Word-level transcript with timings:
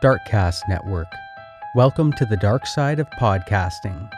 Darkcast 0.00 0.68
Network. 0.68 1.12
Welcome 1.74 2.12
to 2.12 2.24
the 2.24 2.36
dark 2.36 2.66
side 2.66 3.00
of 3.00 3.10
podcasting. 3.10 4.08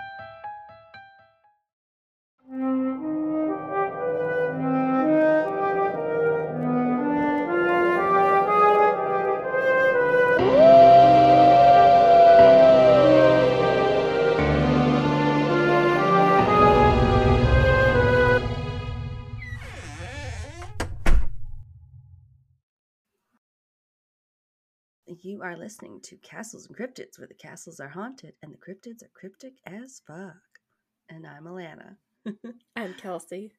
Listening 25.70 26.00
to 26.02 26.16
Castles 26.16 26.66
and 26.66 26.77
Cryptids, 26.77 27.16
where 27.16 27.29
the 27.29 27.34
castles 27.34 27.78
are 27.78 27.88
haunted 27.88 28.33
and 28.42 28.52
the 28.52 28.59
cryptids 28.59 29.05
are 29.05 29.11
cryptic 29.15 29.52
as 29.65 30.02
fuck. 30.05 30.34
And 31.09 31.24
I'm 31.24 31.45
Alanna. 31.45 31.95
I'm 32.77 32.95
Kelsey. 32.95 33.52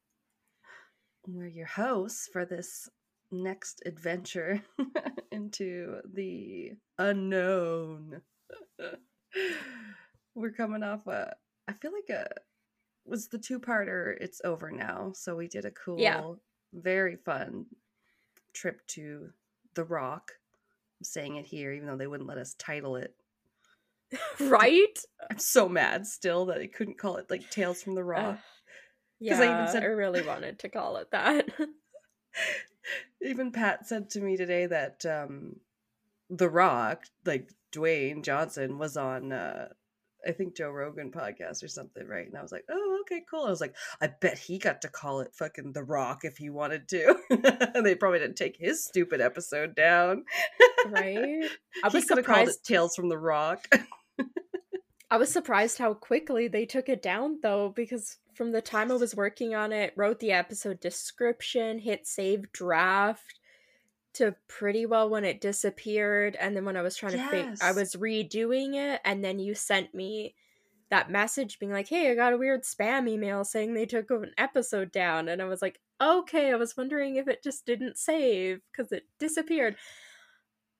We're 1.25 1.47
your 1.47 1.67
hosts 1.67 2.27
for 2.33 2.43
this 2.43 2.89
next 3.31 3.81
adventure 3.85 4.61
into 5.31 6.01
the 6.13 6.73
unknown. 6.99 8.21
We're 10.35 10.51
coming 10.51 10.83
off 10.83 11.07
a, 11.07 11.33
I 11.69 11.71
feel 11.71 11.91
like 11.93 12.09
a, 12.09 12.27
was 13.05 13.29
the 13.29 13.37
two 13.39 13.57
parter. 13.57 14.17
It's 14.19 14.41
over 14.43 14.69
now. 14.69 15.13
So 15.15 15.37
we 15.37 15.47
did 15.47 15.63
a 15.63 15.71
cool, 15.71 15.97
Yeah. 15.97 16.33
very 16.73 17.15
fun 17.15 17.67
trip 18.53 18.85
to 18.87 19.29
the 19.75 19.85
Rock. 19.85 20.33
Saying 21.03 21.35
it 21.35 21.45
here, 21.45 21.71
even 21.71 21.87
though 21.87 21.97
they 21.97 22.07
wouldn't 22.07 22.29
let 22.29 22.37
us 22.37 22.55
title 22.57 22.95
it. 22.95 23.13
right? 24.39 24.99
I'm 25.29 25.39
so 25.39 25.69
mad 25.69 26.05
still 26.05 26.45
that 26.47 26.57
they 26.57 26.67
couldn't 26.67 26.97
call 26.97 27.17
it 27.17 27.29
like 27.29 27.49
Tales 27.49 27.81
from 27.81 27.95
the 27.95 28.03
Rock. 28.03 28.35
Ugh. 28.35 28.39
Yeah, 29.19 29.39
I 29.39 29.61
even 29.61 29.71
said- 29.71 29.83
I 29.83 29.87
really 29.87 30.21
wanted 30.23 30.59
to 30.59 30.69
call 30.69 30.97
it 30.97 31.11
that. 31.11 31.47
even 33.21 33.51
Pat 33.51 33.87
said 33.87 34.09
to 34.11 34.21
me 34.21 34.35
today 34.35 34.65
that 34.65 35.05
um 35.05 35.57
The 36.29 36.49
Rock, 36.49 37.03
like 37.25 37.51
Dwayne 37.71 38.23
Johnson, 38.23 38.77
was 38.79 38.97
on 38.97 39.31
uh 39.31 39.69
I 40.27 40.31
think 40.31 40.55
Joe 40.55 40.69
Rogan 40.71 41.11
podcast 41.11 41.63
or 41.63 41.67
something, 41.67 42.07
right? 42.07 42.27
And 42.27 42.37
I 42.37 42.41
was 42.41 42.51
like, 42.51 42.65
oh, 42.69 42.90
okay, 43.11 43.23
cool. 43.29 43.45
I 43.45 43.49
was 43.49 43.61
like, 43.61 43.75
I 44.01 44.07
bet 44.07 44.37
he 44.37 44.57
got 44.57 44.81
to 44.81 44.87
call 44.87 45.21
it 45.21 45.33
fucking 45.33 45.73
The 45.73 45.83
Rock 45.83 46.21
if 46.23 46.37
he 46.37 46.49
wanted 46.49 46.87
to. 46.89 47.15
and 47.75 47.85
they 47.85 47.95
probably 47.95 48.19
didn't 48.19 48.37
take 48.37 48.57
his 48.57 48.83
stupid 48.83 49.21
episode 49.21 49.75
down. 49.75 50.25
right? 50.87 51.45
I 51.83 51.87
was 51.89 52.05
could 52.05 52.17
have 52.17 52.25
called 52.25 52.47
it 52.47 52.53
surprised. 52.53 52.65
Tales 52.65 52.95
from 52.95 53.09
the 53.09 53.17
Rock. 53.17 53.67
I 55.09 55.17
was 55.17 55.29
surprised 55.29 55.77
how 55.77 55.93
quickly 55.93 56.47
they 56.47 56.65
took 56.65 56.87
it 56.87 57.01
down, 57.01 57.39
though, 57.43 57.73
because 57.75 58.17
from 58.33 58.53
the 58.53 58.61
time 58.61 58.91
I 58.91 58.95
was 58.95 59.15
working 59.15 59.53
on 59.53 59.73
it, 59.73 59.93
wrote 59.97 60.19
the 60.19 60.31
episode 60.31 60.79
description, 60.79 61.79
hit 61.79 62.07
save 62.07 62.51
draft, 62.53 63.39
to 64.13 64.35
pretty 64.47 64.85
well 64.85 65.09
when 65.09 65.25
it 65.25 65.41
disappeared, 65.41 66.37
and 66.39 66.55
then 66.55 66.65
when 66.65 66.77
I 66.77 66.81
was 66.81 66.95
trying 66.95 67.13
to 67.13 67.27
think, 67.29 67.61
I 67.61 67.73
was 67.73 67.95
redoing 67.95 68.75
it, 68.75 69.01
and 69.03 69.23
then 69.23 69.39
you 69.39 69.53
sent 69.53 69.93
me 69.93 70.35
that 70.91 71.09
message 71.11 71.59
being 71.59 71.71
like, 71.71 71.87
"Hey, 71.89 72.11
I 72.11 72.15
got 72.15 72.33
a 72.33 72.37
weird 72.37 72.63
spam 72.63 73.09
email 73.09 73.43
saying 73.45 73.73
they 73.73 73.85
took 73.87 74.11
an 74.11 74.33
episode 74.37 74.91
down," 74.91 75.29
and 75.29 75.41
I 75.41 75.45
was 75.45 75.61
like, 75.63 75.81
"Okay." 76.01 76.51
I 76.53 76.55
was 76.57 76.77
wondering 76.77 77.15
if 77.17 77.27
it 77.27 77.43
just 77.43 77.65
didn't 77.65 77.97
save 77.97 78.61
because 78.71 78.91
it 78.91 79.05
disappeared. 79.19 79.77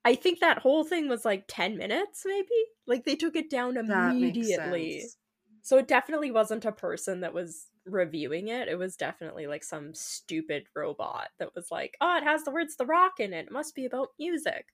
I 0.04 0.14
think 0.14 0.40
that 0.40 0.58
whole 0.58 0.84
thing 0.84 1.08
was 1.08 1.24
like 1.24 1.44
ten 1.48 1.76
minutes, 1.76 2.22
maybe. 2.26 2.48
Like 2.86 3.04
they 3.04 3.16
took 3.16 3.36
it 3.36 3.50
down 3.50 3.76
immediately. 3.76 5.14
So 5.62 5.78
it 5.78 5.86
definitely 5.88 6.30
wasn't 6.32 6.64
a 6.64 6.72
person 6.72 7.20
that 7.20 7.34
was 7.34 7.70
reviewing 7.84 8.48
it. 8.48 8.68
It 8.68 8.78
was 8.78 8.96
definitely 8.96 9.46
like 9.46 9.62
some 9.64 9.94
stupid 9.94 10.66
robot 10.74 11.30
that 11.38 11.54
was 11.54 11.70
like, 11.70 11.96
"Oh, 12.00 12.16
it 12.16 12.24
has 12.24 12.44
the 12.44 12.50
words 12.50 12.76
"The 12.76 12.86
Rock" 12.86 13.20
in 13.20 13.32
it. 13.32 13.46
It 13.46 13.52
must 13.52 13.74
be 13.76 13.84
about 13.86 14.10
music." 14.18 14.66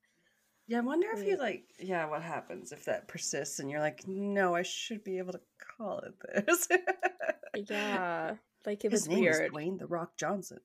Yeah, 0.69 0.79
I 0.79 0.81
wonder 0.83 1.09
if 1.15 1.27
you 1.27 1.39
like, 1.39 1.65
yeah, 1.81 2.05
what 2.07 2.23
happens 2.23 2.73
if 2.73 2.85
that 2.85 3.09
persists 3.09 3.59
and 3.59 3.71
you're 3.71 3.81
like, 3.81 4.07
no, 4.07 4.55
I 4.55 4.63
should 4.63 5.03
be 5.03 5.17
able 5.19 5.33
to 5.33 5.41
call 5.77 6.01
it 6.01 6.15
this. 6.47 6.69
Yeah, 7.69 8.35
like 8.67 8.85
it 8.85 8.93
His 8.93 9.03
was 9.03 9.09
name 9.09 9.21
weird. 9.21 9.47
is 9.47 9.51
Dwayne 9.51 9.79
the 9.79 9.87
Rock 9.87 10.17
Johnson. 10.17 10.61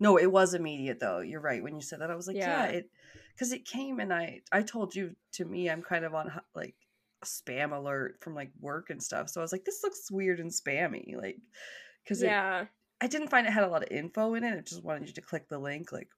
No, 0.00 0.16
it 0.16 0.30
was 0.30 0.54
immediate 0.54 1.00
though. 1.00 1.18
You're 1.20 1.40
right. 1.40 1.62
When 1.62 1.74
you 1.74 1.82
said 1.82 2.00
that, 2.00 2.10
I 2.10 2.14
was 2.14 2.26
like, 2.28 2.36
yeah, 2.36 2.64
Yeah. 2.66 2.70
it, 2.78 2.90
because 3.34 3.52
it 3.52 3.64
came 3.66 3.98
and 4.00 4.14
I, 4.14 4.40
I 4.52 4.62
told 4.62 4.94
you 4.94 5.14
to 5.32 5.44
me, 5.44 5.68
I'm 5.68 5.82
kind 5.82 6.04
of 6.04 6.14
on 6.14 6.30
like 6.54 6.76
a 7.22 7.26
spam 7.26 7.72
alert 7.72 8.18
from 8.20 8.34
like 8.34 8.50
work 8.60 8.90
and 8.90 9.02
stuff. 9.02 9.28
So 9.28 9.40
I 9.40 9.44
was 9.44 9.52
like, 9.52 9.64
this 9.64 9.82
looks 9.82 10.10
weird 10.10 10.38
and 10.40 10.50
spammy, 10.50 11.16
like, 11.16 11.38
because 12.04 12.22
it, 12.22 12.26
yeah, 12.26 12.66
I 13.00 13.06
didn't 13.08 13.28
find 13.28 13.46
it 13.46 13.52
had 13.52 13.64
a 13.64 13.68
lot 13.68 13.82
of 13.82 13.90
info 13.90 14.34
in 14.34 14.44
it. 14.44 14.56
It 14.56 14.66
just 14.66 14.84
wanted 14.84 15.08
you 15.08 15.14
to 15.14 15.20
click 15.20 15.48
the 15.48 15.58
link, 15.58 15.90
like 15.92 16.08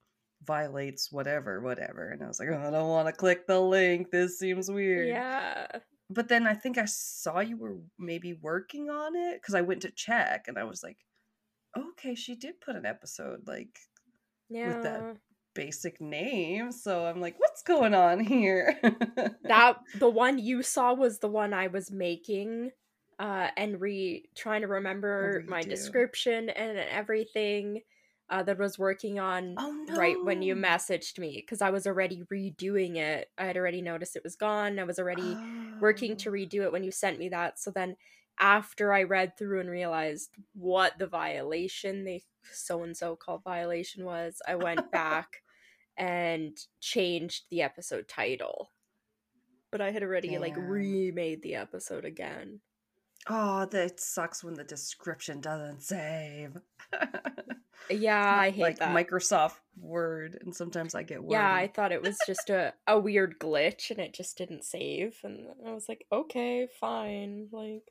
violates 0.44 1.12
whatever, 1.12 1.60
whatever. 1.60 2.10
And 2.10 2.22
I 2.22 2.26
was 2.26 2.40
like, 2.40 2.48
oh, 2.50 2.58
I 2.58 2.70
don't 2.70 2.88
want 2.88 3.08
to 3.08 3.12
click 3.12 3.46
the 3.46 3.60
link. 3.60 4.10
This 4.10 4.38
seems 4.38 4.70
weird. 4.70 5.08
yeah, 5.08 5.66
But 6.08 6.28
then 6.28 6.46
I 6.46 6.54
think 6.54 6.78
I 6.78 6.86
saw 6.86 7.40
you 7.40 7.56
were 7.56 7.76
maybe 7.98 8.32
working 8.40 8.90
on 8.90 9.14
it 9.16 9.40
because 9.40 9.54
I 9.54 9.60
went 9.60 9.82
to 9.82 9.90
check 9.90 10.46
and 10.48 10.58
I 10.58 10.64
was 10.64 10.82
like, 10.82 10.98
okay, 11.76 12.14
she 12.14 12.34
did 12.34 12.60
put 12.60 12.76
an 12.76 12.86
episode 12.86 13.46
like 13.46 13.78
yeah. 14.48 14.80
that. 14.80 15.16
basic 15.54 16.00
name. 16.00 16.72
So 16.72 17.06
I'm 17.06 17.20
like, 17.20 17.34
what's 17.38 17.62
going 17.62 17.94
on 17.94 18.20
here? 18.20 18.78
that 19.44 19.78
the 19.98 20.08
one 20.08 20.38
you 20.38 20.62
saw 20.62 20.94
was 20.94 21.18
the 21.18 21.28
one 21.28 21.52
I 21.52 21.66
was 21.66 21.90
making 21.90 22.70
uh 23.18 23.48
and 23.56 23.80
re 23.80 24.24
trying 24.34 24.62
to 24.62 24.66
remember 24.68 25.44
my 25.46 25.60
redo. 25.60 25.68
description 25.68 26.48
and 26.48 26.78
everything 26.78 27.82
uh 28.30 28.42
that 28.44 28.58
was 28.58 28.78
working 28.78 29.18
on 29.18 29.54
oh 29.58 29.72
no. 29.88 29.96
right 29.96 30.22
when 30.24 30.40
you 30.42 30.54
messaged 30.54 31.18
me 31.18 31.32
because 31.36 31.60
I 31.60 31.70
was 31.70 31.86
already 31.86 32.22
redoing 32.32 32.96
it. 32.96 33.28
I 33.36 33.44
had 33.44 33.56
already 33.56 33.82
noticed 33.82 34.16
it 34.16 34.24
was 34.24 34.36
gone. 34.36 34.78
I 34.78 34.84
was 34.84 34.98
already 34.98 35.36
working 35.80 36.16
to 36.18 36.30
Oh. 36.30 36.32
redo 36.32 36.62
it 36.62 36.72
when 36.72 36.84
you 36.84 36.90
sent 36.92 37.18
me 37.18 37.28
that. 37.30 37.58
So 37.58 37.70
then 37.70 37.96
after 38.38 38.92
I 38.92 39.02
read 39.02 39.36
through 39.36 39.60
and 39.60 39.68
realized 39.70 40.30
what 40.54 40.98
the 40.98 41.06
violation 41.06 42.04
they 42.04 42.22
so 42.52 42.82
and 42.82 42.96
so 42.96 43.16
called 43.16 43.44
violation 43.44 44.04
was, 44.04 44.40
I 44.48 44.54
went 44.54 44.90
back 44.92 45.42
and 45.96 46.56
changed 46.80 47.44
the 47.50 47.60
episode 47.62 48.08
title. 48.08 48.70
But 49.70 49.80
I 49.80 49.90
had 49.90 50.02
already 50.02 50.38
like 50.38 50.54
remade 50.56 51.42
the 51.42 51.54
episode 51.56 52.04
again. 52.04 52.60
Oh, 53.28 53.66
that 53.66 54.00
sucks 54.00 54.42
when 54.42 54.54
the 54.54 54.64
description 54.64 55.40
doesn't 55.40 55.82
save. 55.82 56.56
Yeah, 57.90 58.34
I 58.40 58.50
hate 58.50 58.62
like 58.62 58.78
that. 58.78 58.94
Microsoft 58.96 59.56
Word, 59.78 60.38
and 60.42 60.54
sometimes 60.54 60.94
I 60.94 61.02
get 61.02 61.22
wordy. 61.22 61.34
yeah, 61.34 61.54
I 61.54 61.68
thought 61.68 61.92
it 61.92 62.02
was 62.02 62.16
just 62.26 62.50
a, 62.50 62.72
a 62.86 62.98
weird 62.98 63.38
glitch 63.38 63.90
and 63.90 63.98
it 63.98 64.14
just 64.14 64.36
didn't 64.38 64.64
save. 64.64 65.18
And 65.22 65.46
I 65.66 65.72
was 65.72 65.86
like, 65.88 66.06
okay, 66.12 66.66
fine. 66.80 67.48
Like, 67.52 67.82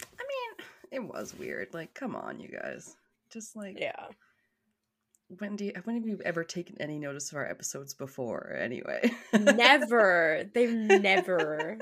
I 0.00 0.22
mean, 0.22 0.66
it 0.90 1.04
was 1.04 1.34
weird. 1.38 1.74
Like, 1.74 1.94
come 1.94 2.16
on, 2.16 2.40
you 2.40 2.48
guys. 2.48 2.96
Just 3.32 3.56
like, 3.56 3.78
yeah. 3.78 4.06
when 5.38 5.56
do 5.56 5.66
you, 5.66 5.72
when 5.84 5.96
have 5.96 6.06
you 6.06 6.20
ever 6.24 6.44
taken 6.44 6.76
any 6.80 6.98
notice 6.98 7.30
of 7.30 7.38
our 7.38 7.48
episodes 7.48 7.94
before? 7.94 8.56
Anyway, 8.58 9.10
never. 9.32 10.44
They've 10.52 10.72
never. 10.74 11.78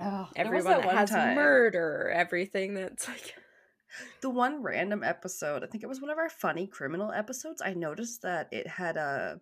Oh, 0.00 0.28
Everyone 0.36 0.64
that 0.72 0.86
one 0.86 0.96
has 0.96 1.10
time. 1.10 1.34
murder. 1.36 2.10
Everything 2.14 2.74
that's 2.74 3.08
like. 3.08 3.34
The 4.22 4.30
one 4.30 4.62
random 4.62 5.04
episode, 5.04 5.62
I 5.62 5.66
think 5.66 5.84
it 5.84 5.86
was 5.86 6.00
one 6.00 6.08
of 6.08 6.16
our 6.16 6.30
funny 6.30 6.66
criminal 6.66 7.12
episodes. 7.12 7.60
I 7.62 7.74
noticed 7.74 8.22
that 8.22 8.48
it 8.50 8.66
had 8.66 8.96
a 8.96 9.38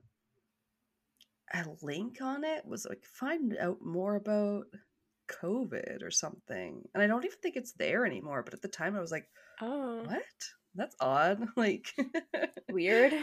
a 1.54 1.64
link 1.82 2.16
on 2.20 2.42
it. 2.42 2.64
Was 2.66 2.84
like 2.84 3.04
find 3.04 3.56
out 3.60 3.78
more 3.80 4.16
about 4.16 4.64
COVID 5.30 6.02
or 6.02 6.10
something, 6.10 6.82
and 6.92 7.00
I 7.00 7.06
don't 7.06 7.24
even 7.24 7.38
think 7.40 7.54
it's 7.54 7.74
there 7.74 8.04
anymore. 8.04 8.42
But 8.42 8.54
at 8.54 8.60
the 8.60 8.66
time, 8.66 8.96
I 8.96 9.00
was 9.00 9.12
like, 9.12 9.28
Oh, 9.60 10.02
"What? 10.04 10.22
That's 10.74 10.96
odd." 11.00 11.46
Like, 11.56 11.86
weird. 12.68 13.12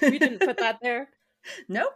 We 0.00 0.18
didn't 0.18 0.40
put 0.40 0.58
that 0.58 0.78
there. 0.80 1.08
Nope. 1.68 1.94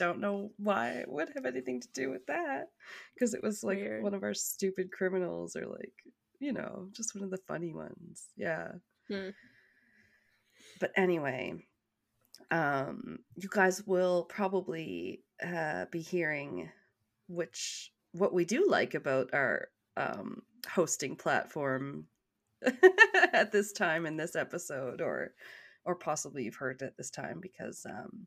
Don't 0.00 0.18
know 0.20 0.50
why 0.56 0.92
it 0.92 1.10
would 1.10 1.28
have 1.34 1.44
anything 1.44 1.78
to 1.82 1.88
do 1.92 2.10
with 2.10 2.24
that. 2.26 2.68
Because 3.14 3.34
it 3.34 3.42
was 3.42 3.62
like 3.62 3.76
Weird. 3.76 4.02
one 4.02 4.14
of 4.14 4.22
our 4.22 4.32
stupid 4.32 4.90
criminals 4.90 5.56
or 5.56 5.66
like, 5.66 5.92
you 6.38 6.54
know, 6.54 6.88
just 6.96 7.14
one 7.14 7.22
of 7.22 7.30
the 7.30 7.36
funny 7.46 7.74
ones. 7.74 8.28
Yeah. 8.34 8.68
Hmm. 9.08 9.28
But 10.80 10.92
anyway, 10.96 11.66
um, 12.50 13.18
you 13.36 13.50
guys 13.52 13.86
will 13.86 14.24
probably 14.24 15.20
uh, 15.46 15.84
be 15.90 16.00
hearing 16.00 16.70
which 17.28 17.92
what 18.12 18.32
we 18.32 18.46
do 18.46 18.66
like 18.66 18.94
about 18.94 19.34
our 19.34 19.68
um, 19.98 20.40
hosting 20.66 21.14
platform 21.14 22.06
at 23.34 23.52
this 23.52 23.72
time 23.72 24.06
in 24.06 24.16
this 24.16 24.34
episode 24.34 25.02
or 25.02 25.34
or 25.84 25.94
possibly 25.94 26.44
you've 26.44 26.56
heard 26.56 26.80
it 26.80 26.94
this 26.96 27.10
time 27.10 27.38
because 27.40 27.86
um 27.88 28.26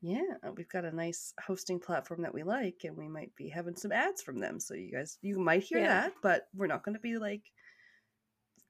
yeah, 0.00 0.22
we've 0.56 0.68
got 0.68 0.84
a 0.84 0.94
nice 0.94 1.32
hosting 1.44 1.80
platform 1.80 2.22
that 2.22 2.34
we 2.34 2.42
like, 2.44 2.82
and 2.84 2.96
we 2.96 3.08
might 3.08 3.34
be 3.36 3.48
having 3.48 3.76
some 3.76 3.92
ads 3.92 4.22
from 4.22 4.38
them. 4.38 4.60
So 4.60 4.74
you 4.74 4.92
guys, 4.92 5.18
you 5.22 5.38
might 5.38 5.64
hear 5.64 5.78
Yeah. 5.80 5.86
that, 6.02 6.12
but 6.22 6.48
we're 6.54 6.66
not 6.68 6.84
going 6.84 6.94
to 6.94 7.00
be 7.00 7.18
like 7.18 7.42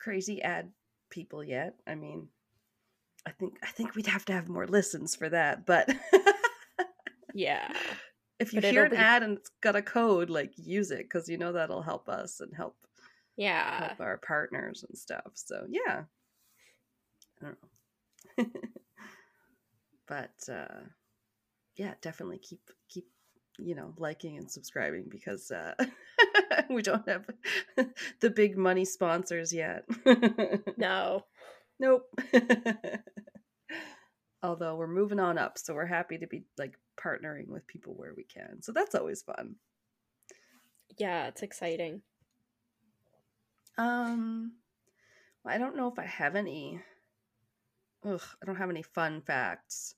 crazy 0.00 0.40
ad 0.42 0.70
people 1.10 1.42
yet. 1.44 1.74
I 1.86 1.94
mean, 1.96 2.28
I 3.26 3.30
think 3.32 3.58
I 3.62 3.66
think 3.66 3.94
we'd 3.94 4.06
have 4.06 4.24
to 4.26 4.32
have 4.32 4.48
more 4.48 4.66
listens 4.66 5.14
for 5.16 5.28
that. 5.28 5.66
But 5.66 5.90
Yeah. 7.34 7.72
if 8.38 8.52
you 8.54 8.60
But 8.60 8.70
hear 8.70 8.84
an 8.84 8.92
be- 8.92 8.96
ad 8.96 9.22
and 9.22 9.36
it's 9.38 9.50
got 9.60 9.76
a 9.76 9.82
code, 9.82 10.30
like 10.30 10.52
use 10.56 10.90
it 10.90 11.00
because 11.04 11.28
you 11.28 11.36
know 11.36 11.52
that'll 11.52 11.82
help 11.82 12.08
us 12.08 12.40
and 12.40 12.54
help 12.56 12.76
Yeah. 13.36 13.86
help 13.88 14.00
our 14.00 14.16
partners 14.18 14.84
and 14.88 14.96
stuff. 14.96 15.32
So 15.34 15.66
yeah, 15.68 16.04
I 17.42 17.44
don't 17.44 17.58
know, 18.38 18.44
but 20.06 20.32
uh, 20.50 20.80
yeah, 21.78 21.94
definitely 22.02 22.38
keep 22.38 22.60
keep 22.88 23.06
you 23.58 23.74
know 23.74 23.94
liking 23.96 24.36
and 24.36 24.50
subscribing 24.50 25.06
because 25.08 25.50
uh, 25.50 25.74
we 26.70 26.82
don't 26.82 27.08
have 27.08 27.24
the 28.20 28.30
big 28.30 28.58
money 28.58 28.84
sponsors 28.84 29.52
yet. 29.52 29.84
No. 30.76 31.24
nope. 31.80 32.04
Although 34.42 34.76
we're 34.76 34.86
moving 34.86 35.18
on 35.18 35.38
up, 35.38 35.58
so 35.58 35.74
we're 35.74 35.86
happy 35.86 36.18
to 36.18 36.26
be 36.26 36.44
like 36.56 36.78
partnering 36.96 37.48
with 37.48 37.66
people 37.66 37.94
where 37.94 38.14
we 38.16 38.24
can. 38.24 38.62
So 38.62 38.72
that's 38.72 38.94
always 38.94 39.22
fun. 39.22 39.56
Yeah, 40.96 41.26
it's 41.28 41.42
exciting. 41.42 42.02
Um, 43.76 44.52
I 45.44 45.58
don't 45.58 45.76
know 45.76 45.88
if 45.88 45.98
I 45.98 46.06
have 46.06 46.36
any. 46.36 46.80
Ugh, 48.04 48.22
I 48.42 48.46
don't 48.46 48.56
have 48.56 48.70
any 48.70 48.82
fun 48.82 49.20
facts. 49.20 49.94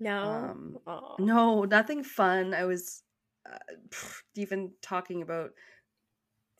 No. 0.00 0.22
Um, 0.22 0.78
Aw. 0.86 1.16
No, 1.18 1.64
nothing 1.64 2.02
fun. 2.02 2.54
I 2.54 2.64
was 2.64 3.02
uh, 3.50 3.58
pff, 3.88 4.22
even 4.36 4.72
talking 4.82 5.22
about 5.22 5.50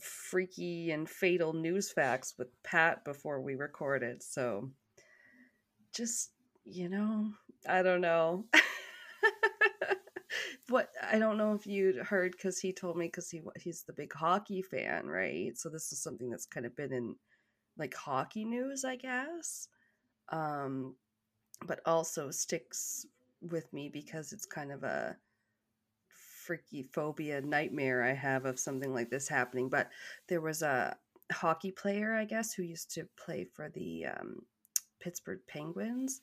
freaky 0.01 0.91
and 0.91 1.09
fatal 1.09 1.53
news 1.53 1.91
facts 1.91 2.35
with 2.39 2.49
Pat 2.63 3.05
before 3.05 3.41
we 3.41 3.55
recorded. 3.55 4.23
So 4.23 4.71
just, 5.95 6.31
you 6.65 6.89
know, 6.89 7.33
I 7.69 7.83
don't 7.83 8.01
know. 8.01 8.47
what 10.69 10.91
I 11.03 11.19
don't 11.19 11.39
know 11.39 11.55
if 11.55 11.67
you'd 11.67 11.97
heard 11.97 12.33
because 12.33 12.59
he 12.59 12.73
told 12.73 12.97
me 12.97 13.07
because 13.07 13.31
he 13.31 13.41
he's 13.59 13.83
the 13.83 13.93
big 13.93 14.13
hockey 14.13 14.63
fan, 14.63 15.07
right? 15.07 15.57
So 15.57 15.69
this 15.69 15.93
is 15.93 16.03
something 16.03 16.31
that's 16.31 16.47
kind 16.47 16.67
of 16.67 16.77
been 16.77 16.93
in 16.93 17.17
like 17.77 17.95
hockey 17.95 18.45
news, 18.45 18.85
I 18.85 18.97
guess. 18.97 19.69
Um, 20.31 20.95
but 21.67 21.81
also 21.87 22.31
sticks 22.31 23.07
with 23.41 23.73
me 23.73 23.89
because 23.89 24.33
it's 24.33 24.47
kind 24.47 24.73
of 24.73 24.83
a 24.85 25.17
freaky 26.09 26.83
phobia 26.95 27.41
nightmare 27.41 28.03
I 28.03 28.15
have 28.15 28.47
of 28.47 28.59
something 28.59 28.95
like 28.95 29.11
this 29.11 29.29
happening. 29.29 29.69
But 29.69 29.91
there 30.29 30.41
was 30.41 30.63
a 30.63 30.97
hockey 31.31 31.71
player, 31.71 32.15
I 32.15 32.25
guess, 32.25 32.53
who 32.53 32.63
used 32.63 32.91
to 32.95 33.07
play 33.23 33.45
for 33.45 33.69
the 33.69 34.07
um, 34.07 34.43
Pittsburgh 35.01 35.41
Penguins. 35.47 36.21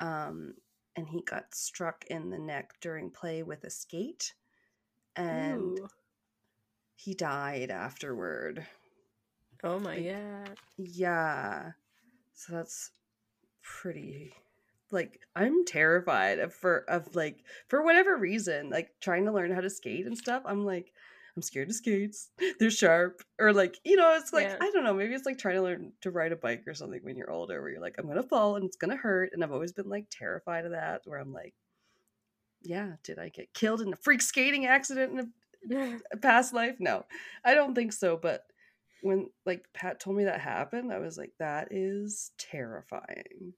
Um, 0.00 0.54
and 0.96 1.06
he 1.06 1.22
got 1.22 1.54
struck 1.54 2.06
in 2.08 2.30
the 2.30 2.38
neck 2.38 2.72
during 2.80 3.10
play 3.10 3.42
with 3.42 3.64
a 3.64 3.70
skate. 3.70 4.32
And 5.14 5.78
Ooh. 5.78 5.88
he 6.94 7.14
died 7.14 7.70
afterward. 7.70 8.66
Oh 9.62 9.78
my 9.78 9.96
like- 9.96 10.06
god. 10.06 10.56
Yeah. 10.78 11.72
So 12.32 12.54
that's 12.54 12.92
pretty 13.62 14.32
like 14.92 15.20
I'm 15.34 15.64
terrified 15.64 16.38
of 16.38 16.54
for 16.54 16.84
of 16.88 17.14
like 17.14 17.44
for 17.68 17.82
whatever 17.82 18.16
reason, 18.16 18.70
like 18.70 18.90
trying 19.00 19.24
to 19.26 19.32
learn 19.32 19.52
how 19.52 19.60
to 19.60 19.70
skate 19.70 20.06
and 20.06 20.16
stuff. 20.16 20.42
I'm 20.46 20.64
like 20.64 20.92
I'm 21.36 21.42
scared 21.42 21.68
of 21.68 21.74
skates. 21.74 22.30
They're 22.60 22.70
sharp 22.70 23.22
or 23.38 23.52
like, 23.52 23.78
you 23.84 23.96
know, 23.96 24.14
it's 24.16 24.32
like 24.32 24.48
Yeah. 24.48 24.56
I 24.60 24.70
don't 24.70 24.84
know, 24.84 24.94
maybe 24.94 25.14
it's 25.14 25.26
like 25.26 25.38
trying 25.38 25.56
to 25.56 25.62
learn 25.62 25.92
to 26.02 26.10
ride 26.10 26.32
a 26.32 26.36
bike 26.36 26.64
or 26.66 26.74
something 26.74 27.00
when 27.02 27.16
you're 27.16 27.30
older 27.30 27.60
where 27.60 27.70
you're 27.70 27.80
like 27.80 27.96
I'm 27.98 28.06
going 28.06 28.16
to 28.16 28.22
fall 28.28 28.56
and 28.56 28.64
it's 28.64 28.76
going 28.76 28.90
to 28.90 28.96
hurt 28.96 29.30
and 29.32 29.42
I've 29.44 29.52
always 29.52 29.72
been 29.72 29.88
like 29.88 30.06
terrified 30.10 30.64
of 30.64 30.72
that 30.72 31.02
where 31.04 31.18
I'm 31.18 31.32
like 31.32 31.54
yeah, 32.62 32.96
did 33.02 33.18
I 33.18 33.28
get 33.28 33.54
killed 33.54 33.80
in 33.80 33.92
a 33.92 33.96
freak 33.96 34.22
skating 34.22 34.66
accident 34.66 35.12
in 35.12 35.18
a 35.20 35.26
a 36.12 36.16
past 36.18 36.52
life? 36.54 36.76
No, 36.78 37.04
I 37.44 37.54
don't 37.54 37.74
think 37.74 37.92
so. 37.92 38.16
But 38.16 38.44
when 39.02 39.30
like 39.44 39.66
Pat 39.74 40.00
told 40.00 40.16
me 40.16 40.24
that 40.24 40.40
happened, 40.40 40.92
I 40.92 40.98
was 40.98 41.18
like, 41.18 41.32
that 41.38 41.68
is 41.70 42.30
terrifying. 42.38 43.54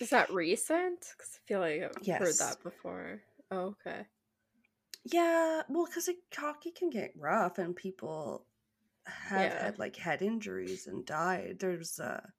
Is 0.00 0.10
that 0.10 0.30
recent? 0.32 1.00
Because 1.16 1.36
I 1.36 1.46
feel 1.46 1.60
like 1.60 1.82
I've 1.82 2.12
heard 2.12 2.38
that 2.38 2.62
before. 2.62 3.22
Oh, 3.50 3.66
okay. 3.80 4.06
Yeah, 5.04 5.62
well, 5.68 5.86
because 5.86 6.08
hockey 6.34 6.70
can 6.70 6.90
get 6.90 7.16
rough 7.16 7.58
and 7.58 7.74
people 7.76 8.46
have 9.06 9.54
Yeah. 9.54 9.54
had 9.54 9.78
like 9.78 9.96
head 9.96 10.22
injuries 10.22 10.86
and 10.86 11.06
died. 11.06 11.58
There's 11.60 11.98
a 11.98 12.34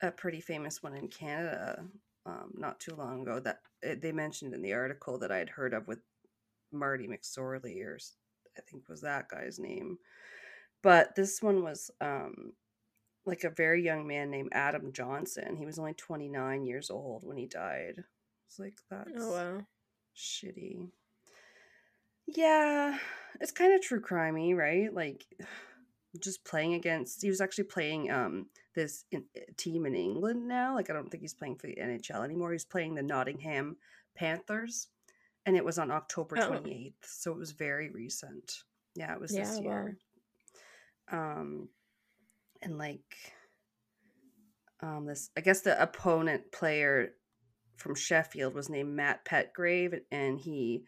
a 0.00 0.10
pretty 0.10 0.40
famous 0.40 0.82
one 0.82 0.94
in 0.94 1.08
Canada 1.08 1.86
um, 2.26 2.52
not 2.56 2.80
too 2.80 2.94
long 2.94 3.22
ago 3.22 3.40
that 3.40 3.60
eh, 3.82 3.94
they 3.94 4.12
mentioned 4.12 4.54
in 4.54 4.62
the 4.62 4.72
article 4.72 5.18
that 5.18 5.32
I 5.32 5.38
had 5.38 5.48
heard 5.50 5.74
of 5.74 5.86
with 5.86 6.00
Marty 6.72 7.08
McSorley 7.08 7.84
or 7.84 7.98
I 8.56 8.60
think 8.62 8.88
was 8.88 9.00
that 9.02 9.28
guy's 9.28 9.58
name. 9.58 9.98
But 10.82 11.14
this 11.14 11.42
one 11.42 11.62
was 11.62 11.90
um, 12.00 12.54
like 13.24 13.44
a 13.44 13.50
very 13.50 13.82
young 13.84 14.06
man 14.06 14.30
named 14.30 14.50
Adam 14.52 14.92
Johnson. 14.92 15.56
He 15.56 15.66
was 15.66 15.78
only 15.78 15.94
29 15.94 16.64
years 16.64 16.90
old 16.90 17.24
when 17.24 17.36
he 17.36 17.46
died. 17.46 18.04
It's 18.48 18.58
like 18.58 18.74
that's 18.90 19.10
Oh 19.18 19.30
wow. 19.32 19.66
shitty. 20.16 20.88
Yeah, 22.26 22.98
it's 23.40 23.52
kind 23.52 23.74
of 23.74 23.82
true 23.82 24.00
crimey, 24.00 24.56
right? 24.56 24.92
Like 24.92 25.24
just 26.20 26.44
playing 26.44 26.74
against 26.74 27.22
he 27.22 27.30
was 27.30 27.40
actually 27.40 27.64
playing 27.64 28.10
um 28.10 28.46
this 28.74 29.04
in, 29.10 29.24
eh, 29.34 29.40
team 29.56 29.86
in 29.86 29.94
England 29.94 30.46
now. 30.46 30.74
Like 30.74 30.90
I 30.90 30.92
don't 30.92 31.10
think 31.10 31.22
he's 31.22 31.34
playing 31.34 31.56
for 31.56 31.66
the 31.68 31.76
NHL 31.76 32.24
anymore. 32.24 32.52
He's 32.52 32.64
playing 32.64 32.94
the 32.94 33.02
Nottingham 33.02 33.76
Panthers 34.14 34.88
and 35.46 35.56
it 35.56 35.64
was 35.64 35.78
on 35.78 35.90
October 35.90 36.36
Oh. 36.38 36.50
28th. 36.50 36.92
So 37.04 37.32
it 37.32 37.38
was 37.38 37.52
very 37.52 37.90
recent. 37.90 38.62
Yeah, 38.94 39.14
it 39.14 39.20
was 39.20 39.32
Yeah, 39.34 39.40
this 39.44 39.56
wow. 39.58 39.62
year. 39.62 39.96
Um 41.10 41.68
and 42.62 42.78
like 42.78 43.16
um 44.80 45.06
this 45.06 45.30
I 45.36 45.40
guess 45.40 45.60
the 45.62 45.80
opponent 45.80 46.52
player 46.52 47.14
from 47.76 47.94
Sheffield 47.94 48.54
was 48.54 48.68
named 48.68 48.94
Matt 48.94 49.24
Petgrave, 49.24 50.00
and 50.12 50.38
he 50.38 50.84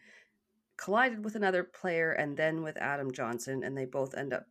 collided 0.77 1.23
with 1.23 1.35
another 1.35 1.63
player 1.63 2.11
and 2.13 2.37
then 2.37 2.63
with 2.63 2.77
Adam 2.77 3.11
Johnson, 3.11 3.63
and 3.63 3.77
they 3.77 3.85
both 3.85 4.15
end 4.15 4.33
up 4.33 4.45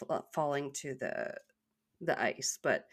f- 0.00 0.24
falling 0.34 0.72
to 0.72 0.94
the 0.94 1.34
the 2.00 2.20
ice. 2.20 2.58
But, 2.62 2.86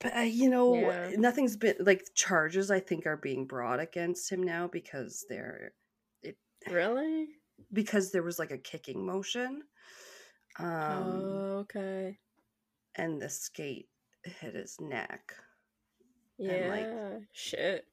but 0.00 0.16
uh, 0.16 0.20
you 0.20 0.48
know, 0.50 0.74
Yeah. 0.74 1.10
nothing's 1.16 1.56
been 1.56 1.76
like 1.80 2.04
charges. 2.14 2.70
I 2.70 2.80
think 2.80 3.06
are 3.06 3.16
being 3.16 3.46
brought 3.46 3.80
against 3.80 4.30
him 4.30 4.42
now 4.42 4.66
because 4.66 5.24
they're 5.28 5.72
Really? 6.70 7.28
because 7.72 8.10
there 8.10 8.22
was 8.22 8.38
like 8.38 8.50
a 8.50 8.58
kicking 8.58 9.04
motion, 9.04 9.62
um, 10.58 10.68
oh, 10.68 11.58
okay. 11.60 12.18
and 12.96 13.20
the 13.20 13.28
skate 13.28 13.88
hit 14.24 14.54
his 14.54 14.76
neck. 14.80 15.34
Yeah. 16.38 16.68
like, 16.68 17.22
Shit. 17.32 17.86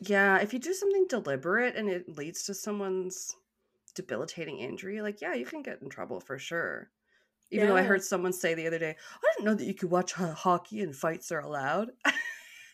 Yeah, 0.00 0.38
if 0.38 0.52
you 0.52 0.58
do 0.58 0.72
something 0.72 1.06
deliberate 1.08 1.76
and 1.76 1.88
it 1.88 2.08
leads 2.08 2.44
to 2.44 2.54
someone's 2.54 3.36
debilitating 3.94 4.58
injury, 4.58 5.02
like 5.02 5.20
yeah, 5.20 5.34
you 5.34 5.44
can 5.44 5.62
get 5.62 5.82
in 5.82 5.90
trouble 5.90 6.20
for 6.20 6.38
sure. 6.38 6.90
Even 7.52 7.68
though 7.68 7.76
I 7.76 7.82
heard 7.82 8.02
someone 8.04 8.32
say 8.32 8.54
the 8.54 8.68
other 8.68 8.78
day, 8.78 8.90
I 8.96 9.32
didn't 9.32 9.44
know 9.44 9.54
that 9.54 9.64
you 9.64 9.74
could 9.74 9.90
watch 9.90 10.12
hockey 10.12 10.82
and 10.82 10.94
fights 10.94 11.32
are 11.32 11.40
allowed. 11.40 11.90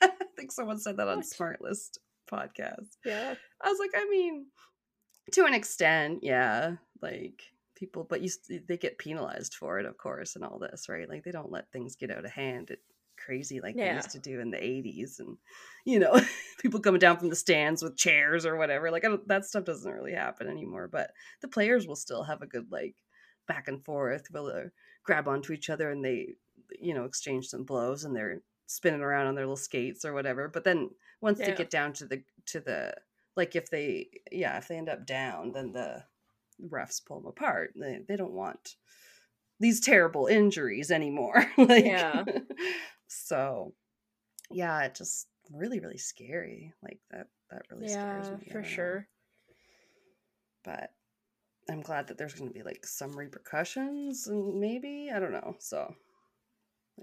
I 0.02 0.10
think 0.36 0.52
someone 0.52 0.78
said 0.78 0.98
that 0.98 1.08
on? 1.08 1.22
SmartLess 1.22 1.96
podcast. 2.30 2.96
Yeah. 3.04 3.34
I 3.62 3.68
was 3.70 3.78
like, 3.78 3.92
I 3.96 4.06
mean, 4.08 4.46
to 5.32 5.46
an 5.46 5.54
extent, 5.54 6.20
yeah, 6.22 6.76
like 7.00 7.42
people, 7.76 8.04
but 8.08 8.22
you 8.22 8.30
they 8.66 8.76
get 8.76 8.98
penalized 8.98 9.54
for 9.54 9.78
it, 9.78 9.86
of 9.86 9.96
course, 9.96 10.34
and 10.34 10.44
all 10.44 10.58
this, 10.58 10.88
right? 10.88 11.08
Like 11.08 11.22
they 11.22 11.30
don't 11.30 11.52
let 11.52 11.70
things 11.70 11.94
get 11.94 12.10
out 12.10 12.24
of 12.24 12.32
hand. 12.32 12.70
It, 12.70 12.80
crazy 13.16 13.60
like 13.60 13.76
they 13.76 13.94
used 13.94 14.10
to 14.10 14.18
do 14.18 14.40
in 14.40 14.50
the 14.50 14.58
80s 14.58 15.20
and 15.20 15.36
you 15.84 15.98
know 15.98 16.20
people 16.60 16.80
coming 16.80 16.98
down 16.98 17.16
from 17.16 17.30
the 17.30 17.36
stands 17.36 17.82
with 17.82 17.96
chairs 17.96 18.44
or 18.44 18.56
whatever 18.56 18.90
like 18.90 19.04
I 19.04 19.08
don't, 19.08 19.26
that 19.28 19.44
stuff 19.44 19.64
doesn't 19.64 19.90
really 19.90 20.12
happen 20.12 20.48
anymore 20.48 20.88
but 20.88 21.10
the 21.40 21.48
players 21.48 21.86
will 21.86 21.96
still 21.96 22.24
have 22.24 22.42
a 22.42 22.46
good 22.46 22.66
like 22.70 22.94
back 23.48 23.68
and 23.68 23.84
forth 23.84 24.26
will 24.32 24.48
uh, 24.48 24.68
grab 25.04 25.28
onto 25.28 25.52
each 25.52 25.70
other 25.70 25.90
and 25.90 26.04
they 26.04 26.34
you 26.78 26.94
know 26.94 27.04
exchange 27.04 27.46
some 27.46 27.64
blows 27.64 28.04
and 28.04 28.14
they're 28.14 28.42
spinning 28.66 29.00
around 29.00 29.28
on 29.28 29.34
their 29.34 29.44
little 29.44 29.56
skates 29.56 30.04
or 30.04 30.12
whatever 30.12 30.48
but 30.48 30.64
then 30.64 30.90
once 31.20 31.38
they 31.38 31.54
get 31.54 31.70
down 31.70 31.92
to 31.92 32.04
the 32.04 32.22
to 32.44 32.60
the 32.60 32.92
like 33.36 33.54
if 33.54 33.70
they 33.70 34.08
yeah 34.32 34.58
if 34.58 34.66
they 34.68 34.76
end 34.76 34.88
up 34.88 35.06
down 35.06 35.52
then 35.52 35.72
the 35.72 36.02
refs 36.70 37.04
pull 37.04 37.20
them 37.20 37.28
apart 37.28 37.72
they, 37.76 38.00
they 38.08 38.16
don't 38.16 38.32
want 38.32 38.76
these 39.60 39.80
terrible 39.80 40.26
injuries 40.26 40.90
anymore 40.90 41.46
like 41.58 41.84
Yeah. 41.84 42.24
so 43.08 43.72
yeah 44.50 44.82
it 44.82 44.94
just 44.94 45.28
really 45.52 45.80
really 45.80 45.98
scary. 45.98 46.72
Like 46.82 46.98
that 47.10 47.28
that 47.50 47.62
really 47.70 47.86
yeah, 47.86 48.22
scares 48.22 48.30
me. 48.32 48.50
For 48.52 48.62
sure. 48.62 49.08
But 50.64 50.90
I'm 51.70 51.80
glad 51.80 52.08
that 52.08 52.18
there's 52.18 52.34
going 52.34 52.48
to 52.50 52.54
be 52.54 52.62
like 52.62 52.86
some 52.86 53.16
repercussions 53.16 54.26
and 54.26 54.60
maybe 54.60 55.10
I 55.14 55.18
don't 55.18 55.32
know. 55.32 55.56
So 55.58 55.94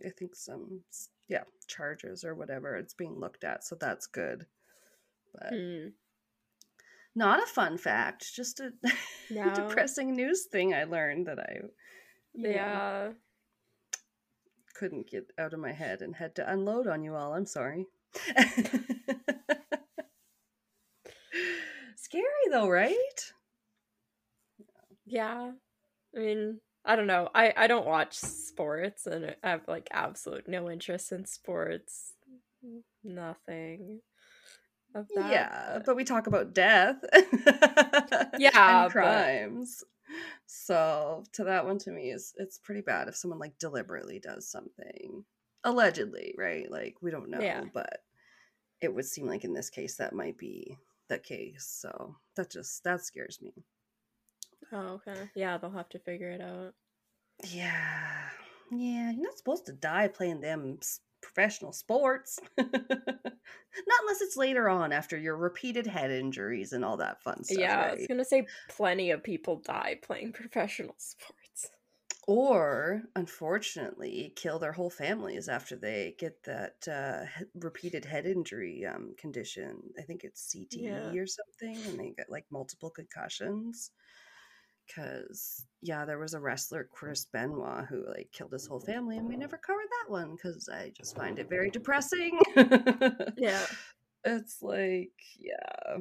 I 0.05 0.09
think 0.09 0.35
some 0.35 0.81
yeah 1.29 1.43
charges 1.67 2.23
or 2.23 2.35
whatever 2.35 2.75
it's 2.75 2.93
being 2.93 3.19
looked 3.19 3.43
at. 3.43 3.63
So 3.63 3.75
that's 3.79 4.07
good. 4.07 4.45
But 5.33 5.53
Hmm. 5.53 5.87
Not 7.15 7.41
a 7.43 7.45
fun 7.47 7.77
fact, 7.77 8.33
just 8.33 8.59
a 8.59 8.71
No. 9.29 9.53
depressing 9.53 10.11
news 10.15 10.45
thing 10.51 10.73
I 10.73 10.83
learned 10.85 11.27
that 11.27 11.39
I 11.39 11.59
know, 12.33 12.49
Yeah. 12.49 13.11
couldn't 14.75 15.09
get 15.09 15.31
out 15.37 15.53
of 15.53 15.59
my 15.59 15.71
head 15.71 16.01
and 16.01 16.15
had 16.15 16.35
to 16.35 16.49
unload 16.51 16.87
on 16.87 17.03
you 17.03 17.15
all. 17.15 17.33
I'm 17.33 17.45
sorry. 17.45 17.85
Scary 21.95 22.23
though, 22.51 22.69
right? 22.69 23.31
Yeah. 25.05 25.51
I 26.15 26.19
mean, 26.19 26.59
I 26.85 26.95
don't 26.95 27.07
know. 27.07 27.29
I 27.33 27.53
I 27.55 27.67
don't 27.67 27.85
watch 27.85 28.13
sports 28.15 29.07
and 29.07 29.35
I 29.43 29.49
have 29.49 29.67
like 29.67 29.87
absolute 29.91 30.47
no 30.47 30.69
interest 30.69 31.11
in 31.11 31.25
sports. 31.25 32.13
Nothing 33.03 34.01
of 34.95 35.07
that. 35.15 35.31
yeah, 35.31 35.79
but- 35.85 35.95
we 35.95 36.03
talk 36.03 36.27
about 36.27 36.53
death. 36.53 36.97
Yeah, 38.39 38.83
and 38.83 38.87
but- 38.87 38.91
crimes. 38.91 39.83
So 40.45 41.23
to 41.33 41.43
that 41.45 41.65
one 41.65 41.77
to 41.79 41.91
me 41.91 42.11
is 42.11 42.33
it's 42.37 42.57
pretty 42.59 42.81
bad 42.81 43.07
if 43.07 43.15
someone 43.15 43.39
like 43.39 43.57
deliberately 43.59 44.19
does 44.19 44.47
something. 44.47 45.23
Allegedly, 45.63 46.35
right? 46.37 46.69
Like 46.69 46.95
we 47.01 47.09
don't 47.11 47.29
know, 47.29 47.39
Yeah. 47.39 47.63
but 47.73 47.99
it 48.81 48.93
would 48.93 49.05
seem 49.05 49.27
like 49.27 49.43
in 49.43 49.53
this 49.53 49.69
case 49.69 49.95
that 49.97 50.13
might 50.13 50.37
be 50.37 50.77
the 51.07 51.17
case. 51.17 51.65
So 51.79 52.15
that 52.35 52.51
just 52.51 52.83
that 52.83 53.01
scares 53.03 53.39
me. 53.41 53.53
Oh, 54.71 54.99
okay. 55.07 55.29
Yeah, 55.35 55.57
they'll 55.57 55.71
have 55.71 55.89
to 55.89 55.99
figure 55.99 56.29
it 56.29 56.41
out. 56.41 56.73
Yeah. 57.49 58.29
Yeah, 58.71 59.11
you're 59.11 59.23
not 59.23 59.37
supposed 59.37 59.65
to 59.67 59.73
die 59.73 60.07
playing 60.07 60.41
them 60.41 60.79
professional 61.23 61.73
sports. 61.73 62.39
not 62.57 62.71
unless 64.01 64.21
it's 64.21 64.37
later 64.37 64.69
on 64.69 64.91
after 64.91 65.17
your 65.17 65.37
repeated 65.37 65.87
head 65.87 66.11
injuries 66.11 66.73
and 66.73 66.85
all 66.85 66.97
that 66.97 67.21
fun 67.23 67.43
stuff. 67.43 67.57
yeah, 67.59 67.79
I 67.79 67.89
right? 67.89 67.97
was 67.97 68.07
gonna 68.07 68.25
say 68.25 68.47
plenty 68.69 69.11
of 69.11 69.23
people 69.23 69.57
die 69.57 69.99
playing 70.01 70.33
professional 70.33 70.95
sports. 70.97 71.71
Or, 72.27 73.03
unfortunately, 73.15 74.31
kill 74.37 74.57
their 74.59 74.71
whole 74.73 74.89
families 74.89 75.49
after 75.49 75.75
they 75.75 76.15
get 76.17 76.43
that 76.43 76.87
uh, 76.87 77.25
repeated 77.55 78.05
head 78.05 78.25
injury 78.25 78.85
um, 78.85 79.13
condition. 79.17 79.93
I 79.99 80.03
think 80.03 80.23
it's 80.23 80.41
CTE 80.41 80.83
Yeah. 80.83 81.13
or 81.17 81.27
something, 81.27 81.85
and 81.87 81.99
they 81.99 82.11
get 82.11 82.29
like 82.29 82.45
multiple 82.49 82.89
concussions. 82.91 83.91
Because 84.87 85.65
yeah, 85.81 86.05
there 86.05 86.19
was 86.19 86.33
a 86.33 86.39
wrestler, 86.39 86.87
Chris 86.91 87.25
Benoit, 87.25 87.85
who 87.85 88.05
like 88.07 88.29
killed 88.31 88.51
his 88.51 88.67
whole 88.67 88.79
family, 88.79 89.17
and 89.17 89.27
we 89.27 89.37
never 89.37 89.57
covered 89.57 89.87
that 89.89 90.11
one 90.11 90.35
because 90.35 90.69
I 90.69 90.91
just 90.95 91.15
find 91.15 91.39
it 91.39 91.49
very 91.49 91.69
depressing. 91.69 92.39
Yeah. 93.37 93.65
it's 94.25 94.61
like 94.61 95.11
yeah, 95.39 95.97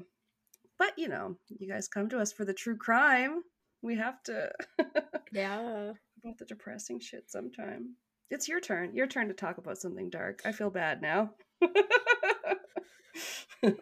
but 0.79 0.93
you 0.97 1.09
know, 1.09 1.37
you 1.59 1.69
guys 1.69 1.89
come 1.89 2.09
to 2.11 2.19
us 2.19 2.33
for 2.33 2.45
the 2.45 2.55
true 2.55 2.77
crime. 2.77 3.43
We 3.83 3.97
have 3.97 4.23
to 4.25 4.51
Yeah. 5.33 5.93
about 6.25 6.39
the 6.39 6.45
depressing 6.45 7.01
shit 7.01 7.31
sometime. 7.31 7.95
It's 8.31 8.49
your 8.49 8.61
turn. 8.61 8.95
Your 8.95 9.07
turn 9.07 9.29
to 9.29 9.35
talk 9.35 9.59
about 9.59 9.79
something 9.79 10.09
dark. 10.11 10.43
I 10.45 10.53
feel 10.53 10.71
bad 10.71 11.03
now. 11.03 11.31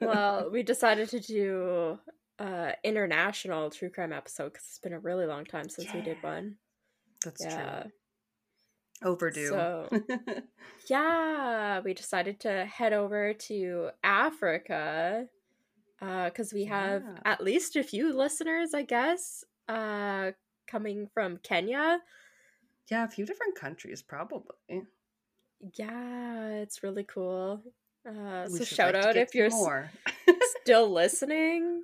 Well, 0.00 0.50
we 0.50 0.62
decided 0.62 1.08
to 1.10 1.20
do 1.20 1.98
uh 2.40 2.72
international 2.82 3.70
true 3.70 3.90
crime 3.90 4.12
episode 4.12 4.52
because 4.52 4.66
it's 4.66 4.78
been 4.78 4.94
a 4.94 4.98
really 4.98 5.26
long 5.26 5.44
time 5.44 5.68
since 5.68 5.92
we 5.92 6.00
did 6.00 6.16
one. 6.22 6.56
that's 7.24 7.44
yeah. 7.44 7.82
true. 7.82 7.92
Overdue. 9.02 9.48
So 9.48 9.88
yeah, 10.88 11.80
we 11.80 11.94
decided 11.94 12.40
to 12.40 12.64
head 12.66 12.92
over 12.92 13.32
to 13.34 13.90
Africa 14.02 15.26
because 15.98 16.52
we 16.52 16.64
have 16.64 17.02
Yeah. 17.02 17.18
at 17.24 17.42
least 17.42 17.76
a 17.76 17.82
few 17.82 18.12
listeners, 18.16 18.72
I 18.74 18.82
guess, 18.82 19.44
uh, 19.68 20.32
coming 20.66 21.08
from 21.12 21.38
Kenya. 21.42 22.00
yeah, 22.90 23.04
a 23.04 23.08
few 23.08 23.24
different 23.26 23.54
countries 23.54 24.02
probably. 24.02 24.82
Yeah, 25.76 26.48
it's 26.62 26.82
really 26.82 27.04
cool. 27.04 27.62
Uh, 28.08 28.48
so 28.48 28.64
shout 28.64 28.94
like 28.94 29.04
out 29.04 29.16
if 29.16 29.34
you're 29.34 29.46
s- 29.46 29.90
still 30.62 30.90
listening 30.90 31.82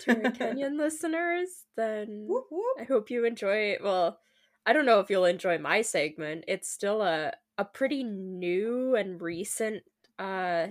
to 0.00 0.10
our 0.24 0.30
Kenyan 0.32 0.76
listeners, 0.78 1.48
then 1.76 2.26
Whoop, 2.28 2.46
whoop. 2.50 2.76
I 2.80 2.84
hope 2.84 3.10
you 3.10 3.24
enjoy. 3.24 3.76
Well, 3.82 4.18
I 4.66 4.72
don't 4.72 4.86
know 4.86 5.00
if 5.00 5.10
you'll 5.10 5.24
enjoy 5.26 5.58
my 5.58 5.82
segment. 5.82 6.44
It's 6.48 6.68
still 6.68 7.02
a 7.02 7.32
a 7.56 7.64
pretty 7.64 8.02
new 8.02 8.96
and 8.96 9.20
recent, 9.22 9.84
uh, 10.18 10.68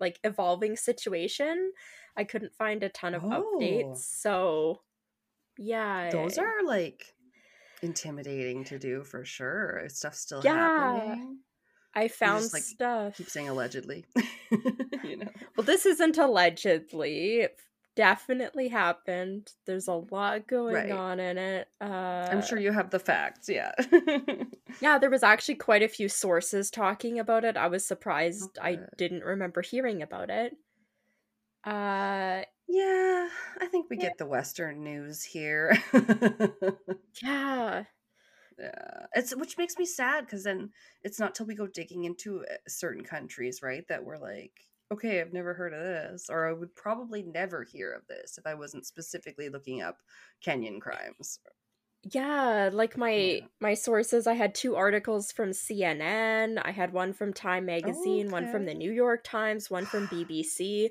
like 0.00 0.18
evolving 0.24 0.76
situation. 0.76 1.72
I 2.16 2.24
couldn't 2.24 2.54
find 2.56 2.82
a 2.82 2.88
ton 2.88 3.14
of 3.14 3.24
Oh. 3.24 3.58
updates, 3.60 3.98
so 3.98 4.82
yeah, 5.58 6.10
Those 6.10 6.38
are 6.38 6.64
like 6.64 7.14
intimidating 7.82 8.64
to 8.64 8.78
do 8.78 9.04
for 9.04 9.24
sure. 9.24 9.84
Stuff 9.88 10.14
still 10.14 10.40
Yeah. 10.44 10.54
happening. 10.54 11.38
I 11.96 12.08
found 12.08 12.42
just, 12.42 12.52
like, 12.52 12.62
stuff. 12.64 13.16
Keep 13.16 13.30
saying 13.30 13.48
allegedly. 13.48 14.04
you 15.04 15.16
know. 15.18 15.28
Well, 15.56 15.64
this 15.64 15.86
isn't 15.86 16.18
allegedly. 16.18 17.46
It 17.96 18.00
definitely 18.02 18.68
happened. 18.68 19.52
There's 19.66 19.88
a 19.88 19.94
lot 19.94 20.46
going 20.46 20.74
Right. 20.74 20.90
on 20.90 21.20
in 21.20 21.38
it. 21.38 21.68
Uh, 21.80 21.84
I'm 22.30 22.40
sure 22.42 22.58
you 22.58 22.72
have 22.72 22.90
the 22.90 22.98
facts, 22.98 23.48
yeah. 23.48 23.72
Yeah, 24.80 24.98
there 24.98 25.10
was 25.10 25.22
actually 25.22 25.54
quite 25.56 25.82
a 25.82 25.88
few 25.88 26.08
sources 26.08 26.70
talking 26.70 27.18
about 27.18 27.44
it. 27.44 27.56
I 27.56 27.68
was 27.68 27.86
surprised 27.86 28.58
I 28.60 28.80
didn't 28.96 29.24
remember 29.24 29.62
hearing 29.62 30.02
about 30.02 30.30
it. 30.30 30.56
Uh 31.64 32.44
Yeah, 32.66 33.28
I 33.60 33.66
think 33.66 33.88
we 33.90 33.96
get 33.96 34.16
the 34.18 34.26
Western 34.26 34.82
news 34.84 35.22
here. 35.22 35.72
yeah. 37.22 37.84
yeah, 38.58 39.06
it's 39.14 39.34
which 39.34 39.58
makes 39.58 39.78
me 39.78 39.86
sad 39.86 40.26
because 40.26 40.44
then 40.44 40.72
it's 41.02 41.18
not 41.18 41.34
till 41.34 41.46
we 41.46 41.54
go 41.54 41.66
digging 41.66 42.04
into 42.04 42.44
uh, 42.44 42.54
certain 42.68 43.04
countries, 43.04 43.62
right, 43.62 43.86
that 43.88 44.04
we're 44.04 44.18
like, 44.18 44.68
okay, 44.94 45.20
I've 45.20 45.32
never 45.32 45.54
heard 45.54 45.72
of 45.74 45.80
this, 45.80 46.28
or 46.30 46.48
I 46.48 46.52
would 46.52 46.74
probably 46.74 47.22
never 47.22 47.62
hear 47.64 47.92
of 47.92 48.06
this 48.06 48.38
if 48.38 48.46
I 48.46 48.54
wasn't 48.54 48.86
specifically 48.86 49.48
looking 49.48 49.82
up 49.82 49.98
Kenyan 50.44 50.80
crimes. 50.80 51.38
Yeah, 52.02 52.68
like 52.72 52.96
my 52.98 53.10
Yeah. 53.12 53.46
my 53.60 53.74
sources, 53.74 54.26
I 54.26 54.34
had 54.34 54.54
two 54.54 54.76
articles 54.76 55.32
from 55.32 55.50
CNN, 55.52 56.60
I 56.62 56.70
had 56.70 56.92
one 56.92 57.12
from 57.14 57.32
Time 57.32 57.64
oh, 57.64 57.66
magazine, 57.66 58.30
one 58.30 58.46
from 58.46 58.66
the 58.66 58.74
New 58.74 58.92
York 58.92 59.24
Times, 59.24 59.70
one 59.70 59.86
from 59.86 60.06
BBC. 60.08 60.90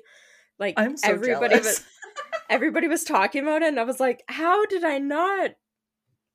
Like 0.58 0.74
I'm 0.76 0.96
so 0.96 1.12
everybody 1.12 1.60
jealous. 1.60 1.64
was 1.64 1.84
everybody 2.50 2.88
was 2.88 3.04
talking 3.04 3.42
about 3.42 3.62
it 3.62 3.68
and 3.68 3.80
I 3.80 3.84
was 3.84 4.00
like, 4.00 4.24
how 4.28 4.66
did 4.66 4.84
I 4.84 4.98
not 4.98 5.52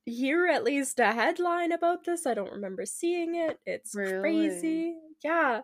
hear 0.06 0.46
at 0.46 0.64
least 0.64 0.98
a 0.98 1.12
headline 1.12 1.72
about 1.72 2.04
this? 2.04 2.26
I 2.26 2.34
don't 2.34 2.52
remember 2.52 2.86
seeing 2.86 3.34
it. 3.36 3.58
It's 3.66 3.94
Really? 3.94 4.20
crazy. 4.20 4.96
Yeah. 5.22 5.62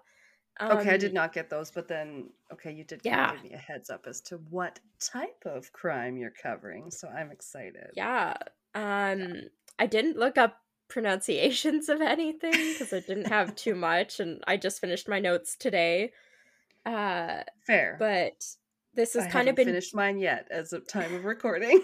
Okay, 0.61 0.91
I 0.91 0.95
Um, 0.95 0.99
did 0.99 1.13
not 1.13 1.33
get 1.35 1.51
those, 1.51 1.71
but 1.71 1.87
then 1.89 2.31
okay, 2.53 2.73
you 2.73 2.83
did 2.85 3.01
Yeah. 3.05 3.33
give 3.35 3.45
me 3.45 3.53
a 3.53 3.59
heads 3.59 3.91
up 3.91 4.07
as 4.07 4.21
to 4.23 4.37
what 4.39 4.81
type 4.99 5.43
of 5.45 5.73
crime 5.73 6.17
you're 6.17 6.31
covering, 6.43 6.91
so 6.91 7.09
I'm 7.09 7.31
excited. 7.31 7.91
Yeah. 7.95 8.35
Um 8.75 9.43
I 9.79 9.87
didn't 9.87 10.17
look 10.17 10.39
up 10.39 10.59
pronunciations 10.89 11.89
of 11.89 12.01
anything 12.01 12.53
because 12.53 12.93
I 12.93 13.01
didn't 13.01 13.27
have 13.27 13.55
too 13.57 13.75
much 13.75 14.21
and 14.21 14.43
I 14.47 14.57
just 14.57 14.81
finished 14.81 15.09
my 15.09 15.19
notes 15.21 15.57
today. 15.57 16.13
Uh 16.87 17.43
Fair, 17.67 17.97
but 17.99 18.45
this 18.95 19.13
has 19.15 19.25
I 19.25 19.31
kind 19.31 19.49
of 19.49 19.57
been 19.57 19.67
finished 19.67 19.95
mine 19.95 20.19
yet 20.19 20.49
as 20.51 20.73
of 20.73 20.89
time 20.89 21.15
of 21.15 21.25
recording. 21.27 21.83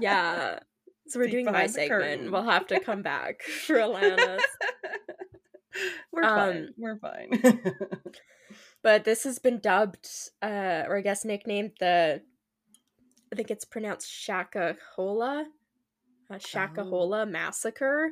yeah. 0.00 0.60
So 1.08 1.20
we're 1.20 1.26
Peek 1.26 1.32
doing 1.34 1.44
my 1.52 1.68
segment. 1.68 1.88
curtain. 1.88 2.32
We'll 2.32 2.42
have 2.50 2.66
to 2.66 2.80
come 2.80 3.00
back 3.02 3.40
for 3.64 3.76
Alanna's. 3.76 4.42
We're 6.16 6.22
fine. 6.22 6.56
Um, 6.56 6.68
We're 6.78 6.98
fine. 6.98 7.60
But 8.82 9.04
this 9.04 9.24
has 9.24 9.38
been 9.38 9.58
dubbed 9.58 10.08
uh 10.40 10.84
or 10.86 10.96
I 10.96 11.00
guess 11.00 11.24
nicknamed 11.24 11.72
the 11.80 12.22
I 13.32 13.36
think 13.36 13.50
it's 13.50 13.64
pronounced 13.64 14.08
Shakahola. 14.08 15.44
Uh, 16.30 16.34
Shakahola 16.36 17.28
massacre. 17.28 18.10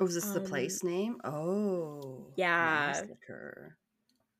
oh, 0.00 0.06
is 0.06 0.14
this 0.14 0.30
the 0.30 0.40
um, 0.40 0.46
place 0.46 0.82
name? 0.84 1.16
Oh, 1.24 2.28
yeah. 2.36 2.92
massacre. 2.94 3.76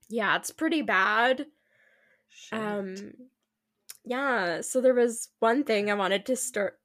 Yeah, 0.08 0.36
it's 0.36 0.50
pretty 0.52 0.82
bad. 0.82 1.46
Shit. 2.28 2.58
Um 2.58 2.94
yeah, 4.04 4.60
so 4.60 4.80
there 4.80 4.94
was 4.94 5.30
one 5.40 5.64
thing 5.64 5.90
I 5.90 5.94
wanted 5.94 6.24
to 6.26 6.36
start 6.36 6.78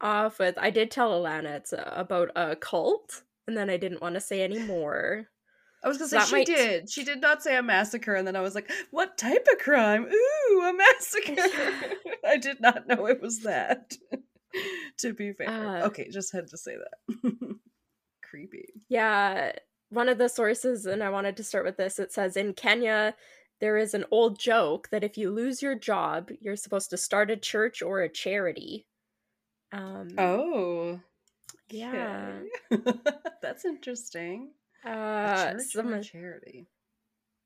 off 0.00 0.38
with. 0.38 0.56
I 0.58 0.70
did 0.70 0.90
tell 0.90 1.12
Alanna 1.12 1.56
it's 1.56 1.72
uh, 1.72 1.92
about 1.94 2.30
a 2.34 2.56
cult, 2.56 3.22
and 3.50 3.56
then 3.58 3.68
I 3.68 3.76
didn't 3.76 4.00
want 4.00 4.14
to 4.14 4.20
say 4.20 4.42
any 4.42 4.60
more. 4.60 5.26
I 5.82 5.88
was 5.88 5.98
gonna 5.98 6.08
So 6.08 6.18
say 6.20 6.24
she 6.26 6.32
might- 6.36 6.46
did. 6.46 6.90
She 6.90 7.04
did 7.04 7.20
not 7.20 7.42
say 7.42 7.56
a 7.56 7.62
massacre, 7.62 8.14
and 8.14 8.26
then 8.26 8.36
I 8.36 8.40
was 8.42 8.54
like, 8.54 8.70
"What 8.92 9.18
type 9.18 9.46
of 9.52 9.58
crime? 9.58 10.06
Ooh, 10.06 10.62
a 10.62 10.72
massacre!" 10.72 11.34
I 12.24 12.36
did 12.36 12.60
not 12.60 12.86
know 12.86 13.06
it 13.06 13.20
was 13.20 13.40
that. 13.40 13.92
to 14.98 15.12
be 15.14 15.32
fair, 15.32 15.48
Uh, 15.48 15.86
okay, 15.86 16.08
just 16.10 16.32
had 16.32 16.46
to 16.48 16.56
say 16.58 16.76
that. 16.76 17.32
Creepy. 18.22 18.66
Yeah, 18.88 19.52
one 19.88 20.08
of 20.08 20.18
the 20.18 20.28
sources, 20.28 20.86
and 20.86 21.02
I 21.02 21.10
wanted 21.10 21.36
to 21.38 21.44
start 21.44 21.64
with 21.64 21.76
this. 21.76 21.98
It 21.98 22.12
says 22.12 22.36
in 22.36 22.52
Kenya, 22.54 23.14
there 23.60 23.76
is 23.76 23.94
an 23.94 24.04
old 24.10 24.38
joke 24.38 24.88
that 24.90 25.02
if 25.04 25.16
you 25.18 25.30
lose 25.30 25.62
your 25.62 25.74
job, 25.74 26.30
you're 26.40 26.56
supposed 26.56 26.90
to 26.90 26.96
start 26.96 27.30
a 27.30 27.36
church 27.36 27.82
or 27.82 28.00
a 28.00 28.08
charity. 28.08 28.86
Um, 29.72 30.10
Oh, 30.18 31.00
yeah. 31.70 32.42
that's 33.42 33.64
interesting. 33.64 34.54
A 35.22 35.30
Uh, 35.30 35.30
church 35.30 35.78
some 35.78 36.00
charity. 36.00 36.68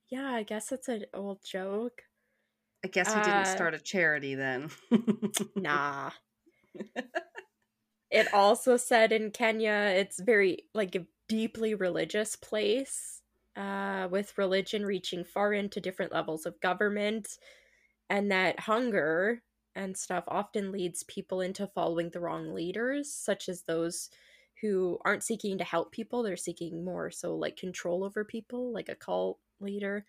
yeah, 0.08 0.32
I 0.32 0.42
guess 0.44 0.72
it's 0.72 0.88
an 0.88 1.04
old 1.12 1.44
joke. 1.44 2.04
I 2.84 2.88
guess 2.88 3.12
he 3.12 3.20
Uh, 3.20 3.20
didn't 3.20 3.46
start 3.46 3.74
a 3.74 3.80
charity 3.80 4.34
then. 4.34 4.70
Nah. 5.56 6.12
it 8.10 8.32
also 8.32 8.76
said 8.76 9.12
in 9.12 9.30
Kenya 9.30 9.72
it's 9.96 10.20
very 10.20 10.68
like 10.74 10.94
a 10.94 11.06
deeply 11.28 11.74
religious 11.74 12.36
place, 12.36 13.22
uh, 13.56 14.08
with 14.10 14.36
religion 14.38 14.84
reaching 14.84 15.24
far 15.24 15.52
into 15.52 15.80
different 15.80 16.12
levels 16.12 16.46
of 16.46 16.60
government, 16.60 17.38
and 18.10 18.30
that 18.32 18.60
hunger 18.60 19.42
and 19.74 19.96
stuff 19.96 20.24
often 20.28 20.72
leads 20.72 21.02
people 21.04 21.40
into 21.40 21.66
following 21.66 22.10
the 22.10 22.20
wrong 22.20 22.54
leaders, 22.54 23.12
such 23.12 23.48
as 23.48 23.62
those 23.62 24.10
who 24.60 24.98
aren't 25.04 25.24
seeking 25.24 25.58
to 25.58 25.64
help 25.64 25.92
people, 25.92 26.22
they're 26.22 26.36
seeking 26.36 26.84
more 26.84 27.10
so 27.10 27.34
like 27.34 27.56
control 27.56 28.04
over 28.04 28.24
people, 28.24 28.72
like 28.72 28.88
a 28.88 28.94
cult 28.94 29.38
leader. 29.60 30.06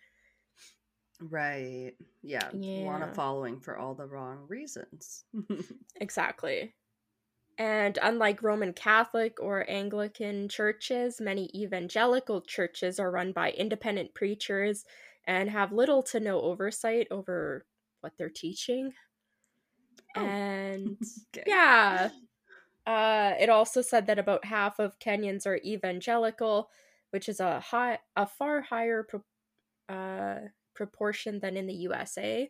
Right. 1.20 1.92
Yeah. 2.22 2.50
Want 2.52 3.02
a 3.02 3.08
following 3.08 3.60
for 3.60 3.76
all 3.78 3.94
the 3.94 4.06
wrong 4.06 4.44
reasons. 4.48 5.24
Exactly. 6.00 6.74
And 7.58 7.98
unlike 8.02 8.42
Roman 8.42 8.74
Catholic 8.74 9.40
or 9.40 9.68
Anglican 9.68 10.48
churches, 10.48 11.20
many 11.20 11.50
evangelical 11.54 12.42
churches 12.42 13.00
are 13.00 13.10
run 13.10 13.32
by 13.32 13.52
independent 13.52 14.12
preachers 14.14 14.84
and 15.26 15.48
have 15.50 15.72
little 15.72 16.02
to 16.04 16.20
no 16.20 16.40
oversight 16.42 17.08
over 17.10 17.64
what 18.02 18.12
they're 18.18 18.28
teaching. 18.28 18.92
Oh. 20.16 20.24
And 20.24 20.96
Okay. 21.36 21.44
yeah. 21.46 22.10
Uh, 22.86 23.34
it 23.40 23.48
also 23.48 23.82
said 23.82 24.06
that 24.06 24.18
about 24.18 24.44
half 24.44 24.78
of 24.78 24.98
Kenyans 25.00 25.46
are 25.46 25.58
evangelical, 25.64 26.70
which 27.10 27.28
is 27.28 27.40
a 27.40 27.60
high, 27.60 27.98
a 28.16 28.26
far 28.26 28.62
higher 28.62 29.02
pro- 29.02 29.24
uh, 29.94 30.48
proportion 30.74 31.40
than 31.40 31.56
in 31.56 31.66
the 31.66 31.74
USA. 31.74 32.48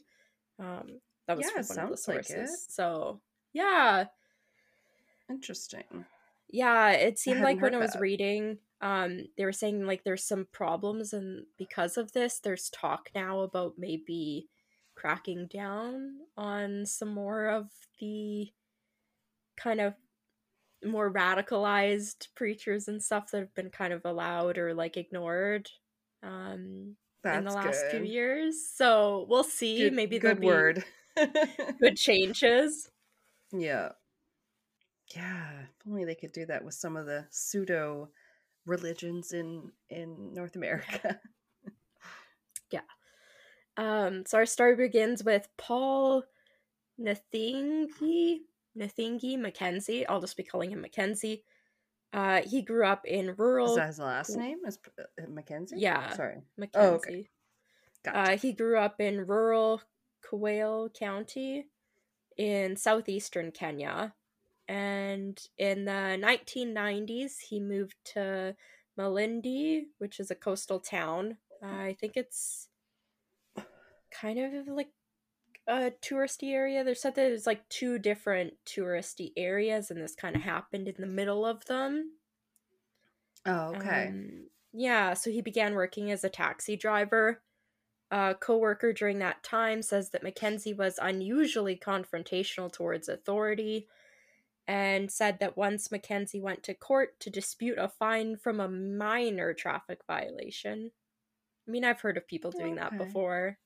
Um, 0.58 1.00
that 1.26 1.36
was 1.36 1.46
Yeah, 1.46 1.62
from 1.62 1.66
one 1.68 1.78
of 1.80 1.90
the 1.90 1.96
sounds 1.96 2.08
like 2.08 2.24
sources. 2.26 2.66
So 2.68 3.20
yeah, 3.52 4.06
Interesting. 5.30 6.04
yeah. 6.48 6.90
It 6.92 7.18
seemed 7.18 7.40
like 7.40 7.60
when 7.60 7.74
I 7.74 7.78
was 7.78 7.92
that. 7.92 8.00
reading, 8.00 8.58
um, 8.80 9.26
they 9.36 9.44
were 9.44 9.52
saying 9.52 9.86
like 9.86 10.04
there's 10.04 10.24
some 10.24 10.46
problems, 10.52 11.12
and 11.12 11.46
because 11.58 11.96
of 11.96 12.12
this, 12.12 12.38
there's 12.40 12.70
talk 12.70 13.10
now 13.14 13.40
about 13.40 13.74
maybe 13.78 14.48
cracking 14.96 15.46
down 15.46 16.16
on 16.36 16.86
some 16.86 17.08
more 17.12 17.46
of 17.46 17.68
the 18.00 18.48
kind 19.56 19.80
of 19.80 19.94
more 20.84 21.12
radicalized 21.12 22.28
preachers 22.34 22.88
and 22.88 23.02
stuff 23.02 23.30
that 23.30 23.38
have 23.40 23.54
been 23.54 23.70
kind 23.70 23.92
of 23.92 24.02
allowed 24.04 24.58
or 24.58 24.74
like 24.74 24.96
ignored 24.96 25.68
um 26.22 26.96
That's 27.22 27.38
in 27.38 27.44
the 27.44 27.52
last 27.52 27.84
few 27.90 28.02
years 28.02 28.56
so 28.74 29.26
we'll 29.28 29.44
see 29.44 29.78
Good, 29.78 29.92
maybe 29.94 30.18
good 30.18 30.42
word. 30.42 30.84
good 31.80 31.96
changes 31.96 32.90
yeah. 33.52 33.90
Yeah. 35.14 35.62
If 35.62 35.86
only 35.86 36.04
they 36.04 36.14
could 36.14 36.32
do 36.32 36.46
that 36.46 36.64
with 36.64 36.74
some 36.74 36.96
of 36.96 37.06
the 37.06 37.26
pseudo 37.30 38.10
religions 38.66 39.32
in 39.32 39.72
in 39.88 40.34
North 40.34 40.56
America. 40.56 41.20
Um 43.76 44.24
so 44.26 44.38
our 44.38 44.46
story 44.46 44.76
begins 44.76 45.22
with 45.22 45.48
paul 45.56 46.24
Nthenge 47.00 48.40
Nthenge 48.76 49.38
mackenzie 49.38 50.06
i'll 50.06 50.20
just 50.20 50.36
be 50.36 50.42
calling 50.42 50.70
him 50.70 50.80
mackenzie 50.80 51.44
uh 52.12 52.42
he 52.42 52.62
grew 52.62 52.86
up 52.86 53.04
in 53.04 53.34
rural. 53.36 53.68
Is 53.70 53.76
that 53.76 53.86
his 53.88 53.98
last 53.98 54.36
name? 54.36 54.58
Is 54.66 54.78
uh, 54.98 55.26
Mackenzie? 55.28 55.76
Yeah. 55.78 56.14
Sorry. 56.14 56.42
mackenzie 56.56 56.88
Oh, 56.88 56.94
okay. 56.94 57.28
Gotcha. 58.04 58.32
Uh, 58.32 58.36
he 58.38 58.52
grew 58.52 58.78
up 58.78 59.00
in 59.00 59.26
rural 59.26 59.82
Kwale 60.24 60.92
County 60.94 61.66
in 62.36 62.76
southeastern 62.76 63.50
Kenya. 63.50 64.14
And 64.68 65.40
in 65.58 65.84
the 65.84 66.18
1990s, 66.18 67.38
he 67.48 67.60
moved 67.60 67.96
to 68.14 68.56
Malindi, 68.98 69.84
which 69.98 70.18
is 70.18 70.30
a 70.30 70.34
coastal 70.34 70.80
town. 70.80 71.38
Uh, 71.62 71.66
I 71.66 71.96
think 71.98 72.12
it's 72.16 72.68
kind 74.20 74.38
of 74.38 74.68
like 74.68 74.90
a 75.66 75.92
touristy 76.02 76.52
area. 76.52 76.84
There's 76.84 77.00
said 77.00 77.14
that 77.14 77.22
there's 77.22 77.46
like 77.46 77.68
two 77.68 77.98
different 77.98 78.54
touristy 78.64 79.32
areas, 79.36 79.90
and 79.90 80.00
this 80.00 80.14
kind 80.14 80.36
of 80.36 80.42
happened 80.42 80.88
in 80.88 80.96
the 80.98 81.06
middle 81.06 81.44
of 81.44 81.64
them. 81.66 82.12
oh, 83.44 83.74
okay. 83.76 84.08
Um, 84.08 84.46
yeah, 84.72 85.14
so 85.14 85.30
he 85.30 85.40
began 85.40 85.74
working 85.74 86.10
as 86.10 86.22
a 86.24 86.28
taxi 86.28 86.76
driver. 86.76 87.42
A 88.10 88.36
coworker 88.38 88.92
during 88.92 89.18
that 89.18 89.42
time 89.42 89.82
says 89.82 90.10
that 90.10 90.22
Mackenzie 90.22 90.74
was 90.74 90.98
unusually 91.02 91.76
confrontational 91.76 92.72
towards 92.72 93.08
authority 93.08 93.88
and 94.68 95.10
said 95.10 95.38
that 95.40 95.56
once 95.56 95.90
Mackenzie 95.90 96.40
went 96.40 96.62
to 96.64 96.74
court 96.74 97.18
to 97.20 97.30
dispute 97.30 97.78
a 97.78 97.88
fine 97.88 98.36
from 98.36 98.60
a 98.60 98.68
minor 98.68 99.54
traffic 99.54 100.00
violation. 100.06 100.90
I 101.66 101.70
mean, 101.70 101.84
I've 101.84 102.00
heard 102.00 102.16
of 102.16 102.28
people 102.28 102.52
doing 102.52 102.76
that 102.76 102.96
before. 102.96 103.58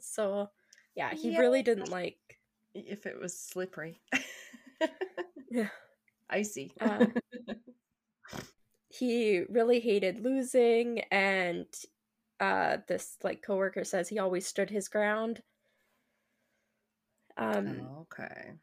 So, 0.00 0.50
yeah, 0.94 1.14
he 1.14 1.30
Yeah. 1.30 1.38
really 1.38 1.62
didn't 1.62 1.90
like 1.90 2.38
if 2.74 3.06
it 3.06 3.18
was 3.20 3.38
slippery. 3.38 4.00
Yeah. 5.50 5.68
Icy. 6.30 6.74
Uh, 6.80 7.06
he 8.88 9.40
really 9.48 9.80
hated 9.80 10.20
losing 10.24 11.00
and 11.10 11.66
uh 12.40 12.78
this 12.86 13.16
like 13.22 13.42
coworker 13.42 13.84
says 13.84 14.08
he 14.08 14.18
always 14.18 14.46
stood 14.46 14.70
his 14.70 14.88
ground 14.88 15.42
um 17.36 17.90
Oh, 17.90 18.00
okay. 18.02 18.58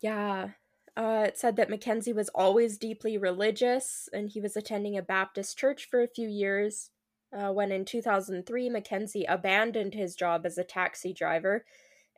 yeah 0.00 0.50
uh 0.96 1.24
it 1.28 1.38
said 1.38 1.56
that 1.56 1.70
mackenzie 1.70 2.12
was 2.12 2.28
always 2.30 2.78
deeply 2.78 3.16
religious 3.16 4.08
and 4.12 4.30
he 4.30 4.40
was 4.40 4.56
attending 4.56 4.96
a 4.96 5.02
baptist 5.02 5.58
church 5.58 5.86
for 5.88 6.02
a 6.02 6.08
few 6.08 6.28
years 6.28 6.90
uh, 7.32 7.50
when 7.52 7.72
in 7.72 7.84
2003 7.84 8.68
mackenzie 8.68 9.24
abandoned 9.24 9.94
his 9.94 10.14
job 10.14 10.44
as 10.46 10.58
a 10.58 10.64
taxi 10.64 11.12
driver 11.12 11.64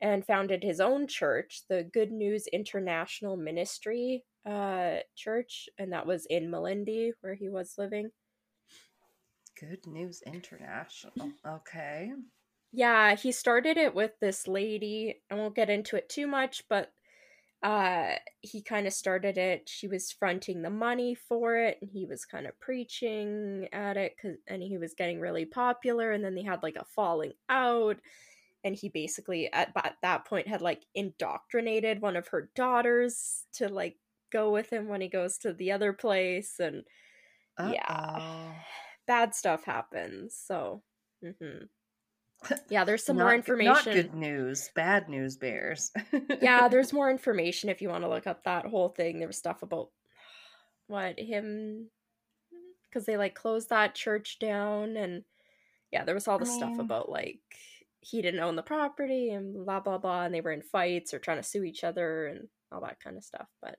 and 0.03 0.27
founded 0.27 0.63
his 0.63 0.81
own 0.81 1.07
church 1.07 1.63
the 1.69 1.85
good 1.93 2.11
news 2.11 2.47
international 2.53 3.37
ministry 3.37 4.25
uh 4.47 4.97
church 5.17 5.69
and 5.79 5.93
that 5.93 6.07
was 6.07 6.27
in 6.27 6.51
malindi 6.51 7.13
where 7.21 7.35
he 7.35 7.49
was 7.49 7.75
living 7.79 8.11
Good 9.59 9.87
News 9.87 10.23
International. 10.27 11.33
Okay. 11.47 12.13
Yeah, 12.73 13.15
he 13.15 13.31
started 13.31 13.77
it 13.77 13.95
with 13.95 14.13
this 14.21 14.49
lady. 14.49 15.23
I 15.31 15.35
won't 15.35 15.55
get 15.55 15.71
into 15.71 15.97
it 15.97 16.09
too 16.09 16.27
much, 16.27 16.65
but 16.69 16.93
uh 17.65 18.17
he 18.43 18.63
kind 18.63 18.87
of 18.89 18.95
started 18.95 19.39
it. 19.39 19.69
She 19.69 19.89
was 19.89 20.13
fronting 20.13 20.63
the 20.63 20.71
money 20.71 21.17
for 21.17 21.57
it 21.57 21.79
and 21.83 21.91
he 21.91 22.07
was 22.07 22.27
kind 22.27 22.47
of 22.47 22.61
preaching 22.61 23.69
at 23.73 23.97
it 23.99 24.19
cuz 24.19 24.37
and 24.49 24.63
he 24.63 24.79
was 24.79 24.95
getting 24.95 25.21
really 25.21 25.47
popular 25.47 26.13
and 26.13 26.25
then 26.25 26.37
they 26.37 26.45
had 26.45 26.63
like 26.65 26.77
a 26.77 26.85
falling 26.85 27.35
out 27.51 27.99
and 28.65 28.77
he 28.77 28.89
basically 28.91 29.53
at, 29.53 29.73
at 29.77 29.97
that 30.03 30.25
point 30.27 30.49
had 30.49 30.63
like 30.63 30.85
indoctrinated 30.95 32.01
one 32.03 32.17
of 32.17 32.29
her 32.29 32.51
daughters 32.55 33.47
to 33.55 33.69
like 33.69 33.99
go 34.31 34.51
with 34.53 34.71
him 34.71 34.89
when 34.89 35.01
he 35.03 35.09
goes 35.09 35.39
to 35.39 35.53
the 35.55 35.73
other 35.73 35.93
place 35.93 36.61
and 36.61 36.85
Yeah. 37.59 37.85
Uh-oh. 37.89 38.65
bad 39.07 39.35
stuff 39.35 39.65
happens. 39.65 40.37
So, 40.37 40.83
mhm. 41.25 41.69
Yeah, 42.69 42.85
there's 42.85 43.05
some 43.05 43.17
Not 43.17 43.25
more 43.25 43.35
information. 43.35 43.73
Not 43.75 43.85
good 43.85 44.15
news. 44.15 44.71
Bad 44.75 45.09
news 45.09 45.37
bears. 45.37 45.91
yeah, 46.41 46.69
there's 46.71 46.93
more 46.93 47.11
information 47.11 47.69
if 47.69 47.81
you 47.83 47.89
want 47.89 48.05
to 48.05 48.11
look 48.11 48.27
up 48.27 48.45
that 48.45 48.67
whole 48.67 48.89
thing. 48.89 49.19
There 49.19 49.29
was 49.29 49.39
stuff 49.39 49.63
about 49.63 49.91
what 50.87 51.19
him 51.19 51.89
because 52.89 53.07
they 53.07 53.17
like 53.17 53.35
closed 53.35 53.71
that 53.71 53.95
church 53.95 54.39
down, 54.39 54.97
and 54.97 55.25
yeah, 55.91 56.05
there 56.05 56.15
was 56.15 56.29
all 56.29 56.39
the 56.39 56.47
stuff 56.47 56.75
oh. 56.79 56.81
about 56.81 57.09
like 57.09 57.41
he 58.01 58.21
didn't 58.21 58.41
own 58.41 58.57
the 58.57 58.63
property 58.63 59.31
and 59.31 59.65
blah 59.65 59.81
blah 59.81 59.99
blah, 59.99 60.25
and 60.25 60.35
they 60.35 60.41
were 60.41 60.53
in 60.53 60.63
fights 60.63 61.15
or 61.15 61.19
trying 61.19 61.39
to 61.39 61.43
sue 61.43 61.65
each 61.65 61.85
other 61.85 62.27
and 62.27 62.49
all 62.71 62.81
that 62.83 63.01
kind 63.01 63.17
of 63.17 63.25
stuff. 63.25 63.49
But 63.63 63.77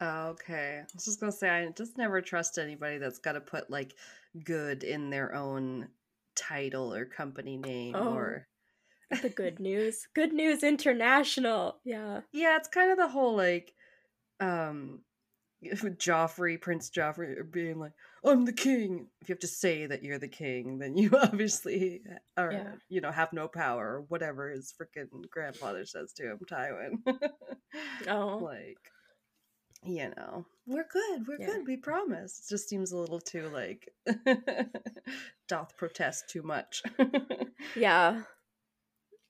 Okay. 0.00 0.80
I 0.80 0.86
was 0.94 1.04
just 1.04 1.20
gonna 1.20 1.32
say 1.32 1.48
I 1.48 1.68
just 1.70 1.98
never 1.98 2.20
trust 2.20 2.58
anybody 2.58 2.98
that's 2.98 3.18
gotta 3.18 3.40
put 3.40 3.68
like 3.68 3.94
good 4.44 4.84
in 4.84 5.10
their 5.10 5.34
own 5.34 5.88
title 6.38 6.94
or 6.94 7.04
company 7.04 7.56
name 7.56 7.94
Oh. 7.96 8.14
or 8.14 8.46
the 9.22 9.28
good 9.30 9.58
news. 9.60 10.06
Good 10.14 10.32
news 10.32 10.62
international. 10.62 11.80
Yeah. 11.84 12.20
yeah 12.32 12.56
it's 12.56 12.68
kind 12.68 12.90
of 12.90 12.96
the 12.98 13.08
whole 13.08 13.36
like 13.36 13.72
um 14.40 15.00
joffrey 15.64 16.60
prince 16.60 16.88
joffrey 16.88 17.34
being 17.50 17.80
like 17.80 17.90
i'm 18.24 18.44
the 18.44 18.52
king 18.52 19.08
if 19.20 19.28
you 19.28 19.32
have 19.32 19.40
to 19.40 19.48
say 19.48 19.86
that 19.86 20.04
you're 20.04 20.20
the 20.20 20.28
king 20.28 20.78
then 20.78 20.96
you 20.96 21.10
obviously 21.20 22.00
are 22.36 22.52
Yeah. 22.52 22.72
you 22.88 23.00
know 23.00 23.10
have 23.10 23.32
no 23.32 23.48
power 23.48 23.94
or 23.96 24.04
whatever 24.06 24.50
his 24.50 24.72
freaking 24.80 25.28
grandfather 25.32 25.84
says 25.84 26.12
to 26.12 26.22
him 26.30 26.38
tywin 26.48 27.02
Oh. 28.06 28.38
like 28.40 28.78
you 29.84 30.12
know 30.16 30.44
we're 30.66 30.86
good 30.92 31.26
we're 31.26 31.38
Yeah. 31.38 31.46
good 31.46 31.66
we 31.66 31.76
promise 31.76 32.40
it 32.40 32.48
just 32.50 32.68
seems 32.68 32.92
a 32.92 32.96
little 32.96 33.20
too 33.20 33.48
like 33.48 33.88
doth 35.48 35.76
protest 35.76 36.28
too 36.28 36.42
much 36.42 36.82
Yeah. 37.74 38.24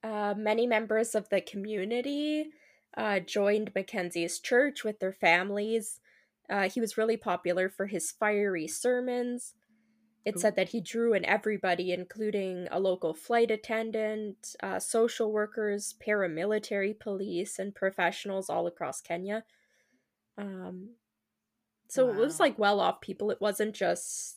Uh, 0.02 0.34
many 0.36 0.66
members 0.66 1.14
of 1.14 1.28
the 1.28 1.40
community 1.40 2.50
uh, 2.96 3.20
joined 3.20 3.72
Mackenzie's 3.74 4.38
church 4.38 4.84
with 4.84 5.00
their 5.00 5.12
families. 5.12 6.00
Uh, 6.48 6.68
he 6.68 6.80
was 6.80 6.96
really 6.96 7.16
popular 7.16 7.68
for 7.68 7.86
his 7.86 8.10
fiery 8.12 8.68
sermons. 8.68 9.54
It 10.24 10.34
Cool. 10.34 10.42
said 10.42 10.56
that 10.56 10.70
he 10.70 10.80
drew 10.80 11.14
in 11.14 11.24
everybody, 11.24 11.92
including 11.92 12.68
a 12.70 12.80
local 12.80 13.14
flight 13.14 13.50
attendant, 13.50 14.56
uh, 14.62 14.78
social 14.80 15.32
workers, 15.32 15.94
paramilitary 16.06 16.98
police, 16.98 17.58
and 17.58 17.74
professionals 17.74 18.50
all 18.50 18.66
across 18.66 19.00
Kenya. 19.00 19.44
Um, 20.38 20.90
so 21.88 22.08
it 22.08 22.16
was 22.16 22.38
like 22.40 22.58
well 22.58 22.80
off 22.80 23.00
people. 23.00 23.30
It 23.30 23.40
wasn't 23.40 23.74
just 23.74 24.36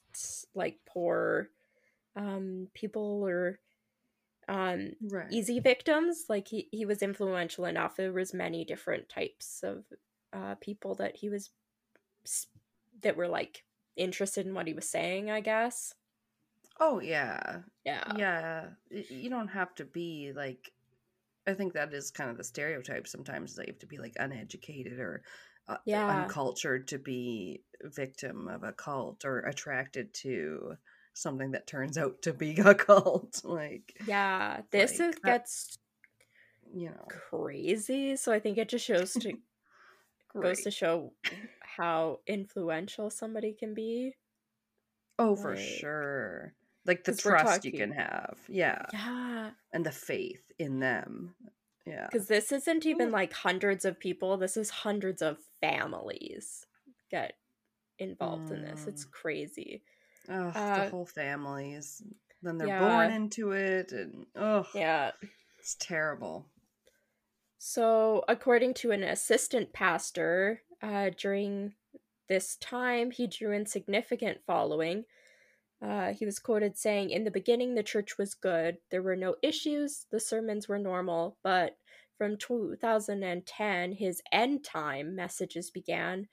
like 0.55 0.79
poor 0.85 1.49
um, 2.15 2.67
people 2.73 3.23
or 3.25 3.59
um, 4.47 4.93
right 5.09 5.27
easy 5.31 5.59
victims. 5.59 6.25
Like 6.27 6.47
he, 6.47 6.67
he 6.71 6.85
was 6.85 7.01
influential 7.01 7.65
enough. 7.65 7.95
There 7.95 8.11
was 8.11 8.33
many 8.33 8.65
different 8.65 9.07
types 9.09 9.61
of 9.63 9.83
uh, 10.33 10.55
people 10.55 10.95
that 10.95 11.15
he 11.17 11.29
was 11.29 11.51
that 13.01 13.15
were 13.15 13.27
like 13.27 13.63
interested 13.95 14.45
in 14.45 14.53
what 14.53 14.67
he 14.67 14.73
was 14.73 14.89
saying. 14.89 15.29
I 15.29 15.41
guess. 15.41 15.93
oh 16.79 16.99
yeah 16.99 17.59
Yeah. 17.85 18.13
yeah 18.17 18.65
you 18.89 19.29
don't 19.29 19.49
have 19.49 19.75
to 19.75 19.85
be 19.85 20.31
like 20.35 20.71
i 21.47 21.53
think 21.53 21.73
that 21.73 21.93
is 21.93 22.11
kind 22.11 22.29
of 22.29 22.37
the 22.37 22.43
stereotype 22.43 23.07
sometimes 23.07 23.55
that 23.55 23.67
you 23.67 23.73
have 23.73 23.79
to 23.79 23.87
be 23.87 23.97
like 23.97 24.13
uneducated 24.17 24.99
or 24.99 25.21
Uh, 25.73 25.77
yeah. 25.85 26.23
uncultured 26.23 26.87
to 26.89 26.97
be 26.99 27.61
victim 27.83 28.47
of 28.47 28.63
a 28.63 28.71
cult 28.73 29.25
or 29.25 29.39
attracted 29.39 30.13
to 30.13 30.75
something 31.13 31.51
that 31.51 31.67
turns 31.67 31.97
out 31.97 32.21
to 32.21 32.33
be 32.33 32.51
a 32.59 32.73
cult 32.87 33.41
like 33.43 33.93
Yeah. 34.07 34.61
This 34.71 34.99
Like, 34.99 35.09
is, 35.09 35.15
gets 35.23 35.77
you 36.73 36.89
know 36.89 37.05
crazy. 37.29 38.15
So 38.15 38.31
I 38.31 38.39
think 38.39 38.57
it 38.57 38.69
just 38.69 38.85
shows 38.85 39.13
to 39.13 39.33
goes 40.41 40.61
to 40.61 40.71
show 40.71 41.11
how 41.77 42.19
influential 42.27 43.09
somebody 43.09 43.53
can 43.53 43.73
be. 43.73 44.15
oh 45.19 45.35
for 45.35 45.57
sure 45.57 46.53
like 46.85 47.03
the 47.03 47.13
trust 47.13 47.65
you 47.65 47.71
can 47.73 47.91
have 47.91 48.37
yeah 48.47 48.81
Yeah. 48.93 49.51
and 49.73 49.85
the 49.85 49.91
faith 49.91 50.41
in 50.57 50.79
them 50.79 51.35
yeah 51.85 52.07
Because 52.11 52.27
this 52.27 52.51
isn't 52.51 52.85
even 52.85 53.09
Mm. 53.09 53.13
like 53.13 53.33
hundreds 53.33 53.85
of 53.85 53.99
people. 53.99 54.37
This 54.37 54.55
is 54.57 54.69
hundreds 54.69 55.21
of 55.21 55.37
families 55.61 56.65
get 57.09 57.33
involved 57.99 58.51
in 58.51 58.61
this. 58.63 58.87
It's 58.87 59.05
Mm. 59.05 59.11
crazy. 59.11 59.83
oh 60.29 60.49
uh, 60.49 60.83
the 60.85 60.89
whole 60.91 61.05
families 61.05 62.01
then 62.43 62.57
they're 62.57 62.67
yeah. 62.67 62.79
born 62.79 63.11
into 63.11 63.51
it 63.51 63.91
and 63.91 64.25
oh 64.35 64.67
Yeah. 64.73 65.11
it's 65.59 65.75
terrible 65.79 66.45
So, 67.57 68.23
according 68.27 68.73
to 68.75 68.91
an 68.91 69.03
assistant 69.03 69.71
pastor, 69.73 70.63
uh, 70.81 71.11
during 71.15 71.73
this 72.27 72.55
time, 72.57 73.11
he 73.11 73.27
drew 73.27 73.51
in 73.51 73.65
significant 73.67 74.39
following. 74.47 75.05
Uh, 75.81 76.13
he 76.13 76.25
was 76.25 76.39
quoted 76.39 76.77
saying, 76.77 77.09
In 77.09 77.23
the 77.23 77.31
beginning, 77.31 77.73
the 77.73 77.83
church 77.83 78.17
was 78.17 78.35
good. 78.35 78.77
There 78.91 79.01
were 79.01 79.15
no 79.15 79.35
issues. 79.41 80.05
The 80.11 80.19
sermons 80.19 80.67
were 80.67 80.77
normal. 80.77 81.37
But 81.43 81.77
from 82.17 82.37
2010, 82.37 83.93
his 83.93 84.21
end 84.31 84.63
time 84.63 85.15
messages 85.15 85.71
began, 85.71 86.27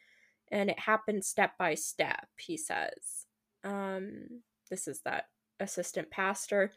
and 0.53 0.69
it 0.69 0.81
happened 0.81 1.25
step 1.25 1.57
by 1.59 1.75
step, 1.75 2.29
he 2.37 2.59
says. 2.59 3.27
Um, 3.65 4.43
this 4.69 4.87
is 4.87 5.01
that 5.07 5.29
assistant 5.61 6.11
pastor 6.11 6.73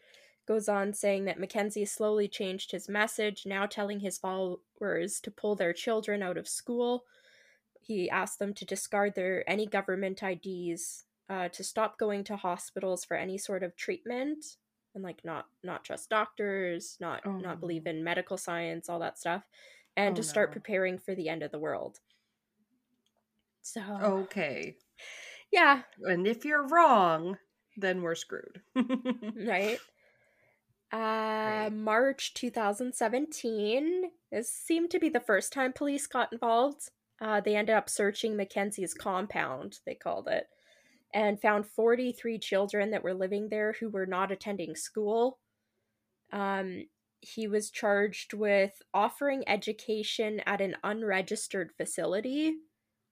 goes 0.48 0.68
on 0.68 0.94
saying 0.94 1.26
that 1.26 1.40
Mackenzie 1.40 1.86
slowly 1.86 2.28
changed 2.28 2.72
his 2.72 2.90
message, 2.90 3.46
now 3.46 3.66
telling 3.66 4.00
his 4.00 4.18
followers 4.18 5.20
to 5.22 5.32
pull 5.32 5.56
their 5.56 5.74
children 5.74 6.24
out 6.24 6.38
of 6.38 6.48
school. 6.48 7.04
He 7.82 8.10
asked 8.10 8.40
them 8.40 8.54
to 8.56 8.66
discard 8.66 9.16
their 9.16 9.50
any 9.50 9.66
government 9.66 10.22
IDs, 10.24 11.04
uh, 11.32 11.50
to 11.50 11.64
stop 11.66 12.00
going 12.00 12.26
to 12.26 12.38
hospitals 12.38 13.06
for 13.06 13.18
any 13.18 13.40
sort 13.40 13.64
of 13.64 13.78
treatment, 13.78 14.58
and 14.96 15.04
like 15.06 15.26
not 15.26 15.48
not 15.64 15.86
trust 15.86 16.12
doctors, 16.12 16.98
not 17.02 17.24
Oh, 17.26 17.32
not 17.40 17.62
believe 17.62 17.88
in 17.88 18.04
medical 18.06 18.38
science, 18.38 18.90
all 18.90 19.00
that 19.00 19.20
stuff, 19.20 19.46
and 19.98 20.16
Oh, 20.16 20.18
to 20.18 20.24
start 20.24 20.52
no. 20.52 20.54
preparing 20.54 21.00
for 21.00 21.16
the 21.16 21.30
end 21.30 21.44
of 21.44 21.52
the 21.52 21.60
world. 21.60 22.02
So 23.62 23.82
okay 24.02 24.78
yeah, 25.52 25.84
and 26.04 26.28
if 26.28 26.46
you're 26.46 26.68
wrong 26.68 27.38
then 27.78 28.02
we're 28.02 28.16
screwed 28.16 28.62
right? 29.36 29.82
Uh, 30.92 31.70
Right. 31.70 31.72
March 31.72 32.34
2017. 32.34 34.12
This 34.32 34.52
seemed 34.52 34.92
to 34.92 35.00
be 35.00 35.10
the 35.10 35.20
first 35.20 35.54
time 35.54 35.74
police 35.74 36.08
got 36.08 36.32
involved. 36.34 36.90
Uh, 37.20 37.40
they 37.42 37.56
ended 37.56 37.76
up 37.76 37.90
searching 37.90 38.36
Mackenzie's 38.36 38.94
compound, 38.94 39.80
they 39.86 39.96
called 39.96 40.28
it, 40.28 40.48
and 41.14 41.42
found 41.42 41.66
43 41.68 42.40
children 42.40 42.92
that 42.92 43.04
were 43.04 43.14
living 43.14 43.50
there 43.50 43.74
who 43.80 43.90
were 43.90 44.06
not 44.06 44.32
attending 44.32 44.76
school. 44.76 45.40
Um, 46.32 46.86
he 47.22 47.48
was 47.48 47.70
charged 47.70 48.34
with 48.34 48.82
offering 48.94 49.44
education 49.48 50.42
at 50.46 50.62
an 50.62 50.76
unregistered 50.84 51.72
facility. 51.78 52.56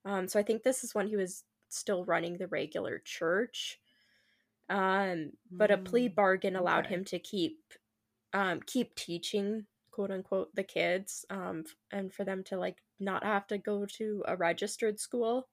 Um, 0.05 0.27
so 0.27 0.39
I 0.39 0.43
think 0.43 0.63
this 0.63 0.83
is 0.83 0.95
when 0.95 1.07
he 1.07 1.15
was 1.15 1.43
still 1.69 2.05
running 2.05 2.37
the 2.37 2.47
regular 2.47 3.01
church. 3.03 3.79
Um, 4.69 5.31
but 5.51 5.71
a 5.71 5.77
plea 5.77 6.07
Mm, 6.07 6.15
bargain 6.15 6.55
allowed 6.55 6.85
okay. 6.85 6.95
him 6.95 7.03
to 7.05 7.19
keep 7.19 7.59
um, 8.33 8.61
keep 8.65 8.95
teaching 8.95 9.65
quote 9.91 10.11
unquote 10.11 10.53
the 10.55 10.63
kids 10.63 11.25
um, 11.29 11.65
and 11.91 12.13
for 12.13 12.23
them 12.23 12.43
to 12.45 12.57
like 12.57 12.77
not 12.99 13.23
have 13.23 13.47
to 13.47 13.57
go 13.57 13.85
to 13.97 14.23
a 14.27 14.35
registered 14.37 14.99
school. 14.99 15.49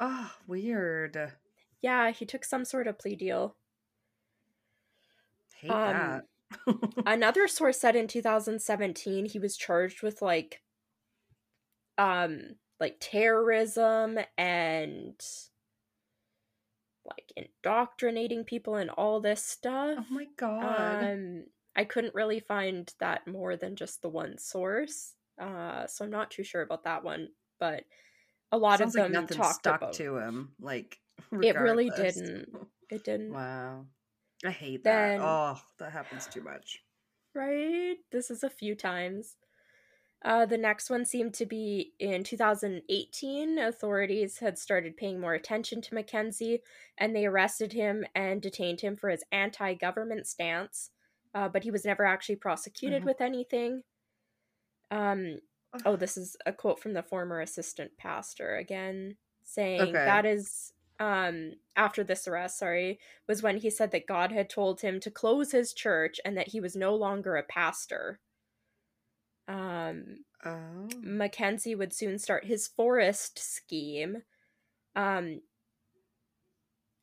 oh 0.00 0.32
weird 0.46 1.32
Yeah, 1.82 2.10
he 2.10 2.24
took 2.26 2.44
some 2.44 2.64
sort 2.64 2.86
of 2.86 2.98
plea 2.98 3.16
deal. 3.16 3.56
hate 5.54 5.72
Um, 5.72 5.84
that 5.84 6.24
Another 7.06 7.48
source 7.48 7.80
said 7.80 7.96
in 7.96 8.06
2017 8.08 9.26
he 9.26 9.38
was 9.40 9.56
charged 9.56 10.02
with 10.02 10.22
like 10.22 10.62
um 11.96 12.56
like 12.80 12.96
terrorism 13.00 14.18
and 14.36 15.20
like 17.04 17.32
indoctrinating 17.36 18.44
people 18.44 18.74
and 18.76 18.90
all 18.90 19.20
this 19.20 19.42
stuff. 19.42 19.98
oh 19.98 20.06
my 20.10 20.26
god 20.36 21.12
Um 21.12 21.46
I 21.76 21.84
couldn't 21.84 22.14
really 22.14 22.40
find 22.40 22.92
that 22.98 23.26
more 23.26 23.56
than 23.56 23.76
just 23.76 24.02
the 24.02 24.08
one 24.08 24.38
source. 24.38 25.14
Uh 25.38 25.86
so 25.86 26.04
I'm 26.04 26.10
not 26.10 26.30
too 26.30 26.42
sure 26.44 26.62
about 26.62 26.84
that 26.84 27.04
one, 27.04 27.30
but 27.58 27.84
a 28.52 28.58
lot 28.58 28.80
Sounds 28.80 28.94
of 28.94 28.94
like 28.94 29.04
them 29.04 29.12
nothing 29.12 29.40
talked 29.40 29.66
stuck 29.66 29.80
about 29.82 29.92
to 29.94 30.16
him 30.18 30.54
like 30.60 31.00
It 31.42 31.56
really 31.56 31.90
didn't. 31.90 32.48
it 32.90 33.04
didn't 33.04 33.32
wow 33.32 33.84
i 34.44 34.50
hate 34.50 34.82
Then- 34.84 35.18
that 35.18 35.24
oh 35.24 35.60
that 35.78 35.92
happens 35.92 36.26
too 36.26 36.42
much 36.42 36.78
right? 37.34 37.96
This 38.10 38.30
is 38.30 38.42
a 38.42 38.50
few 38.50 38.74
times. 38.74 39.36
Uh, 40.24 40.44
the 40.44 40.58
next 40.58 40.90
one 40.90 41.04
seemed 41.04 41.34
to 41.34 41.46
be 41.46 41.92
in 42.00 42.24
2018. 42.24 43.58
Authorities 43.58 44.38
had 44.38 44.58
started 44.58 44.96
paying 44.96 45.20
more 45.20 45.34
attention 45.34 45.80
to 45.82 45.94
Mackenzie, 45.94 46.62
and 46.96 47.14
they 47.14 47.26
arrested 47.26 47.72
him 47.74 48.04
and 48.12 48.42
detained 48.42 48.80
him 48.80 48.96
for 48.96 49.08
his 49.10 49.22
anti 49.30 49.74
government 49.74 50.26
stance. 50.26 50.90
Uh, 51.32 51.48
but 51.48 51.62
he 51.62 51.70
was 51.70 51.84
never 51.84 52.04
actually 52.04 52.34
prosecuted 52.36 53.02
Mhm. 53.02 53.06
with 53.06 53.20
anything. 53.20 53.84
Um, 54.90 55.38
oh, 55.84 55.94
this 55.94 56.16
is 56.16 56.36
a 56.44 56.52
quote 56.52 56.80
from 56.80 56.94
the 56.94 57.02
former 57.04 57.40
assistant 57.40 57.96
pastor 57.98 58.56
again, 58.56 59.16
saying 59.44 59.82
Okay. 59.82 59.92
that 59.92 60.26
is 60.26 60.72
um 61.00 61.52
after 61.76 62.02
this 62.02 62.26
arrest 62.26 62.58
sorry 62.58 62.98
was 63.28 63.42
when 63.42 63.58
he 63.58 63.70
said 63.70 63.90
that 63.92 64.06
god 64.06 64.32
had 64.32 64.50
told 64.50 64.80
him 64.80 64.98
to 64.98 65.10
close 65.10 65.52
his 65.52 65.72
church 65.72 66.18
and 66.24 66.36
that 66.36 66.48
he 66.48 66.60
was 66.60 66.74
no 66.76 66.94
longer 66.94 67.36
a 67.36 67.42
pastor. 67.42 68.20
Um 69.46 70.24
oh. 70.44 70.88
Mackenzie 71.00 71.74
would 71.74 71.92
soon 71.92 72.18
start 72.18 72.44
his 72.44 72.66
forest 72.66 73.38
scheme. 73.38 74.22
Um 74.96 75.40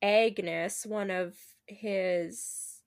Agnes, 0.02 0.86
one 0.86 1.10
of 1.10 1.36
his 1.68 2.82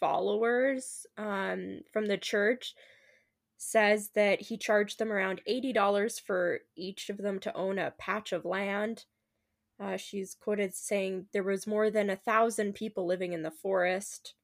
followers 0.00 1.06
um, 1.16 1.80
from 1.92 2.06
the 2.06 2.18
church, 2.18 2.74
says 3.56 4.10
that 4.14 4.40
he 4.40 4.56
charged 4.56 4.98
them 4.98 5.12
around 5.12 5.40
$80 5.48 6.20
for 6.20 6.60
each 6.76 7.08
of 7.10 7.18
them 7.18 7.38
to 7.40 7.56
own 7.56 7.78
a 7.78 7.94
patch 7.96 8.32
of 8.32 8.44
land. 8.44 9.04
Uh, 9.80 9.96
she's 9.96 10.36
quoted 10.38 10.74
saying 10.74 11.26
there 11.32 11.42
was 11.42 11.66
more 11.66 11.90
than 11.90 12.08
a 12.08 12.16
thousand 12.16 12.74
people 12.74 13.06
living 13.06 13.32
in 13.32 13.42
the 13.42 13.50
forest. 13.50 14.34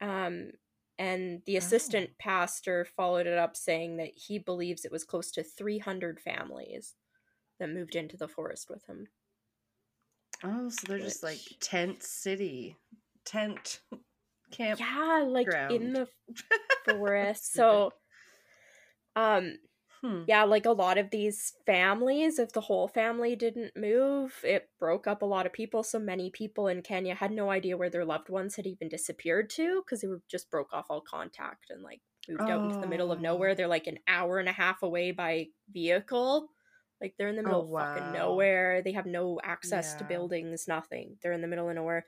Um, 0.00 0.52
and 0.98 1.42
the 1.46 1.56
assistant 1.56 2.10
oh. 2.10 2.14
pastor 2.18 2.84
followed 2.84 3.26
it 3.26 3.38
up 3.38 3.56
saying 3.56 3.96
that 3.96 4.10
he 4.14 4.38
believes 4.38 4.84
it 4.84 4.92
was 4.92 5.04
close 5.04 5.30
to 5.32 5.42
300 5.42 6.20
families 6.20 6.94
that 7.58 7.70
moved 7.70 7.94
into 7.94 8.16
the 8.16 8.28
forest 8.28 8.68
with 8.68 8.84
him. 8.86 9.06
Oh, 10.44 10.68
so 10.68 10.78
they're 10.86 10.96
Which... 10.98 11.06
just 11.06 11.22
like 11.22 11.38
tent 11.60 12.02
city, 12.02 12.76
tent 13.24 13.80
camp. 14.50 14.80
Yeah, 14.80 15.24
like 15.26 15.46
ground. 15.46 15.72
in 15.72 15.92
the 15.92 16.08
forest. 16.84 17.52
so 17.52 17.92
um 19.16 19.56
hmm. 20.02 20.22
yeah, 20.26 20.44
like 20.44 20.66
a 20.66 20.72
lot 20.72 20.98
of 20.98 21.10
these 21.10 21.54
families, 21.66 22.38
if 22.38 22.52
the 22.52 22.60
whole 22.60 22.88
family 22.88 23.36
didn't 23.36 23.76
move, 23.76 24.34
it 24.42 24.68
broke 24.78 25.06
up 25.06 25.22
a 25.22 25.26
lot 25.26 25.46
of 25.46 25.52
people. 25.52 25.82
So 25.82 25.98
many 25.98 26.30
people 26.30 26.68
in 26.68 26.82
Kenya 26.82 27.14
had 27.14 27.32
no 27.32 27.50
idea 27.50 27.76
where 27.76 27.90
their 27.90 28.04
loved 28.04 28.28
ones 28.28 28.56
had 28.56 28.66
even 28.66 28.88
disappeared 28.88 29.50
to 29.50 29.82
because 29.82 30.00
they 30.00 30.08
were 30.08 30.22
just 30.30 30.50
broke 30.50 30.72
off 30.72 30.86
all 30.90 31.00
contact 31.00 31.70
and 31.70 31.82
like 31.82 32.00
moved 32.28 32.42
oh. 32.42 32.50
out 32.50 32.64
into 32.64 32.80
the 32.80 32.86
middle 32.86 33.12
of 33.12 33.20
nowhere. 33.20 33.54
They're 33.54 33.68
like 33.68 33.86
an 33.86 33.98
hour 34.08 34.38
and 34.38 34.48
a 34.48 34.52
half 34.52 34.82
away 34.82 35.12
by 35.12 35.48
vehicle. 35.72 36.48
Like 37.00 37.14
they're 37.18 37.28
in 37.28 37.36
the 37.36 37.42
middle 37.42 37.66
oh, 37.68 37.72
wow. 37.72 37.80
of 37.80 37.98
fucking 37.98 38.12
nowhere. 38.12 38.82
They 38.82 38.92
have 38.92 39.06
no 39.06 39.40
access 39.42 39.92
yeah. 39.92 39.98
to 39.98 40.04
buildings, 40.04 40.66
nothing. 40.68 41.16
They're 41.22 41.32
in 41.32 41.42
the 41.42 41.48
middle 41.48 41.68
of 41.68 41.74
nowhere. 41.74 42.06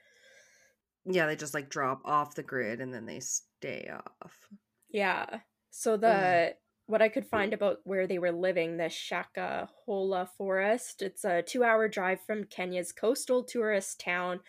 Yeah, 1.05 1.27
they 1.27 1.37
just 1.37 1.55
like 1.55 1.69
drop 1.69 2.03
off 2.05 2.35
the 2.35 2.43
grid 2.43 2.81
and 2.81 2.95
then 2.95 3.05
they 3.05 3.21
stay 3.21 3.91
off. 3.93 4.49
Yeah. 4.89 5.41
So 5.71 5.97
the 5.97 6.07
mm 6.07 6.55
what 6.87 7.03
I 7.03 7.09
could 7.09 7.27
find 7.27 7.53
about 7.53 7.79
where 7.85 8.07
they 8.07 8.19
were 8.19 8.33
living, 8.33 8.77
the 8.77 8.85
Shakahola 8.85 10.29
Forest. 10.37 11.03
It's 11.03 11.25
a 11.25 11.43
two 11.43 11.65
hour 11.65 11.89
drive 11.89 12.21
from 12.27 12.45
Kenya's 12.45 12.93
coastal 12.93 13.43
tourist 13.43 14.01
town, 14.01 14.41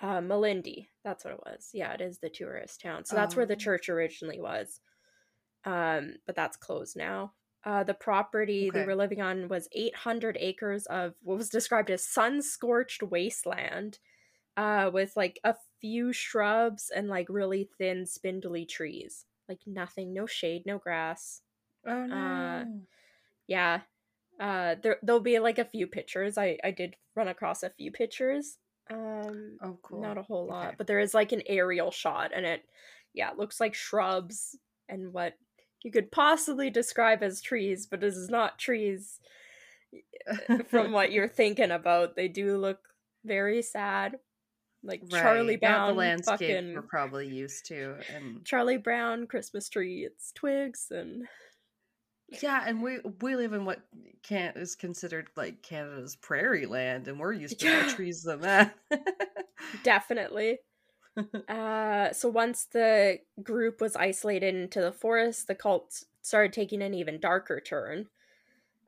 uh, 0.00 0.20
Malindi. 0.20 0.88
That's 1.04 1.24
what 1.24 1.34
it 1.34 1.40
was. 1.46 1.70
Yeah, 1.72 1.92
it 1.94 2.00
is 2.00 2.18
the 2.18 2.28
tourist 2.28 2.80
town. 2.82 3.04
So 3.04 3.16
that's 3.16 3.36
where 3.36 3.46
the 3.46 3.54
oh. 3.54 3.58
church 3.58 3.88
originally 3.88 4.40
was. 4.40 4.80
Um, 5.64 6.16
but 6.26 6.36
that's 6.36 6.56
closed 6.56 6.96
now. 6.96 7.32
Uh, 7.64 7.82
the 7.82 7.94
property 7.94 8.68
okay. 8.68 8.78
they 8.78 8.86
were 8.86 8.94
living 8.94 9.20
on 9.20 9.48
was 9.48 9.68
800 9.72 10.36
acres 10.38 10.86
of 10.86 11.14
what 11.22 11.38
was 11.38 11.48
described 11.48 11.90
as 11.90 12.06
sun 12.06 12.40
scorched 12.40 13.02
wasteland 13.02 13.98
uh, 14.56 14.88
with 14.92 15.16
like 15.16 15.40
a 15.42 15.54
few 15.80 16.12
shrubs 16.12 16.92
and 16.94 17.08
like 17.08 17.26
really 17.28 17.68
thin, 17.78 18.06
spindly 18.06 18.66
trees. 18.66 19.24
Like 19.48 19.60
nothing, 19.66 20.12
no 20.12 20.26
shade, 20.26 20.62
no 20.66 20.78
grass. 20.78 21.42
Oh 21.86 22.06
no. 22.06 22.16
Uh, 22.16 22.64
yeah. 23.46 23.80
Uh 24.40 24.74
there 24.82 24.98
there'll 25.02 25.20
be 25.20 25.38
like 25.38 25.58
a 25.58 25.64
few 25.64 25.86
pictures. 25.86 26.36
I 26.36 26.58
I 26.62 26.70
did 26.70 26.96
run 27.14 27.28
across 27.28 27.62
a 27.62 27.70
few 27.70 27.90
pictures. 27.90 28.58
Um 28.90 29.58
oh 29.62 29.78
cool. 29.82 30.02
Not 30.02 30.18
a 30.18 30.22
whole 30.22 30.46
lot, 30.46 30.68
okay. 30.68 30.74
but 30.78 30.86
there 30.86 31.00
is 31.00 31.14
like 31.14 31.32
an 31.32 31.42
aerial 31.46 31.90
shot 31.90 32.32
and 32.34 32.44
it 32.44 32.62
yeah, 33.14 33.30
it 33.30 33.38
looks 33.38 33.60
like 33.60 33.74
shrubs 33.74 34.56
and 34.88 35.12
what 35.12 35.34
you 35.82 35.90
could 35.90 36.10
possibly 36.10 36.68
describe 36.68 37.22
as 37.22 37.40
trees, 37.40 37.86
but 37.86 38.00
this 38.00 38.16
is 38.16 38.28
not 38.28 38.58
trees 38.58 39.20
from 40.68 40.92
what 40.92 41.12
you're 41.12 41.28
thinking 41.42 41.70
about. 41.70 42.16
They 42.16 42.28
do 42.28 42.58
look 42.58 42.80
very 43.24 43.62
sad. 43.62 44.18
Like 44.82 45.02
right. 45.10 45.22
Charlie 45.22 45.56
Brown, 45.56 45.88
the 45.88 45.94
landscape 45.94 46.38
fucking, 46.38 46.74
we're 46.74 46.82
probably 46.82 47.28
used 47.28 47.66
to, 47.66 47.96
and 48.14 48.44
Charlie 48.44 48.76
Brown 48.76 49.26
Christmas 49.26 49.68
tree. 49.68 50.04
It's 50.04 50.32
twigs 50.32 50.88
and 50.90 51.26
yeah, 52.28 52.64
and 52.66 52.82
we 52.82 52.98
we 53.20 53.36
live 53.36 53.52
in 53.52 53.64
what 53.64 53.80
can 54.22 54.52
is 54.56 54.74
considered 54.74 55.28
like 55.36 55.62
Canada's 55.62 56.16
prairie 56.16 56.66
land, 56.66 57.08
and 57.08 57.20
we're 57.20 57.32
used 57.32 57.60
to 57.60 57.70
more 57.70 57.88
trees 57.90 58.22
than 58.22 58.40
that. 58.40 58.74
Definitely. 59.84 60.58
uh, 61.48 62.12
so 62.12 62.28
once 62.28 62.66
the 62.72 63.18
group 63.42 63.80
was 63.80 63.96
isolated 63.96 64.54
into 64.54 64.80
the 64.80 64.92
forest, 64.92 65.46
the 65.46 65.54
cult 65.54 66.02
started 66.22 66.52
taking 66.52 66.82
an 66.82 66.94
even 66.94 67.20
darker 67.20 67.60
turn. 67.60 68.06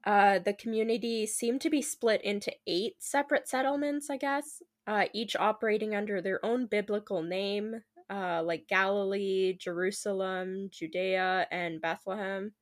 Uh, 0.05 0.39
the 0.39 0.53
community 0.53 1.27
seemed 1.27 1.61
to 1.61 1.71
be 1.71 1.83
split 1.83 2.23
into 2.23 2.53
eight 2.67 2.95
separate 2.99 3.49
settlements, 3.49 4.11
I 4.11 4.17
guess, 4.17 4.63
uh, 4.87 5.07
each 5.13 5.37
operating 5.37 5.95
under 5.95 6.21
their 6.21 6.45
own 6.45 6.67
biblical 6.67 7.23
name, 7.23 7.83
uh, 8.11 8.43
like 8.43 8.69
Galilee, 8.69 9.57
Jerusalem, 9.59 10.71
Judea, 10.73 11.47
and 11.51 11.81
Bethlehem. 11.81 12.53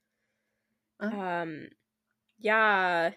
Uh-huh. 1.00 1.20
Um, 1.20 1.68
yeah, 2.38 3.11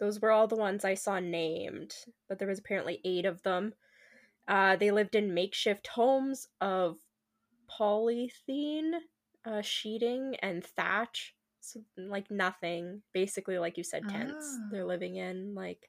those 0.00 0.20
were 0.20 0.30
all 0.30 0.48
the 0.48 0.56
ones 0.56 0.84
I 0.84 0.94
saw 0.94 1.20
named, 1.20 1.94
but 2.28 2.38
there 2.38 2.48
was 2.48 2.58
apparently 2.58 3.00
eight 3.04 3.24
of 3.24 3.42
them. 3.42 3.74
Uh, 4.48 4.76
they 4.76 4.90
lived 4.90 5.14
in 5.14 5.34
makeshift 5.34 5.86
homes 5.86 6.48
of 6.60 6.96
polythene 7.70 8.92
uh, 9.44 9.62
sheeting 9.62 10.36
and 10.42 10.64
thatch, 10.64 11.34
so 11.60 11.80
like 11.96 12.30
nothing. 12.30 13.02
Basically, 13.14 13.58
like 13.58 13.78
you 13.78 13.84
said, 13.84 14.08
tents. 14.08 14.58
They're 14.70 14.82
ah. 14.82 14.86
living 14.86 15.16
in 15.16 15.54
like 15.54 15.88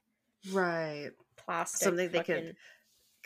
right 0.52 1.10
plastic. 1.36 1.82
Something 1.82 2.10
they 2.10 2.22
could 2.22 2.54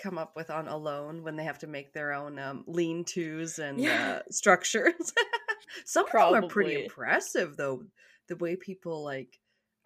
come 0.03 0.17
up 0.17 0.35
with 0.37 0.51
on 0.51 0.69
alone 0.69 1.23
when 1.23 1.37
they 1.37 1.45
have 1.45 1.59
to 1.59 1.67
make 1.67 1.93
their 1.93 2.13
own 2.13 2.39
um, 2.39 2.65
lean 2.67 3.05
tos 3.05 3.59
and 3.59 3.81
yeah. 3.81 4.21
uh, 4.21 4.23
structures. 4.31 5.13
Some 5.85 6.07
Probably. 6.07 6.39
of 6.39 6.43
them 6.43 6.51
are 6.51 6.53
pretty 6.53 6.83
impressive, 6.85 7.57
though 7.57 7.85
the 8.29 8.37
way 8.37 8.57
people 8.57 9.03
like 9.03 9.39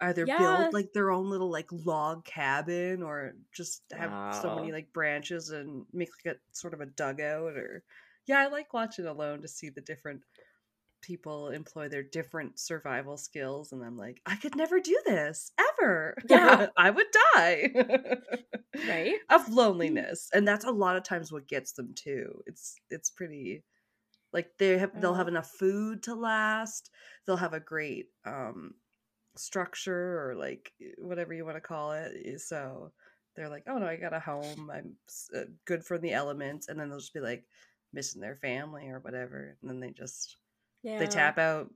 either 0.03 0.25
yeah. 0.27 0.37
build 0.37 0.73
like 0.73 0.91
their 0.93 1.11
own 1.11 1.29
little 1.29 1.49
like 1.49 1.67
log 1.71 2.25
cabin 2.25 3.01
or 3.01 3.33
just 3.53 3.81
have 3.91 4.11
wow. 4.11 4.31
so 4.31 4.55
many 4.55 4.71
like 4.71 4.91
branches 4.93 5.49
and 5.49 5.85
make 5.93 6.09
like 6.25 6.35
a 6.35 6.39
sort 6.51 6.73
of 6.73 6.81
a 6.81 6.85
dugout 6.85 7.55
or 7.55 7.83
yeah 8.25 8.39
i 8.39 8.47
like 8.47 8.73
watching 8.73 9.05
alone 9.05 9.41
to 9.41 9.47
see 9.47 9.69
the 9.69 9.81
different 9.81 10.21
people 11.01 11.49
employ 11.49 11.89
their 11.89 12.03
different 12.03 12.59
survival 12.59 13.17
skills 13.17 13.71
and 13.71 13.83
i'm 13.83 13.97
like 13.97 14.21
i 14.25 14.35
could 14.35 14.55
never 14.55 14.79
do 14.79 14.97
this 15.05 15.51
ever 15.79 16.15
yeah 16.29 16.67
i 16.77 16.89
would 16.89 17.07
die 17.35 17.69
right 18.87 19.15
of 19.29 19.49
loneliness 19.49 20.29
mm. 20.33 20.37
and 20.37 20.47
that's 20.47 20.65
a 20.65 20.71
lot 20.71 20.95
of 20.95 21.03
times 21.03 21.31
what 21.31 21.47
gets 21.47 21.73
them 21.73 21.93
too 21.95 22.41
it's 22.45 22.75
it's 22.89 23.09
pretty 23.09 23.63
like 24.33 24.49
they 24.57 24.77
have 24.77 24.99
they'll 24.99 25.13
have 25.13 25.27
oh. 25.27 25.29
enough 25.29 25.49
food 25.49 26.03
to 26.03 26.15
last 26.15 26.89
they'll 27.25 27.37
have 27.37 27.53
a 27.53 27.59
great 27.59 28.07
um 28.25 28.73
structure 29.35 30.29
or 30.29 30.35
like 30.35 30.71
whatever 30.97 31.33
you 31.33 31.45
want 31.45 31.57
to 31.57 31.61
call 31.61 31.93
it 31.93 32.39
so 32.39 32.91
they're 33.35 33.49
like 33.49 33.63
oh 33.67 33.77
no 33.77 33.87
i 33.87 33.95
got 33.95 34.13
a 34.13 34.19
home 34.19 34.69
i'm 34.71 34.93
uh, 35.35 35.41
good 35.65 35.83
for 35.83 35.97
the 35.97 36.11
elements 36.11 36.67
and 36.67 36.79
then 36.79 36.89
they'll 36.89 36.99
just 36.99 37.13
be 37.13 37.19
like 37.19 37.43
missing 37.93 38.21
their 38.21 38.35
family 38.35 38.89
or 38.89 38.99
whatever 38.99 39.57
and 39.61 39.69
then 39.69 39.79
they 39.79 39.91
just 39.91 40.37
yeah. 40.83 40.99
they 40.99 41.07
tap 41.07 41.37
out. 41.37 41.69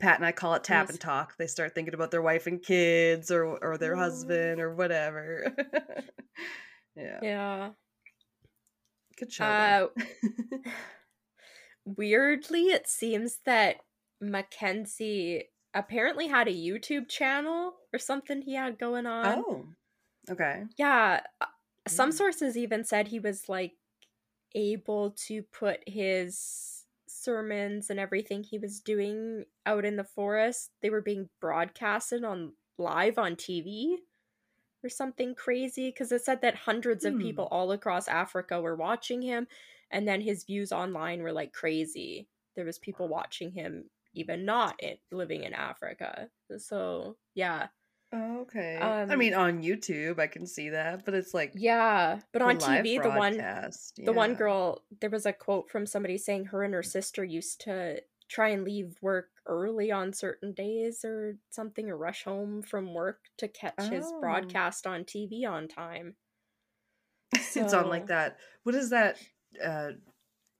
Pat 0.00 0.16
and 0.16 0.26
i 0.26 0.32
call 0.32 0.54
it 0.54 0.64
tap 0.64 0.90
and 0.90 0.98
talk 0.98 1.36
they 1.36 1.46
start 1.46 1.72
thinking 1.72 1.94
about 1.94 2.10
their 2.10 2.22
wife 2.22 2.48
and 2.48 2.60
kids 2.60 3.30
or 3.30 3.44
or 3.44 3.78
their 3.78 3.94
husband 3.94 4.60
or 4.60 4.74
whatever. 4.74 5.54
Yeah. 6.96 7.18
Yeah. 7.22 7.70
Good 9.16 9.32
show 9.32 9.44
uh, 9.44 9.86
weirdly, 11.84 12.64
it 12.64 12.88
seems 12.88 13.38
that 13.44 13.76
Mackenzie 14.20 15.44
apparently 15.74 16.28
had 16.28 16.48
a 16.48 16.52
YouTube 16.52 17.08
channel 17.08 17.74
or 17.92 17.98
something 17.98 18.42
he 18.42 18.54
had 18.54 18.78
going 18.78 19.06
on. 19.06 19.44
Oh, 19.46 19.66
okay. 20.30 20.64
Yeah. 20.78 21.20
Uh, 21.40 21.46
some 21.86 22.10
mm. 22.10 22.14
sources 22.14 22.56
even 22.56 22.84
said 22.84 23.08
he 23.08 23.18
was 23.18 23.48
like 23.48 23.72
able 24.54 25.10
to 25.26 25.42
put 25.42 25.80
his 25.86 26.84
sermons 27.06 27.90
and 27.90 27.98
everything 27.98 28.42
he 28.42 28.58
was 28.58 28.80
doing 28.80 29.44
out 29.66 29.84
in 29.84 29.96
the 29.96 30.04
forest, 30.04 30.70
they 30.82 30.90
were 30.90 31.00
being 31.00 31.28
broadcasted 31.40 32.22
on 32.24 32.52
live 32.78 33.18
on 33.18 33.34
TV 33.34 33.96
or 34.82 34.88
something 34.88 35.34
crazy 35.34 35.88
because 35.88 36.12
it 36.12 36.22
said 36.22 36.42
that 36.42 36.54
hundreds 36.54 37.04
of 37.04 37.18
people 37.18 37.46
hmm. 37.46 37.54
all 37.54 37.72
across 37.72 38.06
Africa 38.06 38.60
were 38.60 38.76
watching 38.76 39.22
him 39.22 39.46
and 39.94 40.06
then 40.06 40.20
his 40.20 40.44
views 40.44 40.72
online 40.72 41.22
were 41.22 41.32
like 41.32 41.52
crazy 41.52 42.28
there 42.56 42.66
was 42.66 42.78
people 42.78 43.08
watching 43.08 43.52
him 43.52 43.84
even 44.12 44.44
not 44.44 44.74
in, 44.82 44.96
living 45.10 45.44
in 45.44 45.54
africa 45.54 46.28
so 46.58 47.16
yeah 47.34 47.68
okay 48.14 48.76
um, 48.76 49.10
i 49.10 49.16
mean 49.16 49.34
on 49.34 49.62
youtube 49.62 50.18
i 50.18 50.26
can 50.26 50.46
see 50.46 50.68
that 50.68 51.04
but 51.04 51.14
it's 51.14 51.32
like 51.32 51.52
yeah 51.54 52.18
but 52.32 52.42
on 52.42 52.58
tv 52.58 53.02
the 53.02 53.10
one 53.10 53.36
yeah. 53.36 53.68
the 53.98 54.12
one 54.12 54.34
girl 54.34 54.82
there 55.00 55.10
was 55.10 55.26
a 55.26 55.32
quote 55.32 55.70
from 55.70 55.86
somebody 55.86 56.18
saying 56.18 56.44
her 56.44 56.62
and 56.62 56.74
her 56.74 56.82
sister 56.82 57.24
used 57.24 57.60
to 57.60 58.00
try 58.28 58.48
and 58.48 58.64
leave 58.64 58.96
work 59.00 59.28
early 59.46 59.90
on 59.90 60.12
certain 60.12 60.52
days 60.52 61.04
or 61.04 61.36
something 61.50 61.90
or 61.90 61.96
rush 61.96 62.24
home 62.24 62.62
from 62.62 62.94
work 62.94 63.18
to 63.36 63.48
catch 63.48 63.74
oh. 63.78 63.90
his 63.90 64.12
broadcast 64.20 64.86
on 64.86 65.04
tv 65.04 65.46
on 65.48 65.66
time 65.66 66.14
it's 67.56 67.74
on 67.74 67.88
like 67.88 68.06
that. 68.08 68.38
What 68.62 68.74
is 68.74 68.90
that? 68.90 69.18
Uh, 69.62 69.92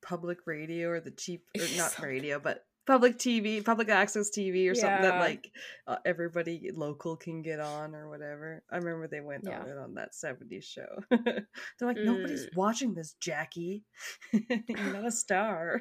public 0.03 0.47
radio 0.47 0.91
or 0.91 1.01
the 1.01 1.11
cheap 1.11 1.45
or 1.59 1.65
not 1.77 1.99
radio, 2.01 2.39
but 2.39 2.65
public 2.87 3.17
TV, 3.17 3.65
public 3.65 3.89
access 3.89 4.29
TV 4.31 4.71
or 4.71 4.75
something 4.75 5.01
that 5.03 5.19
like 5.19 5.51
uh, 5.87 5.97
everybody 6.05 6.71
local 6.75 7.17
can 7.17 7.41
get 7.41 7.59
on 7.59 7.95
or 7.95 8.11
whatever. 8.11 8.63
I 8.71 8.77
remember 8.77 9.09
they 9.09 9.21
went 9.23 9.45
Yeah. 9.47 9.61
on 9.61 9.69
it 9.69 9.79
on 9.79 9.95
that 9.95 10.11
70s 10.13 10.65
show. 10.65 10.85
They're 11.11 11.47
like, 11.81 11.97
nobody's 11.97 12.45
Mm. 12.47 12.57
watching 12.57 12.93
this, 12.95 13.15
Jackie. 13.19 13.85
You're 14.33 14.93
not 14.93 15.07
a 15.07 15.11
star. 15.11 15.81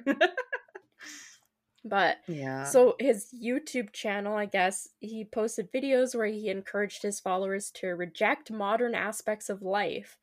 But 1.86 2.19
yeah. 2.30 2.63
So 2.63 2.95
his 2.97 3.28
YouTube 3.38 3.91
channel, 3.91 4.38
I 4.38 4.45
guess, 4.45 4.88
he 4.99 5.26
posted 5.26 5.69
videos 5.73 6.15
where 6.15 6.28
he 6.28 6.47
encouraged 6.47 7.02
his 7.04 7.19
followers 7.19 7.69
to 7.71 7.88
reject 7.88 8.49
modern 8.49 8.95
aspects 8.95 9.49
of 9.49 9.62
life. 9.62 10.17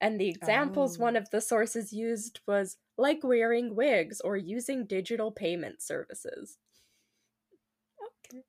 And 0.00 0.20
the 0.20 0.28
examples 0.28 0.98
one 0.98 1.16
Oh. 1.16 1.18
of 1.18 1.30
the 1.30 1.40
sources 1.40 1.92
used 1.92 2.40
was 2.46 2.76
like 2.98 3.24
wearing 3.24 3.74
wigs 3.74 4.20
or 4.20 4.36
using 4.36 4.86
digital 4.86 5.30
payment 5.32 5.82
services. 5.82 6.58
Okay. 8.02 8.44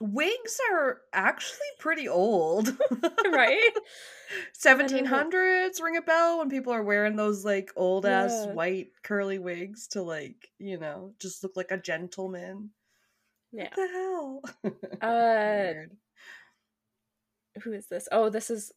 wigs 0.00 0.60
are 0.72 1.02
actually 1.12 1.68
pretty 1.78 2.08
old. 2.08 2.76
Right? 3.32 3.70
1700s 4.54 5.80
ring 5.82 5.96
a 5.96 6.02
bell 6.02 6.38
when 6.38 6.50
people 6.50 6.72
are 6.72 6.82
wearing 6.82 7.16
those 7.16 7.44
like 7.44 7.70
old 7.76 8.06
ass 8.06 8.46
Yeah. 8.46 8.52
white 8.52 8.88
curly 9.02 9.38
wigs 9.38 9.88
to 9.88 10.02
like, 10.02 10.50
you 10.58 10.78
know, 10.78 11.14
just 11.20 11.42
look 11.42 11.56
like 11.56 11.70
a 11.72 11.78
gentleman. 11.78 12.70
Yeah. 13.52 13.70
What 13.70 13.76
the 13.76 13.88
hell? 13.88 14.42
Uh 15.02 15.74
Weird. 15.74 15.96
who 17.62 17.72
is 17.72 17.86
this? 17.86 18.08
Oh, 18.12 18.28
this 18.30 18.50
is 18.50 18.72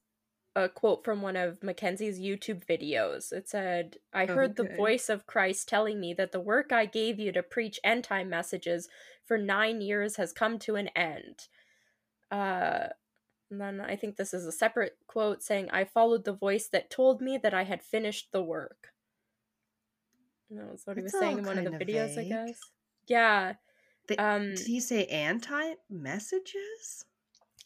a 0.56 0.70
quote 0.70 1.04
from 1.04 1.22
one 1.22 1.36
of 1.36 1.64
Mackenzie's 1.64 2.20
YouTube 2.20 2.64
videos. 2.66 3.32
It 3.32 3.50
said, 3.50 3.98
I 4.14 4.26
heard 4.26 4.56
the 4.56 4.64
voice 4.78 5.10
of 5.10 5.26
Christ 5.26 5.68
telling 5.68 6.00
me 6.00 6.14
that 6.14 6.32
the 6.32 6.40
work 6.40 6.72
I 6.72 6.86
gave 6.86 7.20
you 7.20 7.32
to 7.32 7.42
preach 7.42 7.80
end 7.84 8.04
time 8.04 8.30
messages 8.30 8.88
for 9.26 9.38
nine 9.38 9.82
years 9.82 10.18
has 10.18 10.32
come 10.32 10.60
to 10.60 10.76
an 10.76 10.90
end. 10.90 11.48
Uh, 12.32 12.88
and 13.50 13.60
then 13.62 13.82
I 13.82 13.96
think 13.96 14.16
this 14.16 14.34
is 14.34 14.46
a 14.46 14.52
separate 14.52 14.98
quote 15.08 15.42
saying, 15.42 15.70
I 15.72 15.86
followed 15.86 16.24
the 16.26 16.34
voice 16.34 16.68
that 16.68 16.90
told 16.92 17.22
me 17.22 17.38
that 17.42 17.54
I 17.54 17.64
had 17.64 17.82
finished 17.82 18.32
the 18.32 18.44
work. 18.44 18.90
And 20.50 20.60
that 20.60 20.72
was 20.72 20.82
what 20.86 20.98
he 20.98 21.04
was 21.04 21.12
saying 21.18 21.40
in 21.40 21.46
one 21.46 21.58
of 21.58 21.66
the 21.66 21.72
videos, 21.72 22.18
I 22.18 22.26
guess. 22.26 22.60
Yeah. 23.08 23.54
They- 24.08 24.18
Um, 24.18 24.54
Did 24.56 24.68
he 24.68 24.80
say 24.80 25.06
anti 25.08 25.74
messages? 25.90 27.06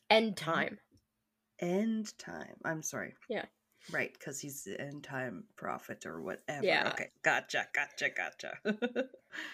end 0.10 0.38
time. 0.38 0.80
End 1.60 2.18
time. 2.18 2.56
I'm 2.64 2.82
sorry. 2.84 3.14
Yeah. 3.30 3.46
Right, 3.92 4.12
because 4.14 4.40
he's 4.40 4.64
the 4.64 4.80
end 4.80 5.04
time 5.04 5.46
prophet 5.56 6.06
or 6.06 6.22
whatever. 6.22 6.66
Yeah. 6.66 6.90
Okay. 6.94 7.10
Gotcha, 7.24 7.68
gotcha, 7.74 8.10
gotcha. 8.10 8.58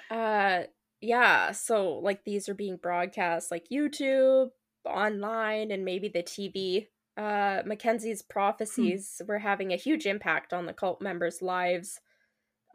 Uh 0.10 0.64
yeah, 1.02 1.52
so 1.52 1.96
like 1.96 2.24
these 2.24 2.48
are 2.48 2.54
being 2.54 2.78
broadcast 2.78 3.52
like 3.52 3.68
YouTube, 3.70 4.50
online, 4.86 5.72
and 5.72 5.84
maybe 5.84 6.08
the 6.08 6.24
TV. 6.24 6.88
Uh 7.18 7.64
Mackenzie's 7.66 8.22
prophecies 8.22 9.22
were 9.28 9.40
having 9.40 9.72
a 9.72 9.78
huge 9.78 10.06
impact 10.06 10.54
on 10.54 10.66
the 10.66 10.74
cult 10.74 11.02
members' 11.02 11.42
lives. 11.42 12.00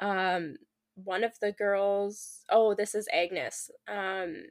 Um 0.01 0.57
one 1.03 1.25
of 1.25 1.33
the 1.41 1.53
girls 1.53 2.45
oh, 2.51 2.75
this 2.75 2.95
is 2.95 3.09
Agnes. 3.13 3.71
Um 3.89 4.45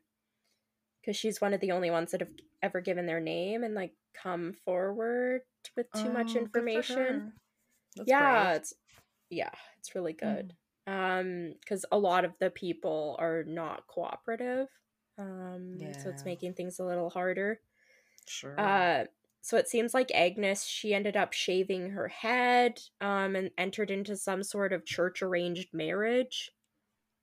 because 1.02 1.16
she's 1.16 1.40
one 1.40 1.54
of 1.54 1.62
the 1.62 1.72
only 1.72 1.90
ones 1.90 2.12
that 2.12 2.20
have 2.20 2.32
ever 2.62 2.82
given 2.82 3.06
their 3.06 3.22
name 3.22 3.64
and 3.64 3.76
like 3.76 3.94
come 4.24 4.54
forward 4.66 5.42
with 5.76 5.92
too 5.94 6.10
much 6.10 6.36
Oh, 6.36 6.40
for 6.40 6.40
information. 6.40 7.34
That's 7.96 8.08
yeah 8.10 8.48
brave. 8.50 8.58
it's 8.58 8.74
yeah 9.30 9.52
it's 9.80 9.96
really 9.96 10.14
good 10.14 10.54
um 10.88 11.54
because 11.60 11.86
a 11.92 11.98
lot 11.98 12.26
of 12.26 12.32
the 12.40 12.50
people 12.50 13.16
are 13.20 13.44
not 13.44 13.88
cooperative 13.88 14.68
um 15.18 15.78
so 16.00 16.10
it's 16.10 16.26
making 16.26 16.54
things 16.54 16.80
a 16.80 16.86
little 16.86 17.10
harder 17.10 17.60
Sure. 18.28 18.58
uh 18.58 19.06
so 19.42 19.58
it 19.58 19.68
seems 19.68 19.94
like 19.94 20.12
agnes 20.14 20.66
she 20.66 20.94
ended 20.94 21.16
up 21.18 21.34
shaving 21.34 21.90
her 21.92 22.08
head 22.08 22.80
um 23.02 23.36
and 23.36 23.52
entered 23.58 23.92
into 23.92 24.16
some 24.16 24.44
sort 24.44 24.74
of 24.74 24.86
church 24.86 25.22
arranged 25.22 25.70
marriage 25.74 26.52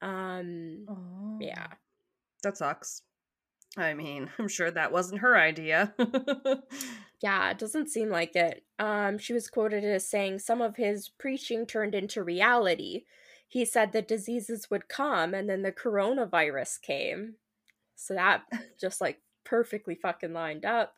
um 0.03 0.87
Oh. 0.89 1.39
yeah 1.41 1.69
That 2.43 2.57
sucks. 2.57 3.03
I 3.77 3.95
mean, 3.95 4.31
I'm 4.39 4.49
sure 4.49 4.71
that 4.71 4.93
wasn't 4.93 5.21
her 5.21 5.37
idea. 5.37 5.95
Yeah, 7.25 7.53
it 7.53 7.59
doesn't 7.59 7.89
seem 7.89 8.11
like 8.11 8.37
it. 8.37 8.65
Um, 8.79 9.17
she 9.17 9.33
was 9.33 9.49
quoted 9.49 9.83
as 9.83 10.07
saying 10.07 10.41
some 10.41 10.61
of 10.61 10.77
his 10.77 11.09
preaching 11.09 11.65
turned 11.65 11.95
into 11.95 12.23
reality. 12.23 13.05
He 13.49 13.65
said 13.65 13.93
that 13.93 14.07
diseases 14.07 14.69
would 14.71 14.89
come, 14.89 15.33
and 15.33 15.49
then 15.49 15.63
the 15.63 15.73
coronavirus 15.73 16.83
came. 16.83 17.37
So 17.97 18.13
that 18.13 18.43
just 18.79 19.01
like 19.01 19.23
perfectly 19.43 19.95
fucking 19.95 20.35
lined 20.35 20.67
up. 20.67 20.97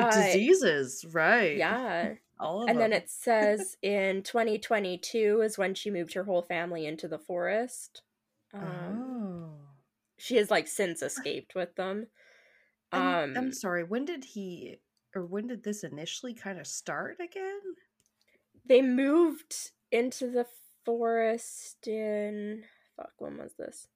Uh, 0.00 0.10
Diseases, 0.10 1.04
right. 1.12 1.56
Yeah. 1.56 2.14
All 2.40 2.64
of 2.64 2.68
And 2.68 2.80
then 2.80 2.92
it 2.92 3.08
says 3.08 3.76
in 3.80 4.24
2022 4.24 5.40
is 5.42 5.56
when 5.56 5.72
she 5.72 5.88
moved 5.88 6.14
her 6.14 6.24
whole 6.24 6.42
family 6.42 6.84
into 6.84 7.06
the 7.06 7.18
forest. 7.18 8.02
Um, 8.52 9.52
oh. 9.54 9.67
She 10.18 10.36
has 10.36 10.50
like 10.50 10.68
since 10.68 11.02
escaped 11.02 11.54
with 11.54 11.74
them. 11.76 12.08
I'm, 12.92 13.20
I'm 13.36 13.46
Um, 13.46 13.52
sorry, 13.52 13.84
when 13.84 14.04
did 14.04 14.24
he 14.24 14.80
or 15.14 15.24
when 15.24 15.46
did 15.48 15.62
this 15.62 15.84
initially 15.84 16.34
kind 16.34 16.58
of 16.60 16.66
start 16.66 17.18
again? 17.20 17.60
they 18.64 18.82
moved 18.82 19.72
into 19.90 20.30
the 20.30 20.46
forest 20.84 21.86
in 21.86 22.64
fuck 22.96 23.12
when 23.18 23.36
was 23.38 23.54
this 23.54 23.88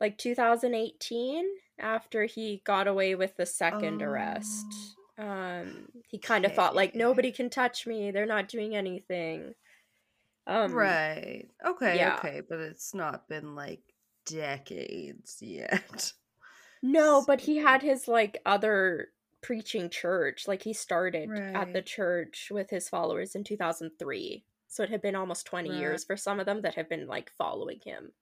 like 0.00 0.18
2018 0.18 1.46
after 1.78 2.24
he 2.24 2.62
got 2.64 2.86
away 2.86 3.14
with 3.14 3.36
the 3.36 3.46
second 3.46 4.02
arrest 4.02 4.96
um 5.18 5.88
he 6.08 6.18
kind 6.18 6.44
of 6.44 6.52
thought 6.54 6.74
like 6.74 6.94
nobody 6.94 7.32
can 7.32 7.48
touch 7.50 7.86
me 7.86 8.10
they're 8.10 8.26
not 8.26 8.48
doing 8.48 8.74
anything 8.76 9.54
um 10.46 10.72
right. 10.74 11.48
Okay, 11.64 11.96
yeah. 11.96 12.16
okay, 12.16 12.40
but 12.46 12.58
it's 12.60 12.94
not 12.94 13.28
been 13.28 13.54
like 13.54 13.93
decades 14.26 15.38
yet. 15.40 16.12
no 16.82 17.24
but 17.26 17.40
he 17.40 17.56
had 17.56 17.82
his 17.82 18.06
like 18.08 18.38
other 18.44 19.08
preaching 19.40 19.88
church 19.90 20.46
like 20.48 20.62
he 20.62 20.72
started 20.72 21.30
at 21.54 21.72
the 21.72 21.82
church 21.82 22.48
with 22.50 22.68
his 22.70 22.88
followers 22.88 23.34
in 23.34 23.44
2003 23.44 24.44
so 24.68 24.82
it 24.82 24.90
had 24.90 25.00
been 25.02 25.14
almost 25.14 25.46
20 25.46 25.70
Right. 25.70 25.78
years 25.78 26.04
for 26.04 26.16
some 26.16 26.40
of 26.40 26.46
them 26.46 26.62
that 26.62 26.74
have 26.74 26.88
been 26.88 27.06
like 27.06 27.30
following 27.38 27.80
him 27.84 28.12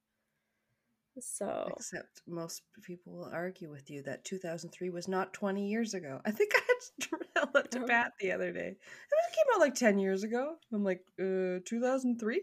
so 1.20 1.68
Except 1.76 2.22
most 2.26 2.62
people 2.82 3.12
will 3.12 3.30
argue 3.32 3.70
with 3.70 3.90
you 3.90 4.02
that 4.04 4.24
2003 4.24 4.88
was 4.90 5.08
not 5.08 5.34
20 5.34 5.68
years 5.68 5.92
ago. 5.92 6.20
I 6.24 6.30
think 6.30 6.52
I 6.56 6.60
had 6.66 7.62
to 7.62 7.68
to 7.78 7.82
Oh. 7.82 7.86
Pat 7.86 8.12
the 8.18 8.32
other 8.32 8.50
day. 8.50 8.68
It 8.68 9.34
came 9.34 9.44
out 9.54 9.60
like 9.60 9.74
10 9.74 9.98
years 9.98 10.22
ago. 10.24 10.54
I'm 10.72 10.82
like, 10.82 11.04
uh, 11.20 11.60
2003? 11.66 12.40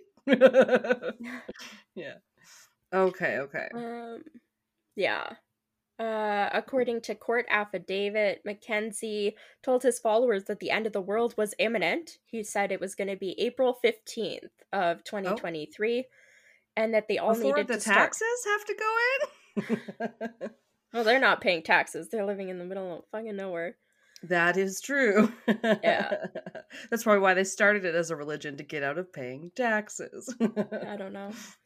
yeah. 1.96 2.14
Okay, 2.94 3.38
okay. 3.40 3.68
Um, 3.74 4.24
yeah. 4.96 5.34
Uh, 6.00 6.50
according 6.54 7.02
to 7.02 7.14
court 7.16 7.46
affidavit, 7.50 8.42
Mackenzie 8.46 9.36
told 9.62 9.84
his 9.84 10.00
followers 10.00 10.46
that 10.46 10.60
the 10.62 10.72
end 10.72 10.88
of 10.88 10.94
the 10.94 11.02
world 11.02 11.36
was 11.38 11.54
imminent. 11.60 12.20
He 12.26 12.42
said 12.44 12.72
it 12.72 12.80
was 12.80 12.96
going 12.96 13.10
to 13.10 13.18
be 13.18 13.36
April 13.40 13.78
15th 13.84 14.48
of 14.72 15.04
2023 15.04 16.06
and 16.78 16.94
that 16.94 17.08
they 17.10 17.18
all 17.18 17.34
Before 17.34 17.52
needed 17.58 17.68
the 17.68 17.74
to 17.76 17.80
start. 17.82 17.98
taxes 17.98 18.46
have 18.48 18.66
to 18.66 18.76
go 18.80 18.96
in? 20.42 20.50
Well, 20.92 21.04
they're 21.04 21.20
not 21.20 21.40
paying 21.42 21.62
taxes. 21.62 22.08
They're 22.10 22.26
living 22.26 22.50
in 22.50 22.58
the 22.58 22.66
middle 22.66 22.98
of 22.98 23.04
fucking 23.12 23.36
nowhere. 23.36 23.76
that 24.24 24.58
is 24.58 24.82
true. 24.82 25.32
Yeah. 25.48 26.16
That's 26.90 27.04
probably 27.04 27.20
why 27.20 27.36
they 27.36 27.44
started 27.44 27.86
it 27.86 27.94
as 27.94 28.10
a 28.10 28.16
religion 28.16 28.58
to 28.58 28.64
get 28.64 28.82
out 28.82 28.98
of 28.98 29.14
paying 29.14 29.52
taxes. 29.56 30.34
I 30.42 30.96
don't 30.98 31.14
know. 31.14 31.30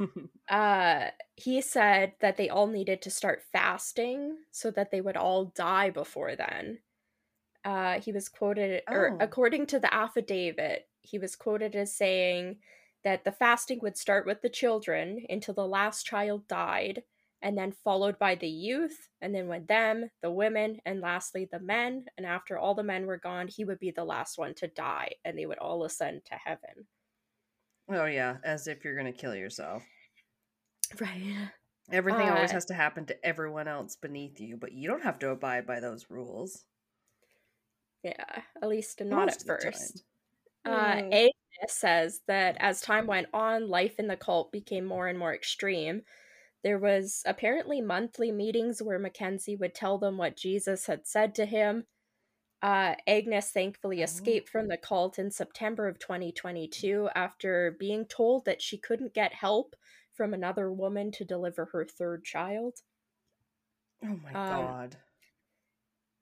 Uh, 0.48 1.10
he 1.36 1.60
said 1.60 2.14
that 2.20 2.36
they 2.36 2.48
all 2.48 2.66
needed 2.66 3.00
to 3.02 3.10
start 3.10 3.42
fasting 3.52 4.36
so 4.50 4.70
that 4.70 4.90
they 4.90 5.00
would 5.00 5.16
all 5.16 5.46
die 5.46 5.90
before 5.90 6.34
then. 6.34 6.80
Uh, 7.64 8.00
he 8.00 8.12
was 8.12 8.28
quoted, 8.28 8.84
or 8.90 9.16
Oh. 9.16 9.20
according 9.20 9.66
to 9.66 9.80
the 9.80 9.92
affidavit, 9.94 10.88
he 11.02 11.18
was 11.18 11.36
quoted 11.36 11.76
as 11.76 11.94
saying 11.96 12.60
that 13.04 13.24
the 13.24 13.32
fasting 13.32 13.80
would 13.82 13.96
start 13.98 14.26
with 14.26 14.42
the 14.42 14.50
children 14.50 15.26
until 15.30 15.54
the 15.54 15.66
last 15.68 16.06
child 16.06 16.48
died, 16.48 17.04
and 17.42 17.58
then 17.58 17.72
followed 17.72 18.18
by 18.18 18.34
the 18.36 18.48
youth, 18.48 19.10
and 19.20 19.34
then 19.34 19.48
with 19.48 19.66
them, 19.68 20.10
the 20.22 20.32
women, 20.32 20.80
and 20.86 21.00
lastly 21.00 21.46
the 21.46 21.60
men. 21.60 22.06
And 22.18 22.26
after 22.26 22.58
all 22.58 22.74
the 22.74 22.82
men 22.84 23.06
were 23.06 23.18
gone, 23.18 23.48
he 23.48 23.64
would 23.64 23.78
be 23.80 23.92
the 23.92 24.04
last 24.04 24.38
one 24.38 24.54
to 24.56 24.68
die, 24.68 25.16
and 25.24 25.38
they 25.38 25.46
would 25.46 25.58
all 25.58 25.84
ascend 25.84 26.24
to 26.26 26.34
heaven. 26.36 26.88
Oh, 27.90 28.06
yeah, 28.06 28.36
as 28.44 28.66
if 28.66 28.84
you're 28.84 28.94
going 28.98 29.12
to 29.12 29.18
kill 29.18 29.34
yourself. 29.34 29.82
Right. 31.00 31.50
Everything 31.92 32.28
always 32.28 32.50
Uh, 32.50 32.54
has 32.54 32.64
to 32.66 32.74
happen 32.74 33.06
to 33.06 33.26
everyone 33.26 33.68
else 33.68 33.96
beneath 33.96 34.40
you, 34.40 34.56
but 34.56 34.72
you 34.72 34.88
don't 34.88 35.02
have 35.02 35.18
to 35.20 35.30
abide 35.30 35.66
by 35.66 35.80
those 35.80 36.06
rules. 36.08 36.64
Yeah, 38.02 38.42
at 38.62 38.68
least 38.68 39.00
not 39.00 39.26
Most 39.26 39.34
at 39.36 39.40
of 39.42 39.46
the 39.46 39.52
time. 39.64 39.72
first. 39.72 40.04
Uh, 40.64 40.70
Mm. 40.70 41.12
Agnes 41.12 41.32
says 41.68 42.20
that 42.28 42.56
as 42.60 42.80
time 42.80 43.06
went 43.06 43.28
on, 43.32 43.68
life 43.68 43.98
in 43.98 44.06
the 44.08 44.16
cult 44.16 44.52
became 44.52 44.84
more 44.84 45.08
and 45.08 45.18
more 45.18 45.34
extreme. 45.34 46.02
There 46.62 46.78
was 46.78 47.22
apparently 47.26 47.80
monthly 47.80 48.30
meetings 48.30 48.82
where 48.82 48.98
Mackenzie 48.98 49.56
would 49.56 49.74
tell 49.74 49.98
them 49.98 50.18
what 50.18 50.36
Jesus 50.36 50.86
had 50.86 51.06
said 51.06 51.34
to 51.36 51.46
him. 51.46 51.86
Uh, 52.62 52.94
Agnes 53.06 53.50
thankfully 53.52 54.02
Oh. 54.02 54.02
escaped 54.02 54.48
from 54.48 54.68
the 54.68 54.76
cult 54.76 55.18
in 55.18 55.30
September 55.30 55.88
of 55.88 55.98
2022 55.98 57.08
after 57.14 57.70
being 57.72 58.04
told 58.06 58.44
that 58.44 58.60
she 58.62 58.76
couldn't 58.78 59.14
get 59.14 59.32
help 59.34 59.74
from 60.12 60.34
another 60.34 60.70
woman 60.72 61.10
to 61.12 61.24
deliver 61.24 61.66
her 61.66 61.84
third 61.86 62.24
child. 62.24 62.82
Oh 64.02 64.14
my 64.16 64.34
Um, 64.34 64.74
god. 64.76 64.98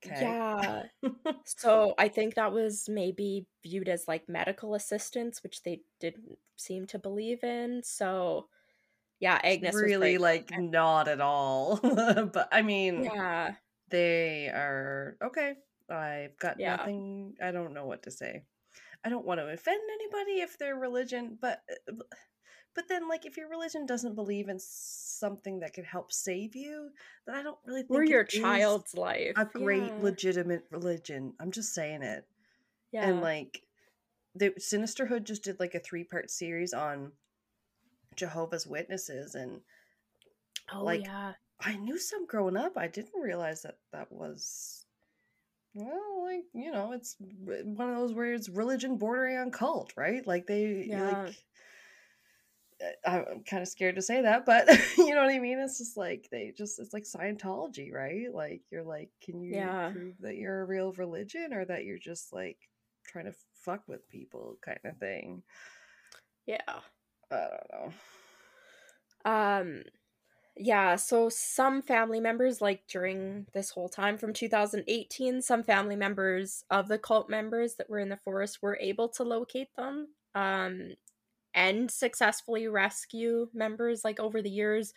Okay. 0.05 0.39
Yeah. 0.43 0.89
So 1.45 1.95
I 1.99 2.09
think 2.09 2.35
that 2.35 2.53
was 2.53 2.89
maybe 2.89 3.47
viewed 3.63 3.89
as 3.89 4.07
like 4.07 4.29
medical 4.29 4.75
assistance, 4.75 5.43
which 5.43 5.63
they 5.63 5.83
didn't 5.99 6.39
seem 6.57 6.87
to 6.89 6.99
believe 6.99 7.43
in. 7.43 7.83
So 7.83 8.49
yeah, 9.21 9.41
Agnes 9.45 9.83
really 9.83 10.19
like 10.19 10.53
not 10.57 11.09
at 11.09 11.21
all. 11.21 11.79
but 11.83 12.49
I 12.53 12.63
mean, 12.63 13.13
Yeah. 13.15 13.57
they 13.89 14.49
are 14.49 15.19
okay. 15.23 15.57
I've 15.91 16.39
got 16.39 16.59
Yeah. 16.61 16.77
nothing. 16.77 17.37
I 17.43 17.51
don't 17.51 17.75
know 17.75 17.87
what 17.87 18.03
to 18.05 18.11
say. 18.11 18.45
I 19.05 19.09
don't 19.09 19.25
want 19.27 19.41
to 19.41 19.47
offend 19.49 19.81
anybody 19.93 20.41
if 20.41 20.59
their 20.59 20.77
religion, 20.77 21.39
but 21.41 21.63
uh, 21.89 21.93
but 22.75 22.89
then 22.89 23.09
like 23.09 23.27
if 23.27 23.37
your 23.37 23.49
religion 23.49 23.87
doesn't 23.87 24.15
believe 24.15 24.49
in 24.49 24.59
something 24.61 25.61
that 25.61 25.73
could 25.75 25.85
help 25.85 26.13
save 26.13 26.55
you, 26.55 26.91
then 27.27 27.35
I 27.37 27.43
don't 27.43 27.59
really 27.65 27.83
think 27.83 27.93
Or 27.99 28.05
your 28.05 28.25
child's 28.25 28.95
life. 28.95 29.33
a 29.37 29.45
great 29.47 29.83
yeah. 29.85 29.99
legitimate 30.01 30.65
religion. 30.71 31.35
I'm 31.41 31.51
just 31.51 31.75
saying 31.75 32.03
it. 32.03 32.25
yeah. 32.93 33.09
And 33.09 33.21
like 33.21 33.63
the 34.35 34.51
Sinisterhood 34.59 35.25
just 35.25 35.43
did 35.45 35.59
like 35.59 35.75
a 35.75 35.81
three 35.81 36.05
part 36.05 36.31
series 36.31 36.73
on 36.73 37.13
Jehovah's 38.17 38.67
Witnesses 38.67 39.35
and 39.35 39.61
oh 40.73 40.85
like, 40.85 41.03
yeah. 41.05 41.33
I 41.61 41.77
knew 41.77 41.99
some 41.99 42.27
growing 42.27 42.57
up. 42.57 42.77
I 42.77 42.87
didn't 42.89 43.21
realize 43.21 43.63
that 43.63 43.79
that 43.93 44.13
was 44.13 44.85
well, 45.79 46.25
like 46.25 46.45
you 46.55 46.71
know, 46.71 46.93
it's 46.93 47.17
one 47.21 47.91
of 47.91 47.97
those 47.97 48.13
where 48.15 48.33
it's 48.35 48.49
religion 48.49 48.97
bordering 48.97 49.37
on 49.39 49.51
cult, 49.51 49.93
right? 49.97 50.27
Like 50.27 50.47
they 50.47 50.87
Yeah. 50.89 51.25
like. 51.27 51.37
I'm 53.05 53.43
kind 53.43 53.61
of 53.63 53.69
scared 53.69 53.97
to 53.97 54.03
say 54.03 54.23
that, 54.23 54.47
but 54.47 54.69
you 54.99 55.15
know 55.15 55.23
what 55.23 55.35
I 55.35 55.41
mean. 55.41 55.59
It's 55.59 55.79
just 55.79 55.97
like 55.97 56.29
they 56.31 56.53
just—it's 56.57 56.93
like 56.93 57.05
Scientology, 57.05 57.93
right? 57.93 58.33
Like 58.33 58.63
you're 58.71 58.85
like, 58.85 59.11
can 59.21 59.41
you 59.41 59.53
Yeah. 59.55 59.91
prove 59.93 60.15
that 60.21 60.37
you're 60.37 60.63
a 60.63 60.67
real 60.67 60.93
religion, 60.93 61.53
or 61.53 61.65
that 61.65 61.85
you're 61.85 61.99
just 61.99 62.33
like 62.33 62.59
trying 63.05 63.25
to 63.25 63.35
fuck 63.65 63.83
with 63.89 64.09
people, 64.09 64.59
kind 64.65 64.79
of 64.85 64.97
thing? 64.99 65.43
Yeah. 66.47 66.81
I 67.31 67.37
don't 67.37 67.73
know. 67.73 67.93
Um 69.25 69.83
yeah, 70.59 70.97
so 70.97 71.29
some 71.29 71.83
family 71.83 72.21
members 72.21 72.61
like 72.61 72.87
during 72.89 73.47
this 73.55 73.71
whole 73.71 73.89
time 73.89 74.19
from 74.19 74.33
2018, 74.33 75.43
some 75.43 75.63
family 75.63 75.97
members 75.97 76.65
of 76.71 76.89
the 76.89 76.99
cult 76.99 77.31
members 77.31 77.77
that 77.77 77.89
were 77.91 77.99
in 78.01 78.09
the 78.09 78.17
forest 78.17 78.61
were 78.63 78.79
able 78.81 79.09
to 79.11 79.25
locate 79.25 79.75
them 79.77 80.15
um 80.35 80.93
and 81.55 81.91
successfully 81.91 82.69
rescue 82.69 83.49
members 83.55 84.05
like 84.05 84.21
over 84.21 84.43
the 84.43 84.51
years 84.51 84.95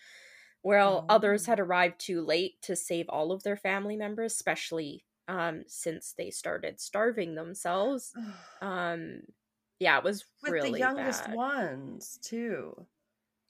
while 0.64 1.06
others 1.10 1.46
Oh. 1.46 1.48
had 1.48 1.60
arrived 1.60 2.00
too 2.00 2.22
late 2.22 2.62
to 2.64 2.76
save 2.76 3.10
all 3.10 3.32
of 3.32 3.44
their 3.44 3.58
family 3.58 3.98
members, 3.98 4.34
especially 4.34 5.06
um 5.28 5.64
since 5.68 6.14
they 6.14 6.32
started 6.32 6.80
starving 6.82 7.36
themselves. 7.36 8.16
Um 8.62 9.24
yeah, 9.80 9.98
it 9.98 10.04
was 10.04 10.26
With 10.44 10.60
really 10.60 10.72
the 10.72 10.72
youngest 10.72 11.28
bad. 11.28 11.28
ones 11.28 12.18
too. 12.22 12.88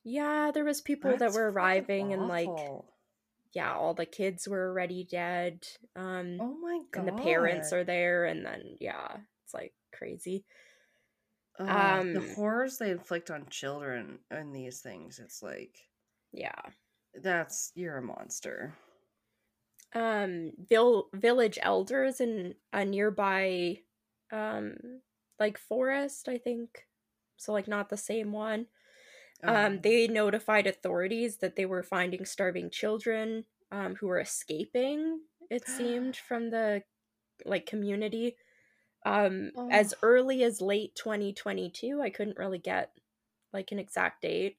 Yeah, 0.03 0.51
there 0.53 0.65
was 0.65 0.81
people 0.81 1.15
that 1.17 1.33
were 1.33 1.51
arriving 1.51 2.13
and 2.13 2.27
like 2.27 2.49
yeah, 3.53 3.73
all 3.73 3.93
the 3.93 4.05
kids 4.05 4.47
were 4.47 4.69
already 4.69 5.03
dead. 5.03 5.67
Um 5.95 6.37
Oh 6.39 6.53
my 6.59 6.79
god. 6.91 7.07
and 7.07 7.07
the 7.17 7.21
parents 7.23 7.73
are 7.73 7.83
there 7.83 8.25
and 8.25 8.45
then 8.45 8.77
yeah, 8.79 9.17
it's 9.43 9.53
like 9.53 9.73
crazy. 9.93 10.45
Um, 11.59 12.13
the 12.13 12.33
horrors 12.35 12.77
they 12.77 12.89
inflict 12.89 13.29
on 13.29 13.45
children 13.49 14.19
in 14.31 14.51
these 14.51 14.79
things. 14.79 15.19
It's 15.19 15.43
like 15.43 15.77
Yeah. 16.31 16.61
that's 17.13 17.71
you're 17.75 17.97
a 17.97 18.01
monster. 18.01 18.73
Um 19.93 20.51
vill- 20.69 21.09
village 21.13 21.59
elders 21.61 22.21
in 22.21 22.55
a 22.71 22.85
nearby 22.85 23.79
um 24.31 25.01
like 25.39 25.57
forest, 25.57 26.29
I 26.29 26.37
think. 26.37 26.87
So 27.37 27.51
like 27.51 27.67
not 27.67 27.89
the 27.89 27.97
same 27.97 28.31
one. 28.31 28.67
Um 29.43 29.65
Um, 29.65 29.81
they 29.81 30.07
notified 30.07 30.67
authorities 30.67 31.37
that 31.37 31.55
they 31.55 31.65
were 31.65 31.83
finding 31.83 32.25
starving 32.25 32.69
children 32.69 33.45
um 33.71 33.95
who 33.95 34.07
were 34.07 34.19
escaping, 34.19 35.21
it 35.49 35.67
seemed 35.67 36.15
from 36.17 36.49
the 36.49 36.83
like 37.45 37.65
community. 37.67 38.37
Um 39.05 39.53
as 39.69 39.93
Oh. 39.93 39.95
early 40.03 40.43
as 40.43 40.61
late 40.61 40.95
2022 40.95 42.01
i 42.01 42.09
couldn't 42.11 42.37
really 42.39 42.59
get 42.59 42.97
like 43.53 43.71
an 43.73 43.79
exact 43.79 44.21
date. 44.23 44.57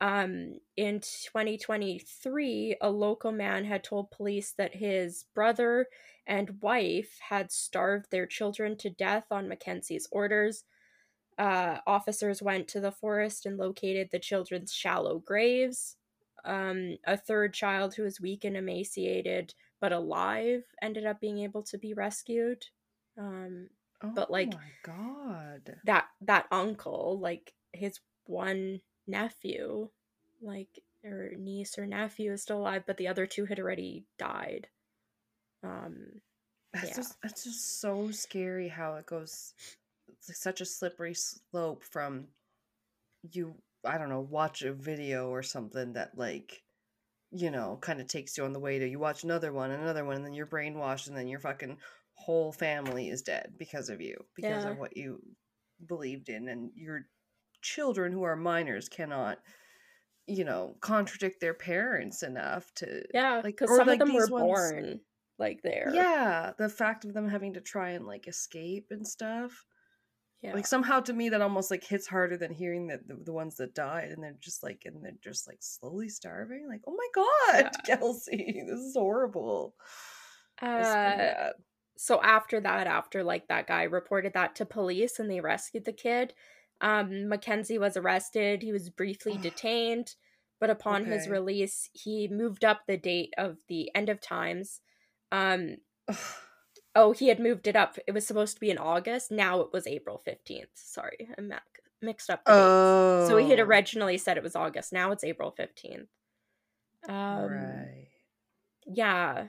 Um 0.00 0.60
in 0.76 1.00
2023 1.02 2.76
a 2.80 2.90
local 2.90 3.32
man 3.32 3.64
had 3.66 3.84
told 3.84 4.10
police 4.12 4.52
that 4.54 4.76
his 4.76 5.24
brother 5.34 5.88
and 6.26 6.62
wife 6.62 7.18
had 7.30 7.52
starved 7.52 8.10
their 8.10 8.26
children 8.26 8.76
to 8.78 8.90
death 8.90 9.26
on 9.32 9.48
mackenzie's 9.48 10.08
orders 10.12 10.64
uh 11.38 11.78
officers 11.86 12.42
went 12.42 12.68
to 12.68 12.80
the 12.80 12.92
forest 12.92 13.46
and 13.46 13.58
located 13.58 14.08
the 14.10 14.18
children's 14.18 14.72
shallow 14.72 15.18
graves 15.18 15.96
um 16.44 16.96
a 17.06 17.16
third 17.16 17.52
child 17.52 17.94
who 17.94 18.02
was 18.02 18.20
weak 18.20 18.44
and 18.44 18.56
emaciated 18.56 19.54
but 19.80 19.92
alive 19.92 20.64
ended 20.82 21.06
up 21.06 21.20
being 21.20 21.38
able 21.40 21.62
to 21.62 21.78
be 21.78 21.92
rescued 21.94 22.64
um 23.18 23.68
oh 24.02 24.12
but, 24.14 24.30
like, 24.30 24.52
my 24.52 24.70
god. 24.82 25.76
that 25.84 26.06
that 26.20 26.46
uncle 26.50 27.18
like 27.20 27.52
his 27.72 27.98
one 28.26 28.80
nephew 29.06 29.88
like 30.40 30.80
or 31.04 31.32
niece 31.38 31.78
or 31.78 31.86
nephew 31.86 32.32
is 32.32 32.42
still 32.42 32.58
alive 32.58 32.84
but 32.86 32.96
the 32.96 33.08
other 33.08 33.26
two 33.26 33.44
had 33.44 33.58
already 33.58 34.04
died 34.18 34.68
um 35.62 36.20
That's 36.72 36.90
yeah. 36.90 36.96
just 36.96 37.22
that's 37.22 37.44
just 37.44 37.80
so 37.80 38.10
scary 38.10 38.68
how 38.68 38.94
it 38.96 39.06
goes 39.06 39.52
such 40.32 40.60
a 40.60 40.66
slippery 40.66 41.14
slope 41.14 41.84
from 41.84 42.28
you 43.32 43.54
I 43.86 43.98
don't 43.98 44.08
know, 44.08 44.20
watch 44.20 44.62
a 44.62 44.72
video 44.72 45.28
or 45.28 45.42
something 45.42 45.92
that 45.94 46.16
like 46.16 46.62
you 47.32 47.50
know, 47.50 47.78
kind 47.82 48.00
of 48.00 48.06
takes 48.06 48.38
you 48.38 48.44
on 48.44 48.52
the 48.52 48.60
way 48.60 48.78
to 48.78 48.88
you 48.88 48.98
watch 48.98 49.24
another 49.24 49.52
one, 49.52 49.70
another 49.72 50.04
one, 50.04 50.16
and 50.16 50.24
then 50.24 50.34
you're 50.34 50.46
brainwashed 50.46 51.08
and 51.08 51.16
then 51.16 51.26
your 51.28 51.40
fucking 51.40 51.78
whole 52.14 52.52
family 52.52 53.08
is 53.08 53.22
dead 53.22 53.54
because 53.58 53.88
of 53.88 54.00
you, 54.00 54.16
because 54.36 54.64
Yeah. 54.64 54.70
of 54.70 54.78
what 54.78 54.96
you 54.96 55.20
believed 55.86 56.28
in 56.28 56.48
and 56.48 56.70
your 56.76 57.06
children 57.62 58.12
who 58.12 58.22
are 58.22 58.36
minors 58.36 58.88
cannot 58.88 59.38
you 60.26 60.44
know, 60.44 60.76
contradict 60.80 61.40
their 61.40 61.54
parents 61.54 62.22
enough 62.22 62.72
to 62.76 63.02
yeah 63.12 63.40
like 63.44 63.56
because 63.56 63.74
some 63.76 63.88
like, 63.88 64.00
of 64.00 64.06
them 64.08 64.16
were 64.16 64.26
ones- 64.26 64.72
born 64.72 65.00
like 65.38 65.60
there 65.62 65.92
yeah, 65.92 66.52
the 66.58 66.68
fact 66.68 67.04
of 67.04 67.12
them 67.14 67.28
having 67.28 67.54
to 67.54 67.60
try 67.60 67.90
and 67.90 68.06
like 68.06 68.26
escape 68.28 68.86
and 68.90 69.06
stuff. 69.06 69.64
Yeah 70.44 70.52
Like 70.54 70.66
somehow 70.66 71.00
to 71.00 71.12
me 71.12 71.30
that 71.30 71.40
almost 71.40 71.70
like 71.70 71.82
hits 71.82 72.06
harder 72.06 72.36
than 72.36 72.52
hearing 72.52 72.88
that 72.88 73.08
the, 73.08 73.14
the 73.14 73.32
ones 73.32 73.56
that 73.56 73.74
died 73.74 74.10
and 74.10 74.22
they're 74.22 74.36
just 74.40 74.62
like 74.62 74.82
and 74.84 75.02
they're 75.02 75.12
just 75.22 75.48
like 75.48 75.58
slowly 75.60 76.10
starving. 76.10 76.68
Like, 76.68 76.82
oh 76.86 76.94
my 76.94 77.08
god, 77.14 77.70
Kelsey, 77.86 78.62
this 78.68 78.78
is 78.78 78.94
horrible. 78.94 79.74
So 80.60 80.66
uh 80.66 81.52
so 81.96 82.20
after 82.22 82.60
that 82.60 82.86
after 82.86 83.24
like 83.24 83.48
that 83.48 83.66
guy 83.66 83.84
reported 83.84 84.34
that 84.34 84.54
to 84.56 84.66
police 84.66 85.18
and 85.18 85.30
they 85.30 85.40
rescued 85.40 85.84
the 85.84 85.92
kid 85.92 86.34
um 86.80 87.28
mackenzie 87.28 87.78
was 87.78 87.96
arrested 87.96 88.62
he 88.62 88.72
was 88.72 88.90
briefly 88.90 89.36
detained 89.36 90.16
but 90.58 90.70
upon 90.70 91.04
his 91.04 91.28
release 91.28 91.88
he 91.92 92.26
moved 92.26 92.64
up 92.64 92.82
the 92.86 92.96
date 92.96 93.32
of 93.38 93.58
the 93.68 93.90
end 93.94 94.08
of 94.08 94.20
times 94.20 94.80
um. 95.30 95.76
Oh 96.94 97.12
he 97.12 97.28
had 97.28 97.40
moved 97.40 97.66
it 97.66 97.76
up 97.76 97.98
it 98.06 98.12
was 98.12 98.26
supposed 98.26 98.54
to 98.54 98.60
be 98.60 98.70
in 98.70 98.78
august 98.78 99.30
now 99.30 99.60
it 99.60 99.72
was 99.72 99.86
april 99.86 100.20
15th 100.26 100.66
sorry 100.74 101.28
I'm 101.36 101.52
mixed 102.02 102.28
up 102.28 102.44
the 102.44 102.52
dates. 102.52 102.60
Oh, 102.60 103.28
so 103.28 103.36
he 103.38 103.50
had 103.50 103.60
originally 103.60 104.18
said 104.18 104.36
it 104.36 104.42
was 104.42 104.56
august 104.56 104.92
now 104.92 105.12
it's 105.12 105.24
april 105.24 105.54
15th 105.58 106.06
um 107.08 107.50
right. 107.50 108.08
yeah. 108.86 109.48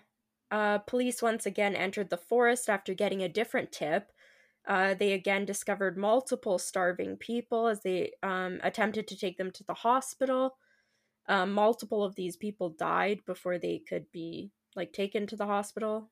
Uh, 0.52 0.78
police 0.80 1.22
once 1.22 1.46
again 1.46 1.76
entered 1.76 2.10
the 2.10 2.18
forest 2.18 2.70
after 2.70 2.94
getting 2.94 3.24
a 3.24 3.30
different 3.30 3.72
tip. 3.72 4.12
Uh, 4.68 4.94
they 4.94 5.12
again 5.12 5.46
discovered 5.46 5.98
multiple 5.98 6.58
starving 6.58 7.18
people 7.18 7.68
as 7.68 7.82
they 7.82 8.12
um, 8.24 8.60
attempted 8.64 9.08
to 9.08 9.18
take 9.18 9.38
them 9.38 9.52
to 9.52 9.64
the 9.64 9.74
hospital. 9.74 10.58
Um, 11.28 11.52
multiple 11.52 12.04
of 12.04 12.16
these 12.16 12.36
people 12.36 12.70
died 12.70 13.22
before 13.26 13.58
they 13.58 13.80
could 13.80 14.12
be 14.12 14.52
like 14.76 14.94
taken 14.94 15.28
to 15.28 15.36
the 15.36 15.46
hospital, 15.46 16.10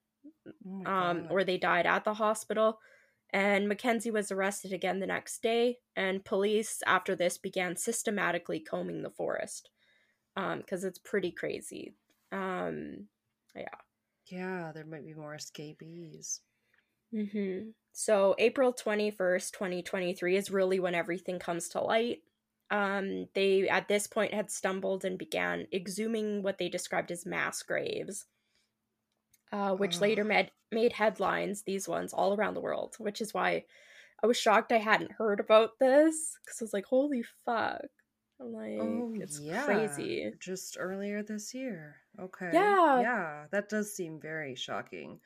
Oh 0.68 0.92
um, 0.92 1.28
or 1.30 1.44
they 1.44 1.58
died 1.58 1.86
at 1.86 2.04
the 2.04 2.14
hospital. 2.14 2.80
And 3.32 3.68
Mackenzie 3.68 4.12
was 4.12 4.32
arrested 4.32 4.74
again 4.74 5.00
the 5.00 5.08
next 5.08 5.42
day, 5.42 5.80
and 5.96 6.24
police 6.24 6.84
after 6.86 7.16
this 7.16 7.40
began 7.40 7.76
systematically 7.76 8.60
combing 8.60 9.02
the 9.02 9.10
forest 9.10 9.72
because 10.36 10.84
um, 10.84 10.88
it's 10.88 11.00
pretty 11.00 11.32
crazy. 11.32 11.96
Um, 12.32 13.08
yeah. 13.56 13.68
Yeah, 14.28 14.72
there 14.74 14.86
might 14.86 15.06
be 15.06 15.16
more 15.16 15.36
escapees. 15.36 16.42
Mm-hmm. 17.14 17.70
So 17.92 18.36
April 18.40 18.74
21st, 18.74 19.52
2023 19.52 20.36
is 20.36 20.52
really 20.52 20.80
when 20.80 20.96
everything 20.96 21.40
comes 21.40 21.70
to 21.70 21.82
light. 21.82 22.20
Um, 22.72 23.28
they 23.36 23.68
at 23.70 23.88
this 23.88 24.08
point 24.08 24.34
had 24.34 24.50
stumbled 24.50 25.06
and 25.06 25.18
began 25.18 25.68
exhuming 25.72 26.42
what 26.42 26.58
they 26.58 26.70
described 26.70 27.12
as 27.12 27.26
mass 27.26 27.62
graves, 27.62 28.26
uh, 29.54 29.76
which 29.76 30.02
later 30.02 30.24
made 30.24 30.52
made 30.72 30.92
headlines. 30.92 31.62
These 31.62 31.88
ones 31.88 32.12
all 32.12 32.34
around 32.34 32.56
the 32.56 32.62
world, 32.62 32.96
which 32.98 33.22
is 33.22 33.34
why 33.34 33.64
I 34.22 34.28
was 34.28 34.36
shocked 34.36 34.72
I 34.72 34.80
hadn't 34.80 35.12
heard 35.12 35.40
about 35.40 35.80
this 35.80 36.38
because 36.44 36.62
I 36.62 36.64
was 36.66 36.74
like, 36.74 36.86
"Holy 36.86 37.24
fuck!" 37.46 37.86
I'm 38.42 38.52
like, 38.52 38.80
oh, 38.82 39.14
it's 39.16 39.40
yeah. 39.40 39.64
crazy. 39.64 40.32
Just 40.40 40.76
earlier 40.80 41.24
this 41.24 41.54
year. 41.54 41.98
Okay. 42.20 42.50
Yeah. 42.52 43.00
Yeah, 43.02 43.46
that 43.52 43.70
does 43.70 43.96
seem 43.96 44.20
very 44.20 44.56
shocking. 44.56 45.20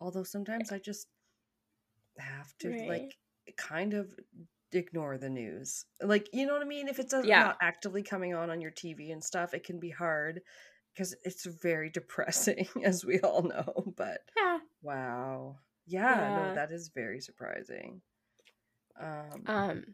Although 0.00 0.24
sometimes 0.24 0.72
I 0.72 0.78
just 0.78 1.06
have 2.18 2.52
to 2.60 2.70
right. 2.70 2.88
like 2.88 3.16
kind 3.56 3.94
of 3.94 4.12
ignore 4.72 5.18
the 5.18 5.30
news. 5.30 5.84
Like, 6.02 6.28
you 6.32 6.46
know 6.46 6.52
what 6.52 6.62
I 6.62 6.66
mean? 6.66 6.88
If 6.88 6.98
it's 6.98 7.14
yeah. 7.24 7.44
not 7.44 7.58
actively 7.62 8.02
coming 8.02 8.34
on 8.34 8.50
on 8.50 8.60
your 8.60 8.72
TV 8.72 9.12
and 9.12 9.22
stuff, 9.22 9.54
it 9.54 9.64
can 9.64 9.78
be 9.78 9.90
hard 9.90 10.40
because 10.94 11.14
it's 11.24 11.44
very 11.44 11.90
depressing, 11.90 12.68
as 12.84 13.04
we 13.04 13.20
all 13.20 13.42
know. 13.42 13.92
But 13.96 14.20
yeah, 14.36 14.58
wow, 14.82 15.56
yeah, 15.86 16.20
yeah. 16.20 16.48
no, 16.48 16.54
that 16.54 16.72
is 16.72 16.90
very 16.94 17.20
surprising. 17.20 18.00
Um, 19.00 19.42
um, 19.46 19.84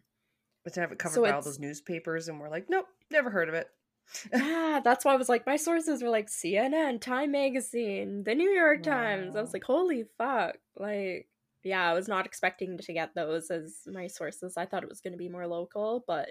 but 0.64 0.74
to 0.74 0.80
have 0.80 0.92
it 0.92 0.98
covered 0.98 1.14
so 1.14 1.22
by 1.22 1.30
all 1.30 1.42
those 1.42 1.58
newspapers, 1.58 2.28
and 2.28 2.40
we're 2.40 2.50
like, 2.50 2.70
nope, 2.70 2.86
never 3.10 3.30
heard 3.30 3.48
of 3.48 3.54
it. 3.54 3.68
yeah, 4.34 4.80
that's 4.84 5.04
why 5.04 5.14
I 5.14 5.16
was 5.16 5.28
like, 5.28 5.46
my 5.46 5.56
sources 5.56 6.02
were 6.02 6.10
like 6.10 6.28
CNN, 6.28 7.00
Time 7.00 7.32
Magazine, 7.32 8.24
the 8.24 8.34
New 8.34 8.50
York 8.50 8.84
wow. 8.84 8.92
Times. 8.92 9.36
I 9.36 9.40
was 9.40 9.52
like, 9.52 9.64
holy 9.64 10.04
fuck, 10.18 10.56
like 10.78 11.28
yeah, 11.64 11.90
I 11.90 11.94
was 11.94 12.08
not 12.08 12.26
expecting 12.26 12.76
to 12.76 12.92
get 12.92 13.14
those 13.14 13.50
as 13.50 13.80
my 13.86 14.06
sources. 14.06 14.56
I 14.56 14.66
thought 14.66 14.82
it 14.82 14.88
was 14.88 15.00
going 15.00 15.14
to 15.14 15.18
be 15.18 15.30
more 15.30 15.46
local, 15.46 16.04
but 16.06 16.30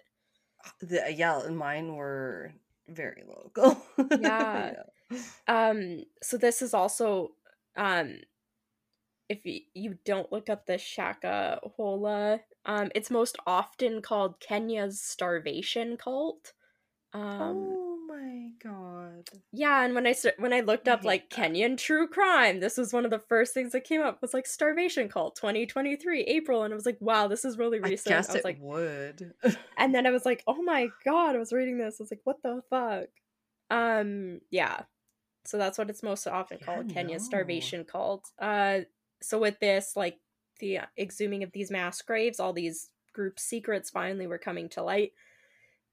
the 0.80 1.14
yeah, 1.14 1.42
mine 1.50 1.96
were 1.96 2.54
very 2.88 3.24
local. 3.28 3.82
yeah. 4.20 4.74
yeah. 5.10 5.20
Um 5.48 6.04
so 6.22 6.38
this 6.38 6.62
is 6.62 6.74
also 6.74 7.32
um 7.76 8.18
if 9.30 9.46
you, 9.46 9.62
you 9.74 9.98
don't 10.06 10.32
look 10.32 10.50
up 10.50 10.66
the 10.66 10.78
Shaka 10.78 11.60
Hola, 11.76 12.42
um 12.66 12.92
it's 12.96 13.10
most 13.10 13.38
often 13.48 14.02
called 14.02 14.40
Kenya's 14.40 15.02
starvation 15.02 15.98
cult. 15.98 16.54
Um 17.14 17.78
oh 17.78 17.83
my 18.14 18.50
god. 18.64 19.30
Yeah, 19.52 19.84
and 19.84 19.96
when 19.96 20.08
I 20.08 20.16
when 20.38 20.54
I 20.54 20.62
looked 20.62 20.88
up 20.88 21.02
I 21.04 21.08
like 21.08 21.30
that. 21.30 21.52
Kenyan 21.52 21.78
true 21.78 22.08
crime, 22.08 22.60
this 22.60 22.78
was 22.78 22.94
one 22.94 23.06
of 23.06 23.12
the 23.12 23.20
first 23.20 23.54
things 23.54 23.72
that 23.72 23.84
came 23.84 24.02
up 24.02 24.22
was 24.22 24.34
like 24.34 24.46
starvation 24.46 25.10
cult 25.10 25.36
2023 25.36 26.22
April 26.22 26.64
and 26.64 26.74
I 26.74 26.76
was 26.76 26.86
like, 26.86 26.98
wow, 27.00 27.28
this 27.28 27.46
is 27.46 27.58
really 27.58 27.80
recent. 27.80 28.14
I, 28.14 28.18
guess 28.18 28.30
I 28.30 28.34
was 28.34 28.40
it 28.40 28.46
like 28.46 28.58
would. 28.62 29.34
and 29.78 29.96
then 29.96 30.06
I 30.06 30.12
was 30.12 30.26
like, 30.26 30.44
oh 30.48 30.62
my 30.62 30.90
god, 31.06 31.36
I 31.36 31.40
was 31.40 31.54
reading 31.54 31.78
this. 31.78 31.98
I 32.00 32.04
was 32.04 32.12
like, 32.12 32.22
what 32.24 32.42
the 32.44 32.62
fuck? 32.70 33.08
Um 33.70 34.42
yeah. 34.52 34.82
So 35.46 35.58
that's 35.58 35.78
what 35.78 35.90
it's 35.90 36.04
most 36.04 36.28
often 36.28 36.60
yeah, 36.62 36.66
called, 36.66 36.90
Kenya 36.90 37.18
no. 37.18 37.24
starvation 37.24 37.84
cult. 37.84 38.30
Uh 38.40 38.82
so 39.22 39.40
with 39.40 39.60
this 39.60 39.96
like 39.96 40.20
the 40.60 40.80
exhuming 40.98 41.44
of 41.44 41.52
these 41.52 41.72
mass 41.72 42.02
graves, 42.02 42.40
all 42.40 42.54
these 42.54 42.90
group 43.14 43.40
secrets 43.40 43.90
finally 43.90 44.28
were 44.28 44.38
coming 44.38 44.70
to 44.70 44.82
light 44.82 45.12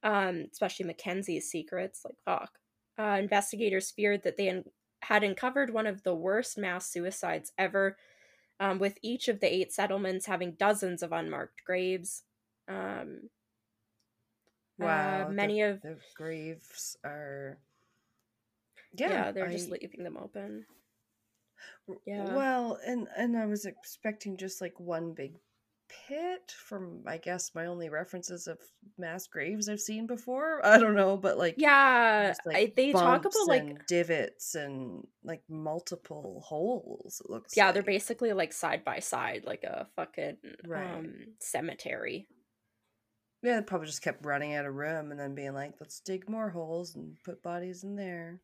um, 0.02 0.46
especially 0.52 0.86
Mackenzie's 0.86 1.50
secrets. 1.50 2.02
Like, 2.04 2.16
fuck. 2.24 2.58
Uh, 2.98 3.18
investigators 3.18 3.90
feared 3.90 4.22
that 4.22 4.36
they 4.36 4.50
un- 4.50 4.64
had 5.02 5.24
uncovered 5.24 5.72
one 5.72 5.86
of 5.86 6.02
the 6.02 6.14
worst 6.14 6.58
mass 6.58 6.86
suicides 6.86 7.52
ever, 7.56 7.96
um, 8.58 8.78
with 8.78 8.98
each 9.02 9.28
of 9.28 9.40
the 9.40 9.52
eight 9.52 9.72
settlements 9.72 10.26
having 10.26 10.52
dozens 10.52 11.02
of 11.02 11.12
unmarked 11.12 11.64
graves. 11.64 12.24
Um, 12.68 13.30
wow. 14.78 15.26
Uh, 15.26 15.30
many 15.30 15.62
the, 15.62 15.70
of 15.70 15.82
the 15.82 15.96
graves 16.16 16.96
are. 17.04 17.58
Yeah, 18.94 19.08
yeah 19.08 19.32
they're 19.32 19.48
I... 19.48 19.52
just 19.52 19.70
leaving 19.70 20.04
them 20.04 20.18
open. 20.20 20.66
Yeah. 22.06 22.34
Well, 22.34 22.78
and 22.86 23.08
and 23.16 23.36
I 23.36 23.46
was 23.46 23.64
expecting 23.64 24.36
just 24.36 24.60
like 24.60 24.78
one 24.78 25.12
big 25.12 25.34
pit 26.08 26.52
from 26.66 27.02
I 27.06 27.16
guess 27.18 27.52
my 27.54 27.66
only 27.66 27.88
references 27.88 28.46
of 28.46 28.58
mass 28.98 29.26
graves 29.26 29.68
I've 29.68 29.80
seen 29.80 30.06
before. 30.06 30.64
I 30.64 30.78
don't 30.78 30.94
know, 30.94 31.16
but 31.16 31.38
like 31.38 31.54
yeah, 31.58 32.34
like 32.44 32.56
I, 32.56 32.72
they 32.74 32.92
talk 32.92 33.24
about 33.24 33.48
like 33.48 33.86
divots 33.86 34.54
and 34.54 35.06
like 35.24 35.42
multiple 35.48 36.42
holes. 36.46 37.22
It 37.24 37.30
looks 37.30 37.56
yeah, 37.56 37.66
like. 37.66 37.74
they're 37.74 37.82
basically 37.82 38.32
like 38.32 38.52
side 38.52 38.84
by 38.84 39.00
side, 39.00 39.44
like 39.44 39.64
a 39.64 39.86
fucking 39.96 40.36
right. 40.66 40.98
um, 40.98 41.14
cemetery. 41.40 42.26
Yeah, 43.42 43.56
they 43.56 43.62
probably 43.62 43.86
just 43.86 44.02
kept 44.02 44.24
running 44.24 44.54
out 44.54 44.66
of 44.66 44.74
room 44.74 45.10
and 45.10 45.18
then 45.18 45.34
being 45.34 45.54
like, 45.54 45.74
let's 45.80 46.00
dig 46.00 46.28
more 46.28 46.50
holes 46.50 46.94
and 46.94 47.16
put 47.24 47.42
bodies 47.42 47.84
in 47.84 47.96
there. 47.96 48.40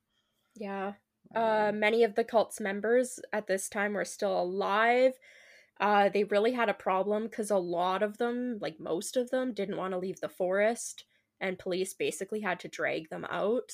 Yeah. 0.55 0.95
Uh, 1.35 1.73
many 1.75 2.05
of 2.05 2.15
the 2.15 2.25
cult's 2.25 2.61
members 2.61 3.19
at 3.33 3.47
this 3.47 3.69
time 3.69 3.93
were 3.95 4.05
still 4.05 4.41
alive 4.41 5.13
uh, 5.79 6.09
they 6.09 6.25
really 6.25 6.53
had 6.53 6.69
a 6.69 6.75
problem 6.75 7.25
because 7.25 7.51
a 7.51 7.59
lot 7.59 8.03
of 8.03 8.19
them, 8.19 8.59
like 8.61 8.81
most 8.81 9.17
of 9.17 9.31
them, 9.31 9.53
didn't 9.53 9.77
want 9.77 9.93
to 9.93 9.99
leave 9.99 10.21
the 10.21 10.29
forest, 10.29 11.05
and 11.41 11.59
police 11.59 11.93
basically 11.93 12.41
had 12.41 12.61
to 12.61 12.69
drag 12.69 13.11
them 13.11 13.27
out. 13.29 13.73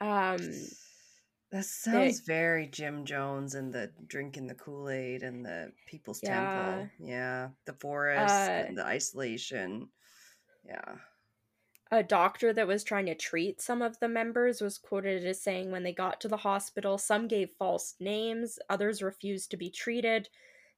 Um, 0.00 0.38
that 1.52 1.64
sounds 1.64 2.20
they, 2.22 2.32
very 2.32 2.66
Jim 2.66 3.04
Jones 3.04 3.54
and 3.54 3.72
the 3.72 3.92
drinking 4.08 4.48
the 4.48 4.54
Kool 4.54 4.90
Aid 4.90 5.22
and 5.22 5.44
the 5.44 5.70
People's 5.86 6.20
yeah, 6.22 6.64
Temple. 6.64 6.90
Yeah, 6.98 7.48
the 7.66 7.74
forest 7.74 8.34
uh, 8.34 8.64
and 8.66 8.76
the 8.76 8.84
isolation. 8.84 9.88
Yeah. 10.66 10.96
A 11.92 12.02
doctor 12.02 12.52
that 12.52 12.66
was 12.66 12.82
trying 12.82 13.06
to 13.06 13.14
treat 13.14 13.60
some 13.60 13.80
of 13.80 14.00
the 14.00 14.08
members 14.08 14.60
was 14.60 14.78
quoted 14.78 15.24
as 15.24 15.40
saying 15.40 15.70
when 15.70 15.84
they 15.84 15.92
got 15.92 16.20
to 16.22 16.28
the 16.28 16.38
hospital, 16.38 16.98
some 16.98 17.28
gave 17.28 17.50
false 17.56 17.94
names, 18.00 18.58
others 18.68 19.00
refused 19.00 19.52
to 19.52 19.56
be 19.56 19.70
treated 19.70 20.28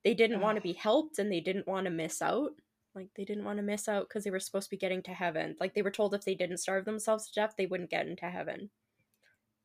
they 0.07 0.15
didn't 0.15 0.41
want 0.41 0.55
to 0.55 0.63
be 0.63 0.73
helped 0.73 1.19
and 1.19 1.33
they 1.33 1.41
didn't 1.41 1.67
want 1.67 1.87
to 1.87 1.91
miss 1.91 2.23
out. 2.23 2.53
Like 2.95 3.09
they 3.17 3.25
didn't 3.25 3.45
want 3.45 3.57
to 3.57 3.65
miss 3.65 3.89
out 3.89 4.09
because 4.09 4.23
they 4.23 4.31
were 4.31 4.39
supposed 4.39 4.67
to 4.67 4.71
be 4.71 4.77
getting 4.77 5.03
to 5.03 5.11
heaven. 5.11 5.57
Like 5.59 5.75
they 5.75 5.83
were 5.83 5.91
told 5.91 6.15
if 6.15 6.25
they 6.25 6.37
didn't 6.37 6.59
starve 6.59 6.85
themselves 6.85 7.27
to 7.27 7.35
death 7.35 7.55
they 7.59 7.67
wouldn't 7.67 7.91
get 7.91 8.07
into 8.07 8.27
heaven. 8.27 8.71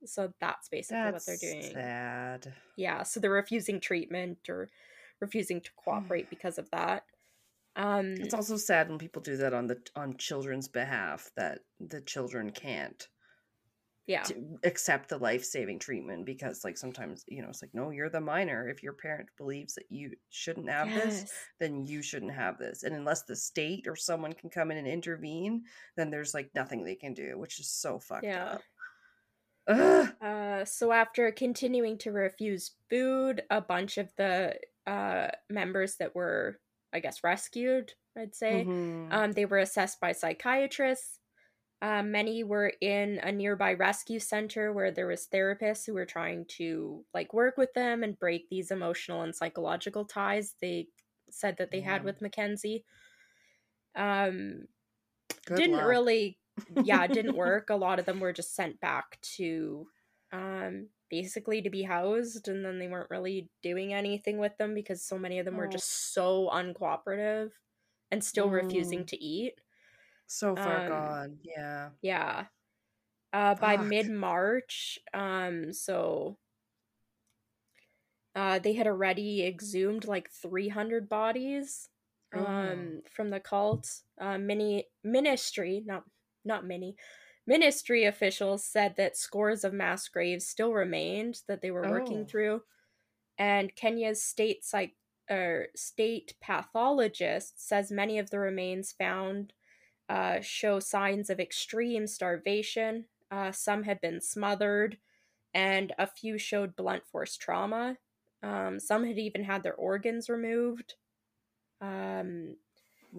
So 0.03 0.33
that's 0.41 0.67
basically 0.67 1.11
that's 1.11 1.27
what 1.27 1.39
they're 1.39 1.51
doing. 1.51 1.73
sad. 1.73 2.53
Yeah 2.75 3.03
so 3.03 3.19
they're 3.19 3.29
refusing 3.29 3.79
treatment 3.79 4.49
or 4.49 4.67
refusing 5.19 5.61
to 5.61 5.69
cooperate 5.75 6.31
because 6.31 6.57
of 6.57 6.71
that. 6.71 7.03
Um 7.75 8.15
it's 8.17 8.33
also 8.33 8.57
sad 8.57 8.89
when 8.89 8.97
people 8.97 9.21
do 9.21 9.37
that 9.37 9.53
on 9.53 9.67
the 9.67 9.77
on 9.95 10.17
children's 10.17 10.67
behalf 10.67 11.29
that 11.35 11.59
the 11.79 12.01
children 12.01 12.49
can't 12.49 13.07
yeah 14.11 14.23
accept 14.63 15.07
the 15.07 15.17
life-saving 15.17 15.79
treatment 15.79 16.25
because 16.25 16.65
like 16.65 16.77
sometimes 16.77 17.23
you 17.27 17.41
know 17.41 17.47
it's 17.47 17.61
like 17.61 17.73
no 17.73 17.91
you're 17.91 18.09
the 18.09 18.19
minor 18.19 18.67
if 18.67 18.83
your 18.83 18.91
parent 18.91 19.29
believes 19.37 19.75
that 19.75 19.85
you 19.89 20.11
shouldn't 20.29 20.69
have 20.69 20.89
yes. 20.89 21.03
this 21.03 21.31
then 21.59 21.85
you 21.87 22.01
shouldn't 22.01 22.33
have 22.33 22.57
this 22.57 22.83
and 22.83 22.93
unless 22.93 23.23
the 23.23 23.35
state 23.35 23.87
or 23.87 23.95
someone 23.95 24.33
can 24.33 24.49
come 24.49 24.69
in 24.69 24.77
and 24.77 24.87
intervene 24.87 25.63
then 25.95 26.09
there's 26.09 26.33
like 26.33 26.49
nothing 26.53 26.83
they 26.83 26.95
can 26.95 27.13
do 27.13 27.39
which 27.39 27.59
is 27.59 27.69
so 27.69 27.97
fucked 27.97 28.25
yeah. 28.25 28.57
up 28.57 28.61
uh, 30.21 30.65
so 30.65 30.91
after 30.91 31.31
continuing 31.31 31.97
to 31.97 32.11
refuse 32.11 32.71
food 32.89 33.43
a 33.49 33.61
bunch 33.61 33.97
of 33.97 34.11
the 34.17 34.53
uh, 34.87 35.27
members 35.49 35.95
that 35.95 36.13
were 36.13 36.59
i 36.91 36.99
guess 36.99 37.23
rescued 37.23 37.93
i'd 38.17 38.35
say 38.35 38.65
mm-hmm. 38.67 39.07
um, 39.11 39.31
they 39.31 39.45
were 39.45 39.59
assessed 39.59 40.01
by 40.01 40.11
psychiatrists 40.11 41.20
uh, 41.81 42.03
many 42.03 42.43
were 42.43 42.73
in 42.79 43.19
a 43.23 43.31
nearby 43.31 43.73
rescue 43.73 44.19
center 44.19 44.71
where 44.71 44.91
there 44.91 45.07
was 45.07 45.27
therapists 45.33 45.85
who 45.85 45.93
were 45.93 46.05
trying 46.05 46.45
to 46.45 47.03
like 47.13 47.33
work 47.33 47.57
with 47.57 47.73
them 47.73 48.03
and 48.03 48.19
break 48.19 48.47
these 48.49 48.69
emotional 48.69 49.23
and 49.23 49.35
psychological 49.35 50.05
ties 50.05 50.55
they 50.61 50.87
said 51.33 51.57
that 51.57 51.71
they 51.71 51.79
yeah. 51.79 51.93
had 51.93 52.03
with 52.03 52.21
Mackenzie. 52.21 52.85
Um, 53.95 54.65
Good 55.45 55.57
didn't 55.57 55.77
luck. 55.77 55.87
really, 55.87 56.37
yeah, 56.83 57.07
didn't 57.07 57.35
work. 57.35 57.69
A 57.69 57.75
lot 57.75 57.99
of 57.99 58.05
them 58.05 58.19
were 58.19 58.33
just 58.33 58.55
sent 58.55 58.79
back 58.79 59.19
to, 59.37 59.87
um, 60.31 60.87
basically 61.09 61.61
to 61.61 61.69
be 61.69 61.83
housed, 61.83 62.47
and 62.47 62.63
then 62.63 62.79
they 62.79 62.87
weren't 62.87 63.09
really 63.09 63.49
doing 63.63 63.93
anything 63.93 64.37
with 64.37 64.57
them 64.57 64.73
because 64.73 65.03
so 65.03 65.17
many 65.17 65.39
of 65.39 65.45
them 65.45 65.55
oh. 65.55 65.59
were 65.59 65.67
just 65.67 66.13
so 66.13 66.49
uncooperative 66.53 67.51
and 68.11 68.23
still 68.23 68.49
mm. 68.49 68.53
refusing 68.53 69.05
to 69.05 69.23
eat. 69.23 69.53
So 70.31 70.55
far 70.55 70.83
um, 70.83 70.89
gone. 70.89 71.37
Yeah. 71.43 71.89
Yeah. 72.01 72.45
Uh, 73.33 73.55
by 73.55 73.77
mid 73.77 74.09
March, 74.09 74.99
um, 75.13 75.73
so 75.73 76.37
uh, 78.35 78.59
they 78.59 78.73
had 78.73 78.87
already 78.87 79.45
exhumed 79.45 80.05
like 80.05 80.29
300 80.31 81.09
bodies 81.09 81.89
Oh. 82.33 82.45
um, 82.45 83.01
from 83.11 83.29
the 83.29 83.41
cult. 83.41 84.03
Uh, 84.17 84.37
many 84.37 84.87
ministry, 85.03 85.83
not 85.85 86.03
not 86.45 86.65
many, 86.65 86.95
ministry 87.45 88.05
officials 88.05 88.63
said 88.63 88.95
that 88.95 89.17
scores 89.17 89.65
of 89.65 89.73
mass 89.73 90.07
graves 90.07 90.47
still 90.47 90.71
remained 90.73 91.41
that 91.49 91.61
they 91.61 91.71
were 91.71 91.89
working 91.89 92.21
Oh. 92.21 92.25
through, 92.25 92.63
and 93.37 93.75
Kenya's 93.75 94.23
state 94.23 94.63
psych 94.63 94.95
or 95.29 95.67
state 95.75 96.35
pathologist 96.41 97.65
says 97.67 97.91
many 97.91 98.17
of 98.17 98.29
the 98.29 98.39
remains 98.39 98.93
found 98.93 99.53
uh, 100.11 100.41
show 100.41 100.79
signs 100.79 101.29
of 101.29 101.39
extreme 101.39 102.07
starvation. 102.07 103.05
Uh, 103.31 103.51
some 103.51 103.83
had 103.83 104.01
been 104.01 104.21
smothered, 104.21 104.97
and 105.53 105.93
a 105.97 106.07
few 106.07 106.37
showed 106.37 106.75
blunt 106.75 107.05
force 107.07 107.37
trauma. 107.37 107.97
Um, 108.43 108.79
some 108.79 109.05
had 109.05 109.17
even 109.19 109.43
had 109.43 109.63
their 109.63 109.75
organs 109.75 110.29
removed. 110.29 110.95
Um, 111.81 112.57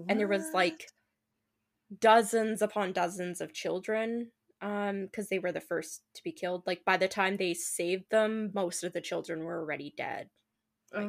and 0.08 0.20
there 0.20 0.28
was 0.28 0.44
like 0.54 0.88
dozens 1.98 2.62
upon 2.62 2.92
dozens 2.92 3.40
of 3.40 3.52
children 3.52 4.30
um 4.62 5.06
because 5.06 5.28
they 5.28 5.38
were 5.38 5.52
the 5.52 5.60
first 5.60 6.02
to 6.14 6.22
be 6.22 6.32
killed 6.32 6.62
like 6.66 6.84
by 6.84 6.96
the 6.96 7.08
time 7.08 7.36
they 7.36 7.52
saved 7.54 8.04
them 8.10 8.50
most 8.54 8.84
of 8.84 8.92
the 8.92 9.00
children 9.00 9.44
were 9.44 9.58
already 9.60 9.92
dead 9.96 10.30
like- 10.94 11.04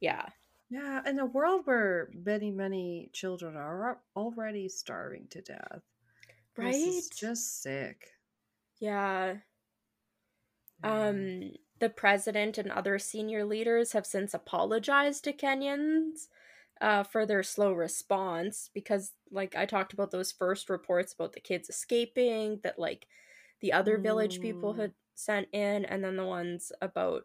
yeah 0.00 0.26
Yeah, 0.72 1.08
in 1.08 1.20
a 1.20 1.26
world 1.26 1.66
where 1.66 2.10
many, 2.12 2.50
many 2.50 3.10
children 3.12 3.54
are 3.56 4.02
already 4.16 4.68
starving 4.68 5.28
to 5.28 5.40
death. 5.40 5.82
right 6.56 6.74
This 6.74 6.86
is 6.86 7.10
just 7.10 7.62
sick. 7.62 8.14
yeah 8.80 9.36
um 10.84 11.52
the 11.78 11.88
president 11.90 12.58
and 12.58 12.70
other 12.70 12.98
senior 12.98 13.44
leaders 13.44 13.92
have 13.92 14.06
since 14.06 14.34
apologized 14.34 15.24
to 15.24 15.32
kenyans 15.32 16.28
uh, 16.80 17.04
for 17.04 17.24
their 17.26 17.42
slow 17.42 17.72
response 17.72 18.68
because 18.74 19.12
like 19.30 19.54
i 19.56 19.64
talked 19.64 19.92
about 19.92 20.10
those 20.10 20.32
first 20.32 20.68
reports 20.68 21.12
about 21.12 21.32
the 21.32 21.40
kids 21.40 21.68
escaping 21.68 22.58
that 22.62 22.78
like 22.78 23.06
the 23.60 23.72
other 23.72 23.98
village 23.98 24.40
people 24.40 24.72
Mm. 24.72 24.80
had 24.80 24.92
sent 25.14 25.48
in 25.52 25.84
and 25.84 26.02
then 26.02 26.16
the 26.16 26.24
ones 26.26 26.72
about 26.82 27.24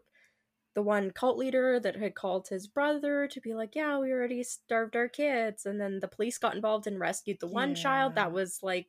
the 0.74 0.82
one 0.82 1.10
cult 1.10 1.36
leader 1.36 1.80
that 1.80 1.96
had 1.96 2.14
called 2.14 2.48
his 2.48 2.66
brother 2.66 3.26
to 3.26 3.40
be 3.40 3.54
like 3.54 3.74
yeah 3.74 3.98
we 3.98 4.12
already 4.12 4.42
starved 4.42 4.94
our 4.94 5.08
kids 5.08 5.66
and 5.66 5.80
then 5.80 5.98
the 6.00 6.08
police 6.08 6.38
got 6.38 6.54
involved 6.54 6.86
and 6.86 7.00
rescued 7.00 7.38
the 7.40 7.46
one 7.46 7.74
child 7.74 8.14
that 8.14 8.32
was 8.32 8.60
like 8.62 8.86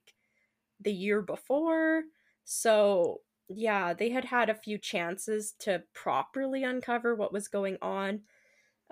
the 0.82 0.94
year 0.94 1.22
before. 1.22 2.04
So 2.46 3.22
yeah 3.48 3.94
they 3.94 4.10
had 4.10 4.26
had 4.26 4.50
a 4.50 4.56
few 4.56 4.78
chances 4.78 5.54
to 5.60 5.84
properly 5.94 6.64
uncover 6.64 7.16
what 7.16 7.34
was 7.34 7.48
going 7.48 7.78
on. 7.82 8.22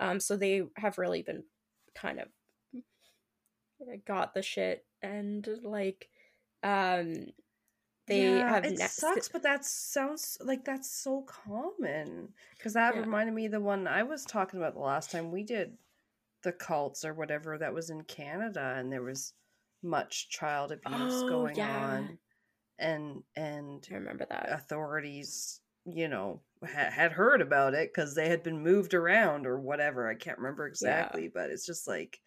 Um 0.00 0.20
so 0.20 0.36
they 0.36 0.62
have 0.76 0.98
really 0.98 1.22
been 1.22 1.44
kind 1.94 2.20
of 2.20 2.28
got 4.04 4.34
the 4.34 4.42
shit 4.42 4.84
and 5.02 5.48
like 5.62 6.08
um 6.62 7.26
they 8.08 8.42
Yeah, 8.42 8.48
have 8.48 8.64
it 8.64 8.78
next 8.78 8.78
sucks, 8.78 9.28
but 9.28 9.42
that 9.42 9.64
sounds 9.64 10.38
like 10.40 10.64
that's 10.64 10.90
so 10.90 11.22
common. 11.22 12.34
Because 12.56 12.72
that 12.74 12.96
Yeah. 12.96 13.04
reminded 13.04 13.34
me 13.34 13.46
of 13.46 13.52
the 13.52 13.60
one 13.60 13.86
I 13.86 14.02
was 14.02 14.24
talking 14.24 14.58
about 14.58 14.74
the 14.74 14.80
last 14.80 15.10
time 15.10 15.30
we 15.30 15.42
did 15.44 15.78
the 16.42 16.52
cults 16.52 17.04
or 17.04 17.14
whatever 17.14 17.58
that 17.58 17.74
was 17.74 17.90
in 17.90 18.04
Canada, 18.04 18.74
and 18.76 18.92
there 18.92 19.02
was 19.02 19.34
much 19.82 20.30
child 20.30 20.72
abuse 20.72 21.22
Oh, 21.24 21.24
going 21.24 21.60
yeah. 21.60 21.62
on, 21.62 22.18
and 22.78 23.24
and 23.36 23.86
i 23.90 23.94
remember 23.94 24.26
that 24.26 24.50
authorities, 24.52 25.62
you 25.86 26.08
know, 26.08 26.44
ha- 26.62 26.90
had 26.90 27.12
heard 27.12 27.42
about 27.42 27.74
it 27.74 27.90
because 27.90 28.14
they 28.16 28.28
had 28.30 28.42
been 28.44 28.62
moved 28.62 28.94
around 28.94 29.46
or 29.46 29.60
whatever. 29.60 30.08
I 30.08 30.16
can't 30.16 30.38
remember 30.38 30.66
exactly, 30.68 31.28
but 31.28 31.50
it's 31.50 31.66
just 31.66 31.88
like 31.88 32.20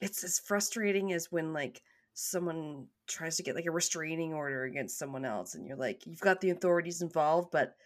it's 0.00 0.22
as 0.24 0.38
frustrating 0.38 1.12
as 1.12 1.30
when 1.30 1.52
like 1.52 1.82
someone 2.20 2.88
tries 3.06 3.36
to 3.36 3.44
get 3.44 3.54
like 3.54 3.66
a 3.66 3.70
restraining 3.70 4.34
order 4.34 4.64
against 4.64 4.98
someone 4.98 5.24
else 5.24 5.54
and 5.54 5.64
you're 5.64 5.76
like 5.76 6.04
you've 6.04 6.20
got 6.20 6.40
the 6.40 6.50
authorities 6.50 7.00
involved 7.00 7.48
but 7.52 7.76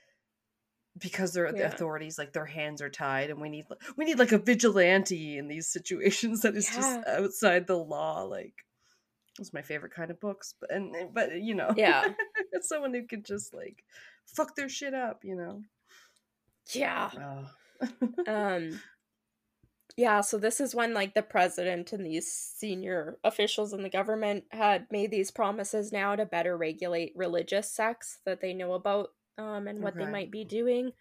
because 0.99 1.35
they're 1.35 1.53
the 1.53 1.67
authorities 1.67 2.17
like 2.17 2.33
their 2.33 2.47
hands 2.47 2.81
are 2.81 2.89
tied 2.89 3.29
and 3.29 3.39
we 3.43 3.51
need 3.51 3.67
we 3.99 4.07
need 4.07 4.19
like 4.19 4.33
a 4.33 4.39
vigilante 4.39 5.37
in 5.37 5.49
these 5.49 5.67
situations 5.67 6.41
that 6.43 6.57
is 6.57 6.67
just 6.67 7.07
outside 7.07 7.67
the 7.67 7.77
law 7.77 8.23
like 8.23 8.55
it's 9.39 9.53
my 9.53 9.61
favorite 9.61 9.93
kind 9.93 10.11
of 10.11 10.19
books 10.19 10.55
but 10.59 10.71
and 10.73 10.95
and- 10.95 11.13
but 11.13 11.35
you 11.39 11.55
know 11.55 11.75
yeah. 11.77 12.09
it's 12.53 12.71
someone 12.71 12.95
who 12.95 13.07
could 13.07 13.27
just 13.27 13.53
like 13.53 13.85
fuck 14.25 14.57
their 14.57 14.69
shit 14.69 14.95
up 14.95 15.25
you 15.25 15.37
know? 15.37 15.61
Yeah. 16.71 17.11
Oh. 17.21 18.25
um 18.27 18.81
yeah 19.97 20.21
so 20.21 20.39
this 20.39 20.61
is 20.61 20.75
when 20.75 20.95
like 20.95 21.15
the 21.15 21.23
president 21.23 21.93
and 21.93 22.05
these 22.07 22.31
senior 22.31 23.19
officials 23.25 23.73
in 23.73 23.83
the 23.83 23.91
government 23.91 24.45
had 24.51 24.87
made 24.91 25.11
these 25.11 25.31
promises 25.31 25.93
now 25.93 26.17
to 26.17 26.25
better 26.25 26.57
regulate 26.57 27.13
religious 27.15 27.71
sects 27.71 28.19
that 28.25 28.41
they 28.41 28.55
know 28.55 28.73
about 28.73 29.11
um 29.39 29.67
and 29.69 29.83
what 29.83 29.97
they 29.99 30.07
might 30.07 30.31
be 30.31 30.45
doing. 30.45 30.93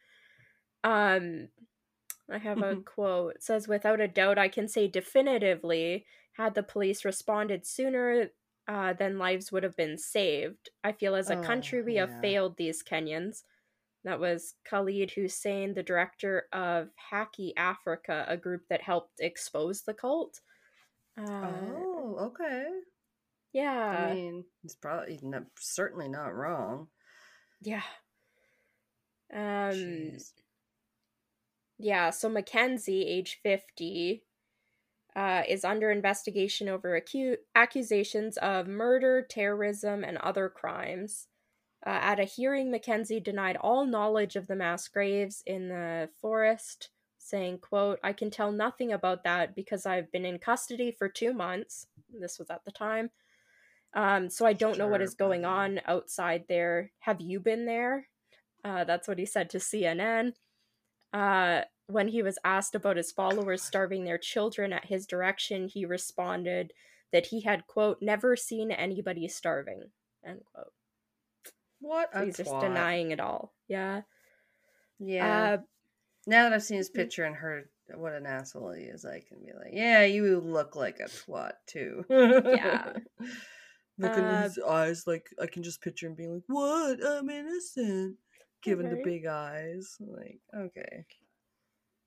Um 0.83 1.49
i 2.31 2.37
have 2.37 2.61
a 2.61 2.77
quote. 2.77 3.35
It 3.35 3.43
says 3.43 3.67
without 3.67 3.99
a 4.01 4.07
doubt 4.07 4.37
i 4.37 4.47
can 4.47 4.67
say 4.67 4.87
definitively 4.87 6.05
had 6.33 6.55
the 6.55 6.63
police 6.63 7.05
responded 7.05 7.65
sooner 7.65 8.29
uh, 8.67 8.93
then 8.93 9.17
lives 9.17 9.51
would 9.51 9.63
have 9.63 9.75
been 9.75 9.97
saved. 9.97 10.69
I 10.83 10.91
feel 10.93 11.15
as 11.15 11.29
a 11.29 11.35
Oh, 11.35 11.41
country 11.41 11.81
we 11.81 11.95
yeah. 11.95 12.01
have 12.01 12.21
failed 12.21 12.57
these 12.57 12.83
kenyans 12.83 13.43
that 14.03 14.19
was 14.19 14.55
Khalid 14.69 15.11
Hussein, 15.11 15.73
the 15.73 15.83
director 15.83 16.47
of 16.53 16.89
HAKI 17.11 17.53
Africa, 17.57 18.25
a 18.27 18.37
group 18.37 18.63
that 18.69 18.81
helped 18.81 19.19
expose 19.19 19.81
the 19.81 19.93
cult. 19.93 20.41
Uh, 21.17 21.23
oh 21.25 22.15
okay 22.19 22.67
yeah, 23.51 24.07
i 24.09 24.13
mean 24.13 24.45
he's 24.61 24.75
probably 24.75 25.19
not, 25.21 25.43
certainly 25.59 26.07
not 26.07 26.33
wrong 26.33 26.87
yeah. 27.61 27.83
Um, 29.31 29.39
Jeez. 29.71 30.33
yeah. 31.77 32.09
So 32.09 32.27
Mackenzie, 32.27 33.05
age 33.05 33.39
fifty, 33.43 34.23
uh, 35.15 35.43
is 35.47 35.63
under 35.63 35.91
investigation 35.91 36.67
over 36.67 36.99
acu- 36.99 37.37
accusations 37.55 38.37
of 38.37 38.67
murder, 38.67 39.21
terrorism, 39.21 40.03
and 40.03 40.17
other 40.17 40.49
crimes. 40.49 41.27
Uh, 41.85 41.89
at 41.89 42.19
a 42.19 42.25
hearing, 42.25 42.69
Mackenzie 42.69 43.19
denied 43.19 43.57
all 43.57 43.85
knowledge 43.85 44.35
of 44.35 44.47
the 44.47 44.55
mass 44.55 44.87
graves 44.87 45.41
in 45.45 45.69
the 45.69 46.09
forest, 46.21 46.89
saying, 47.17 47.59
"quote 47.59 47.99
I 48.03 48.13
can 48.13 48.29
tell 48.29 48.51
nothing 48.51 48.91
about 48.91 49.23
that 49.23 49.55
because 49.55 49.85
I've 49.85 50.11
been 50.11 50.25
in 50.25 50.37
custody 50.37 50.91
for 50.91 51.09
two 51.09 51.33
months. 51.33 51.87
This 52.09 52.37
was 52.37 52.49
at 52.51 52.65
the 52.65 52.71
time, 52.71 53.09
um, 53.93 54.29
so 54.29 54.45
I 54.45 54.53
don't 54.53 54.77
know 54.77 54.87
what 54.87 55.01
is 55.01 55.15
going 55.15 55.43
on 55.43 55.81
outside 55.85 56.45
there. 56.47 56.91
Have 56.99 57.19
you 57.19 57.39
been 57.39 57.65
there?" 57.65 58.09
Uh, 58.63 58.83
that's 58.83 59.07
what 59.07 59.17
he 59.17 59.25
said 59.25 59.49
to 59.49 59.57
CNN. 59.57 60.35
Uh, 61.11 61.63
when 61.87 62.09
he 62.09 62.21
was 62.21 62.37
asked 62.43 62.75
about 62.75 62.97
his 62.97 63.11
followers 63.11 63.63
starving 63.63 64.05
their 64.05 64.19
children 64.19 64.71
at 64.71 64.85
his 64.85 65.07
direction, 65.07 65.67
he 65.67 65.85
responded 65.85 66.73
that 67.11 67.27
he 67.27 67.41
had 67.41 67.67
quote 67.67 68.01
never 68.01 68.35
seen 68.35 68.71
anybody 68.71 69.27
starving 69.27 69.91
end 70.23 70.41
quote. 70.45 70.73
What 71.81 72.09
So 72.13 72.21
a 72.21 72.25
he's 72.25 72.37
just 72.37 72.59
denying 72.61 73.11
it 73.11 73.19
all. 73.19 73.53
Yeah. 73.67 74.01
yeah 74.99 75.55
Uh, 75.57 75.57
now 76.27 76.43
that 76.43 76.53
i've 76.53 76.63
seen 76.63 76.77
his 76.77 76.89
picture 76.89 77.25
and 77.25 77.35
heard 77.35 77.67
what 77.95 78.13
an 78.13 78.25
asshole 78.25 78.71
he 78.71 78.83
is 78.83 79.05
i 79.05 79.19
can 79.19 79.39
be 79.45 79.51
like 79.53 79.73
yeah 79.73 80.03
you 80.03 80.39
look 80.39 80.75
like 80.75 80.99
a 80.99 81.05
twat 81.05 81.53
too 81.67 82.05
Yeah. 82.09 82.93
looking 83.97 84.23
Uh, 84.23 84.27
in 84.27 84.43
his 84.43 84.59
eyes 84.59 85.03
like 85.07 85.27
i 85.41 85.45
can 85.47 85.63
just 85.63 85.81
picture 85.81 86.07
him 86.07 86.15
being 86.15 86.33
like 86.33 86.43
what 86.47 86.99
i'm 87.05 87.29
innocent 87.29 88.15
giving 88.63 88.89
the 88.89 89.01
big 89.03 89.25
eyes 89.25 89.97
like 89.99 90.39
okay 90.55 91.05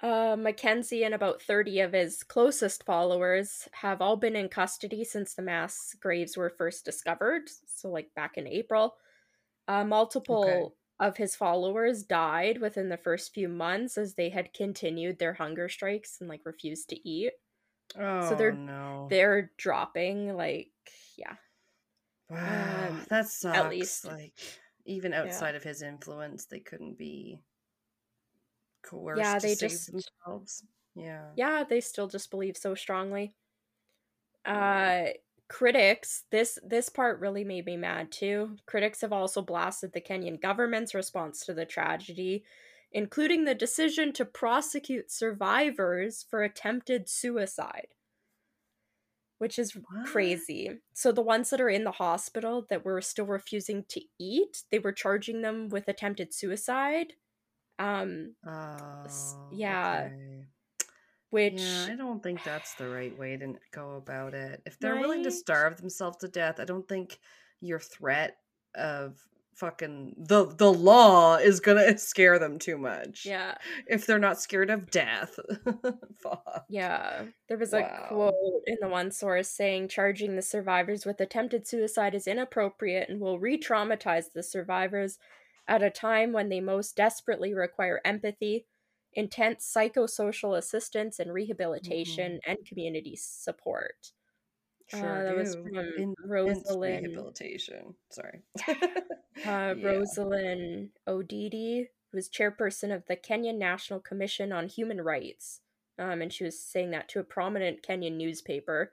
Uh, 0.02 0.36
Mackenzie 0.36 1.04
and 1.04 1.14
about 1.14 1.40
30 1.40 1.80
of 1.80 1.92
his 1.92 2.22
closest 2.24 2.84
followers 2.84 3.68
have 3.72 4.02
all 4.02 4.16
been 4.16 4.36
in 4.36 4.48
custody 4.48 5.02
since 5.04 5.34
the 5.34 5.40
mass 5.42 5.94
graves 6.00 6.36
were 6.36 6.50
first 6.50 6.84
discovered, 6.84 7.48
so 7.66 7.88
like 7.88 8.12
back 8.14 8.36
in 8.36 8.46
April. 8.46 8.96
Uh, 9.66 9.84
multiple 9.84 10.76
of 11.00 11.16
his 11.16 11.34
followers 11.34 12.02
died 12.04 12.60
within 12.60 12.88
the 12.88 12.96
first 12.96 13.32
few 13.34 13.48
months 13.48 13.96
as 13.98 14.14
they 14.14 14.28
had 14.28 14.52
continued 14.52 15.18
their 15.18 15.34
hunger 15.34 15.68
strikes 15.68 16.18
and 16.20 16.28
like 16.28 16.42
refused 16.44 16.88
to 16.90 17.08
eat. 17.08 17.32
oh 17.98 18.34
they're- 18.36 18.52
no 18.52 19.06
They're 19.10 19.50
dropping, 19.56 20.36
like, 20.36 20.70
yeah. 21.16 21.36
wow 22.30 22.88
um, 22.90 23.04
that 23.08 23.26
sucks 23.28 23.58
At 23.58 23.68
least. 23.70 24.04
like 24.04 24.34
even 24.86 25.12
outside 25.14 25.54
of 25.54 25.62
his 25.62 25.82
influence 25.82 26.44
they 26.46 26.60
couldn't 26.60 26.96
be 26.98 27.40
coerced 28.82 29.18
Yeah, 29.20 29.38
to 29.38 29.46
they 29.46 29.54
save 29.54 29.70
just- 29.70 29.90
themselves 29.92 30.64
yeah 30.94 31.30
Yeah, 31.36 31.64
they 31.64 31.80
still 31.80 32.06
just 32.08 32.30
believe 32.30 32.56
so 32.56 32.74
strongly. 32.76 33.34
Yeah. 34.46 35.10
Uh 35.10 35.12
critics, 35.48 36.24
this 36.30 36.58
this 36.62 36.88
part 36.88 37.20
really 37.20 37.44
made 37.44 37.66
me 37.66 37.76
mad 37.76 38.10
too. 38.12 38.56
Critics 38.66 39.00
have 39.02 39.12
also 39.12 39.42
blasted 39.42 39.92
the 39.92 40.00
Kenyan 40.00 40.40
government's 40.40 40.94
response 40.94 41.44
to 41.46 41.54
the 41.54 41.66
tragedy, 41.66 42.44
including 42.92 43.44
the 43.44 43.54
decision 43.54 44.12
to 44.14 44.24
prosecute 44.24 45.10
survivors 45.10 46.22
for 46.22 46.42
attempted 46.42 47.08
suicide. 47.08 47.94
Which 49.38 49.58
is 49.58 49.76
What? 49.90 50.00
crazy. 50.02 50.80
So 50.94 51.12
the 51.12 51.22
ones 51.22 51.50
that 51.50 51.60
are 51.60 51.68
in 51.68 51.84
the 51.84 51.92
hospital 51.92 52.62
that 52.68 52.84
were 52.84 53.00
still 53.00 53.26
refusing 53.26 53.84
to 53.86 54.00
eat, 54.18 54.64
they 54.70 54.78
were 54.78 54.92
charging 54.92 55.42
them 55.42 55.68
with 55.68 55.88
attempted 55.88 56.32
suicide. 56.34 57.14
Um 57.78 58.36
Oh, 58.46 59.50
yeah, 59.50 60.10
okay. 60.10 60.48
Which 61.34 61.60
Yeah, 61.60 61.88
I 61.90 61.96
don't 61.96 62.22
think 62.22 62.44
that's 62.44 62.74
the 62.74 62.88
right 62.88 63.16
way 63.18 63.36
to 63.36 63.54
go 63.72 63.96
about 63.96 64.34
it. 64.34 64.62
If 64.64 64.78
they're 64.78 65.00
willing 65.00 65.24
to 65.24 65.32
starve 65.32 65.76
themselves 65.76 66.18
to 66.18 66.28
death, 66.28 66.60
I 66.60 66.64
don't 66.64 66.88
think 66.88 67.18
your 67.60 67.80
threat 67.80 68.36
of 68.76 69.18
fucking 69.56 70.14
the 70.16 70.46
the 70.46 70.72
law 70.72 71.36
is 71.36 71.58
gonna 71.58 71.98
scare 71.98 72.38
them 72.38 72.60
too 72.60 72.78
much. 72.78 73.26
Yeah. 73.26 73.56
If 73.88 74.06
they're 74.06 74.20
not 74.20 74.40
scared 74.40 74.70
of 74.70 74.92
death. 74.92 75.36
Fuck. 76.22 76.66
Yeah, 76.68 77.24
there 77.48 77.58
was 77.58 77.72
a 77.72 78.06
quote 78.08 78.62
in 78.68 78.76
the 78.80 78.88
one 78.88 79.10
source 79.10 79.48
saying 79.48 79.88
charging 79.88 80.36
the 80.36 80.42
survivors 80.42 81.04
with 81.04 81.20
attempted 81.20 81.66
suicide 81.66 82.14
is 82.14 82.28
inappropriate 82.28 83.08
and 83.08 83.20
will 83.20 83.40
re 83.40 83.58
traumatize 83.58 84.26
the 84.32 84.44
survivors 84.44 85.18
at 85.66 85.82
a 85.82 85.90
time 85.90 86.32
when 86.32 86.48
they 86.48 86.60
most 86.60 86.94
desperately 86.94 87.54
require 87.54 88.00
empathy, 88.04 88.66
intense 89.14 89.70
psychosocial 89.74 90.56
assistance, 90.56 91.18
and 91.18 91.32
rehabilitation 91.32 92.40
and 92.46 92.58
community 92.66 93.16
support. 93.16 94.12
Sure 94.88 95.20
Uh, 95.20 95.24
that 95.24 95.36
was 95.36 95.54
from 95.54 95.76
In- 95.98 96.14
Rosalind. 96.24 97.06
rehabilitation. 97.06 97.94
Sorry. 98.10 98.42
Uh, 99.44 99.74
Yeah. 99.76 99.88
Rosalind 99.88 100.90
Odede, 101.08 101.88
who 102.10 102.16
was 102.16 102.28
chairperson 102.28 102.94
of 102.94 103.04
the 103.06 103.16
Kenyan 103.16 103.58
National 103.58 103.98
Commission 103.98 104.52
on 104.52 104.68
Human 104.68 105.00
Rights. 105.00 105.60
Um, 105.98 106.22
and 106.22 106.32
she 106.32 106.44
was 106.44 106.58
saying 106.60 106.90
that 106.92 107.08
to 107.10 107.18
a 107.20 107.24
prominent 107.24 107.82
Kenyan 107.82 108.12
newspaper. 108.16 108.92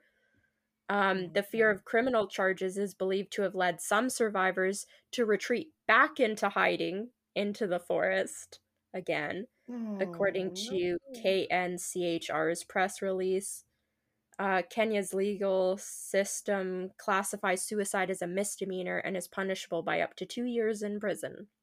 Um, 0.88 1.32
the 1.32 1.42
fear 1.44 1.70
of 1.70 1.84
criminal 1.84 2.26
charges 2.26 2.76
is 2.76 2.92
believed 2.92 3.32
to 3.34 3.42
have 3.42 3.54
led 3.54 3.80
some 3.80 4.10
survivors 4.10 4.86
to 5.12 5.24
retreat 5.24 5.72
back 5.86 6.18
into 6.18 6.48
hiding 6.48 7.10
into 7.36 7.66
the 7.68 7.78
forest 7.80 8.58
again, 8.92 9.46
according 10.00 10.48
Oh, 10.50 10.70
to 10.70 10.98
no. 11.12 11.20
KNCHR's 11.20 12.64
press 12.64 13.00
release. 13.02 13.64
Uh, 14.38 14.62
Kenya's 14.70 15.12
legal 15.14 15.78
system 15.78 16.90
classifies 16.98 17.62
suicide 17.62 18.10
as 18.10 18.22
a 18.22 18.26
misdemeanor 18.26 18.98
and 18.98 19.16
is 19.16 19.28
punishable 19.28 19.82
by 19.82 20.00
up 20.00 20.14
to 20.16 20.26
two 20.26 20.44
years 20.44 20.82
in 20.82 20.98
prison. 21.00 21.48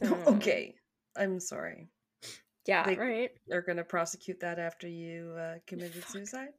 So, 0.00 0.14
okay. 0.28 0.76
I'm 1.16 1.40
sorry. 1.40 1.88
Yeah, 2.66 2.84
They- 2.84 2.94
right. 2.96 3.30
They're 3.48 3.62
gonna 3.62 3.82
prosecute 3.82 4.38
that 4.40 4.60
after 4.60 4.86
you 4.86 5.34
uh, 5.36 5.54
committed 5.66 6.04
suicide. 6.08 6.50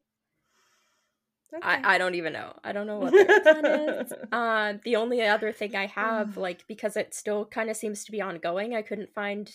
Okay. 1.54 1.68
I, 1.68 1.96
I 1.96 1.98
don't 1.98 2.16
even 2.16 2.34
know. 2.34 2.54
I 2.64 2.72
don't 2.72 2.86
know 2.86 3.00
what 3.00 3.12
their 3.12 3.42
plan 3.42 3.66
is. 3.66 4.14
Um, 4.32 4.80
the 4.84 4.98
only 4.98 5.22
other 5.22 5.52
thing 5.52 5.76
I 5.76 5.88
have, 5.88 6.38
like, 6.38 6.68
because 6.68 6.96
it 6.96 7.16
still 7.16 7.46
kind 7.46 7.70
of 7.70 7.78
seems 7.78 8.04
to 8.06 8.12
be 8.12 8.22
ongoing, 8.22 8.76
I 8.76 8.84
couldn't 8.84 9.14
find 9.14 9.52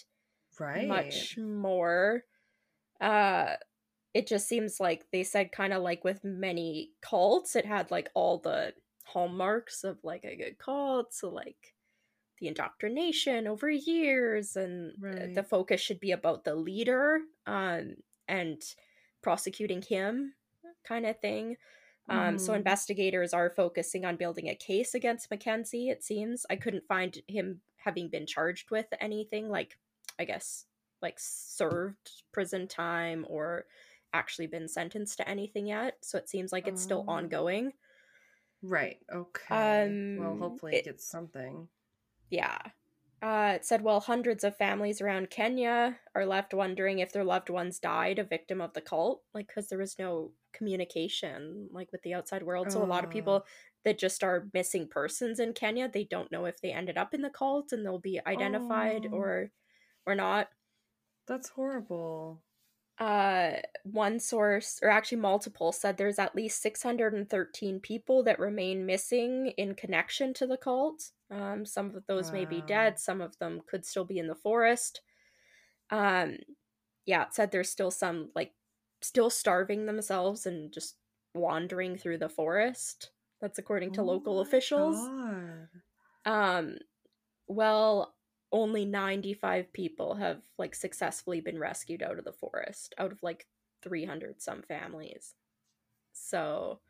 right. 0.58 0.88
much 0.88 1.38
more. 1.38 2.24
Uh, 3.00 3.54
it 4.12 4.26
just 4.26 4.48
seems 4.48 4.80
like 4.80 5.04
they 5.12 5.22
said 5.22 5.52
kind 5.52 5.72
of 5.72 5.82
like 5.82 6.04
with 6.04 6.24
many 6.24 6.90
cults, 7.00 7.56
it 7.56 7.66
had 7.66 7.90
like 7.90 8.10
all 8.14 8.38
the 8.38 8.72
hallmarks 9.04 9.84
of 9.84 9.98
like 10.02 10.24
a 10.24 10.36
good 10.36 10.58
cult, 10.58 11.12
so 11.14 11.28
like 11.28 11.74
the 12.38 12.48
indoctrination 12.48 13.46
over 13.46 13.70
years, 13.70 14.56
and 14.56 14.92
uh, 15.04 15.26
the 15.34 15.42
focus 15.42 15.80
should 15.80 16.00
be 16.00 16.12
about 16.12 16.44
the 16.44 16.54
leader, 16.54 17.20
um, 17.46 17.96
and 18.28 18.62
prosecuting 19.22 19.82
him, 19.82 20.34
kind 20.84 21.06
of 21.06 21.18
thing. 21.20 21.56
Um, 22.08 22.38
so 22.38 22.52
Mhm. 22.52 22.56
investigators 22.56 23.32
are 23.32 23.50
focusing 23.50 24.04
on 24.04 24.16
building 24.16 24.48
a 24.48 24.54
case 24.54 24.94
against 24.94 25.30
Mackenzie. 25.30 25.88
It 25.88 26.02
seems 26.04 26.44
I 26.50 26.56
couldn't 26.56 26.86
find 26.86 27.22
him 27.28 27.62
having 27.76 28.08
been 28.08 28.26
charged 28.26 28.70
with 28.70 28.86
anything 29.00 29.48
like, 29.48 29.78
I 30.18 30.24
guess, 30.24 30.66
like 31.02 31.18
served 31.18 32.22
prison 32.32 32.68
time 32.68 33.26
or 33.28 33.66
actually 34.12 34.46
been 34.46 34.68
sentenced 34.68 35.16
to 35.18 35.28
anything 35.28 35.66
yet. 35.66 35.98
So 36.04 36.18
it 36.18 36.28
seems 36.28 36.52
like 36.52 36.68
it's 36.68 36.82
still 36.82 37.04
Oh. 37.08 37.12
ongoing. 37.12 37.72
Right. 38.62 39.02
Okay. 39.12 40.16
well, 40.18 40.32
Um, 40.32 40.38
hopefully 40.38 40.74
it- 40.74 40.80
it 40.80 40.84
gets 40.84 41.04
something. 41.06 41.68
Yeah. 42.30 42.58
Uh, 43.22 43.54
it 43.56 43.64
said, 43.64 43.82
well, 43.82 44.00
hundreds 44.00 44.44
of 44.44 44.56
families 44.56 45.00
around 45.00 45.30
Kenya 45.30 46.00
are 46.14 46.26
left 46.26 46.52
wondering 46.52 46.98
if 46.98 47.12
their 47.12 47.24
loved 47.24 47.48
ones 47.50 47.78
died 47.80 48.18
a 48.18 48.24
victim 48.24 48.60
of 48.60 48.74
the 48.74 48.82
cult, 48.82 49.24
like 49.32 49.46
because 49.46 49.68
there 49.68 49.78
was 49.78 49.98
no 49.98 50.34
communication, 50.54 51.68
like 51.72 51.92
with 51.92 52.02
the 52.02 52.14
outside 52.14 52.42
world. 52.44 52.72
So 52.72 52.82
a 52.82 52.86
lot 52.86 53.04
of 53.04 53.10
Oh. 53.10 53.12
people 53.12 53.46
that 53.84 53.98
just 53.98 54.24
are 54.24 54.48
missing 54.54 54.88
persons 54.88 55.40
in 55.40 55.52
Kenya, 55.54 55.88
they 55.88 56.04
don't 56.04 56.32
know 56.32 56.46
if 56.46 56.60
they 56.62 56.72
ended 56.72 56.96
up 56.98 57.14
in 57.14 57.22
the 57.22 57.30
cult 57.30 57.72
and 57.72 57.84
they'll 57.84 57.98
be 58.00 58.20
identified 58.26 59.06
Oh. 59.06 59.10
or 59.12 59.52
or 60.06 60.14
not. 60.14 60.50
That's 61.26 61.48
horrible. 61.50 62.42
Uh, 62.98 63.54
one 63.82 64.20
source, 64.20 64.78
or 64.82 64.88
actually 64.88 65.18
multiple, 65.18 65.72
said 65.72 65.96
there's 65.96 66.18
at 66.20 66.36
least 66.36 66.62
613 66.62 67.80
people 67.80 68.22
that 68.22 68.38
remain 68.38 68.86
missing 68.86 69.48
in 69.56 69.74
connection 69.74 70.32
to 70.34 70.46
the 70.46 70.56
cult. 70.56 71.10
Um, 71.30 71.66
some 71.66 71.96
of 71.96 72.06
those 72.06 72.30
may 72.30 72.44
be 72.44 72.62
dead, 72.62 73.00
some 73.00 73.20
of 73.20 73.36
them 73.38 73.62
could 73.66 73.84
still 73.84 74.04
be 74.04 74.18
in 74.18 74.28
the 74.28 74.34
forest. 74.36 75.00
Um, 75.90 76.38
yeah, 77.06 77.24
it 77.24 77.34
said 77.34 77.50
there's 77.50 77.70
still 77.70 77.90
some 77.90 78.30
like 78.34 78.54
still 79.04 79.30
starving 79.30 79.86
themselves 79.86 80.46
and 80.46 80.72
just 80.72 80.96
wandering 81.34 81.96
through 81.96 82.18
the 82.18 82.28
forest. 82.28 83.10
That's 83.40 83.58
according 83.58 83.92
to 83.92 84.00
Oh 84.02 84.04
local 84.04 84.40
officials. 84.40 84.96
God. 84.96 85.68
Um, 86.24 86.78
well, 87.46 88.14
only 88.52 88.84
95 88.84 89.72
people 89.72 90.14
have 90.14 90.42
like 90.58 90.74
successfully 90.74 91.40
been 91.40 91.58
rescued 91.58 92.02
out 92.02 92.18
of 92.18 92.24
the 92.24 92.32
forest 92.32 92.94
out 92.98 93.12
of 93.12 93.22
like 93.22 93.46
300 93.82 94.40
some 94.40 94.62
families. 94.62 95.34
So, 96.12 96.80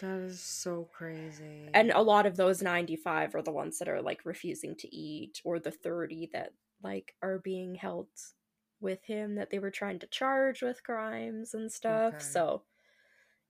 That 0.00 0.20
is 0.20 0.40
so 0.40 0.88
crazy. 0.92 1.68
and 1.74 1.90
a 1.90 2.00
lot 2.02 2.26
of 2.26 2.36
those 2.36 2.62
95 2.62 3.34
are 3.34 3.42
the 3.42 3.52
ones 3.52 3.78
that 3.78 3.88
are 3.88 4.00
like 4.02 4.24
refusing 4.24 4.76
to 4.76 4.94
eat 4.94 5.40
or 5.44 5.58
the 5.58 5.70
30 5.72 6.30
that 6.32 6.52
like 6.82 7.14
are 7.22 7.38
being 7.38 7.74
held 7.74 8.08
with 8.82 9.04
him 9.04 9.36
that 9.36 9.50
they 9.50 9.58
were 9.58 9.70
trying 9.70 9.98
to 10.00 10.06
charge 10.06 10.62
with 10.62 10.82
crimes 10.82 11.54
and 11.54 11.70
stuff. 11.70 12.14
Okay. 12.14 12.24
So, 12.24 12.62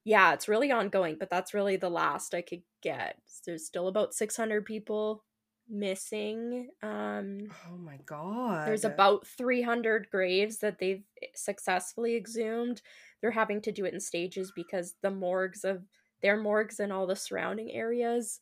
yeah, 0.05 0.33
it's 0.33 0.49
really 0.49 0.71
ongoing, 0.71 1.17
but 1.19 1.31
that's 1.31 1.55
really 1.55 1.77
the 1.77 1.91
last 1.91 2.35
I 2.35 2.43
could 2.43 2.63
get. 2.83 3.17
There's 3.47 3.67
still 3.67 3.89
about 3.89 4.15
600 4.15 4.65
people 4.65 5.25
missing. 5.69 6.69
Um 6.83 7.39
oh 7.71 7.77
my 7.79 7.99
god. 8.05 8.67
there's 8.67 8.85
about 8.85 9.27
300 9.27 10.09
graves 10.11 10.59
that 10.59 10.79
they've 10.79 11.05
successfully 11.35 12.17
exhumed. 12.17 12.83
They're 13.21 13.31
having 13.31 13.61
to 13.63 13.73
do 13.73 13.85
it 13.85 13.95
in 13.95 14.01
stages 14.01 14.53
because 14.55 14.95
the 15.03 15.11
morgues 15.11 15.65
of 15.65 15.85
their 16.21 16.37
morgues 16.37 16.81
and 16.81 16.93
all 16.93 17.07
the 17.07 17.17
surrounding 17.17 17.71
areas 17.73 18.41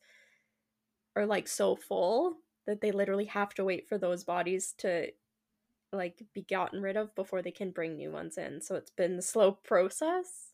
are 1.16 1.26
like 1.26 1.48
so 1.48 1.76
full 1.76 2.36
that 2.66 2.80
they 2.80 2.92
literally 2.92 3.24
have 3.26 3.54
to 3.54 3.64
wait 3.64 3.88
for 3.88 3.98
those 3.98 4.24
bodies 4.24 4.74
to 4.78 5.08
like 5.92 6.22
be 6.34 6.42
gotten 6.42 6.80
rid 6.82 6.96
of 6.96 7.14
before 7.14 7.42
they 7.42 7.50
can 7.50 7.70
bring 7.70 7.96
new 7.96 8.10
ones 8.10 8.38
in. 8.38 8.60
So 8.62 8.74
it's 8.76 8.90
been 8.92 9.14
a 9.18 9.22
slow 9.22 9.52
process. 9.52 10.52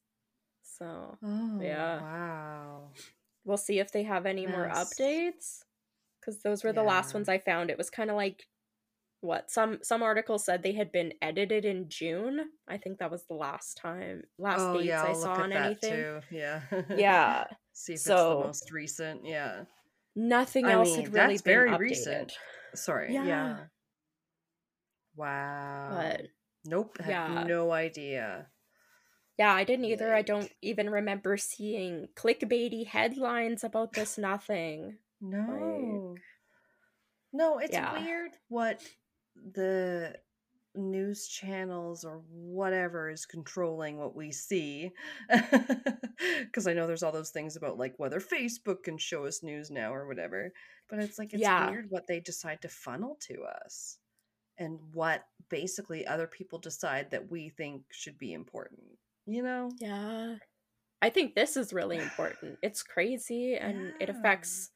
So 0.63 1.19
Oh 1.23 1.59
yeah. 1.61 2.01
Wow. 2.01 2.91
we'll 3.45 3.57
see 3.57 3.79
if 3.79 3.93
they 3.93 4.03
have 4.03 4.27
any 4.27 4.47
more 4.47 4.69
updates 4.73 5.61
because 6.21 6.43
those 6.43 6.65
were 6.65 6.73
the 6.73 6.83
last 6.83 7.15
ones 7.15 7.29
i 7.29 7.39
found 7.39 7.71
it 7.71 7.79
was 7.79 7.89
kind 7.89 8.11
of 8.11 8.17
like 8.17 8.49
what 9.21 9.49
some 9.51 9.79
some 9.83 10.03
articles 10.03 10.45
said 10.45 10.63
they 10.63 10.73
had 10.73 10.91
been 10.91 11.13
edited 11.23 11.65
in 11.65 11.89
june 11.89 12.41
i 12.69 12.77
think 12.77 12.99
that 12.99 13.11
was 13.11 13.23
the 13.29 13.35
last 13.35 13.77
time 13.79 14.23
last 14.37 14.61
oh 14.61 14.75
dates 14.75 14.87
yeah, 14.87 15.05
i 15.05 15.13
saw 15.13 15.35
on 15.35 15.53
anything 15.53 15.93
too. 15.93 16.21
Yeah. 16.31 16.61
yeah 16.97 17.45
See 17.73 17.93
if 17.95 18.01
So- 18.01 18.15
it's 18.15 18.41
the 18.41 18.47
most 18.47 18.71
recent. 18.73 19.21
Yeah. 19.25 19.63
nothing 20.17 20.67
I 20.67 20.73
else 20.73 20.89
mean, 20.89 21.05
had 21.05 21.15
really 21.15 21.27
that's 21.35 21.43
been 21.43 21.55
very 21.55 21.71
updated 21.71 21.79
recent. 21.79 22.33
Sorry. 22.75 23.15
Yeah. 23.15 23.25
Yeah. 23.25 23.57
Wow. 25.17 25.89
but 25.93 26.23
nope. 26.65 26.99
Had 27.01 27.09
yeah. 27.11 27.45
no 27.45 27.73
idea. 27.73 28.47
yeah 29.39 29.53
i 29.55 29.65
didn't 29.65 29.85
either 29.87 30.15
i 30.15 30.23
don't 30.23 30.51
even 30.63 30.89
remember 30.91 31.37
seeing 31.37 32.09
clickbaity 32.17 32.87
headlines 32.87 33.65
about 33.65 33.93
this 33.93 34.17
nothing 34.19 34.99
No. 35.21 36.15
no, 37.33 37.59
it's 37.59 37.73
Yeah. 37.73 38.03
weird 38.03 38.33
what 38.49 38.81
the 39.53 40.15
news 40.75 41.27
channels 41.29 42.05
or 42.05 42.23
whatever 42.31 43.09
is 43.11 43.25
controlling 43.27 43.97
what 43.99 44.15
we 44.15 44.31
see. 44.33 44.91
Because 46.45 46.67
I 46.67 46.73
know 46.73 46.87
there's 46.87 47.03
all 47.03 47.13
those 47.13 47.31
things 47.31 47.57
about 47.57 47.77
like 47.79 47.95
whether 47.99 48.21
Facebook 48.21 48.83
can 48.85 48.97
show 48.99 49.27
us 49.27 49.43
news 49.43 49.71
now 49.71 49.93
or 49.95 50.07
whatever. 50.07 50.53
But 50.89 50.99
it's 51.01 51.19
like, 51.19 51.33
it's 51.35 51.43
Yeah. 51.43 51.71
weird 51.71 51.87
what 51.91 52.07
they 52.07 52.21
decide 52.21 52.63
to 52.63 52.69
funnel 52.69 53.17
to 53.29 53.43
us. 53.65 53.99
And 54.59 54.79
what 54.93 55.25
basically 55.49 56.07
other 56.07 56.27
people 56.27 56.59
decide 56.59 57.11
that 57.11 57.31
we 57.31 57.49
think 57.49 57.83
should 57.91 58.19
be 58.19 58.33
important. 58.33 58.83
You 59.27 59.43
know? 59.43 59.71
Yeah. 59.79 60.37
I 61.03 61.11
think 61.11 61.35
this 61.35 61.57
is 61.57 61.73
really 61.73 61.99
important. 61.99 62.59
It's 62.63 62.83
crazy 62.83 63.55
and 63.55 63.93
it 64.01 64.09
affects 64.09 64.71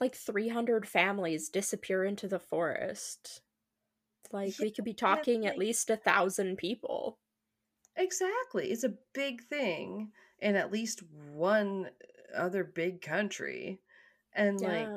like 0.00 0.14
300 0.14 0.86
families 0.86 1.48
disappear 1.48 2.04
into 2.04 2.28
the 2.28 2.38
forest. 2.38 3.40
Like 4.32 4.54
we 4.60 4.70
could 4.70 4.84
be 4.84 4.92
Yeah, 4.92 4.96
talking 4.96 5.46
at 5.46 5.58
least 5.58 5.90
a 5.90 5.96
thousand 5.96 6.58
people. 6.58 7.18
Exactly. 7.96 8.70
It's 8.70 8.84
a 8.84 8.94
big 9.14 9.42
thing 9.42 10.12
in 10.38 10.54
at 10.54 10.70
least 10.70 11.02
one 11.32 11.90
other 12.36 12.62
big 12.62 13.00
country. 13.00 13.80
And 14.34 14.60
like 14.60 14.88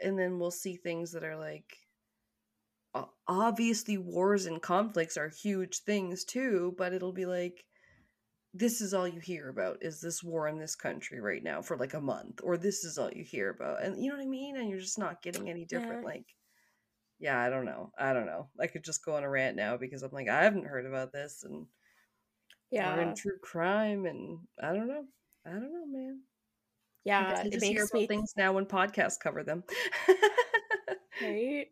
and 0.00 0.18
then 0.18 0.38
we'll 0.38 0.50
see 0.50 0.76
things 0.76 1.12
that 1.12 1.24
are 1.24 1.36
like 1.36 1.85
obviously 3.28 3.98
wars 3.98 4.46
and 4.46 4.60
conflicts 4.62 5.16
are 5.16 5.28
huge 5.28 5.78
things 5.80 6.24
too, 6.24 6.74
but 6.78 6.92
it'll 6.92 7.12
be 7.12 7.26
like 7.26 7.64
this 8.54 8.80
is 8.80 8.94
all 8.94 9.08
you 9.08 9.20
hear 9.20 9.48
about 9.50 9.78
is 9.82 10.00
this 10.00 10.22
war 10.24 10.48
in 10.48 10.58
this 10.58 10.76
country 10.76 11.20
right 11.20 11.42
now 11.42 11.62
for 11.62 11.76
like 11.76 11.94
a 11.94 12.00
month 12.00 12.40
or 12.42 12.56
this 12.56 12.84
is 12.84 12.98
all 12.98 13.10
you 13.12 13.24
hear 13.24 13.50
about. 13.50 13.82
And 13.82 14.02
you 14.02 14.10
know 14.10 14.16
what 14.16 14.24
I 14.24 14.28
mean? 14.28 14.56
And 14.56 14.68
you're 14.70 14.80
just 14.80 14.98
not 14.98 15.22
getting 15.22 15.48
any 15.50 15.64
different 15.66 16.02
Yeah. 16.02 16.04
like 16.04 16.26
yeah, 17.18 17.40
I 17.42 17.50
don't 17.50 17.64
know. 17.66 17.92
I 17.98 18.12
don't 18.12 18.26
know. 18.26 18.50
I 18.60 18.66
could 18.68 18.84
just 18.84 19.04
go 19.04 19.16
on 19.16 19.24
a 19.24 19.30
rant 19.30 19.56
now 19.56 19.76
because 19.76 20.02
I'm 20.02 20.12
like 20.12 20.28
I 20.28 20.44
haven't 20.44 20.66
heard 20.66 20.86
about 20.86 21.12
this 21.12 21.44
and 21.44 21.66
we're 22.78 23.00
Yeah. 23.00 23.00
in 23.00 23.14
true 23.14 23.38
crime 23.42 24.06
and 24.06 24.46
I 24.62 24.72
don't 24.72 24.88
know. 24.88 25.06
I 25.44 25.50
don't 25.50 25.72
know, 25.72 25.86
man. 25.86 26.22
Yeah. 27.04 27.24
guess 27.28 27.44
I 27.44 27.48
It 27.50 27.58
just 27.58 27.68
hear 27.68 27.84
makes 27.84 27.84
about 27.84 27.94
me 27.94 28.08
things 28.08 28.32
now 28.36 28.52
when 28.52 28.66
podcasts 28.66 29.18
cover 29.20 29.42
them. 29.42 29.64
right? 31.20 31.68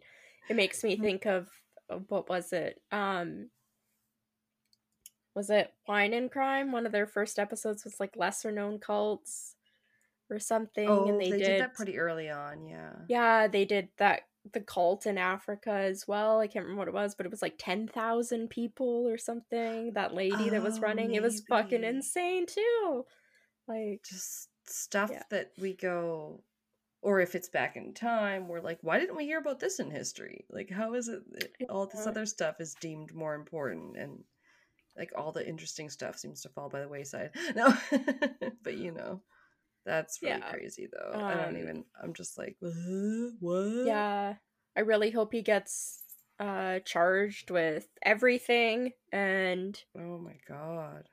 It 0.49 0.57
makes 0.57 0.84
me 0.84 0.97
think 0.97 1.26
of 1.26 1.49
what 2.09 2.28
was 2.28 2.53
it? 2.53 2.80
Um 2.92 3.51
was 5.34 5.51
it 5.51 5.72
Wine 5.88 6.12
and 6.12 6.30
Crime? 6.30 6.70
One 6.70 6.86
of 6.86 6.92
their 6.92 7.07
first 7.07 7.38
episodes 7.38 7.84
was 7.84 7.99
like 7.99 8.16
lesser 8.16 8.53
known 8.53 8.78
cults 8.78 9.57
or 10.30 10.38
something 10.38 10.88
oh, 10.88 11.09
and 11.09 11.20
they, 11.20 11.32
they, 11.32 11.38
did, 11.38 11.61
that 11.61 11.74
pretty 11.74 11.99
early 11.99 12.30
on, 12.30 12.66
yeah. 12.66 12.92
Yeah, 13.09 13.49
they 13.49 13.64
did 13.64 13.88
that 13.99 14.22
the 14.53 14.61
cult 14.61 15.07
in 15.07 15.18
Africa 15.18 15.70
as 15.70 16.07
well. 16.07 16.38
I 16.38 16.47
can't 16.47 16.64
remember 16.64 16.80
what 16.80 16.88
it 16.88 16.95
was, 16.95 17.14
but 17.14 17.26
it 17.26 17.30
was 17.30 17.42
like 17.42 17.55
10,000 17.59 18.49
people 18.49 19.09
or 19.09 19.16
something. 19.18 19.92
That 19.95 20.14
lady 20.14 20.51
that 20.51 20.62
was 20.62 20.78
Oh, 20.78 20.82
running, 20.82 21.14
it 21.14 21.22
was 21.22 21.40
fucking 21.49 21.82
insane 21.82 22.47
too. 22.47 23.05
Like 23.66 24.03
Just 24.09 24.51
stuff 24.66 25.11
Yeah. 25.11 25.22
that 25.30 25.53
we 25.59 25.74
go, 25.74 26.42
or 27.05 27.21
if 27.21 27.35
it's 27.35 27.51
back 27.51 27.77
in 27.77 27.93
time, 27.93 28.49
we're 28.49 28.63
like, 28.63 28.79
why 28.81 28.99
didn't 28.99 29.17
we 29.17 29.27
hear 29.27 29.39
about 29.39 29.61
this 29.61 29.79
in 29.79 29.91
history? 29.91 30.47
Like, 30.49 30.71
how 30.71 30.95
is 30.95 31.09
it 31.09 31.23
that 31.35 31.53
all 31.69 31.87
this 31.87 32.07
other 32.07 32.25
stuff 32.25 32.61
is 32.61 32.75
deemed 32.81 33.15
more 33.15 33.35
important 33.35 33.97
and 33.99 34.25
like 34.97 35.13
all 35.17 35.31
the 35.31 35.47
interesting 35.47 35.91
stuff 35.91 36.17
seems 36.19 36.41
to 36.43 36.49
fall 36.49 36.71
by 36.71 36.81
the 36.81 36.89
wayside? 36.89 37.33
No, 37.55 37.75
but 38.65 38.79
you 38.79 38.93
know, 38.93 39.21
that's 39.85 40.23
really 40.23 40.41
Yeah. 40.41 40.51
crazy 40.51 40.89
though. 40.91 41.23
I 41.29 41.35
don't 41.35 41.57
Um, 41.57 41.57
even, 41.59 41.85
I'm 42.03 42.15
just 42.15 42.39
like, 42.39 42.57
what? 42.61 42.73
What? 43.41 43.85
yeah, 43.85 44.35
I 44.77 44.81
really 44.81 45.11
hope 45.11 45.33
he 45.33 45.43
gets 45.43 46.01
uh 46.41 46.81
charged 46.81 47.51
with 47.51 47.87
everything 48.03 48.93
and 49.13 49.81
Oh 49.97 50.19
my 50.19 50.37
God. 50.49 51.09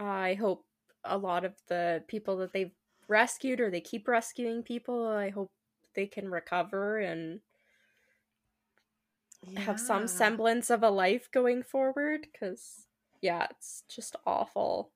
I 0.00 0.34
hope 0.34 0.66
a 1.04 1.16
lot 1.18 1.44
of 1.44 1.54
the 1.68 2.02
people 2.08 2.38
that 2.38 2.52
they've 2.52 2.72
rescued 3.08 3.60
or 3.60 3.70
they 3.70 3.80
keep 3.80 4.06
rescuing 4.06 4.62
people, 4.62 5.06
I 5.06 5.30
hope 5.30 5.50
they 5.94 6.06
can 6.06 6.30
recover 6.30 6.98
and 6.98 7.40
have 9.56 9.78
some 9.80 10.06
semblance 10.06 10.70
of 10.70 10.82
a 10.82 10.90
life 10.90 11.28
going 11.32 11.62
forward 11.62 12.26
because 12.32 12.86
yeah 13.20 13.46
it's 13.50 13.84
just 13.88 14.16
awful 14.26 14.90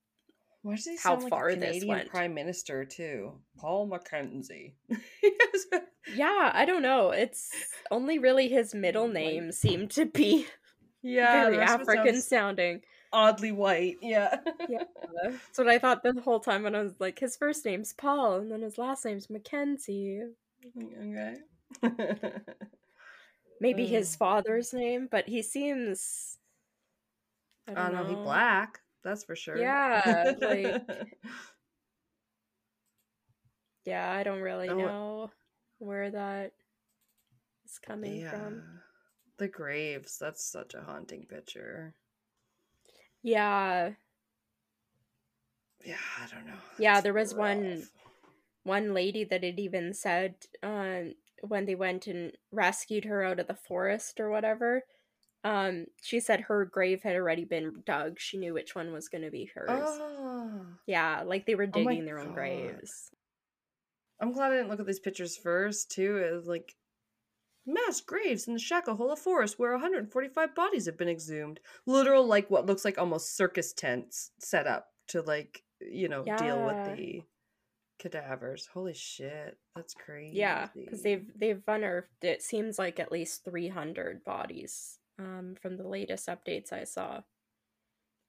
Why 0.61 0.75
does 0.75 0.85
he 0.85 0.95
how 0.95 1.11
sound 1.11 1.23
like 1.23 1.29
far 1.29 1.49
this 1.55 1.63
Canadian 1.63 1.87
went. 1.87 2.09
Prime 2.09 2.33
Minister 2.33 2.85
too? 2.85 3.33
Paul 3.57 3.87
Mackenzie. 3.87 4.75
yeah 6.15 6.51
i 6.53 6.65
don't 6.65 6.81
know 6.81 7.11
it's 7.11 7.49
only 7.89 8.19
really 8.19 8.49
his 8.49 8.75
middle 8.75 9.07
name 9.07 9.51
seemed 9.51 9.89
to 9.91 10.05
be 10.05 10.45
yeah, 11.01 11.43
very 11.43 11.57
rest 11.57 11.75
of 11.75 11.81
it 11.81 11.83
african 11.83 12.13
sounds 12.15 12.27
sounding 12.27 12.81
oddly 13.13 13.51
white. 13.51 13.97
Yeah. 14.01 14.37
Yeah. 14.69 14.83
that's 15.23 15.57
what 15.57 15.67
i 15.67 15.77
thought 15.77 16.01
the 16.03 16.19
whole 16.23 16.39
time 16.39 16.63
when 16.63 16.73
i 16.75 16.81
was 16.81 16.93
like 16.99 17.19
his 17.19 17.35
first 17.37 17.63
name's 17.65 17.93
paul 17.93 18.35
and 18.37 18.51
then 18.51 18.61
his 18.61 18.77
last 18.77 19.05
name's 19.05 19.29
mackenzie 19.29 20.21
okay. 20.77 21.35
maybe 23.61 23.85
his 23.85 24.15
Mm. 24.15 24.17
father's 24.17 24.73
name 24.73 25.07
but 25.11 25.27
he 25.27 25.41
seems 25.43 26.37
i 27.67 27.71
I 27.71 27.75
don't 27.75 27.91
don't 27.93 28.03
know. 28.03 28.09
He 28.09 28.15
know 28.15 28.23
black. 28.23 28.79
That's 29.03 29.23
for 29.25 29.35
sure. 29.35 29.57
Yeah, 29.57 30.33
like- 30.41 30.87
yeah 33.85 34.11
i 34.11 34.23
don't 34.23 34.41
really 34.41 34.69
Oh, 34.69 34.77
what- 34.77 34.85
know 34.85 35.31
where 35.79 36.09
that 36.11 36.53
is 37.65 37.79
coming 37.79 38.21
yeah. 38.21 38.31
from 38.31 38.63
The 39.37 39.47
graves. 39.49 40.17
That's 40.19 40.45
such 40.45 40.73
a 40.75 40.81
haunting 40.81 41.25
picture. 41.25 41.93
Yeah 43.23 43.91
Yeah, 45.83 45.95
I 46.21 46.27
don't 46.33 46.45
know. 46.47 46.53
Yeah, 46.77 46.93
That's 46.95 47.03
there 47.03 47.13
was 47.13 47.33
one- 47.33 47.79
rough. 47.79 47.89
one 48.63 48.93
lady 48.93 49.23
that 49.25 49.43
had 49.43 49.59
even 49.59 49.93
said 49.93 50.35
um 50.61 51.15
when 51.41 51.65
they 51.65 51.75
went 51.75 52.07
and 52.07 52.31
rescued 52.51 53.03
her 53.05 53.23
out 53.23 53.39
of 53.39 53.47
the 53.47 53.53
forest 53.55 54.19
or 54.19 54.29
whatever 54.29 54.83
um 55.43 55.85
she 56.01 56.21
said 56.21 56.39
her 56.41 56.63
grave 56.63 57.03
had 57.03 57.15
already 57.17 57.43
been 57.43 57.83
dug 57.85 58.17
she 58.17 58.37
knew 58.37 58.53
which 58.53 58.75
one 58.75 58.93
was 58.93 59.09
going 59.09 59.23
to 59.23 59.29
be 59.31 59.51
hers 59.53 59.67
Oh. 59.69 60.65
yeah 60.87 61.21
like 61.25 61.45
they 61.45 61.55
were 61.55 61.65
Oh 61.67 61.71
digging 61.83 62.05
their 62.05 62.19
own 62.19 62.27
God. 62.27 62.35
graves 62.35 63.09
I'm 64.21 64.31
glad 64.31 64.53
I 64.53 64.55
didn't 64.55 64.69
look 64.69 64.79
at 64.79 64.85
these 64.85 65.01
pictures 65.01 65.35
first, 65.35 65.91
too. 65.91 66.15
It 66.17 66.31
was 66.33 66.47
like 66.47 66.75
mass 67.65 68.01
graves 68.01 68.47
in 68.47 68.53
the 68.53 68.59
Shakahola 68.59 69.17
forest 69.17 69.57
where 69.59 69.71
145 69.71 70.55
bodies 70.55 70.85
have 70.85 70.97
been 70.97 71.09
exhumed. 71.09 71.59
Literal, 71.85 72.25
like 72.25 72.49
what 72.49 72.65
looks 72.65 72.83
like 72.85 72.97
almost 72.97 73.35
circus 73.37 73.73
tents 73.73 74.31
set 74.39 74.67
up 74.67 74.87
to, 75.09 75.21
like, 75.21 75.63
you 75.79 76.07
know, 76.09 76.23
deal 76.23 76.65
with 76.65 76.97
the 76.97 77.21
cadavers. 77.99 78.67
Holy 78.73 78.93
shit. 78.93 79.57
That's 79.75 79.93
crazy. 79.93 80.37
yeah 80.37 80.67
because 80.75 81.01
they've 81.03 81.25
they've 81.35 81.61
unearthed 81.67 82.23
it 82.23 82.41
seems 82.41 82.77
like 82.77 82.99
at 82.99 83.11
least 83.11 83.43
300 83.43 84.23
bodies 84.23 84.99
um 85.17 85.55
from 85.59 85.77
the 85.77 85.87
latest 85.87 86.27
updates 86.27 86.71
i 86.71 86.83
saw 86.83 87.21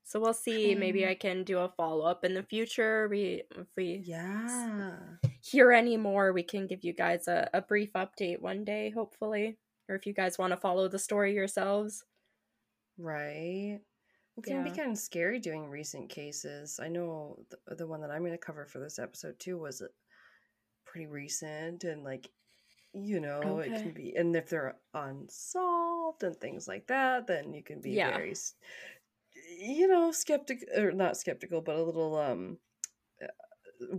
so 0.05 0.21
we'll 0.21 0.35
see 0.35 0.75
maybe 0.75 1.03
Hmm. 1.03 1.09
i 1.11 1.15
can 1.15 1.45
do 1.45 1.59
a 1.59 1.69
follow-up 1.77 2.25
in 2.25 2.35
the 2.35 2.43
future 2.43 3.09
we 3.09 3.43
if 3.57 3.67
we 3.77 4.03
Yeah. 4.05 5.01
hear 5.41 5.73
any 5.73 5.97
more, 5.97 6.33
we 6.33 6.43
can 6.43 6.67
give 6.67 6.85
you 6.85 6.93
guys 6.95 7.29
a, 7.29 7.49
a 7.53 7.61
brief 7.61 7.93
update 7.95 8.41
one 8.41 8.65
day, 8.65 8.91
hopefully. 8.91 9.59
Or 9.89 9.95
if 9.95 10.07
you 10.07 10.15
guys 10.15 10.39
want 10.39 10.53
to 10.53 10.57
follow 10.57 10.89
the 10.89 10.99
story 10.99 11.35
yourselves. 11.35 12.03
Right. 12.97 13.81
It 14.39 14.43
can 14.45 14.65
be 14.65 14.71
kind 14.71 14.91
of 14.93 14.99
scary 14.99 15.39
doing 15.39 15.69
recent 15.69 16.09
cases. 16.09 16.81
I 16.83 16.89
know 16.89 17.39
the, 17.51 17.75
the 17.77 17.87
one 17.87 18.01
that 18.01 18.11
I'm 18.11 18.21
going 18.23 18.33
to 18.33 18.39
cover 18.39 18.65
for 18.67 18.79
this 18.81 18.99
episode 18.99 19.39
too 19.39 19.59
was 19.59 19.83
uh, 19.83 19.87
pretty 20.87 21.07
recent 21.07 21.85
and 21.85 22.03
like 22.05 22.31
you 22.95 23.19
know 23.21 23.59
it 23.59 23.75
can 23.83 23.91
be 23.91 24.15
and 24.17 24.35
if 24.37 24.49
they're 24.49 24.77
unsolved 24.95 26.23
and 26.23 26.37
things 26.37 26.69
like 26.69 26.87
that 26.87 27.27
then 27.27 27.53
you 27.53 27.63
can 27.63 27.81
be 27.81 27.91
Yeah. 27.91 28.11
very 28.17 28.35
you 29.59 29.87
know 29.89 30.13
skeptical 30.13 30.67
or 30.77 30.93
not 30.93 31.17
skeptical 31.17 31.61
but 31.61 31.77
a 31.77 31.83
little 31.83 32.17
um 32.17 32.59
uh, 33.23 33.27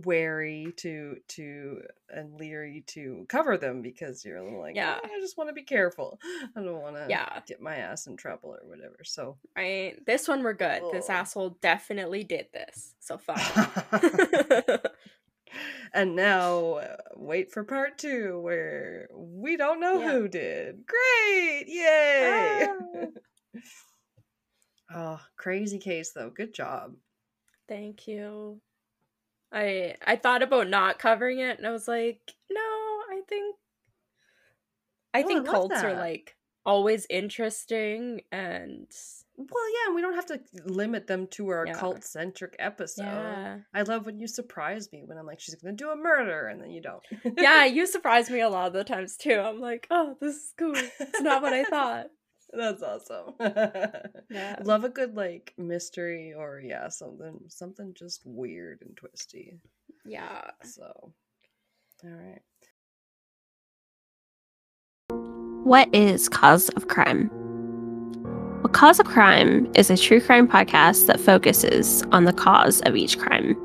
wary 0.04 0.72
to 0.76 1.16
to 1.28 1.82
and 2.10 2.34
leery 2.38 2.82
to 2.88 3.24
cover 3.28 3.56
them 3.56 3.82
because 3.82 4.24
you're 4.24 4.36
a 4.38 4.42
little 4.44 4.60
like 4.60 4.74
Yeah. 4.76 4.98
"Eh, 5.02 5.08
I 5.16 5.20
just 5.20 5.36
want 5.36 5.48
to 5.48 5.54
be 5.54 5.62
careful. 5.62 6.18
I 6.56 6.62
don't 6.62 6.80
want 6.80 6.96
to 6.96 7.06
Yeah. 7.08 7.40
get 7.46 7.60
my 7.60 7.76
ass 7.76 8.06
in 8.06 8.16
trouble 8.16 8.50
or 8.60 8.66
whatever. 8.68 8.98
So 9.04 9.36
Right? 9.56 10.04
This 10.06 10.26
one 10.28 10.42
we're 10.42 10.54
good. 10.54 10.82
This 10.92 11.08
Oh. 11.10 11.12
asshole 11.14 11.50
definitely 11.60 12.24
did 12.24 12.48
this. 12.52 12.94
So 13.00 13.18
fine. 13.18 13.36
and 15.94 16.16
now 16.16 16.74
uh, 16.74 16.96
wait 17.16 17.50
for 17.52 17.64
part 17.64 17.98
two 17.98 18.40
where 18.40 19.08
we 19.14 19.56
don't 19.56 19.80
know 19.80 20.00
Yeah. 20.00 20.12
who 20.12 20.28
did. 20.28 20.84
Great! 20.86 21.64
Yay! 21.68 22.66
Ah. 22.94 23.06
Oh, 24.94 25.20
crazy 25.36 25.78
case 25.78 26.12
though. 26.12 26.30
Good 26.30 26.54
job. 26.54 26.94
Thank 27.68 28.06
you. 28.06 28.60
I 29.52 29.94
I 30.04 30.16
thought 30.16 30.42
about 30.42 30.68
not 30.68 30.98
covering 30.98 31.38
it 31.40 31.58
and 31.58 31.66
I 31.66 31.70
was 31.70 31.86
like, 31.88 32.20
no, 32.50 32.60
I 32.60 33.20
think 33.28 33.56
I 35.14 35.20
oh, 35.20 35.20
I 35.20 35.22
think 35.22 35.46
love 35.46 35.54
cults 35.54 35.82
are 35.82 35.94
like 35.94 36.36
always 36.64 37.06
interesting 37.08 38.22
and 38.32 38.88
Well, 39.36 39.70
yeah, 39.72 39.86
and 39.86 39.94
we 39.94 40.02
don't 40.02 40.14
have 40.16 40.26
to 40.26 40.40
limit 40.64 41.06
them 41.06 41.28
to 41.28 41.48
our 41.50 41.64
Yeah. 41.66 41.74
cult 41.74 42.02
centric 42.02 42.56
episode. 42.58 43.04
yeah. 43.04 43.58
I 43.72 43.82
love 43.82 44.04
when 44.04 44.18
you 44.18 44.26
surprise 44.26 44.90
me 44.92 45.02
when 45.04 45.16
I'm 45.16 45.26
like, 45.26 45.38
she's 45.40 45.54
gonna 45.54 45.76
do 45.76 45.90
a 45.90 45.96
murder, 45.96 46.48
and 46.48 46.60
then 46.60 46.70
you 46.72 46.80
don't. 46.82 47.02
Yeah, 47.38 47.64
you 47.66 47.86
surprise 47.96 48.28
me 48.30 48.40
a 48.40 48.48
lot 48.48 48.66
of 48.66 48.72
the 48.72 48.82
times 48.84 49.16
too. 49.16 49.38
I'm 49.38 49.60
like, 49.60 49.86
oh, 49.90 50.16
this 50.20 50.34
is 50.34 50.52
cool. 50.58 50.74
It's 50.74 51.20
not 51.20 51.40
what 51.42 51.52
I 51.52 51.62
thought. 51.64 52.06
That's 52.52 52.82
awesome. 52.82 53.34
Yeah. 54.28 54.56
Love 54.64 54.84
a 54.84 54.88
good 54.88 55.16
like 55.16 55.54
mystery 55.56 56.34
or 56.36 56.60
yeah, 56.60 56.88
something 56.88 57.38
something 57.48 57.94
just 57.94 58.22
weird 58.24 58.82
and 58.82 58.96
twisty. 58.96 59.60
Yeah. 60.04 60.50
So, 60.64 61.12
all 62.04 62.10
right. 62.10 62.42
What 65.64 65.92
is 65.94 66.28
Cause 66.28 66.68
of 66.70 66.88
Crime? 66.88 67.30
Well, 68.62 68.72
Cause 68.72 69.00
of 69.00 69.06
Crime 69.06 69.70
is 69.74 69.90
a 69.90 69.96
true 69.96 70.20
crime 70.20 70.48
podcast 70.48 71.06
that 71.06 71.20
focuses 71.20 72.02
on 72.12 72.24
the 72.24 72.32
cause 72.32 72.80
of 72.82 72.96
each 72.96 73.18
crime. 73.18 73.56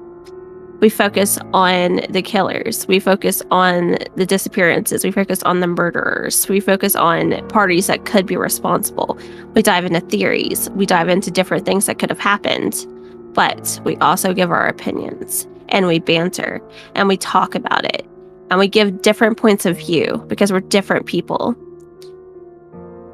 We 0.81 0.89
focus 0.89 1.37
on 1.53 2.01
the 2.09 2.23
killers. 2.23 2.87
We 2.87 2.99
focus 2.99 3.43
on 3.51 3.97
the 4.15 4.25
disappearances. 4.25 5.03
We 5.03 5.11
focus 5.11 5.43
on 5.43 5.59
the 5.59 5.67
murderers. 5.67 6.49
We 6.49 6.59
focus 6.59 6.95
on 6.95 7.47
parties 7.49 7.85
that 7.85 8.05
could 8.05 8.25
be 8.25 8.35
responsible. 8.35 9.17
We 9.53 9.61
dive 9.61 9.85
into 9.85 9.99
theories. 9.99 10.71
We 10.71 10.87
dive 10.87 11.07
into 11.07 11.29
different 11.29 11.67
things 11.67 11.85
that 11.85 11.99
could 11.99 12.09
have 12.09 12.19
happened. 12.19 12.87
But 13.33 13.79
we 13.85 13.95
also 13.97 14.33
give 14.33 14.49
our 14.49 14.67
opinions 14.67 15.47
and 15.69 15.85
we 15.85 15.99
banter 15.99 16.61
and 16.95 17.07
we 17.07 17.15
talk 17.15 17.53
about 17.53 17.85
it 17.85 18.05
and 18.49 18.59
we 18.59 18.67
give 18.67 19.03
different 19.03 19.37
points 19.37 19.67
of 19.67 19.77
view 19.77 20.23
because 20.27 20.51
we're 20.51 20.61
different 20.61 21.05
people. 21.05 21.55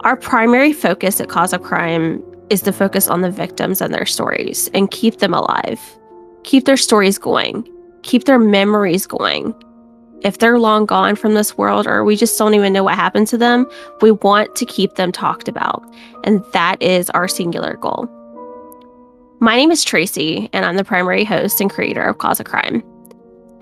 Our 0.01 0.15
primary 0.15 0.71
focus 0.71 1.19
at 1.19 1.27
Cause 1.27 1.51
of 1.51 1.63
Crime 1.63 2.23
is 2.49 2.61
to 2.61 2.71
focus 2.71 3.09
on 3.09 3.21
the 3.21 3.29
victims 3.29 3.81
and 3.81 3.93
their 3.93 4.05
stories 4.05 4.69
and 4.73 4.89
keep 4.89 5.17
them 5.17 5.33
alive, 5.33 5.96
keep 6.47 6.63
their 6.63 6.77
stories 6.77 7.17
going, 7.17 7.67
keep 8.03 8.23
their 8.23 8.39
memories 8.39 9.05
going. 9.05 9.53
If 10.21 10.37
they're 10.37 10.57
long 10.57 10.85
gone 10.85 11.17
from 11.17 11.33
this 11.33 11.57
world 11.57 11.85
or 11.85 12.05
we 12.05 12.15
just 12.15 12.39
don't 12.39 12.53
even 12.53 12.71
know 12.71 12.85
what 12.85 12.95
happened 12.95 13.27
to 13.27 13.37
them, 13.37 13.69
we 14.01 14.11
want 14.11 14.55
to 14.55 14.65
keep 14.65 14.95
them 14.95 15.11
talked 15.11 15.49
about. 15.49 15.83
And 16.23 16.41
that 16.53 16.81
is 16.81 17.09
our 17.09 17.27
singular 17.27 17.75
goal. 17.75 18.07
My 19.41 19.57
name 19.57 19.71
is 19.71 19.83
Tracy, 19.83 20.49
and 20.53 20.65
I'm 20.65 20.77
the 20.77 20.85
primary 20.85 21.25
host 21.25 21.59
and 21.59 21.69
creator 21.69 22.01
of 22.01 22.17
Cause 22.17 22.41
Crime. 22.45 22.81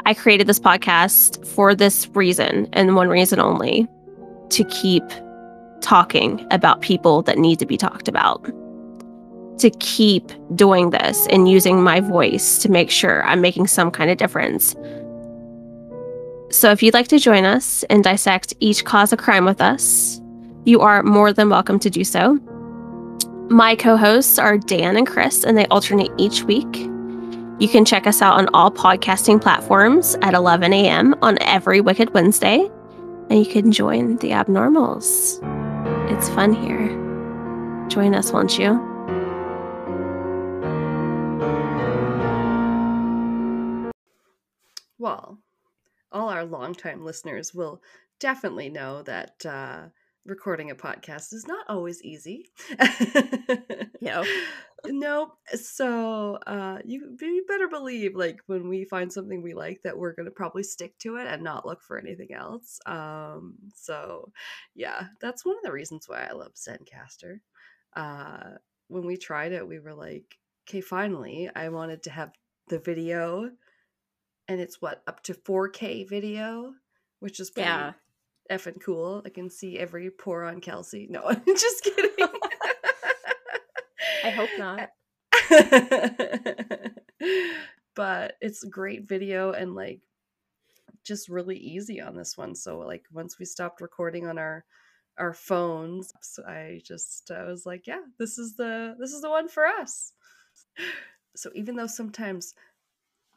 I 0.05 0.13
created 0.13 0.45
this 0.45 0.59
podcast 0.59 1.45
for 1.45 1.73
this 1.73 2.07
reason 2.13 2.69
and 2.71 2.95
one 2.95 3.09
reason 3.09 3.39
only 3.39 3.87
to 4.49 4.63
keep 4.65 5.03
talking 5.81 6.45
about 6.51 6.81
people 6.81 7.23
that 7.23 7.39
need 7.39 7.57
to 7.59 7.65
be 7.65 7.77
talked 7.77 8.07
about. 8.07 8.47
To 9.59 9.69
keep 9.79 10.31
doing 10.55 10.89
this 10.89 11.27
and 11.27 11.49
using 11.49 11.81
my 11.81 12.01
voice 12.01 12.57
to 12.59 12.69
make 12.69 12.91
sure 12.91 13.23
I'm 13.25 13.41
making 13.41 13.67
some 13.67 13.89
kind 13.89 14.11
of 14.11 14.17
difference. 14.17 14.75
So, 16.51 16.71
if 16.71 16.83
you'd 16.83 16.93
like 16.93 17.07
to 17.09 17.19
join 17.19 17.45
us 17.45 17.83
and 17.89 18.03
dissect 18.03 18.53
each 18.59 18.85
cause 18.85 19.11
of 19.11 19.19
crime 19.19 19.45
with 19.45 19.61
us, 19.61 20.21
you 20.65 20.81
are 20.81 21.03
more 21.03 21.31
than 21.31 21.49
welcome 21.49 21.79
to 21.79 21.89
do 21.89 22.03
so. 22.03 22.35
My 23.49 23.75
co 23.75 23.95
hosts 23.95 24.39
are 24.39 24.57
Dan 24.57 24.97
and 24.97 25.05
Chris, 25.05 25.43
and 25.43 25.57
they 25.57 25.67
alternate 25.67 26.11
each 26.17 26.43
week. 26.43 26.77
You 27.59 27.67
can 27.69 27.85
check 27.85 28.07
us 28.07 28.21
out 28.21 28.37
on 28.37 28.49
all 28.53 28.71
podcasting 28.71 29.41
platforms 29.41 30.15
at 30.21 30.33
11 30.33 30.73
a.m. 30.73 31.15
on 31.21 31.37
every 31.41 31.79
Wicked 31.79 32.13
Wednesday, 32.13 32.69
and 33.29 33.39
you 33.39 33.45
can 33.45 33.71
join 33.71 34.17
the 34.17 34.31
abnormals. 34.31 35.39
It's 36.11 36.29
fun 36.29 36.53
here. 36.53 36.87
Join 37.87 38.15
us, 38.15 38.31
won't 38.31 38.57
you? 38.59 38.94
Well, 44.97 45.39
all 46.11 46.29
our 46.29 46.45
longtime 46.45 47.03
listeners 47.03 47.53
will 47.53 47.81
definitely 48.19 48.69
know 48.69 49.01
that 49.03 49.45
uh, 49.45 49.87
recording 50.25 50.71
a 50.71 50.75
podcast 50.75 51.33
is 51.33 51.45
not 51.47 51.65
always 51.69 52.01
easy. 52.03 52.49
No. 54.01 54.23
Nope. 54.85 55.31
So 55.55 56.35
uh, 56.45 56.77
you, 56.85 57.17
you 57.19 57.45
better 57.47 57.67
believe, 57.67 58.15
like, 58.15 58.37
when 58.45 58.69
we 58.69 58.85
find 58.85 59.11
something 59.11 59.41
we 59.41 59.55
like, 59.55 59.81
that 59.83 59.97
we're 59.97 60.13
going 60.13 60.27
to 60.27 60.31
probably 60.31 60.61
stick 60.61 60.97
to 60.99 61.15
it 61.15 61.25
and 61.25 61.43
not 61.43 61.65
look 61.65 61.81
for 61.81 61.97
anything 61.97 62.31
else. 62.31 62.79
Um, 62.85 63.55
so, 63.73 64.31
yeah, 64.75 65.07
that's 65.21 65.43
one 65.43 65.55
of 65.57 65.63
the 65.63 65.71
reasons 65.71 66.07
why 66.07 66.27
I 66.29 66.33
love 66.33 66.53
Zencastr. 66.53 67.39
Uh, 67.95 68.57
when 68.89 69.07
we 69.07 69.17
tried 69.17 69.53
it, 69.53 69.67
we 69.67 69.79
were 69.79 69.95
like, 69.95 70.37
okay, 70.69 70.81
finally, 70.81 71.49
I 71.55 71.69
wanted 71.69 72.03
to 72.03 72.11
have 72.11 72.31
the 72.67 72.79
video 72.79 73.49
and 74.47 74.59
it's 74.61 74.81
what 74.81 75.01
up 75.07 75.23
to 75.23 75.33
4K 75.33 76.07
video, 76.07 76.73
which 77.19 77.39
is 77.39 77.49
pretty 77.51 77.67
Yeah. 77.69 77.93
effing 78.51 78.81
cool. 78.81 79.21
I 79.25 79.29
can 79.29 79.49
see 79.49 79.79
every 79.79 80.09
pore 80.11 80.43
on 80.43 80.61
Kelsey. 80.61 81.07
No, 81.09 81.23
I'm 81.25 81.41
just 81.45 81.83
kidding. 81.83 82.11
I 84.23 84.29
hope 84.29 84.49
not. 84.57 84.89
but 87.95 88.35
it's 88.41 88.63
great 88.63 89.07
video 89.07 89.51
and 89.51 89.75
like 89.75 90.01
just 91.03 91.29
really 91.29 91.57
easy 91.57 92.01
on 92.01 92.15
this 92.15 92.37
one. 92.37 92.55
So 92.55 92.79
like 92.79 93.05
once 93.11 93.37
we 93.39 93.45
stopped 93.45 93.81
recording 93.81 94.27
on 94.27 94.37
our 94.37 94.65
our 95.17 95.33
phones, 95.33 96.11
so 96.21 96.43
I 96.45 96.81
just 96.83 97.31
I 97.31 97.43
was 97.43 97.65
like, 97.65 97.87
yeah, 97.87 98.01
this 98.19 98.37
is 98.37 98.55
the 98.55 98.95
this 98.99 99.11
is 99.13 99.21
the 99.21 99.29
one 99.29 99.47
for 99.47 99.65
us. 99.65 100.13
So 101.35 101.49
even 101.53 101.75
though 101.75 101.87
sometimes 101.87 102.53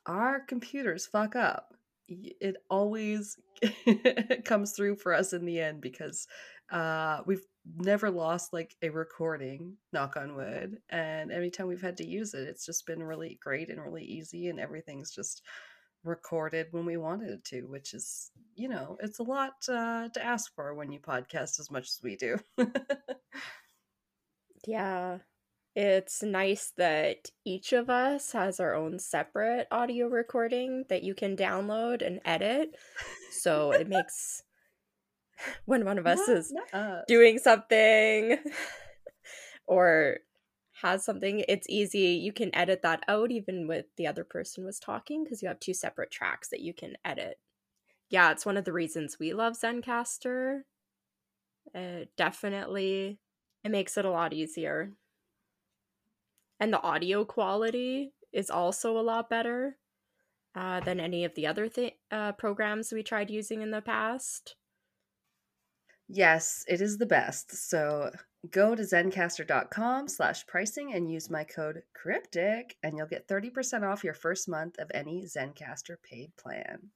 our 0.08 0.40
computers 0.40 1.06
fuck 1.06 1.36
up, 1.36 1.74
it 2.08 2.56
always 2.70 3.36
comes 4.44 4.72
through 4.72 4.96
for 4.96 5.14
us 5.14 5.32
in 5.34 5.44
the 5.44 5.60
end 5.60 5.80
because 5.80 6.26
uh 6.70 7.20
we've 7.26 7.44
never 7.76 8.10
lost 8.10 8.52
like 8.52 8.74
a 8.82 8.88
recording 8.88 9.76
knock 9.92 10.16
on 10.16 10.34
wood 10.34 10.78
and 10.90 11.30
every 11.32 11.50
time 11.50 11.66
we've 11.66 11.82
had 11.82 11.98
to 11.98 12.06
use 12.06 12.34
it 12.34 12.48
it's 12.48 12.64
just 12.64 12.86
been 12.86 13.02
really 13.02 13.38
great 13.42 13.68
and 13.68 13.82
really 13.82 14.04
easy 14.04 14.48
and 14.48 14.60
everything's 14.60 15.10
just 15.10 15.42
recorded 16.04 16.68
when 16.70 16.86
we 16.86 16.96
wanted 16.96 17.30
it 17.30 17.44
to 17.44 17.62
which 17.62 17.92
is 17.94 18.30
you 18.54 18.68
know 18.68 18.96
it's 19.00 19.18
a 19.18 19.24
lot 19.24 19.52
uh, 19.68 20.08
to 20.10 20.24
ask 20.24 20.54
for 20.54 20.74
when 20.74 20.92
you 20.92 21.00
podcast 21.00 21.60
as 21.60 21.70
much 21.70 21.88
as 21.88 22.00
we 22.02 22.16
do 22.16 22.38
Yeah. 24.66 25.18
It's 25.80 26.24
nice 26.24 26.72
that 26.76 27.30
each 27.44 27.72
of 27.72 27.88
us 27.88 28.32
has 28.32 28.58
our 28.58 28.74
own 28.74 28.98
separate 28.98 29.68
audio 29.70 30.08
recording 30.08 30.84
that 30.88 31.04
you 31.04 31.14
can 31.14 31.36
download 31.36 32.04
and 32.04 32.18
edit. 32.24 32.74
So 33.30 33.70
it 33.70 33.88
makes 33.88 34.42
when 35.66 35.84
one 35.84 35.96
of 35.96 36.04
us 36.04 36.26
Not- 36.26 36.36
is 36.36 36.52
not 36.52 37.06
doing 37.06 37.38
something 37.38 38.38
or 39.68 40.16
has 40.82 41.04
something, 41.04 41.44
it's 41.46 41.68
easy. 41.68 42.20
You 42.24 42.32
can 42.32 42.52
edit 42.56 42.82
that 42.82 43.04
out 43.06 43.30
even 43.30 43.68
with 43.68 43.86
the 43.96 44.08
other 44.08 44.24
person 44.24 44.64
was 44.64 44.80
talking 44.80 45.22
because 45.22 45.42
you 45.42 45.46
have 45.46 45.60
two 45.60 45.74
separate 45.74 46.10
tracks 46.10 46.48
that 46.48 46.60
you 46.60 46.74
can 46.74 46.96
edit. 47.04 47.38
Yeah, 48.10 48.32
it's 48.32 48.44
one 48.44 48.56
of 48.56 48.64
the 48.64 48.72
reasons 48.72 49.18
we 49.20 49.32
love 49.32 49.52
Zencastr. 49.52 50.62
Uh, 51.72 52.06
definitely, 52.16 53.20
it 53.62 53.70
makes 53.70 53.96
it 53.96 54.04
a 54.04 54.10
lot 54.10 54.32
easier. 54.32 54.94
And 56.60 56.72
the 56.72 56.82
audio 56.82 57.24
quality 57.24 58.12
is 58.32 58.50
also 58.50 58.98
a 58.98 59.02
lot 59.02 59.30
better 59.30 59.76
uh, 60.54 60.80
than 60.80 61.00
any 61.00 61.24
of 61.24 61.34
the 61.34 61.46
other 61.46 61.68
th- 61.68 61.94
uh, 62.10 62.32
programs 62.32 62.92
we 62.92 63.02
tried 63.02 63.30
using 63.30 63.62
in 63.62 63.70
the 63.70 63.80
past. 63.80 64.56
Yes, 66.08 66.64
it 66.66 66.80
is 66.80 66.96
the 66.96 67.06
best. 67.06 67.68
So 67.68 68.10
go 68.50 68.74
to 68.74 68.82
zencastr.com 68.82 70.08
slash 70.08 70.46
pricing 70.46 70.94
and 70.94 71.10
use 71.10 71.28
my 71.30 71.44
code 71.44 71.82
cryptic 71.94 72.76
and 72.82 72.96
you'll 72.96 73.06
get 73.06 73.28
30% 73.28 73.82
off 73.82 74.04
your 74.04 74.14
first 74.14 74.48
month 74.48 74.78
of 74.78 74.90
any 74.94 75.24
Zencastr 75.24 75.96
paid 76.02 76.34
plan. 76.36 76.90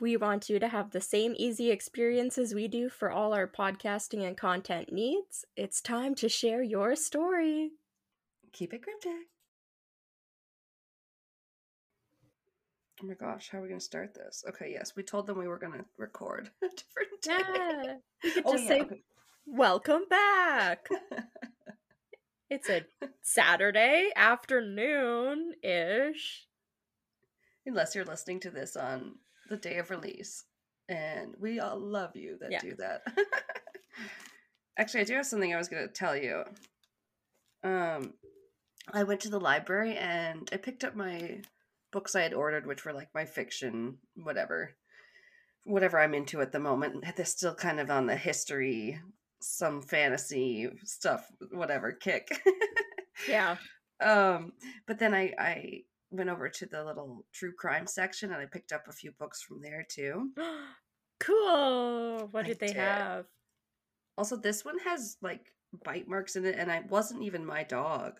We 0.00 0.16
want 0.16 0.48
you 0.48 0.58
to 0.58 0.68
have 0.68 0.90
the 0.90 1.02
same 1.02 1.34
easy 1.36 1.70
experience 1.70 2.38
as 2.38 2.54
we 2.54 2.66
do 2.66 2.88
for 2.88 3.10
all 3.10 3.34
our 3.34 3.46
podcasting 3.46 4.26
and 4.26 4.36
content 4.36 4.90
needs. 4.90 5.44
It's 5.54 5.82
time 5.82 6.14
to 6.16 6.28
share 6.30 6.62
your 6.62 6.96
story. 6.96 7.72
Keep 8.52 8.72
it 8.72 8.82
cryptic. 8.82 9.12
Oh 13.02 13.06
my 13.06 13.12
gosh, 13.12 13.50
how 13.52 13.58
are 13.58 13.62
we 13.62 13.68
going 13.68 13.78
to 13.78 13.84
start 13.84 14.14
this? 14.14 14.42
Okay, 14.48 14.70
yes, 14.72 14.94
we 14.96 15.02
told 15.02 15.26
them 15.26 15.38
we 15.38 15.46
were 15.46 15.58
going 15.58 15.74
to 15.74 15.84
record 15.98 16.48
a 16.64 16.68
different 16.68 17.20
day. 17.20 17.84
Yeah. 17.84 17.94
You 18.24 18.30
could 18.32 18.46
Oh, 18.46 18.52
just 18.52 18.64
yeah, 18.64 18.68
say, 18.70 18.80
okay. 18.80 19.02
Welcome 19.46 20.02
back. 20.08 20.88
It's 22.48 22.68
a 22.70 22.84
Saturday 23.22 24.10
afternoon 24.14 25.54
ish. 25.64 26.46
Unless 27.66 27.96
you're 27.96 28.04
listening 28.04 28.38
to 28.38 28.50
this 28.50 28.76
on 28.76 29.16
the 29.48 29.56
day 29.56 29.76
of 29.78 29.90
release. 29.90 30.44
and 30.88 31.34
we 31.40 31.58
all 31.58 31.78
love 31.80 32.14
you 32.14 32.38
that 32.40 32.52
Yeah. 32.52 32.60
do 32.60 32.74
that. 32.76 33.02
Actually, 34.78 35.00
I 35.00 35.04
do 35.04 35.14
have 35.14 35.26
something 35.26 35.52
I 35.52 35.58
was 35.58 35.68
going 35.68 35.86
to 35.86 35.92
tell 35.92 36.16
you. 36.16 36.44
Um, 37.64 38.14
I 38.92 39.02
went 39.02 39.20
to 39.22 39.30
the 39.30 39.40
library 39.40 39.96
and 39.96 40.48
I 40.52 40.58
picked 40.58 40.84
up 40.84 40.94
my 40.94 41.40
books 41.92 42.14
I 42.14 42.22
had 42.22 42.34
ordered, 42.34 42.66
which 42.66 42.84
were 42.84 42.92
like 42.92 43.08
my 43.14 43.24
fiction, 43.24 43.98
whatever, 44.14 44.74
whatever 45.64 45.98
I'm 45.98 46.14
into 46.14 46.40
at 46.40 46.52
the 46.52 46.60
moment. 46.60 47.04
They're 47.16 47.24
still 47.24 47.54
kind 47.54 47.80
of 47.80 47.90
on 47.90 48.06
the 48.06 48.16
history, 48.16 49.00
some 49.40 49.82
fantasy 49.82 50.68
stuff, 50.84 51.26
whatever 51.50 51.92
kick. 51.92 52.28
Yeah. 53.26 53.56
um, 54.00 54.52
but 54.86 54.98
then 54.98 55.14
I 55.14 55.32
I 55.38 55.80
went 56.10 56.30
over 56.30 56.48
to 56.48 56.66
the 56.66 56.84
little 56.84 57.24
true 57.32 57.52
crime 57.52 57.86
section 57.86 58.32
and 58.32 58.40
I 58.40 58.46
picked 58.46 58.72
up 58.72 58.84
a 58.88 58.92
few 58.92 59.12
books 59.18 59.42
from 59.42 59.60
there 59.62 59.86
too. 59.88 60.30
cool. 61.20 62.28
What 62.30 62.44
I 62.44 62.48
did 62.48 62.60
they 62.60 62.66
did. 62.68 62.76
have? 62.76 63.26
Also, 64.18 64.36
this 64.36 64.64
one 64.64 64.78
has 64.80 65.16
like 65.20 65.52
bite 65.84 66.08
marks 66.08 66.36
in 66.36 66.44
it, 66.46 66.56
and 66.58 66.70
I 66.70 66.82
wasn't 66.88 67.22
even 67.22 67.44
my 67.44 67.64
dog, 67.64 68.18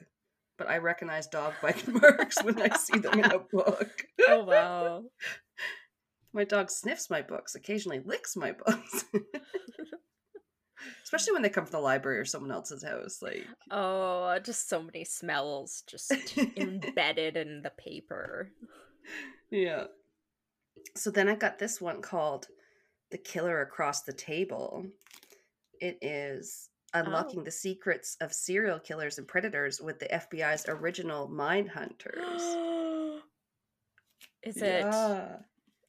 but 0.59 0.69
I 0.69 0.79
recognize 0.79 1.27
dog 1.27 1.55
bite 1.63 1.87
marks 1.89 2.43
when 2.43 2.61
I 2.61 2.77
see 2.77 2.99
them 2.99 3.19
in 3.19 3.25
a 3.25 3.39
book. 3.53 4.07
Oh 4.29 4.45
wow. 4.49 5.05
my 6.33 6.45
dog 6.45 6.71
sniffs 6.71 7.09
my 7.09 7.23
books, 7.23 7.55
occasionally 7.55 8.01
licks 8.05 8.37
my 8.37 8.53
books. 8.53 9.05
Especially 11.07 11.33
when 11.35 11.43
they 11.43 11.49
come 11.49 11.65
from 11.65 11.71
the 11.71 11.79
library 11.81 12.19
or 12.19 12.25
someone 12.25 12.51
else's 12.51 12.83
house. 12.83 13.23
Like, 13.23 13.47
Oh, 13.71 14.37
just 14.43 14.69
so 14.69 14.83
many 14.83 15.05
smells 15.05 15.85
just 15.87 16.13
embedded 16.57 17.37
in 17.37 17.63
the 17.63 17.71
paper. 17.71 18.51
yeah. 19.51 19.85
So 20.97 21.11
then 21.13 21.29
I 21.29 21.37
got 21.37 21.61
this 21.61 21.81
one 21.81 22.03
called 22.03 22.49
The 23.13 23.19
Killer 23.19 23.61
Across 23.63 24.03
the 24.03 24.13
Table. 24.13 24.85
It 25.81 25.99
is 26.03 26.71
unlocking 26.93 27.45
the 27.45 27.51
secrets 27.53 28.17
of 28.21 28.33
serial 28.33 28.81
killers 28.81 29.19
and 29.19 29.29
predators 29.29 29.81
with 29.81 30.01
the 30.01 30.07
FBI's 30.07 30.65
original 30.69 31.29
Mind 31.29 31.69
Hunters. 31.69 32.43
Is 34.43 34.57
it 34.57 34.81
Yeah. 34.85 35.37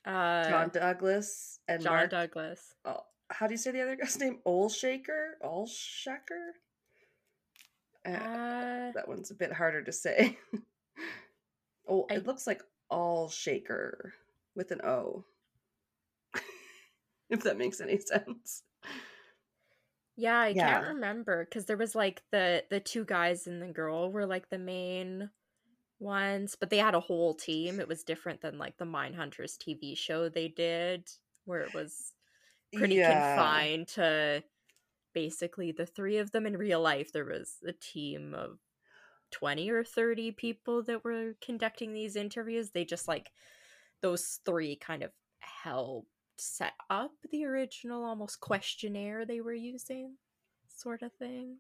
uh 0.05 0.49
John 0.49 0.69
Douglas 0.73 1.59
and 1.67 1.81
John 1.81 1.93
Mark. 1.93 2.09
Douglas? 2.11 2.75
oh, 2.85 3.01
how 3.29 3.47
do 3.47 3.53
you 3.53 3.57
say 3.57 3.71
the 3.71 3.81
other 3.81 3.95
guy's 3.95 4.17
name? 4.19 4.39
Olshaker? 4.45 5.31
Olshaker? 5.43 6.51
Uh, 8.05 8.09
Uh, 8.09 8.91
that 8.93 9.07
one's 9.07 9.31
a 9.31 9.35
bit 9.35 9.51
harder 9.51 9.81
to 9.83 9.91
say. 9.91 10.37
oh, 11.87 12.05
I- 12.09 12.15
it 12.15 12.27
looks 12.27 12.47
like 12.47 12.61
All 12.89 13.29
Shaker 13.29 14.13
with 14.55 14.71
an 14.71 14.81
O. 14.83 15.25
if 17.29 17.43
that 17.43 17.57
makes 17.57 17.81
any 17.81 17.99
sense. 17.99 18.63
yeah, 20.15 20.39
I 20.39 20.47
Yeah. 20.49 20.79
can't 20.79 20.95
remember 20.95 21.45
because 21.45 21.65
there 21.65 21.77
was 21.77 21.95
like 21.95 22.23
the 22.31 22.63
the 22.69 22.79
two 22.79 23.03
guys 23.05 23.45
and 23.47 23.61
the 23.61 23.67
girl 23.67 24.11
were 24.11 24.25
like 24.25 24.49
the 24.49 24.57
main 24.57 25.29
ones, 25.99 26.55
but 26.59 26.69
they 26.69 26.77
had 26.77 26.95
a 26.95 26.99
whole 27.01 27.33
team. 27.33 27.79
It 27.79 27.87
was 27.87 28.03
different 28.03 28.41
than 28.41 28.57
like 28.57 28.77
the 28.77 28.85
Mindhunters 28.85 29.57
TV 29.57 29.97
show 29.97 30.29
they 30.29 30.47
did, 30.47 31.09
where 31.45 31.61
it 31.61 31.73
was 31.73 32.13
pretty 32.73 32.97
confined 33.01 33.87
to 33.87 34.43
basically 35.13 35.71
the 35.71 35.85
three 35.85 36.17
of 36.17 36.31
them 36.31 36.45
in 36.45 36.57
real 36.57 36.81
life 36.81 37.11
there 37.11 37.25
was 37.25 37.55
a 37.65 37.73
team 37.73 38.33
of 38.33 38.59
20 39.31 39.69
or 39.69 39.83
30 39.83 40.31
people 40.31 40.83
that 40.83 41.03
were 41.03 41.33
conducting 41.41 41.93
these 41.93 42.15
interviews 42.15 42.71
they 42.71 42.85
just 42.85 43.07
like 43.07 43.31
those 44.01 44.39
three 44.45 44.75
kind 44.75 45.03
of 45.03 45.11
helped 45.39 46.07
set 46.37 46.73
up 46.89 47.11
the 47.31 47.45
original 47.45 48.03
almost 48.05 48.39
questionnaire 48.39 49.25
they 49.25 49.41
were 49.41 49.53
using 49.53 50.15
sort 50.69 51.01
of 51.01 51.11
thing 51.13 51.57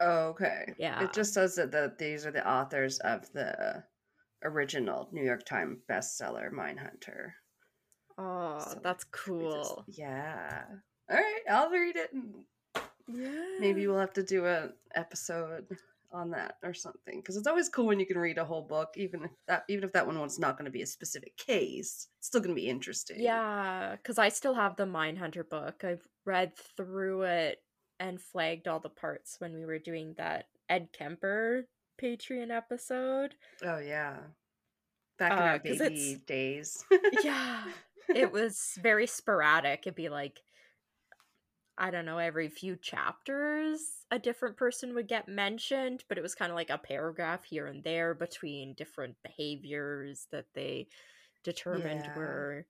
oh, 0.00 0.28
Okay. 0.28 0.74
Yeah. 0.78 1.02
It 1.02 1.12
just 1.12 1.34
says 1.34 1.56
that 1.56 1.72
the, 1.72 1.92
these 1.98 2.24
are 2.24 2.30
the 2.30 2.48
authors 2.48 2.98
of 3.00 3.30
the 3.32 3.82
original 4.44 5.08
New 5.12 5.24
York 5.24 5.44
Times 5.44 5.78
bestseller, 5.90 6.52
Mindhunter. 6.52 7.32
Oh 8.18 8.58
So 8.58 8.80
that's 8.82 9.04
we 9.04 9.08
just- 9.08 9.24
cool 9.24 9.84
yeah. 9.88 10.64
All 11.10 11.16
right, 11.16 11.40
I'll 11.50 11.70
read 11.70 11.96
it. 11.96 12.12
And 12.12 12.34
yeah 13.08 13.30
maybe 13.58 13.86
we'll 13.86 13.98
have 13.98 14.12
to 14.12 14.22
do 14.22 14.44
an 14.44 14.72
episode 14.94 15.66
on 16.12 16.30
that 16.30 16.56
or 16.62 16.72
something 16.74 17.20
because 17.20 17.36
it's 17.36 17.46
always 17.46 17.68
cool 17.68 17.86
when 17.86 17.98
you 18.00 18.06
can 18.06 18.18
read 18.18 18.38
a 18.38 18.44
whole 18.44 18.62
book, 18.62 18.90
even 18.96 19.24
if 19.24 19.30
that 19.46 19.64
even 19.68 19.84
if 19.84 19.92
that 19.92 20.06
one 20.06 20.18
was 20.18 20.38
not 20.38 20.56
going 20.58 20.64
to 20.66 20.70
be 20.70 20.82
a 20.82 20.86
specific 20.86 21.36
case. 21.36 22.08
It's 22.18 22.26
still 22.28 22.40
going 22.40 22.54
to 22.54 22.60
be 22.60 22.68
interesting. 22.68 23.16
Yeah, 23.20 23.96
because 23.96 24.18
I 24.18 24.28
still 24.30 24.54
have 24.54 24.76
the 24.76 24.84
Mindhunter 24.86 25.48
book. 25.48 25.84
I've 25.84 26.06
read 26.26 26.52
through 26.76 27.22
it 27.22 27.58
and 28.00 28.20
flagged 28.20 28.68
all 28.68 28.80
the 28.80 28.88
parts 28.90 29.36
when 29.38 29.54
we 29.54 29.64
were 29.66 29.78
doing 29.78 30.14
that 30.18 30.46
Ed 30.68 30.88
Kemper 30.92 31.66
Patreon 32.02 32.50
episode. 32.50 33.34
Oh 33.64 33.78
yeah. 33.78 34.16
Back 35.18 35.32
in 35.32 35.38
Uh, 35.38 35.42
our 35.42 35.58
baby 35.58 36.22
days. 36.26 36.84
yeah, 37.24 37.64
it 38.14 38.32
was 38.32 38.78
very 38.82 39.06
sporadic. 39.06 39.80
It'd 39.86 39.94
be 39.94 40.08
like, 40.08 40.42
I 41.76 41.90
don't 41.92 42.06
know, 42.06 42.18
every 42.18 42.48
few 42.48 42.76
chapters, 42.76 44.04
a 44.10 44.18
different 44.18 44.56
person 44.56 44.94
would 44.94 45.06
get 45.06 45.28
mentioned, 45.28 46.04
but 46.08 46.18
it 46.18 46.22
was 46.22 46.34
kind 46.34 46.50
of 46.50 46.56
like 46.56 46.70
a 46.70 46.78
paragraph 46.78 47.44
here 47.44 47.66
and 47.68 47.84
there 47.84 48.14
between 48.14 48.74
different 48.74 49.16
behaviors 49.22 50.26
that 50.32 50.46
they 50.54 50.88
determined 51.44 52.08
Yeah. 52.08 52.14
were 52.14 52.66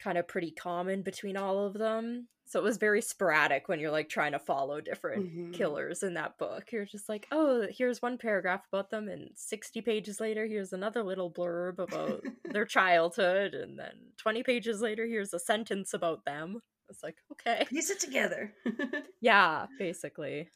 kind 0.00 0.18
of 0.18 0.28
pretty 0.28 0.50
common 0.50 1.02
between 1.02 1.36
all 1.36 1.66
of 1.66 1.74
them. 1.74 2.28
So 2.46 2.58
it 2.60 2.62
was 2.62 2.76
very 2.76 3.00
sporadic 3.00 3.68
when 3.68 3.80
you're 3.80 3.90
like 3.90 4.08
trying 4.10 4.32
to 4.32 4.38
follow 4.38 4.80
different 4.80 5.30
Mhm. 5.34 5.52
killers 5.54 6.02
in 6.02 6.14
that 6.14 6.36
book. 6.36 6.72
You're 6.72 6.84
just 6.84 7.08
like, 7.08 7.26
oh, 7.32 7.66
here's 7.70 8.02
one 8.02 8.18
paragraph 8.18 8.66
about 8.70 8.90
them, 8.90 9.08
and 9.08 9.30
60 9.34 9.80
pages 9.80 10.20
later, 10.20 10.46
here's 10.46 10.72
another 10.72 11.02
little 11.02 11.32
blurb 11.32 11.78
about 11.78 12.22
their 12.44 12.66
childhood, 12.66 13.54
and 13.54 13.78
then 13.78 14.12
20 14.18 14.42
pages 14.42 14.80
later, 14.82 15.06
here's 15.06 15.32
a 15.32 15.38
sentence 15.38 15.94
about 15.94 16.24
them. 16.26 16.60
It's 16.90 17.02
like, 17.02 17.16
okay. 17.32 17.66
Piece 17.68 17.90
it 17.90 18.00
together. 18.00 18.54
Yeah, 19.20 19.66
basically. 19.78 20.50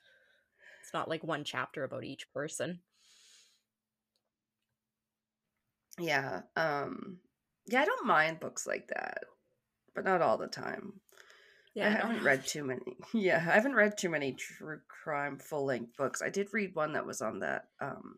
It's 0.83 0.93
not 0.93 1.09
like 1.09 1.25
one 1.25 1.45
chapter 1.45 1.85
about 1.85 2.05
each 2.05 2.31
person. 2.33 2.83
yeah. 5.99 6.43
Um 6.57 7.21
yeah, 7.69 7.83
I 7.83 7.85
don't 7.85 8.07
mind 8.07 8.41
books 8.41 8.67
like 8.67 8.89
that, 8.89 9.25
but 9.95 10.05
not 10.05 10.23
all 10.23 10.39
the 10.39 10.47
time. 10.47 11.01
Yeah, 11.75 11.87
I 11.89 11.91
haven't 11.91 12.25
read 12.25 12.47
too 12.47 12.65
many. 12.65 12.97
Yeah, 13.15 13.37
I 13.37 13.55
haven't 13.55 13.75
read 13.75 13.97
too 13.97 14.09
many 14.09 14.33
true 14.33 14.81
crime 14.89 15.39
full 15.39 15.67
length 15.67 15.97
books. 15.97 16.23
I 16.23 16.31
did 16.31 16.49
read 16.53 16.75
one 16.75 16.95
that 16.95 17.07
was 17.07 17.21
on 17.23 17.41
that 17.41 17.67
um 17.81 18.17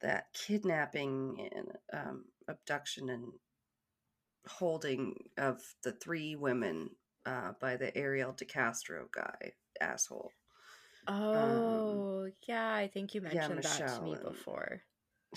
that 0.00 0.26
kidnapping 0.32 1.48
and 1.54 1.68
um 1.92 2.24
abduction 2.48 3.08
and 3.10 3.32
holding 4.48 5.14
of 5.38 5.60
the 5.84 5.92
three 5.92 6.34
women 6.36 6.90
uh 7.26 7.52
by 7.60 7.76
the 7.76 7.96
Ariel 7.96 8.32
DeCastro 8.32 9.06
guy 9.14 9.52
asshole. 9.80 10.32
Oh, 11.08 12.28
yeah, 12.46 12.74
I 12.74 12.88
think 12.88 13.14
you 13.14 13.20
Um, 13.20 13.30
yeah, 13.32 13.48
mentioned 13.48 13.64
that 13.64 13.88
to 13.96 14.02
me 14.02 14.16
before. 14.22 14.82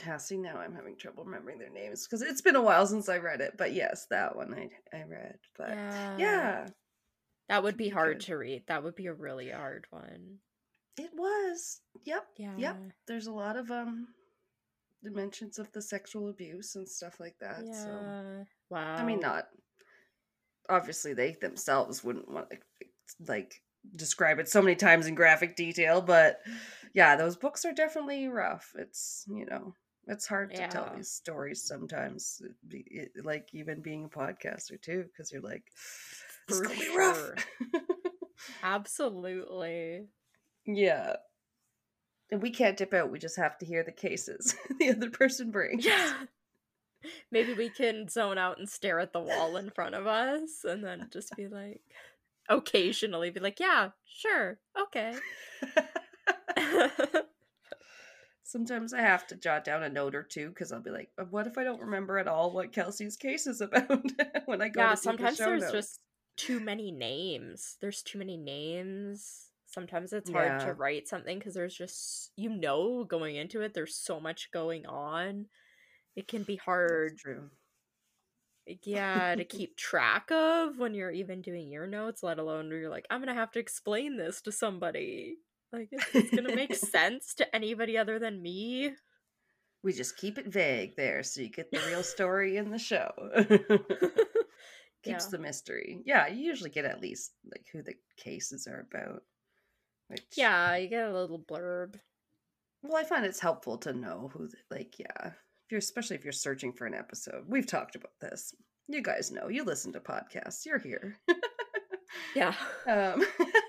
Yeah, 0.06 0.18
see 0.18 0.38
now 0.38 0.58
I'm 0.58 0.74
having 0.76 0.98
trouble 0.98 1.24
remembering 1.24 1.58
their 1.60 1.70
names 1.70 2.06
because 2.06 2.22
it's 2.22 2.42
been 2.42 2.56
a 2.58 2.62
while 2.62 2.86
since 2.86 3.08
I 3.08 3.18
read 3.18 3.40
it. 3.42 3.54
But 3.58 3.74
yes, 3.74 4.08
that 4.10 4.36
one 4.36 4.54
I 4.54 4.70
I 4.98 5.04
read. 5.04 5.38
But 5.58 5.70
yeah. 5.70 6.18
yeah, 6.18 6.68
That 7.50 7.64
would 7.64 7.78
be 7.78 7.90
hard 7.90 8.20
to 8.22 8.36
read. 8.38 8.64
That 8.68 8.84
would 8.84 8.96
be 8.96 9.06
a 9.08 9.14
really 9.14 9.50
hard 9.52 9.86
one. 9.92 10.40
it 10.98 11.12
was. 11.16 11.80
Yep. 12.04 12.26
Yeah. 12.38 12.54
Yep. 12.58 12.78
There's 13.08 13.28
a 13.28 13.32
lot 13.32 13.56
of 13.58 13.72
um 13.72 14.08
dimensions 15.04 15.60
of 15.60 15.72
the 15.72 15.82
sexual 15.82 16.30
abuse 16.30 16.76
and 16.76 16.90
stuff 16.90 17.20
like 17.20 17.36
that 17.40 17.60
Yeah. 17.64 17.84
so 17.84 18.46
Wow. 18.72 18.96
i 18.96 19.04
mean 19.06 19.20
not 19.20 19.46
obviously 20.68 21.14
they 21.14 21.34
themselves 21.40 22.04
wouldn't 22.04 22.28
want 22.32 22.50
to 22.50 22.58
like 23.28 23.62
describe 23.96 24.40
it 24.40 24.50
so 24.50 24.64
many 24.64 24.76
times 24.76 25.06
in 25.06 25.14
graphic 25.14 25.56
detail 25.56 26.02
but 26.02 26.40
yeah 26.96 27.16
those 27.16 27.36
books 27.38 27.66
are 27.66 27.72
definitely 27.74 28.28
rough 28.28 28.74
it's 28.80 29.26
you 29.28 29.46
know 29.46 29.76
it's 30.08 30.28
hard 30.28 30.54
to 30.54 30.68
tell 30.68 30.92
these 30.96 31.10
stories 31.10 31.64
sometimes 31.64 32.42
uh, 32.44 32.50
it 32.72 33.12
it, 33.16 33.26
like 33.26 33.50
even 33.54 33.82
being 33.82 34.06
a 34.06 34.10
podcaster 34.10 34.80
too 34.82 35.06
because 35.12 35.32
you're 35.32 35.42
like 35.42 35.64
For 36.48 36.64
could 36.66 36.80
be 36.80 36.96
rough 36.98 37.18
sure. 37.18 37.36
Absolutely. 38.64 40.08
yeah 40.66 41.16
and 42.32 42.42
we 42.42 42.50
can't 42.50 42.78
dip 42.78 42.94
out 42.94 43.12
we 43.12 43.20
just 43.20 43.38
have 43.38 43.58
to 43.60 43.66
hear 43.66 43.84
the 43.84 43.92
cases 43.92 44.56
the 44.80 44.90
other 44.90 45.10
person 45.10 45.52
brings 45.52 45.86
Yeah. 45.86 46.14
Maybe 47.32 47.54
we 47.54 47.70
can 47.70 48.08
zone 48.08 48.40
out 48.40 48.58
and 48.58 48.68
stare 48.68 49.00
at 49.00 49.14
the 49.14 49.20
wall 49.20 49.58
in 49.58 49.70
front 49.70 49.94
of 49.94 50.08
us 50.08 50.64
and 50.64 50.84
then 50.84 51.08
just 51.12 51.36
be 51.36 51.48
like, 51.48 51.82
occasionally 52.50 53.30
be 53.30 53.40
like, 53.40 53.60
yeah, 53.60 53.90
sure, 54.06 54.58
okay. 54.80 55.14
Sometimes 58.46 58.94
I 58.94 59.02
have 59.02 59.28
to 59.28 59.36
jot 59.36 59.66
down 59.66 59.84
a 59.84 59.90
note 59.90 60.16
or 60.16 60.24
two 60.24 60.50
because 60.50 60.72
I'll 60.72 60.80
be 60.82 60.92
like, 60.92 61.12
"Uh, 61.18 61.26
"What 61.26 61.48
if 61.48 61.58
I 61.58 61.64
don't 61.66 61.82
remember 61.82 62.20
at 62.20 62.28
all 62.30 62.52
what 62.54 62.72
Kelsey's 62.74 63.18
case 63.18 63.48
is 63.48 63.60
about?" 63.62 64.04
when 64.46 64.62
I 64.62 64.70
go 64.70 64.82
yeah, 64.82 64.96
the 64.96 64.96
sometimes 64.96 65.38
show 65.38 65.46
there's 65.46 65.62
notes. 65.62 65.74
just 65.74 66.00
too 66.38 66.60
many 66.60 66.92
names. 66.92 67.78
There's 67.82 68.04
too 68.04 68.20
many 68.20 68.38
names. 68.38 69.52
Sometimes 69.68 70.14
it's 70.14 70.30
hard 70.30 70.58
Yeah. 70.60 70.60
to 70.60 70.74
write 70.74 71.08
something 71.08 71.40
because 71.40 71.56
there's 71.56 71.76
just 71.76 72.32
you 72.38 72.50
know 72.50 73.04
going 73.04 73.36
into 73.36 73.62
it. 73.62 73.74
There's 73.74 73.96
so 73.96 74.20
much 74.20 74.52
going 74.52 74.86
on. 74.86 75.50
It 76.16 76.28
can 76.28 76.44
be 76.44 76.58
hard, 76.58 77.18
true. 77.18 77.52
yeah, 78.84 79.36
to 79.36 79.46
keep 79.46 79.76
track 79.78 80.32
of 80.32 80.78
when 80.80 80.94
you're 80.94 81.12
even 81.12 81.42
doing 81.42 81.72
your 81.72 81.88
notes. 81.88 82.24
Let 82.24 82.40
alone 82.40 82.70
where 82.70 82.78
you're 82.80 82.90
like, 82.90 83.06
I'm 83.10 83.20
gonna 83.22 83.34
have 83.34 83.52
to 83.54 83.60
explain 83.60 84.18
this 84.18 84.42
to 84.42 84.52
somebody. 84.52 85.38
Like, 85.76 85.90
is 85.92 86.04
this 86.14 86.30
gonna 86.32 86.56
make 86.56 86.74
sense 86.76 87.34
to 87.36 87.56
anybody 87.56 87.98
other 87.98 88.18
than 88.20 88.42
me? 88.42 88.92
We 89.84 89.94
just 89.94 90.18
keep 90.18 90.38
it 90.38 90.48
vague 90.48 90.96
there, 90.96 91.22
so 91.24 91.42
you 91.42 91.50
get 91.50 91.70
the 91.72 91.80
real 91.88 92.02
story 92.04 92.58
in 92.58 92.72
the 92.72 92.80
show. 92.80 93.12
Keeps 95.04 95.26
Yeah. 95.26 95.30
the 95.32 95.38
mystery. 95.38 96.02
Yeah, 96.06 96.28
you 96.28 96.44
usually 96.44 96.72
get 96.72 96.86
at 96.86 97.02
least 97.02 97.34
like 97.52 97.66
who 97.72 97.84
the 97.84 97.94
cases 98.18 98.66
are 98.68 98.88
about. 98.92 99.22
Which, 100.08 100.24
Yeah, 100.36 100.76
you 100.78 100.88
get 100.88 101.08
a 101.08 101.14
little 101.14 101.40
blurb. 101.40 102.00
Well, 102.82 102.96
I 102.98 103.04
find 103.04 103.26
it's 103.26 103.40
helpful 103.40 103.78
to 103.80 103.94
know 103.94 104.32
who, 104.34 104.48
the- 104.48 104.58
like, 104.76 104.98
yeah, 105.00 105.28
if 105.28 105.72
you're 105.72 105.78
especially 105.80 106.16
if 106.16 106.24
you're 106.24 106.32
searching 106.34 106.74
for 106.74 106.86
an 106.88 106.94
episode. 106.96 107.44
We've 107.48 107.68
talked 107.68 107.96
about 107.96 108.14
this. 108.22 108.54
You 108.88 109.02
guys 109.02 109.32
know. 109.32 109.48
You 109.50 109.64
listen 109.64 109.94
to 109.94 110.00
podcasts. 110.00 110.66
You're 110.66 110.78
here. 110.80 111.18
Yeah. 112.36 112.54
um, 112.88 113.24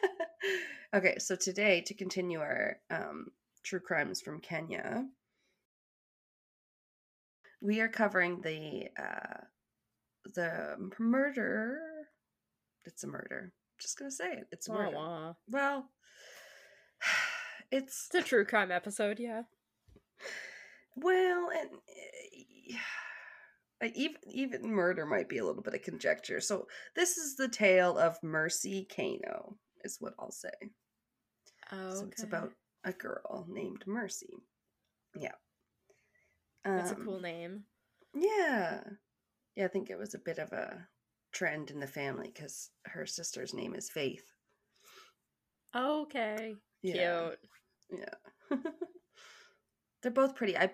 okay, 0.97 1.19
so 1.19 1.37
today 1.37 1.83
to 1.83 1.95
continue 1.95 2.41
our 2.41 2.79
um, 2.91 3.29
true 3.63 3.81
crimes 3.81 4.21
from 4.21 4.41
Kenya, 4.41 5.07
we 7.61 7.81
are 7.81 7.89
covering 7.89 8.41
the 8.43 8.89
uh, 8.99 9.41
the 10.35 10.91
murder. 10.99 11.79
It's 12.85 13.05
a 13.05 13.09
murder. 13.09 13.53
Just 13.81 13.99
gonna 13.99 14.11
say 14.11 14.33
it. 14.33 14.47
It's 14.53 14.69
a 14.69 14.73
Wah, 14.73 14.79
murder. 14.79 14.97
wah. 14.97 15.33
Well, 15.49 15.91
it's 17.71 18.09
It's 18.13 18.25
a 18.25 18.29
true 18.29 18.45
crime 18.45 18.71
episode, 18.73 19.19
yeah. 19.19 19.43
Well, 20.97 21.51
and 21.51 21.71
uh, 23.83 23.89
even 23.95 24.21
even 24.31 24.71
murder 24.71 25.07
might 25.07 25.29
be 25.29 25.39
a 25.39 25.45
little 25.45 25.63
bit 25.63 25.75
of 25.75 25.83
conjecture. 25.83 26.41
So 26.41 26.67
this 26.95 27.19
is 27.19 27.37
the 27.37 27.49
tale 27.49 27.99
of 27.99 28.23
Mercy 28.23 28.87
Keino, 28.91 29.57
is 29.85 29.99
what 30.01 30.15
I'll 30.19 30.31
say. 30.33 30.51
Oh, 31.73 31.95
So 31.95 32.07
it's 32.07 32.23
about 32.23 32.53
a 32.85 32.93
girl 32.93 33.47
named 33.49 33.85
Mercy. 33.87 34.35
Yeah. 35.19 35.33
That's 36.65 36.93
a 36.93 36.97
Um, 36.97 37.05
cool 37.05 37.21
name. 37.21 37.65
Yeah. 38.15 38.83
Yeah, 39.55 39.65
I 39.65 39.69
think 39.69 39.91
it 39.91 39.99
was 39.99 40.15
a 40.15 40.19
bit 40.19 40.39
of 40.39 40.53
a 40.53 40.89
trend 41.33 41.71
in 41.71 41.81
the 41.81 41.87
family 41.87 42.31
because 42.33 42.71
her 42.87 43.07
sister's 43.07 43.55
name 43.55 43.75
is 43.75 43.91
Faith. 43.91 44.33
Okay. 45.75 46.57
Yeah. 46.83 47.31
Cute. 47.91 48.01
Yeah. 48.51 48.59
They're 50.03 50.13
both 50.13 50.35
pretty. 50.35 50.57
I 50.57 50.73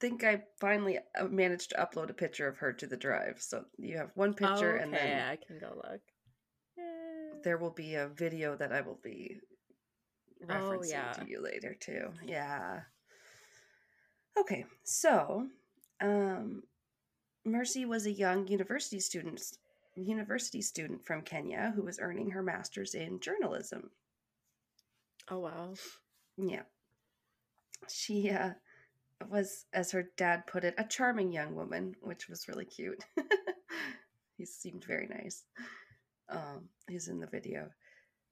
think 0.00 0.24
I 0.24 0.44
finally 0.60 0.98
uh, 1.18 1.24
managed 1.24 1.70
to 1.70 1.76
upload 1.76 2.10
a 2.10 2.14
picture 2.14 2.48
of 2.48 2.58
her 2.58 2.72
to 2.72 2.86
the 2.86 2.96
drive. 2.96 3.40
So 3.40 3.64
you 3.78 3.96
have 3.96 4.10
one 4.14 4.34
picture, 4.34 4.74
okay, 4.74 4.82
and 4.84 4.92
then 4.92 5.28
I 5.28 5.36
can 5.36 5.58
go 5.58 5.74
look. 5.76 6.00
There 7.42 7.58
will 7.58 7.70
be 7.70 7.94
a 7.94 8.08
video 8.08 8.56
that 8.56 8.72
I 8.72 8.80
will 8.80 8.98
be 9.02 9.38
Oh, 10.50 10.82
yeah. 10.84 11.12
to 11.12 11.28
you 11.28 11.42
later 11.42 11.76
too. 11.78 12.08
Yeah. 12.26 12.80
Okay, 14.38 14.64
so 14.82 15.46
um, 16.00 16.62
Mercy 17.44 17.84
was 17.84 18.06
a 18.06 18.12
young 18.12 18.46
university 18.48 19.00
student 19.00 19.40
university 19.96 20.60
student 20.60 21.06
from 21.06 21.22
Kenya 21.22 21.72
who 21.76 21.82
was 21.82 22.00
earning 22.00 22.30
her 22.30 22.42
master's 22.42 22.94
in 22.94 23.20
journalism. 23.20 23.90
Oh 25.30 25.38
wow. 25.38 25.74
Yeah. 26.36 26.62
She 27.88 28.30
uh, 28.30 28.50
was, 29.28 29.66
as 29.72 29.92
her 29.92 30.10
dad 30.16 30.46
put 30.46 30.64
it, 30.64 30.74
a 30.78 30.84
charming 30.84 31.32
young 31.32 31.54
woman, 31.54 31.94
which 32.00 32.28
was 32.28 32.48
really 32.48 32.64
cute. 32.64 33.04
he 34.36 34.44
seemed 34.44 34.84
very 34.84 35.06
nice. 35.06 35.44
Um, 36.28 36.68
he's 36.88 37.08
in 37.08 37.20
the 37.20 37.26
video. 37.26 37.68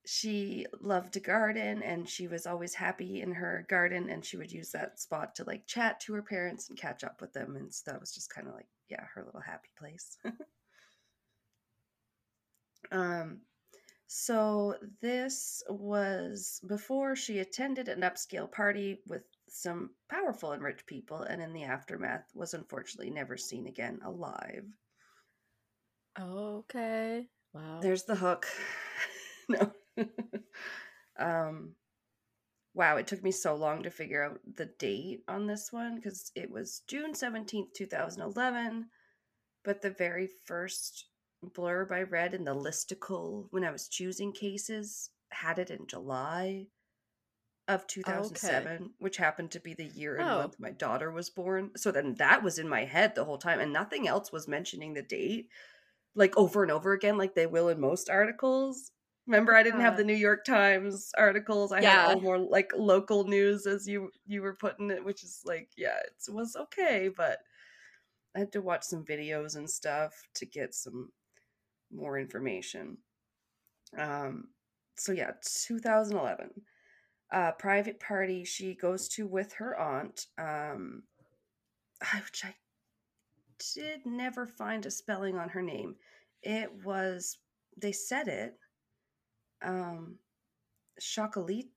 She 0.04 0.66
loved 0.80 1.12
to 1.12 1.20
garden 1.20 1.82
and 1.82 2.08
she 2.08 2.26
was 2.26 2.46
always 2.46 2.74
happy 2.74 3.20
in 3.20 3.32
her 3.32 3.64
garden 3.68 4.10
and 4.10 4.24
she 4.24 4.36
would 4.36 4.50
use 4.50 4.72
that 4.72 4.98
spot 4.98 5.34
to 5.36 5.44
like 5.44 5.66
chat 5.66 6.00
to 6.00 6.14
her 6.14 6.22
parents 6.22 6.68
and 6.68 6.78
catch 6.78 7.04
up 7.04 7.20
with 7.20 7.32
them. 7.32 7.54
And 7.56 7.72
so 7.72 7.90
that 7.90 8.00
was 8.00 8.12
just 8.12 8.34
kind 8.34 8.48
of 8.48 8.54
like, 8.54 8.66
yeah, 8.88 9.04
her 9.14 9.24
little 9.24 9.40
happy 9.40 9.68
place. 9.78 10.18
um, 12.92 13.40
so 14.08 14.74
this 15.00 15.62
was 15.70 16.60
before 16.66 17.16
she 17.16 17.38
attended 17.38 17.88
an 17.88 18.00
upscale 18.02 18.50
party 18.50 19.00
with 19.06 19.22
some 19.48 19.90
powerful 20.10 20.52
and 20.52 20.62
rich 20.62 20.84
people, 20.86 21.22
and 21.22 21.40
in 21.40 21.52
the 21.54 21.64
aftermath 21.64 22.26
was 22.34 22.52
unfortunately 22.54 23.10
never 23.10 23.36
seen 23.38 23.66
again 23.66 24.00
alive. 24.04 24.64
Okay. 26.20 27.26
Wow. 27.54 27.80
There's 27.80 28.04
the 28.04 28.16
hook. 28.16 28.46
no. 29.48 29.72
um 31.18 31.74
wow, 32.74 32.96
it 32.96 33.06
took 33.06 33.22
me 33.22 33.30
so 33.30 33.54
long 33.54 33.82
to 33.82 33.90
figure 33.90 34.22
out 34.24 34.40
the 34.56 34.66
date 34.78 35.22
on 35.28 35.46
this 35.46 35.72
one 35.72 35.96
because 35.96 36.32
it 36.34 36.50
was 36.50 36.82
June 36.88 37.14
17th, 37.14 37.72
2011. 37.74 38.86
But 39.64 39.82
the 39.82 39.90
very 39.90 40.28
first 40.46 41.06
blurb 41.44 41.92
I 41.92 42.02
read 42.02 42.34
in 42.34 42.44
the 42.44 42.54
listicle 42.54 43.46
when 43.50 43.64
I 43.64 43.70
was 43.70 43.88
choosing 43.88 44.32
cases 44.32 45.10
had 45.30 45.58
it 45.58 45.70
in 45.70 45.86
July 45.86 46.66
of 47.68 47.86
2007, 47.86 48.94
which 48.98 49.16
happened 49.16 49.50
to 49.52 49.60
be 49.60 49.74
the 49.74 49.84
year 49.84 50.16
and 50.18 50.28
Oh. 50.28 50.36
month 50.36 50.58
my 50.58 50.70
daughter 50.70 51.10
was 51.10 51.30
born. 51.30 51.70
So 51.76 51.90
then 51.92 52.14
that 52.16 52.42
was 52.42 52.58
in 52.58 52.68
my 52.68 52.84
head 52.84 53.14
the 53.14 53.24
whole 53.24 53.38
time, 53.38 53.60
and 53.60 53.72
nothing 53.72 54.08
else 54.08 54.32
was 54.32 54.48
mentioning 54.48 54.94
the 54.94 55.02
date 55.02 55.48
like 56.14 56.36
over 56.36 56.62
and 56.62 56.72
over 56.72 56.92
again, 56.92 57.18
like 57.18 57.34
they 57.34 57.46
will 57.46 57.68
in 57.68 57.80
most 57.80 58.10
articles. 58.10 58.92
Remember, 59.26 59.54
I 59.54 59.62
didn't 59.62 59.80
have 59.80 59.96
the 59.96 60.04
New 60.04 60.14
York 60.14 60.44
Times 60.44 61.10
articles. 61.16 61.70
I 61.72 61.80
had 61.80 62.00
all 62.00 62.20
more 62.20 62.38
like 62.38 62.72
local 62.76 63.24
news, 63.24 63.66
as 63.66 63.86
you 63.86 64.10
you 64.26 64.42
were 64.42 64.54
putting 64.54 64.90
it, 64.90 65.04
which 65.04 65.22
is 65.22 65.42
like, 65.44 65.70
yeah, 65.76 65.98
it 66.00 66.32
was 66.32 66.56
okay, 66.56 67.08
but 67.08 67.38
I 68.34 68.40
had 68.40 68.52
to 68.52 68.62
watch 68.62 68.84
some 68.84 69.04
videos 69.04 69.56
and 69.56 69.68
stuff 69.70 70.14
to 70.34 70.46
get 70.46 70.74
some 70.74 71.12
more 71.92 72.18
information. 72.18 72.98
Um, 73.96 74.48
so 74.96 75.12
yeah, 75.12 75.32
2011, 75.66 76.50
uh, 77.32 77.52
private 77.52 78.00
party 78.00 78.44
she 78.44 78.74
goes 78.74 79.08
to 79.10 79.26
with 79.26 79.52
her 79.54 79.78
aunt, 79.78 80.26
um, 80.38 81.04
which 82.24 82.44
I 82.44 82.54
did 83.74 84.04
never 84.06 84.46
find 84.46 84.84
a 84.86 84.90
spelling 84.90 85.36
on 85.38 85.48
her 85.50 85.62
name. 85.62 85.96
It 86.42 86.72
was 86.84 87.38
they 87.76 87.92
said 87.92 88.28
it. 88.28 88.58
Um 89.62 90.18
Chocolit 91.00 91.68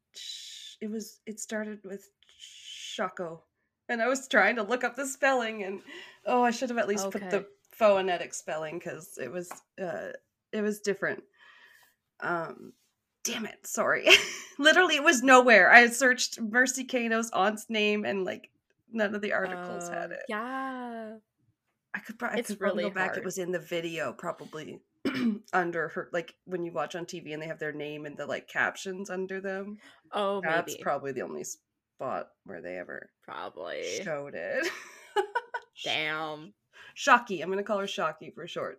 it 0.82 0.90
was 0.90 1.20
it 1.26 1.40
started 1.40 1.80
with 1.84 2.10
Choco. 2.96 3.44
And 3.88 4.02
I 4.02 4.08
was 4.08 4.28
trying 4.28 4.56
to 4.56 4.64
look 4.64 4.84
up 4.84 4.96
the 4.96 5.06
spelling 5.06 5.64
and 5.64 5.82
oh 6.26 6.44
I 6.44 6.52
should 6.52 6.70
have 6.70 6.78
at 6.78 6.88
least 6.88 7.12
put 7.12 7.30
the 7.30 7.46
phonetic 7.72 8.34
spelling 8.34 8.80
cuz 8.80 9.18
it 9.22 9.32
was 9.32 9.50
uh 9.82 10.12
it 10.52 10.62
was 10.62 10.80
different. 10.82 11.24
Um 12.22 12.74
damn 13.24 13.46
it, 13.46 13.66
sorry. 13.66 14.08
Literally 14.60 14.96
it 14.96 15.04
was 15.04 15.24
nowhere. 15.24 15.72
I 15.72 15.80
had 15.80 15.94
searched 15.94 16.40
Mercy 16.40 16.86
Keino's 16.86 17.30
aunt's 17.32 17.70
name 17.70 18.06
and 18.06 18.24
like 18.24 18.50
none 18.92 19.16
of 19.16 19.22
the 19.22 19.34
articles 19.34 19.90
had 19.90 20.12
Uh, 20.12 20.16
it. 20.16 20.22
Yeah. 20.30 21.18
I 21.94 22.00
could, 22.00 22.20
pro- 22.20 22.30
I 22.30 22.36
It's 22.36 22.50
could 22.50 22.60
probably 22.60 22.84
really 22.84 22.94
go 22.94 22.96
back. 22.96 23.18
It 23.18 23.24
was 23.24 23.38
in 23.38 23.52
the 23.52 23.60
video, 23.60 24.12
probably 24.14 24.82
under 25.54 25.90
her, 25.90 26.10
like 26.12 26.34
when 26.46 26.64
you 26.64 26.72
watch 26.72 26.96
on 26.96 27.06
TV 27.06 27.34
and 27.34 27.42
they 27.42 27.48
have 27.48 27.60
their 27.60 27.72
name 27.74 28.06
and 28.06 28.18
the 28.18 28.26
like 28.26 28.48
captions 28.48 29.10
under 29.10 29.40
them. 29.42 29.78
Oh, 30.12 30.42
That's 30.42 30.74
maybe. 30.74 30.84
probably 30.84 31.12
the 31.12 31.22
only 31.22 31.44
spot 31.44 32.28
where 32.46 32.62
they 32.62 32.78
ever 32.78 33.10
Probably. 33.24 33.84
showed 34.04 34.36
it. 34.36 34.68
Damn. 35.84 36.54
Shocky. 36.94 37.42
I'm 37.42 37.50
gonna 37.50 37.64
call 37.64 37.80
her 37.80 37.88
Shocky 37.88 38.32
for 38.32 38.48
short, 38.48 38.78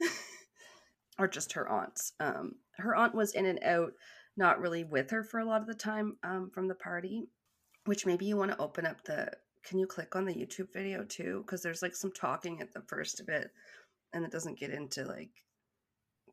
or 1.18 1.28
just 1.28 1.52
her 1.52 1.68
aunts. 1.68 2.12
Um, 2.20 2.52
her 2.78 2.94
aunt 2.94 3.14
was 3.14 3.34
in 3.34 3.46
and 3.46 3.62
out, 3.62 3.92
not 4.36 4.60
really 4.60 4.84
with 4.84 5.10
her 5.10 5.24
for 5.24 5.40
a 5.40 5.44
lot 5.44 5.60
of 5.60 5.66
the 5.66 5.74
time 5.74 6.16
um, 6.22 6.50
from 6.54 6.68
the 6.68 6.74
party. 6.74 7.28
Which 7.84 8.06
maybe 8.06 8.26
you 8.26 8.36
want 8.36 8.52
to 8.52 8.60
open 8.60 8.86
up 8.86 9.02
the. 9.04 9.32
Can 9.64 9.78
you 9.78 9.86
click 9.86 10.14
on 10.16 10.24
the 10.24 10.34
YouTube 10.34 10.72
video 10.72 11.04
too? 11.04 11.42
Because 11.44 11.62
there's 11.62 11.82
like 11.82 11.94
some 11.96 12.12
talking 12.12 12.60
at 12.60 12.72
the 12.72 12.82
first 12.82 13.20
of 13.20 13.28
it, 13.28 13.50
and 14.12 14.24
it 14.24 14.30
doesn't 14.30 14.58
get 14.58 14.70
into 14.70 15.04
like 15.04 15.30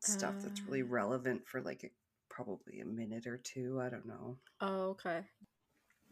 stuff 0.02 0.34
that's 0.40 0.60
really 0.62 0.82
Uh. 0.82 0.86
relevant 0.86 1.46
for 1.46 1.60
like 1.60 1.84
a, 1.84 1.90
probably 2.28 2.80
a 2.80 2.84
minute 2.84 3.26
or 3.26 3.38
two. 3.38 3.80
I 3.82 3.88
don't 3.90 4.06
know. 4.06 4.36
Oh, 4.60 4.90
okay. 4.90 5.20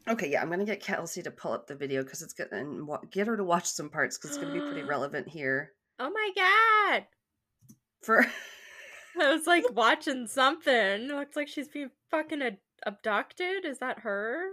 Okay, 0.08 0.30
yeah, 0.30 0.40
I'm 0.42 0.48
gonna 0.50 0.64
get 0.64 0.82
Kelsey 0.82 1.22
to 1.22 1.30
pull 1.30 1.52
up 1.52 1.66
the 1.66 1.74
video 1.74 2.02
because 2.02 2.22
it's 2.22 2.32
gonna 2.34 2.50
and 2.52 2.86
wa- 2.86 3.00
get 3.10 3.26
her 3.26 3.36
to 3.36 3.44
watch 3.44 3.66
some 3.66 3.90
parts 3.90 4.16
because 4.16 4.36
it's 4.36 4.44
gonna 4.44 4.54
be 4.58 4.66
pretty 4.66 4.82
relevant 4.88 5.28
here. 5.28 5.72
Oh 5.98 6.10
my 6.10 6.30
god! 6.36 7.04
For 8.02 8.24
I 9.20 9.32
was 9.34 9.46
like 9.46 9.64
watching 9.74 10.26
something. 10.26 11.08
Looks 11.08 11.36
like 11.36 11.48
she's 11.48 11.68
being 11.68 11.90
fucking 12.10 12.40
ad- 12.40 12.58
abducted. 12.86 13.64
Is 13.64 13.78
that 13.80 14.00
her? 14.00 14.44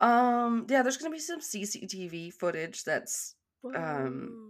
um, 0.00 0.66
yeah, 0.70 0.82
there's 0.82 0.96
gonna 0.96 1.10
be 1.14 1.18
some 1.18 1.40
CCTV 1.40 2.32
footage 2.32 2.84
that's 2.84 3.34
Um, 3.64 3.74
Whoa. 3.74 4.47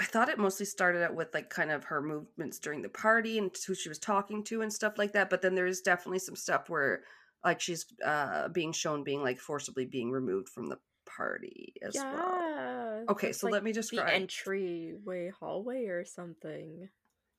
I 0.00 0.04
thought 0.04 0.28
it 0.28 0.38
mostly 0.38 0.66
started 0.66 1.04
out 1.04 1.14
with 1.14 1.32
like 1.34 1.50
kind 1.50 1.70
of 1.70 1.84
her 1.84 2.02
movements 2.02 2.58
during 2.58 2.82
the 2.82 2.88
party 2.88 3.38
and 3.38 3.54
who 3.66 3.74
she 3.74 3.88
was 3.88 3.98
talking 3.98 4.42
to 4.44 4.62
and 4.62 4.72
stuff 4.72 4.98
like 4.98 5.12
that. 5.12 5.30
But 5.30 5.40
then 5.42 5.54
there's 5.54 5.80
definitely 5.82 6.18
some 6.18 6.34
stuff 6.36 6.68
where 6.68 7.02
like 7.44 7.60
she's 7.60 7.86
uh 8.04 8.48
being 8.48 8.72
shown 8.72 9.04
being 9.04 9.22
like 9.22 9.38
forcibly 9.38 9.84
being 9.84 10.10
removed 10.10 10.48
from 10.48 10.66
the 10.66 10.78
party 11.06 11.74
as 11.82 11.94
well. 11.94 13.04
Okay, 13.10 13.32
so 13.32 13.46
like 13.46 13.52
let 13.52 13.64
me 13.64 13.70
the 13.70 13.80
describe. 13.82 14.08
entryway 14.12 15.30
hallway 15.38 15.84
or 15.86 16.04
something. 16.04 16.88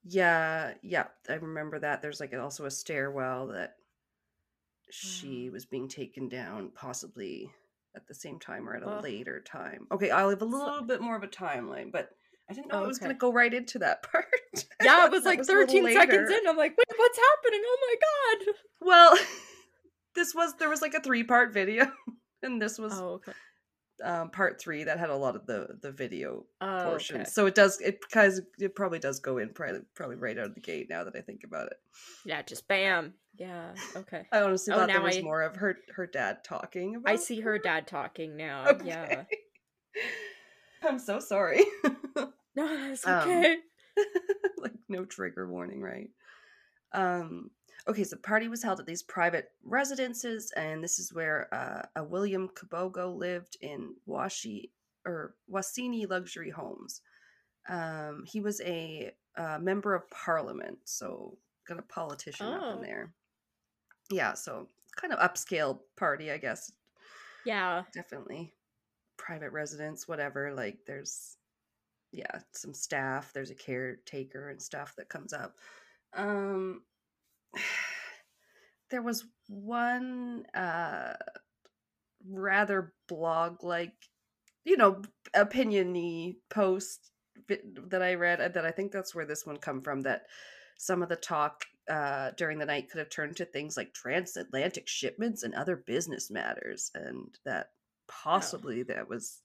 Yeah, 0.07 0.75
yeah, 0.83 1.07
I 1.27 1.33
remember 1.33 1.79
that. 1.79 2.01
There's 2.01 2.19
like 2.19 2.33
also 2.35 2.65
a 2.65 2.71
stairwell 2.71 3.47
that 3.47 3.75
she 4.91 5.49
Wow. 5.49 5.53
was 5.53 5.65
being 5.65 5.87
taken 5.87 6.29
down, 6.29 6.69
possibly 6.75 7.51
at 7.95 8.07
the 8.07 8.13
same 8.13 8.39
time 8.39 8.69
or 8.69 8.75
at 8.75 8.83
a 8.83 8.99
later 9.01 9.41
time. 9.41 9.87
Okay, 9.91 10.11
I'll 10.11 10.29
have 10.29 10.41
a 10.41 10.45
So- 10.45 10.47
little 10.57 10.83
bit 10.83 11.01
more 11.01 11.15
of 11.15 11.23
a 11.23 11.27
timeline, 11.27 11.91
but 11.91 12.11
I 12.49 12.53
didn't 12.53 12.67
know 12.71 12.79
Oh, 12.79 12.83
I 12.83 12.87
was 12.87 12.99
going 12.99 13.11
to 13.11 13.17
go 13.17 13.31
right 13.31 13.53
into 13.53 13.79
that 13.79 14.03
part. 14.11 14.25
Yeah, 14.83 15.05
it 15.05 15.11
was 15.11 15.25
like 15.25 15.39
little 15.39 15.55
13 15.65 15.91
seconds 15.93 16.29
in. 16.31 16.47
I'm 16.47 16.57
like, 16.57 16.77
wait, 16.77 16.97
what's 16.97 17.17
happening? 17.19 17.61
Oh 17.65 17.77
my 17.81 18.45
god. 18.45 18.55
Well, 18.81 19.17
this 20.15 20.35
was 20.35 20.53
there 20.59 20.69
was 20.69 20.81
like 20.81 20.93
a 20.93 21.01
three 21.01 21.23
part 21.23 21.53
video, 21.53 21.91
and 22.43 22.61
this 22.61 22.77
was 22.77 22.93
Oh, 22.99 23.13
okay. 23.15 23.31
um, 24.03 24.29
part 24.29 24.61
three 24.61 24.83
that 24.83 24.99
had 24.99 25.09
a 25.09 25.15
lot 25.15 25.35
of 25.35 25.45
the 25.47 25.77
the 25.81 25.91
video 25.91 26.45
Oh, 26.61 26.83
portions. 26.85 27.21
okay. 27.21 27.29
So 27.29 27.47
it 27.47 27.55
does 27.55 27.81
it 27.81 27.99
because 28.01 28.41
it 28.59 28.75
probably 28.75 28.99
does 28.99 29.19
go 29.19 29.39
in 29.39 29.49
probably 29.49 29.81
probably 29.95 30.17
right 30.17 30.37
out 30.37 30.45
of 30.45 30.53
the 30.55 30.61
gate. 30.61 30.87
Now 30.89 31.03
that 31.03 31.15
I 31.15 31.21
think 31.21 31.43
about 31.43 31.67
it, 31.67 31.77
Yeah, 32.25 32.41
just 32.43 32.67
bam. 32.67 33.13
Yeah, 33.37 33.71
okay. 33.97 34.27
I 34.31 34.41
honestly 34.43 34.71
Oh, 34.73 34.77
thought 34.77 34.87
there 34.87 35.01
was 35.01 35.17
I- 35.17 35.21
more 35.21 35.41
of 35.41 35.55
her 35.57 35.77
her 35.95 36.05
dad 36.07 36.43
talking. 36.45 37.01
I 37.05 37.15
see 37.15 37.41
her 37.41 37.57
dad 37.57 37.87
talking 37.87 38.37
now. 38.37 38.67
Okay. 38.67 38.85
Yeah. 38.87 39.23
I'm 40.87 40.99
so 40.99 41.19
sorry. 41.19 41.63
No, 42.55 42.91
it's 42.91 43.05
Um, 43.05 43.19
okay. 43.21 43.57
like 44.57 44.73
no 44.89 45.05
trigger 45.05 45.47
warning, 45.49 45.81
right? 45.81 46.09
Um 46.93 47.51
okay, 47.87 48.03
so 48.03 48.15
the 48.15 48.21
party 48.21 48.47
was 48.47 48.63
held 48.63 48.79
at 48.79 48.85
these 48.85 49.03
private 49.03 49.49
residences, 49.63 50.51
and 50.55 50.83
this 50.83 50.97
is 50.99 51.13
where 51.13 51.53
uh, 51.53 51.83
a 51.95 52.03
William 52.03 52.49
Kabogo 52.49 53.15
lived 53.15 53.57
in 53.61 53.93
Washi 54.07 54.69
or 55.05 55.35
Wasini 55.51 56.09
Luxury 56.09 56.49
Homes. 56.49 57.01
Um, 57.69 58.23
he 58.25 58.39
was 58.41 58.59
a 58.61 59.11
uh, 59.37 59.59
member 59.59 59.93
of 59.93 60.09
parliament, 60.09 60.79
so 60.85 61.37
got 61.67 61.77
a 61.79 61.83
politician 61.83 62.47
up 62.47 62.61
Oh. 62.63 62.77
in 62.77 62.81
there. 62.81 63.13
Yeah, 64.09 64.33
so 64.33 64.69
kind 64.95 65.13
of 65.13 65.19
upscale 65.19 65.79
party, 65.95 66.31
I 66.31 66.37
guess. 66.37 66.71
yeah. 67.45 67.83
Definitely 67.93 68.53
private 69.17 69.51
residence, 69.51 70.07
whatever. 70.07 70.53
Like 70.53 70.79
there's 70.87 71.37
yeah, 72.15 72.39
some 72.51 72.73
staff, 72.73 73.31
there's 73.33 73.51
a 73.51 73.55
caretaker 73.55 74.49
and 74.49 74.61
stuff 74.61 74.95
that 74.97 75.09
comes 75.09 75.33
up. 75.33 75.55
Um 76.13 76.81
there 78.89 79.01
was 79.01 79.25
one 79.47 80.45
uh 80.53 81.13
rather 82.27 82.93
blog 83.07 83.63
like 83.63 83.93
you 84.63 84.77
know 84.77 85.01
opiniony 85.35 86.37
post 86.49 87.11
that 87.47 88.01
I 88.01 88.15
read 88.15 88.41
uh, 88.41 88.47
that 88.49 88.65
I 88.65 88.71
think 88.71 88.91
that's 88.91 89.13
where 89.13 89.25
this 89.25 89.45
one 89.45 89.57
come 89.57 89.81
from 89.81 90.01
that 90.01 90.23
some 90.77 91.01
of 91.01 91.09
the 91.09 91.15
talk 91.15 91.65
uh, 91.89 92.31
during 92.37 92.57
the 92.57 92.65
night 92.65 92.89
could 92.89 92.99
have 92.99 93.09
turned 93.09 93.37
to 93.37 93.45
things 93.45 93.77
like 93.77 93.93
transatlantic 93.93 94.87
shipments 94.87 95.43
and 95.43 95.53
other 95.53 95.75
business 95.75 96.31
matters, 96.31 96.91
and 96.95 97.37
that 97.45 97.71
possibly 98.07 98.83
that 98.83 99.07
was 99.07 99.41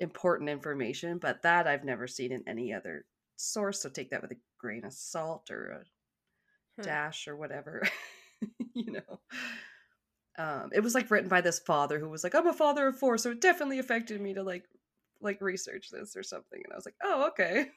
important 0.00 0.50
information, 0.50 1.18
but 1.18 1.42
that 1.42 1.66
I've 1.66 1.84
never 1.84 2.06
seen 2.06 2.32
in 2.32 2.44
any 2.48 2.72
other 2.72 3.04
source. 3.36 3.82
So 3.82 3.88
take 3.90 4.10
that 4.10 4.22
with 4.22 4.32
a 4.32 4.36
grain 4.58 4.84
of 4.84 4.92
salt 4.92 5.50
or 5.50 5.68
a 5.70 5.84
Huh. 6.78 6.82
dash 6.82 7.28
or 7.28 7.36
whatever, 7.36 7.82
you 8.74 8.92
know. 8.92 9.20
Um, 10.38 10.70
it 10.72 10.80
was 10.80 10.94
like 10.94 11.10
written 11.10 11.28
by 11.28 11.40
this 11.40 11.58
father 11.60 11.98
who 11.98 12.08
was 12.08 12.22
like, 12.22 12.34
"I'm 12.34 12.46
a 12.46 12.52
father 12.52 12.86
of 12.88 12.98
four, 12.98 13.16
so 13.18 13.30
it 13.30 13.40
definitely 13.40 13.78
affected 13.78 14.20
me 14.20 14.34
to 14.34 14.42
like 14.42 14.64
like 15.20 15.40
research 15.40 15.88
this 15.90 16.14
or 16.16 16.22
something." 16.22 16.60
And 16.62 16.72
I 16.72 16.76
was 16.76 16.84
like, 16.84 16.96
"Oh, 17.02 17.28
okay." 17.28 17.70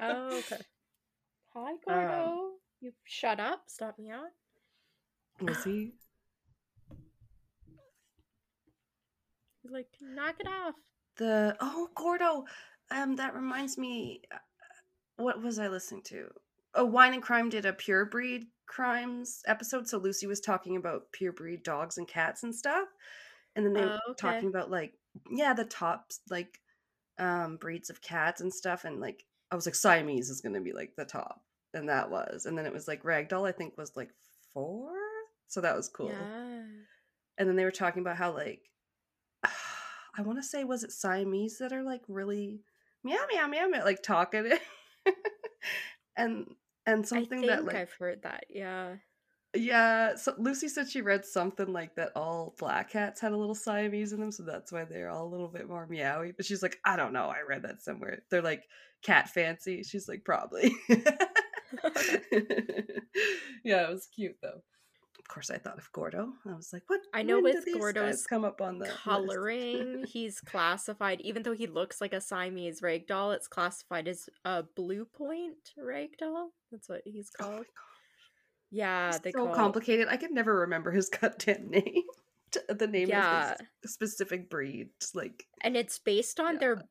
Oh, 0.00 0.38
okay. 0.38 0.62
Hi, 1.54 1.72
Gordo. 1.84 2.54
you 2.80 2.92
shut 3.04 3.38
up. 3.40 3.62
Stop 3.68 3.98
me 3.98 4.10
out. 4.10 4.30
Was 5.40 5.64
he? 5.64 5.94
He's 9.62 9.72
like, 9.72 9.88
knock 10.00 10.36
it 10.40 10.46
off. 10.46 10.74
The 11.16 11.56
oh 11.60 11.88
Gordo, 11.94 12.44
um, 12.90 13.16
that 13.16 13.34
reminds 13.34 13.78
me. 13.78 14.22
uh, 14.32 14.38
What 15.16 15.42
was 15.42 15.58
I 15.58 15.68
listening 15.68 16.02
to? 16.04 16.30
Oh, 16.74 16.84
Wine 16.86 17.14
and 17.14 17.22
Crime 17.22 17.48
did 17.50 17.66
a 17.66 17.72
pure 17.72 18.06
breed 18.06 18.48
crimes 18.66 19.42
episode. 19.46 19.88
So 19.88 19.98
Lucy 19.98 20.26
was 20.26 20.40
talking 20.40 20.76
about 20.76 21.12
pure 21.12 21.32
breed 21.32 21.62
dogs 21.64 21.98
and 21.98 22.08
cats 22.08 22.42
and 22.44 22.54
stuff, 22.54 22.88
and 23.56 23.64
then 23.66 23.74
they 23.74 23.82
Oh, 23.82 23.86
were 23.86 24.00
okay. 24.10 24.18
talking 24.18 24.48
about 24.48 24.70
like 24.70 24.94
yeah 25.30 25.54
the 25.54 25.64
top 25.64 26.12
like 26.30 26.60
um 27.18 27.56
breeds 27.58 27.90
of 27.90 28.02
cats 28.02 28.40
and 28.40 28.52
stuff, 28.54 28.84
and 28.84 29.00
like 29.00 29.24
I 29.50 29.56
was 29.56 29.66
like 29.66 29.74
Siamese 29.76 30.30
is 30.30 30.40
gonna 30.42 30.60
be 30.60 30.72
like 30.72 30.94
the 30.96 31.04
top, 31.04 31.42
and 31.74 31.88
that 31.88 32.10
was, 32.10 32.46
and 32.46 32.56
then 32.58 32.66
it 32.66 32.72
was 32.72 32.88
like 32.88 33.02
Ragdoll 33.04 33.48
I 33.48 33.52
think 33.52 33.76
was 33.78 33.96
like 33.96 34.10
four, 34.54 34.92
so 35.48 35.60
that 35.62 35.76
was 35.76 35.88
cool 35.88 36.30
Yeah. 36.30 36.66
and 37.38 37.48
then 37.48 37.56
they 37.56 37.64
were 37.64 37.70
talking 37.70 38.02
about 38.02 38.16
how 38.16 38.32
like 38.32 38.62
I 40.16 40.22
want 40.22 40.38
to 40.38 40.42
say 40.42 40.64
was 40.64 40.84
it 40.84 40.92
Siamese 40.92 41.58
that 41.58 41.72
are 41.72 41.82
like 41.82 42.02
really 42.08 42.60
meow 43.04 43.24
meow 43.32 43.46
meow 43.46 43.68
meow 43.68 43.84
like 43.84 44.02
talking 44.02 44.52
and 46.16 46.46
and 46.86 47.06
something 47.06 47.42
that 47.42 47.64
like 47.64 47.76
I've 47.76 47.92
heard 47.92 48.22
that. 48.22 48.44
Yeah. 48.50 48.96
yeah 49.54 50.14
so 50.16 50.34
Lucy 50.38 50.68
said 50.68 50.88
she 50.88 51.00
read 51.00 51.24
something 51.24 51.72
like 51.72 51.94
that 51.96 52.12
all 52.16 52.54
black 52.58 52.90
cats 52.90 53.20
had 53.20 53.32
a 53.32 53.36
little 53.36 53.54
Siamese 53.54 54.12
in 54.12 54.20
them 54.20 54.32
so 54.32 54.42
that's 54.42 54.72
why 54.72 54.84
they're 54.84 55.10
all 55.10 55.26
a 55.26 55.32
little 55.32 55.48
bit 55.48 55.68
more 55.68 55.86
meowy 55.86 56.32
but 56.36 56.46
she's 56.46 56.62
like 56.62 56.78
I 56.84 56.96
don't 56.96 57.12
know 57.12 57.26
I 57.26 57.42
read 57.48 57.62
that 57.62 57.82
somewhere 57.82 58.20
they're 58.30 58.42
like 58.42 58.64
cat 59.02 59.28
fancy 59.30 59.82
she's 59.82 60.08
like 60.08 60.24
probably 60.24 60.74
yeah 63.64 63.86
it 63.86 63.90
was 63.90 64.08
cute 64.14 64.36
though 64.42 64.62
course 65.30 65.50
I 65.50 65.58
thought 65.58 65.78
of 65.78 65.90
Gordo 65.92 66.32
I 66.46 66.54
was 66.54 66.72
like 66.72 66.82
what 66.88 67.00
I 67.14 67.22
know 67.22 67.40
with 67.40 67.64
Gordo's 67.72 68.26
come 68.26 68.44
up 68.44 68.60
on 68.60 68.78
the? 68.78 68.86
Coloring, 68.86 70.04
he's 70.08 70.40
classified, 70.40 71.20
even 71.20 71.42
though 71.44 71.52
he 71.54 71.66
looks 71.66 72.00
like 72.00 72.12
a 72.12 72.20
Siamese 72.20 72.80
ragdoll, 72.80 73.34
it's 73.34 73.46
classified 73.46 74.08
as 74.08 74.28
a 74.44 74.64
blue 74.74 75.04
point 75.04 75.72
ragdoll. 75.78 76.48
That's 76.72 76.88
what 76.88 77.02
he's 77.04 77.30
Oh 77.40 77.44
called. 77.44 77.56
god, 77.58 77.66
yeah, 78.70 79.08
it's 79.10 79.18
they 79.18 79.32
so 79.32 79.46
call 79.46 79.54
complicated. 79.54 80.08
I 80.10 80.16
could 80.16 80.32
never 80.32 80.60
remember 80.60 80.90
his 80.90 81.08
goddamn 81.20 81.70
name. 81.70 82.02
the 82.68 82.86
name 82.88 83.08
Yeah. 83.08 83.52
of 83.52 83.58
his 83.82 83.92
specific 83.92 84.50
breed. 84.50 84.88
Like 85.14 85.46
and 85.62 85.76
it's 85.76 85.98
based 85.98 86.40
on 86.40 86.54
Yeah. 86.54 86.58
their 86.60 86.82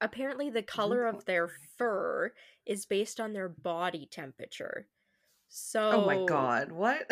apparently 0.00 0.50
the 0.50 0.62
color 0.62 1.06
of 1.06 1.24
their 1.26 1.50
fur 1.78 2.32
is 2.66 2.86
based 2.86 3.20
on 3.20 3.32
their 3.32 3.48
body 3.48 4.08
temperature. 4.10 4.86
So 5.48 5.80
oh 5.92 6.06
my 6.06 6.24
god, 6.26 6.72
what? 6.72 7.10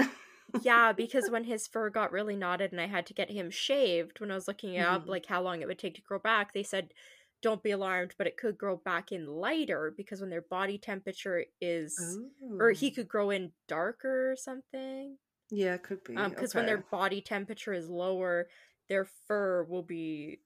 Yeah, 0.53 0.93
because 0.93 1.31
when 1.31 1.45
his 1.45 1.67
fur 1.67 1.91
got 1.91 2.13
really 2.13 2.37
knotted 2.37 2.73
and 2.73 2.81
I 2.81 2.87
had 2.87 3.07
to 3.07 3.15
get 3.15 3.31
him 3.31 3.51
shaved 3.51 4.21
when 4.21 4.31
I 4.31 4.35
was 4.35 4.49
looking 4.49 4.79
up 4.79 5.05
Mhm. 5.05 5.09
like 5.09 5.27
how 5.27 5.43
long 5.43 5.63
it 5.63 5.69
would 5.69 5.79
take 5.79 5.95
to 5.97 6.03
grow 6.03 6.19
back, 6.19 6.53
they 6.53 6.63
said 6.63 6.95
don't 7.43 7.63
be 7.63 7.71
alarmed, 7.73 8.15
but 8.19 8.27
it 8.29 8.37
could 8.37 8.57
grow 8.59 8.77
back 8.77 9.11
in 9.13 9.27
lighter 9.27 9.91
because 9.97 10.21
when 10.21 10.31
their 10.31 10.43
body 10.43 10.79
temperature 10.79 11.45
is 11.61 12.21
or 12.61 12.71
he 12.73 12.91
could 12.93 13.09
grow 13.09 13.31
in 13.31 13.53
darker 13.69 14.31
or 14.31 14.37
something. 14.37 15.19
Yeah, 15.51 15.75
it 15.75 15.83
could 15.85 16.03
be. 16.05 16.17
Um 16.17 16.31
because 16.31 16.55
when 16.55 16.67
their 16.67 16.79
body 16.79 17.21
temperature 17.23 17.73
is 17.73 17.89
lower, 17.89 18.49
their 18.89 19.05
fur 19.05 19.65
will 19.65 19.83
be 19.83 20.43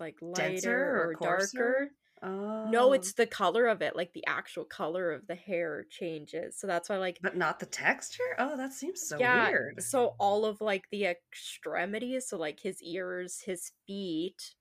like 0.00 0.20
lighter 0.22 0.62
Denser 0.62 1.02
or 1.02 1.16
or, 1.20 1.20
darker. 1.22 1.90
Oh. 2.22 2.70
No, 2.70 2.92
it's 2.92 3.10
oh. 3.10 3.14
the 3.22 3.26
color 3.26 3.66
of 3.66 3.82
it, 3.82 3.96
like 3.96 4.12
the 4.12 4.26
actual 4.26 4.64
color 4.64 5.12
of 5.12 5.26
the 5.26 5.34
hair 5.34 5.86
changes. 5.90 6.58
So 6.58 6.66
that's 6.66 6.88
why 6.88 6.96
like 6.98 7.18
but 7.22 7.36
not 7.36 7.60
the 7.60 7.66
texture? 7.66 8.36
Oh, 8.38 8.56
that 8.56 8.72
seems 8.72 9.00
so 9.00 9.18
yeah, 9.18 9.48
weird. 9.48 9.82
so 9.82 10.14
all 10.18 10.44
of 10.44 10.60
like 10.60 10.84
the 10.90 11.06
extremities, 11.06 12.28
so 12.28 12.38
like 12.38 12.60
his 12.60 12.82
ears, 12.82 13.42
his 13.44 13.72
feet, 13.86 14.54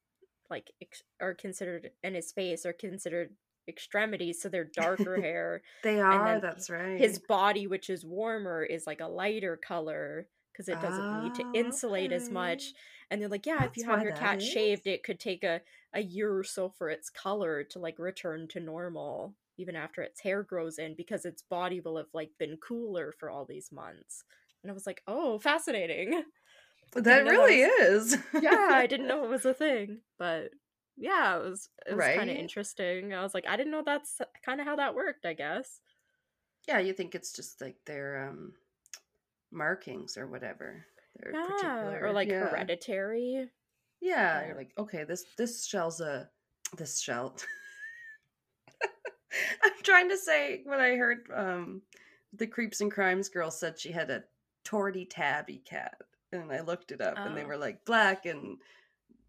like 0.50 0.72
ex- 0.82 1.04
are 1.22 1.34
considered, 1.34 1.92
and 2.04 2.16
his 2.16 2.32
face 2.32 2.66
are 2.66 2.74
considered 2.74 3.30
extremities. 3.68 4.42
So 4.42 4.50
they're 4.50 4.70
darker 4.74 5.22
hair. 5.22 5.62
They 5.84 6.00
are, 6.00 6.40
that's 6.40 6.70
right. 6.70 7.00
His 7.00 7.20
body, 7.20 7.68
which 7.68 7.90
is 7.90 8.06
warmer, 8.06 8.64
is 8.64 8.88
like 8.88 9.02
a 9.02 9.08
lighter 9.08 9.58
color 9.58 10.28
because 10.58 10.70
it 10.70 10.82
doesn't 10.82 11.12
need 11.12 11.36
to 11.36 11.46
Ah, 11.54 11.54
insulate 11.54 12.12
as 12.12 12.32
much. 12.32 12.74
And 13.10 13.22
they're 13.22 13.30
like, 13.30 13.46
yeah, 13.46 13.66
if 13.66 13.78
you 13.78 13.86
have 13.86 14.02
your 14.02 14.12
cat 14.12 14.42
is. 14.42 14.42
shaved, 14.42 14.88
it 14.88 15.04
could 15.04 15.20
take 15.20 15.44
a, 15.44 15.62
a 15.94 16.02
year 16.02 16.36
or 16.38 16.44
so 16.44 16.70
for 16.70 16.90
its 16.90 17.10
color 17.10 17.64
to 17.66 17.80
like 17.80 18.00
return 18.00 18.48
to 18.50 18.60
normal, 18.60 19.36
even 19.58 19.76
after 19.76 20.02
its 20.02 20.22
hair 20.22 20.44
grows 20.44 20.80
in, 20.80 20.96
because 20.96 21.26
its 21.26 21.42
body 21.44 21.80
will 21.80 21.98
have 21.98 22.14
like 22.14 22.32
been 22.40 22.58
cooler 22.58 23.12
for 23.12 23.30
all 23.30 23.46
these 23.46 23.72
months. 23.72 24.24
And 24.64 24.72
I 24.72 24.74
was 24.74 24.88
like, 24.88 25.04
oh, 25.08 25.40
fascinating. 25.40 26.24
That 26.94 27.04
didn't 27.04 27.26
know 27.26 27.38
that 27.38 27.54
really 27.54 27.62
is. 27.62 28.18
yeah, 28.40 28.70
I 28.72 28.88
didn't 28.88 29.08
know 29.08 29.26
it 29.26 29.30
was 29.30 29.46
a 29.46 29.54
thing, 29.54 30.02
but 30.18 30.52
yeah, 30.96 31.38
it 31.38 31.44
was 31.44 31.70
it 31.88 31.96
was 31.96 32.08
kind 32.10 32.30
of 32.30 32.36
interesting. 32.38 33.14
I 33.14 33.24
was 33.24 33.34
like, 33.34 33.48
I 33.48 33.58
didn't 33.58 33.72
know 33.72 33.84
that's 33.86 34.20
kind 34.46 34.62
of 34.62 34.68
how 34.68 34.76
that 34.78 34.96
worked. 34.96 35.26
I 35.26 35.34
guess. 35.34 35.82
Yeah, 36.68 36.80
you 36.80 36.94
think 36.94 37.16
it's 37.16 37.32
just 37.34 37.62
like 37.62 37.84
their 37.86 38.28
um 38.30 38.56
markings 39.52 40.18
or 40.18 40.28
whatever. 40.28 40.86
Yeah, 41.32 41.98
or 42.02 42.12
like 42.14 42.30
yeah. 42.30 42.48
hereditary. 42.48 43.50
Yeah, 44.02 44.46
you're 44.46 44.56
like, 44.56 44.72
okay, 44.78 45.04
this 45.04 45.26
this 45.38 45.66
shell's 45.66 46.02
a 46.02 46.30
this 46.78 47.00
shell. 47.00 47.36
I'm 49.64 49.72
trying 49.84 50.10
to 50.10 50.18
say 50.18 50.62
what 50.66 50.80
I 50.80 50.96
heard 50.96 51.28
um 51.34 51.82
the 52.34 52.48
creeps 52.48 52.82
and 52.82 52.92
crimes 52.92 53.30
girl 53.30 53.52
said 53.52 53.80
she 53.80 53.92
had 53.92 54.10
a 54.10 54.24
torty 54.66 55.08
tabby 55.10 55.62
cat. 55.66 55.96
And 56.32 56.52
I 56.52 56.62
looked 56.62 56.92
it 56.92 57.02
up 57.02 57.16
and 57.18 57.38
they 57.38 57.44
Oh. 57.44 57.48
were 57.48 57.58
like 57.58 57.86
black 57.86 58.26
and 58.26 58.58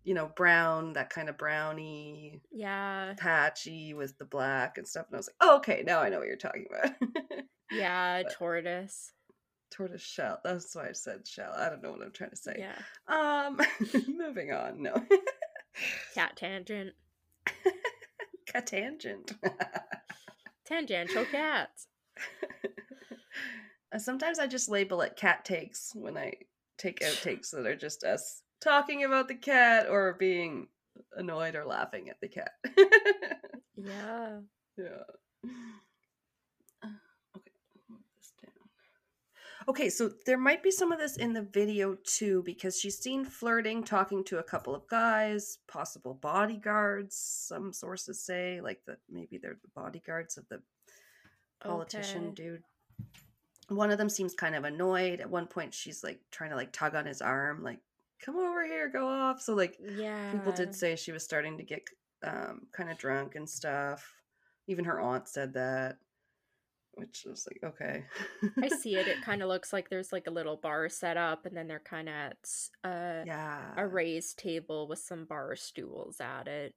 you 0.05 0.15
know, 0.15 0.31
brown, 0.37 0.95
that 0.95 1.11
kind 1.11 1.29
of 1.29 1.37
browny, 1.37 2.41
Yeah, 2.51 3.13
patchy 3.19 3.93
with 3.93 4.17
the 4.17 4.25
black 4.25 4.79
and 4.79 4.89
stuff. 4.89 5.07
And 5.09 5.17
I 5.17 5.19
was 5.19 5.29
like, 5.29 5.37
oh, 5.41 5.57
okay, 5.59 5.83
now 5.87 6.01
I 6.01 6.09
know 6.09 6.19
what 6.19 6.29
you're 6.29 6.37
talking 6.37 6.65
about. 6.71 6.93
yeah, 7.71 8.23
But- 8.23 8.33
tortoise. 8.33 9.13
Tortoise 9.71 10.03
shell. 10.03 10.41
That's 10.45 10.75
why 10.75 10.89
I 10.89 10.93
said 10.93 11.27
shell. 11.27 11.53
I 11.57 11.69
don't 11.69 11.83
know 11.83 11.93
what 11.93 12.03
I'm 12.03 12.13
trying 12.13 12.31
to 12.31 12.37
say. 12.37 12.57
Yeah, 12.59 12.79
Um, 13.07 13.61
moving 14.09 14.53
on. 14.53 14.83
No. 14.83 14.95
cat 16.15 16.37
tangent, 16.37 16.95
cat 18.47 18.67
tangent. 18.67 19.33
tangential 20.65 21.25
cats. 21.27 21.87
Sometimes 23.99 24.39
I 24.39 24.47
just 24.47 24.69
label 24.69 25.01
it 25.01 25.17
cat 25.17 25.45
takes 25.45 25.93
when 25.95 26.17
I 26.19 26.35
take 26.77 27.01
outtakes 27.01 27.51
that 27.51 27.67
are 27.67 27.77
just 27.77 28.05
us 28.05 28.43
talking 28.61 29.05
about 29.05 29.29
the 29.29 29.35
cat 29.35 29.87
or 29.89 30.15
being 30.19 30.69
annoyed 31.17 31.55
or 31.55 31.65
laughing 31.65 32.09
at 32.11 32.21
the 32.21 32.29
cat. 32.29 32.51
Yeah. 33.77 34.41
yeah. 34.77 35.05
Uh, 36.83 36.89
Okay, 37.37 37.53
move 37.89 38.01
this 38.17 38.33
down. 38.43 38.53
Okay, 39.69 39.91
so 39.91 40.11
there 40.25 40.39
might 40.39 40.63
be 40.63 40.71
some 40.71 40.93
of 40.93 40.99
this 40.99 41.17
in 41.19 41.35
the 41.35 41.43
video 41.43 41.95
too, 42.03 42.43
because 42.45 42.81
she's 42.81 42.99
seen 42.99 43.23
flirting, 43.25 43.85
talking 43.85 44.25
to 44.25 44.39
a 44.39 44.43
couple 44.43 44.75
of 44.75 44.89
guys, 44.89 45.59
possible 45.69 46.15
bodyguards. 46.15 47.15
Some 47.17 47.75
sources 47.75 48.25
say, 48.25 48.63
like 48.63 48.81
that 48.87 48.99
maybe 49.11 49.37
they're 49.37 49.59
the 49.61 49.69
bodyguards 49.81 50.39
of 50.39 50.49
the 50.49 50.63
politician 51.61 52.31
Okay. 52.31 52.35
dude. 52.35 52.63
One 53.69 53.91
of 53.91 53.99
them 53.99 54.09
seems 54.09 54.33
kind 54.35 54.55
of 54.55 54.65
annoyed. 54.65 55.21
At 55.21 55.29
one 55.31 55.47
point, 55.47 55.75
she's 55.75 56.03
like 56.03 56.21
trying 56.31 56.51
to 56.51 56.57
like 56.57 56.73
tug 56.73 56.95
on 56.95 57.05
his 57.05 57.21
arm, 57.21 57.63
like 57.63 57.81
"Come 58.25 58.37
over 58.37 58.65
here, 58.65 58.89
go 58.89 59.07
off." 59.07 59.43
So 59.43 59.55
like 59.55 59.79
Yeah. 59.79 60.31
people 60.31 60.53
did 60.53 60.75
say 60.75 60.97
she 60.97 61.13
was 61.13 61.23
starting 61.25 61.59
to 61.59 61.65
get 61.65 61.83
um, 62.23 62.67
kind 62.73 62.91
of 62.91 62.97
drunk 62.97 63.35
and 63.35 63.49
stuff. 63.49 64.15
Even 64.67 64.87
her 64.87 65.01
aunt 65.01 65.29
said 65.29 65.53
that, 65.55 65.99
which 66.99 67.25
was 67.27 67.47
like 67.47 67.73
okay. 67.73 68.05
I 68.63 68.69
see 68.69 68.99
it. 68.99 69.09
It 69.09 69.21
kind 69.23 69.43
of 69.43 69.49
looks 69.49 69.73
like 69.73 69.89
there's 69.89 70.13
like 70.13 70.27
a 70.27 70.31
little 70.33 70.57
bar 70.57 70.89
set 70.89 71.17
up, 71.17 71.47
and 71.47 71.57
then 71.57 71.69
they're 71.69 71.79
kind 71.81 72.09
of 72.09 72.15
at 72.15 72.49
uh, 72.85 73.25
yeah, 73.25 73.75
a 73.77 73.87
raised 73.87 74.39
table 74.39 74.89
with 74.89 74.99
some 75.01 75.25
bar 75.27 75.57
stools 75.57 76.21
at 76.21 76.49
it. 76.49 76.75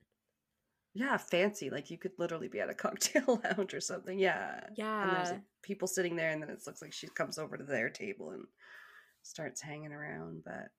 yeah, 0.93 1.17
fancy. 1.17 1.69
Like 1.69 1.89
you 1.89 1.97
could 1.97 2.11
literally 2.17 2.47
be 2.49 2.59
at 2.59 2.69
a 2.69 2.73
cocktail 2.85 3.41
lounge 3.43 3.73
or 3.73 3.81
something. 3.81 4.19
Yeah, 4.19 4.59
and 5.01 5.13
there's 5.13 5.31
Yeah. 5.31 5.31
like, 5.31 5.41
people 5.63 5.87
sitting 5.87 6.15
there, 6.15 6.31
and 6.31 6.41
then 6.41 6.49
it 6.49 6.61
looks 6.65 6.81
like 6.81 6.93
she 6.93 7.07
comes 7.07 7.37
over 7.37 7.57
to 7.57 7.63
their 7.63 7.89
table 7.89 8.31
and 8.31 8.45
starts 9.23 9.61
hanging 9.61 9.93
around. 9.93 10.43
But 10.43 10.69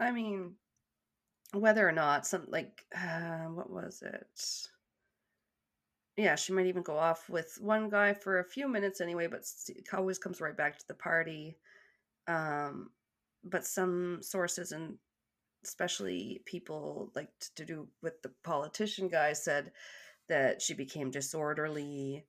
I 0.00 0.10
mean, 0.12 0.56
whether 1.52 1.88
or 1.88 1.92
not 1.92 2.26
some 2.26 2.46
like 2.48 2.84
uh, 2.96 3.44
what 3.54 3.70
was 3.70 4.02
it? 4.02 4.26
Yeah, 6.18 6.34
she 6.34 6.52
might 6.52 6.66
even 6.66 6.82
go 6.82 6.98
off 6.98 7.30
with 7.30 7.58
one 7.60 7.88
guy 7.88 8.12
for 8.12 8.40
a 8.40 8.44
few 8.44 8.68
minutes 8.68 9.00
anyway, 9.00 9.28
but 9.28 9.44
always 9.94 10.18
comes 10.18 10.40
right 10.40 10.56
back 10.56 10.78
to 10.78 10.88
the 10.88 10.94
party. 10.94 11.58
Um, 12.28 12.92
but 13.44 13.66
some 13.66 14.22
sources 14.22 14.72
and 14.72 14.98
especially 15.64 16.42
people 16.46 17.12
like 17.16 17.30
to 17.56 17.64
do 17.66 17.88
with 18.02 18.22
the 18.22 18.30
politician 18.44 19.08
guy 19.08 19.32
said 19.34 19.72
that 20.28 20.62
she 20.62 20.74
became 20.74 21.10
disorderly 21.10 22.26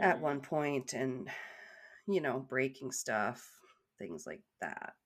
at 0.00 0.20
Mhm. 0.20 0.20
one 0.20 0.40
point 0.40 0.92
and 0.92 1.30
you 2.08 2.20
know 2.20 2.40
breaking 2.40 2.92
stuff 2.92 3.60
things 3.98 4.26
like 4.26 4.42
that 4.60 4.96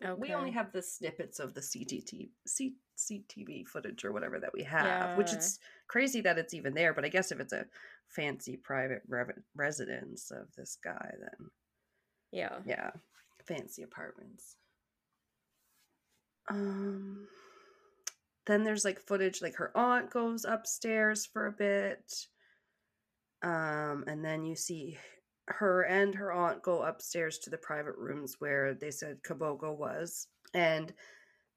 But 0.00 0.18
we 0.18 0.34
only 0.34 0.50
have 0.52 0.72
the 0.72 0.82
snippets 0.82 1.38
of 1.38 1.54
the 1.54 1.62
CTT, 1.62 2.32
C, 2.46 2.76
CTV 2.96 3.64
footage 3.64 4.04
or 4.04 4.12
whatever 4.12 4.38
that 4.40 4.52
we 4.52 4.62
have 4.64 5.14
which 5.14 5.32
Yeah. 5.32 5.32
it's 5.32 5.58
crazy 5.92 6.22
that 6.22 6.38
it's 6.38 6.54
even 6.54 6.72
there 6.72 6.94
but 6.94 7.04
i 7.04 7.08
guess 7.08 7.30
if 7.30 7.38
it's 7.38 7.52
a 7.52 7.66
fancy 8.08 8.56
private 8.56 9.02
rev- 9.08 9.42
residence 9.54 10.30
of 10.30 10.46
this 10.56 10.78
guy 10.82 11.10
then 11.20 11.50
Yeah. 12.32 12.60
yeah 12.64 12.90
fancy 13.46 13.82
apartments 13.82 14.56
um 16.48 17.28
then 18.46 18.64
there's 18.64 18.86
like 18.86 19.00
footage 19.00 19.42
like 19.42 19.54
her 19.56 19.70
aunt 19.76 20.08
goes 20.10 20.46
upstairs 20.46 21.26
for 21.26 21.46
a 21.46 21.52
bit 21.52 22.10
um 23.42 24.04
and 24.06 24.24
then 24.24 24.46
you 24.46 24.56
see 24.56 24.96
her 25.48 25.82
and 25.82 26.14
her 26.14 26.32
aunt 26.32 26.62
go 26.62 26.80
upstairs 26.80 27.38
to 27.40 27.50
the 27.50 27.58
private 27.58 27.96
rooms 27.98 28.36
where 28.38 28.72
they 28.72 28.90
said 28.90 29.22
kabogo 29.22 29.76
was 29.76 30.28
and 30.54 30.94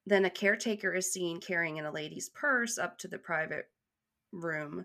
then 0.04 0.26
a 0.26 0.30
caretaker 0.30 0.92
is 0.94 1.10
seen 1.10 1.40
carrying 1.40 1.78
in 1.78 1.86
a 1.86 1.90
lady's 1.90 2.28
purse 2.28 2.76
up 2.76 2.98
to 2.98 3.08
the 3.08 3.18
private 3.18 3.70
room 4.44 4.84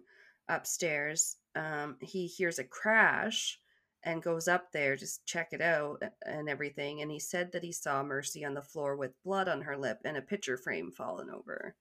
upstairs 0.49 1.37
um 1.55 1.97
he 2.01 2.27
hears 2.27 2.59
a 2.59 2.63
crash 2.63 3.59
and 4.03 4.23
goes 4.23 4.47
up 4.47 4.71
there 4.71 4.97
to 4.97 5.07
check 5.25 5.49
it 5.53 5.61
out 5.61 6.01
and 6.25 6.49
everything. 6.49 7.01
And 7.01 7.11
he 7.11 7.19
said 7.19 7.51
that 7.51 7.63
he 7.63 7.71
saw 7.71 8.03
Mercy 8.03 8.43
on 8.43 8.53
the 8.53 8.61
floor 8.61 8.95
with 8.95 9.21
blood 9.23 9.47
on 9.47 9.61
her 9.61 9.77
lip 9.77 9.99
and 10.03 10.17
a 10.17 10.21
picture 10.21 10.57
frame 10.57 10.91
fallen 10.91 11.29
over. 11.29 11.75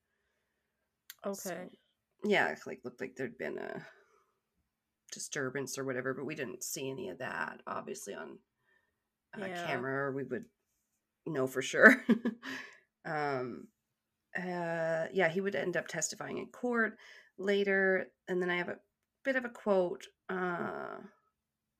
Okay. 1.24 1.38
So, 1.40 1.56
yeah, 2.24 2.48
it, 2.48 2.58
like 2.66 2.80
looked 2.84 3.00
like 3.00 3.16
there'd 3.16 3.38
been 3.38 3.58
a 3.58 3.86
disturbance 5.12 5.78
or 5.78 5.84
whatever, 5.84 6.14
but 6.14 6.26
we 6.26 6.34
didn't 6.34 6.62
see 6.62 6.90
any 6.90 7.08
of 7.08 7.18
that. 7.18 7.62
Obviously, 7.66 8.14
on 8.14 8.38
uh, 9.34 9.46
Yeah. 9.46 9.66
camera, 9.66 10.08
or 10.08 10.12
we 10.12 10.24
would 10.24 10.44
know 11.26 11.46
for 11.46 11.62
sure. 11.62 12.04
um, 13.04 13.68
uh, 14.36 15.06
yeah, 15.12 15.28
he 15.28 15.40
would 15.40 15.54
end 15.54 15.76
up 15.76 15.88
testifying 15.88 16.38
in 16.38 16.46
court 16.46 16.98
later, 17.38 18.06
and 18.28 18.40
then 18.40 18.50
I 18.50 18.56
have 18.56 18.68
a 18.68 18.78
bit 19.24 19.36
of 19.36 19.44
a 19.44 19.48
quote. 19.48 20.06
Uh, 20.28 20.98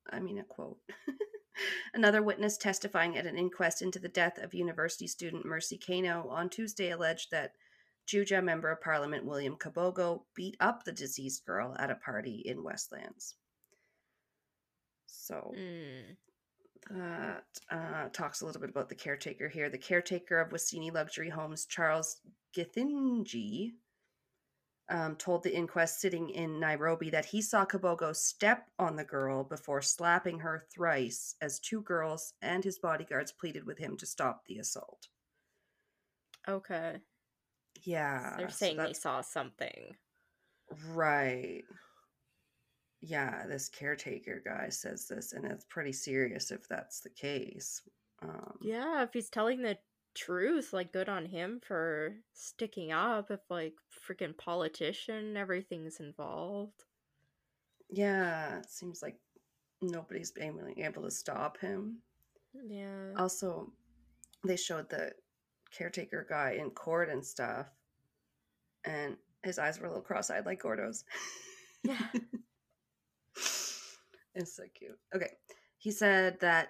I 0.09 0.19
mean, 0.19 0.39
a 0.39 0.43
quote. 0.43 0.77
Another 1.93 2.23
witness 2.23 2.57
testifying 2.57 3.17
at 3.17 3.25
an 3.25 3.37
inquest 3.37 3.81
into 3.81 3.99
the 3.99 4.07
death 4.09 4.37
of 4.39 4.53
university 4.53 5.07
student 5.07 5.45
Mercy 5.45 5.77
Keino 5.77 6.29
on 6.31 6.49
Tuesday 6.49 6.91
alleged 6.91 7.29
that 7.31 7.51
Juja 8.07 8.43
Member 8.43 8.71
of 8.71 8.81
Parliament 8.81 9.25
William 9.25 9.55
Kabogo 9.57 10.23
beat 10.35 10.57
up 10.59 10.83
the 10.83 10.91
deceased 10.91 11.45
girl 11.45 11.75
at 11.77 11.91
a 11.91 11.95
party 11.95 12.41
in 12.45 12.63
Westlands. 12.63 13.35
So 15.07 15.53
Mm. 15.55 16.17
that 16.89 17.45
uh, 17.69 18.09
talks 18.09 18.41
a 18.41 18.45
little 18.45 18.61
bit 18.61 18.71
about 18.71 18.89
the 18.89 18.95
caretaker 18.95 19.47
here. 19.47 19.69
The 19.69 19.77
caretaker 19.77 20.39
of 20.39 20.49
Wasini 20.49 20.91
Luxury 20.91 21.29
Homes, 21.29 21.65
Charles 21.65 22.21
Githinji, 22.55 23.73
um, 24.91 25.15
told 25.15 25.41
the 25.41 25.55
inquest 25.55 26.01
sitting 26.01 26.29
in 26.29 26.59
Nairobi 26.59 27.09
that 27.09 27.25
he 27.25 27.41
saw 27.41 27.65
Kabogo 27.65 28.13
step 28.13 28.69
on 28.77 28.97
the 28.97 29.05
girl 29.05 29.43
before 29.43 29.81
slapping 29.81 30.39
her 30.39 30.65
thrice 30.73 31.35
as 31.41 31.59
two 31.59 31.81
girls 31.81 32.33
and 32.41 32.63
his 32.63 32.77
bodyguards 32.77 33.31
pleaded 33.31 33.65
with 33.65 33.77
him 33.79 33.95
to 33.97 34.05
stop 34.05 34.43
the 34.45 34.57
assault. 34.57 35.07
Okay. 36.47 36.97
Yeah. 37.83 38.35
They're 38.37 38.49
so 38.49 38.55
saying 38.55 38.77
they 38.77 38.93
saw 38.93 39.21
something. 39.21 39.95
Right. 40.93 41.63
Yeah, 42.99 43.47
this 43.47 43.69
caretaker 43.69 44.41
guy 44.45 44.69
says 44.69 45.07
this, 45.07 45.33
and 45.33 45.45
it's 45.45 45.65
pretty 45.65 45.93
serious 45.93 46.51
if 46.51 46.67
that's 46.67 46.99
the 46.99 47.09
case. 47.09 47.81
Um, 48.21 48.57
Yeah, 48.61 49.03
if 49.03 49.13
he's 49.13 49.29
telling 49.29 49.61
the 49.61 49.77
truth, 50.15 50.73
like 50.73 50.91
good 50.91 51.09
on 51.09 51.25
him 51.25 51.59
for 51.65 52.15
sticking 52.33 52.91
up. 52.91 53.31
If 53.31 53.39
like 53.49 53.73
freaking 54.07 54.37
politician, 54.37 55.37
everything's 55.37 55.99
involved. 55.99 56.83
Yeah, 57.89 58.59
it 58.59 58.69
seems 58.69 59.01
like 59.01 59.17
nobody's 59.81 60.31
being 60.31 60.57
able 60.77 61.03
to 61.03 61.11
stop 61.11 61.57
him. 61.59 61.97
Yeah. 62.67 63.13
Also, 63.17 63.71
they 64.45 64.55
showed 64.57 64.89
the 64.89 65.11
caretaker 65.75 66.25
guy 66.29 66.57
in 66.59 66.69
court 66.71 67.09
and 67.09 67.25
stuff, 67.25 67.67
and 68.85 69.17
his 69.43 69.59
eyes 69.59 69.79
were 69.79 69.87
a 69.87 69.89
little 69.89 70.03
cross-eyed 70.03 70.45
like 70.45 70.61
Gordo's. 70.61 71.03
Yeah. 71.83 71.97
it's 73.35 74.55
so 74.55 74.63
cute. 74.77 74.99
Okay, 75.15 75.31
he 75.77 75.91
said 75.91 76.39
that 76.41 76.69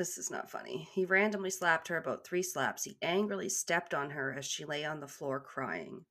this 0.00 0.16
is 0.16 0.30
not 0.30 0.50
funny. 0.50 0.88
He 0.94 1.04
randomly 1.04 1.50
slapped 1.50 1.88
her 1.88 1.98
about 1.98 2.24
three 2.24 2.42
slaps. 2.42 2.84
He 2.84 2.96
angrily 3.02 3.50
stepped 3.50 3.92
on 3.92 4.08
her 4.08 4.32
as 4.32 4.46
she 4.46 4.64
lay 4.64 4.82
on 4.82 4.98
the 4.98 5.06
floor 5.06 5.40
crying. 5.40 6.06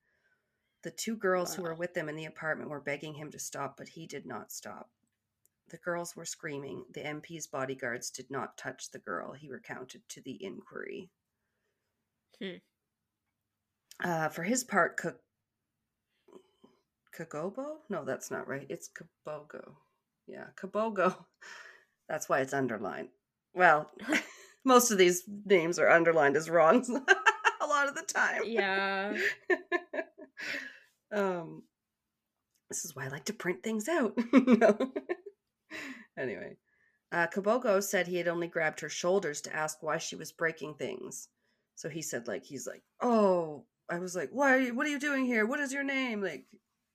The 0.84 0.91
two 0.91 1.16
girls 1.16 1.56
who 1.56 1.64
were 1.64 1.74
with 1.74 1.95
them 1.95 2.07
in 2.07 2.16
the 2.16 2.26
apartment 2.26 2.70
were 2.70 2.82
begging 2.82 3.16
him 3.16 3.32
to 3.32 3.40
stop, 3.40 3.78
but 3.78 3.88
he 3.88 4.06
did 4.06 4.28
not 4.28 4.52
stop. 4.52 4.91
The 5.70 5.80
girls 5.80 6.16
were 6.16 6.24
screaming. 6.24 6.86
The 6.94 6.99
MP's 6.99 7.48
bodyguards 7.48 8.11
did 8.11 8.30
not 8.30 8.60
touch 8.60 8.91
the 8.91 8.99
girl, 8.99 9.34
he 9.34 9.49
recounted 9.49 10.03
to 10.10 10.22
the 10.22 10.38
inquiry. 10.40 11.10
Hmm. 12.40 12.57
Uh, 14.03 14.30
for 14.30 14.44
his 14.44 14.64
part, 14.64 15.02
K- 15.02 15.10
Kagobo? 17.18 17.78
No, 17.90 18.06
that's 18.06 18.30
not 18.30 18.48
right. 18.48 18.68
It's 18.70 18.88
Kabogo. 18.88 19.78
Yeah, 20.28 20.45
Kabogo. 20.56 21.16
That's 22.07 22.28
why 22.28 22.40
it's 22.40 22.53
underlined. 22.53 23.10
Well, 23.54 23.92
most 24.66 24.92
of 24.92 24.98
these 24.98 25.24
names 25.46 25.80
are 25.80 25.90
underlined 25.90 26.36
as 26.36 26.50
wrong 26.50 26.86
a 27.62 27.66
lot 27.68 27.88
of 27.88 27.96
the 27.96 28.04
time. 28.04 28.42
Yeah. 28.46 29.18
um, 31.12 31.64
this 32.70 32.86
is 32.86 32.96
why 32.96 33.06
I 33.06 33.10
like 33.10 33.26
to 33.26 33.34
print 33.34 33.64
things 33.64 33.88
out. 33.88 34.18
no. 34.34 34.78
anyway, 36.18 36.58
uh, 37.12 37.28
Kabogo 37.28 37.82
said 37.82 38.08
he 38.08 38.18
had 38.18 38.28
only 38.28 38.48
grabbed 38.48 38.80
her 38.82 38.90
shoulders 38.90 39.42
to 39.42 39.56
ask 39.56 39.82
why 39.82 39.98
she 39.98 40.16
was 40.16 40.32
breaking 40.32 40.76
things. 40.76 41.30
So 41.76 41.90
he 41.90 42.02
said, 42.02 42.28
like, 42.28 42.44
he's 42.44 42.68
like, 42.68 42.84
oh, 43.02 43.64
I 43.90 44.00
was 44.00 44.16
like, 44.16 44.30
why? 44.32 44.56
Are 44.56 44.60
you, 44.60 44.76
what 44.76 44.86
are 44.86 44.90
you 44.92 45.00
doing 45.00 45.26
here? 45.26 45.46
What 45.46 45.60
is 45.60 45.74
your 45.74 45.84
name? 45.84 46.22
Like, 46.22 46.46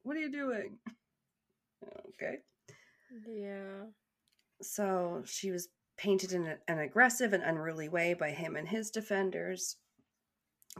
what 0.03 0.17
are 0.17 0.21
you 0.21 0.31
doing? 0.31 0.79
Okay. 2.11 2.39
Yeah. 3.27 3.87
So 4.63 5.23
she 5.27 5.51
was 5.51 5.69
painted 5.97 6.33
in 6.33 6.47
a- 6.47 6.59
an 6.69 6.79
aggressive 6.79 7.33
and 7.33 7.43
unruly 7.43 7.89
way 7.89 8.15
by 8.15 8.31
him 8.31 8.57
and 8.57 8.69
his 8.69 8.91
defenders. 8.91 9.77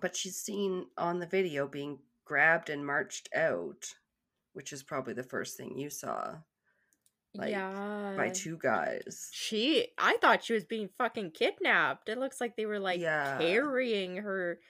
But 0.01 0.17
she's 0.17 0.37
seen 0.37 0.91
on 0.97 1.21
the 1.21 1.27
video 1.27 1.69
being 1.69 2.01
grabbed 2.25 2.69
and 2.71 2.85
marched 2.87 3.29
out, 3.35 3.95
which 4.53 4.73
is 4.73 4.83
probably 4.83 5.15
the 5.15 5.23
first 5.23 5.57
thing 5.57 5.79
you 5.79 5.91
saw 5.91 6.39
Like, 7.35 7.51
yeah. 7.51 8.15
by 8.17 8.31
two 8.31 8.57
guys. 8.59 9.29
She 9.33 9.89
I 9.99 10.17
thought 10.21 10.45
she 10.45 10.53
was 10.55 10.65
being 10.65 10.89
fucking 10.99 11.33
kidnapped. 11.33 12.09
It 12.09 12.19
looks 12.19 12.41
like 12.41 12.57
they 12.57 12.67
were 12.67 12.79
like 12.81 13.01
Yeah. 13.01 13.39
carrying 13.39 14.17
her. 14.17 14.61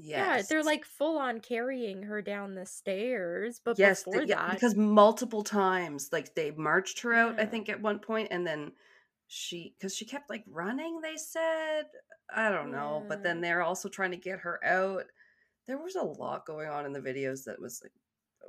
Yeah, 0.00 0.42
they're 0.42 0.62
like 0.62 0.84
full 0.84 1.18
on 1.18 1.40
carrying 1.40 2.04
her 2.04 2.22
down 2.22 2.54
the 2.54 2.66
stairs. 2.66 3.60
But 3.64 3.78
yes, 3.80 4.04
before 4.04 4.20
they- 4.22 4.28
yeah, 4.28 4.52
because 4.52 4.76
multiple 4.76 5.42
times, 5.42 6.10
like 6.12 6.34
they 6.36 6.52
marched 6.52 7.00
her 7.00 7.12
out. 7.12 7.40
I 7.40 7.46
think 7.46 7.68
at 7.68 7.80
one 7.80 7.98
point, 7.98 8.28
and 8.30 8.46
then 8.46 8.72
she, 9.28 9.74
because 9.78 9.94
she 9.94 10.04
kept 10.04 10.28
like 10.30 10.44
running. 10.48 11.00
They 11.00 11.16
said, 11.16 11.84
I 12.34 12.50
don't 12.50 12.72
know, 12.72 13.04
but 13.08 13.22
then 13.22 13.40
they're 13.40 13.62
also 13.62 13.88
trying 13.88 14.10
to 14.10 14.16
get 14.16 14.40
her 14.40 14.62
out. 14.64 15.04
There 15.66 15.78
was 15.78 15.94
a 15.96 16.02
lot 16.02 16.46
going 16.46 16.68
on 16.68 16.86
in 16.86 16.92
the 16.92 17.00
videos 17.00 17.44
that 17.44 17.60
was 17.60 17.80
like 17.82 17.92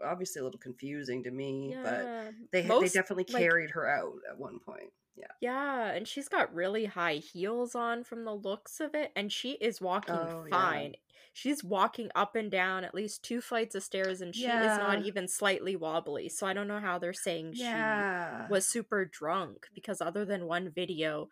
obviously 0.03 0.39
a 0.39 0.43
little 0.43 0.59
confusing 0.59 1.23
to 1.23 1.31
me, 1.31 1.75
but 1.83 2.03
yeah, 2.03 2.31
they 2.51 2.61
they 2.61 2.67
most, 2.67 2.93
definitely 2.93 3.25
like- 3.33 3.43
carried 3.43 3.71
her 3.71 3.87
out 3.87 4.13
at 4.29 4.39
one 4.39 4.59
point. 4.59 4.91
Yeah. 5.17 5.25
Yeah, 5.41 5.91
and 5.91 6.07
she's 6.07 6.29
got 6.29 6.53
really 6.55 6.85
high 6.85 7.15
heels 7.15 7.75
on 7.75 8.05
from 8.05 8.23
the 8.23 8.33
looks 8.33 8.79
of 8.79 8.95
it, 8.95 9.11
and 9.17 9.29
she 9.29 9.51
is 9.53 9.81
walking 9.81 10.15
Oh, 10.15 10.45
yeah. 10.49 10.57
fine. 10.57 10.95
She's 11.31 11.63
walking 11.63 12.09
up 12.15 12.35
and 12.35 12.51
down 12.51 12.83
at 12.83 12.93
least 12.95 13.23
two 13.23 13.39
flights 13.39 13.75
of 13.75 13.83
stairs, 13.83 14.19
and 14.21 14.35
she 14.35 14.45
is 14.47 14.77
not 14.77 15.05
even 15.05 15.27
slightly 15.27 15.75
wobbly. 15.75 16.27
So 16.27 16.45
I 16.47 16.53
don't 16.53 16.67
know 16.67 16.79
how 16.79 16.99
they're 16.99 17.13
saying 17.13 17.53
Yeah. 17.55 18.47
she 18.47 18.51
was 18.51 18.65
super 18.65 19.05
drunk 19.05 19.67
because 19.73 20.01
other 20.01 20.25
than 20.25 20.47
one 20.47 20.69
video, 20.69 21.29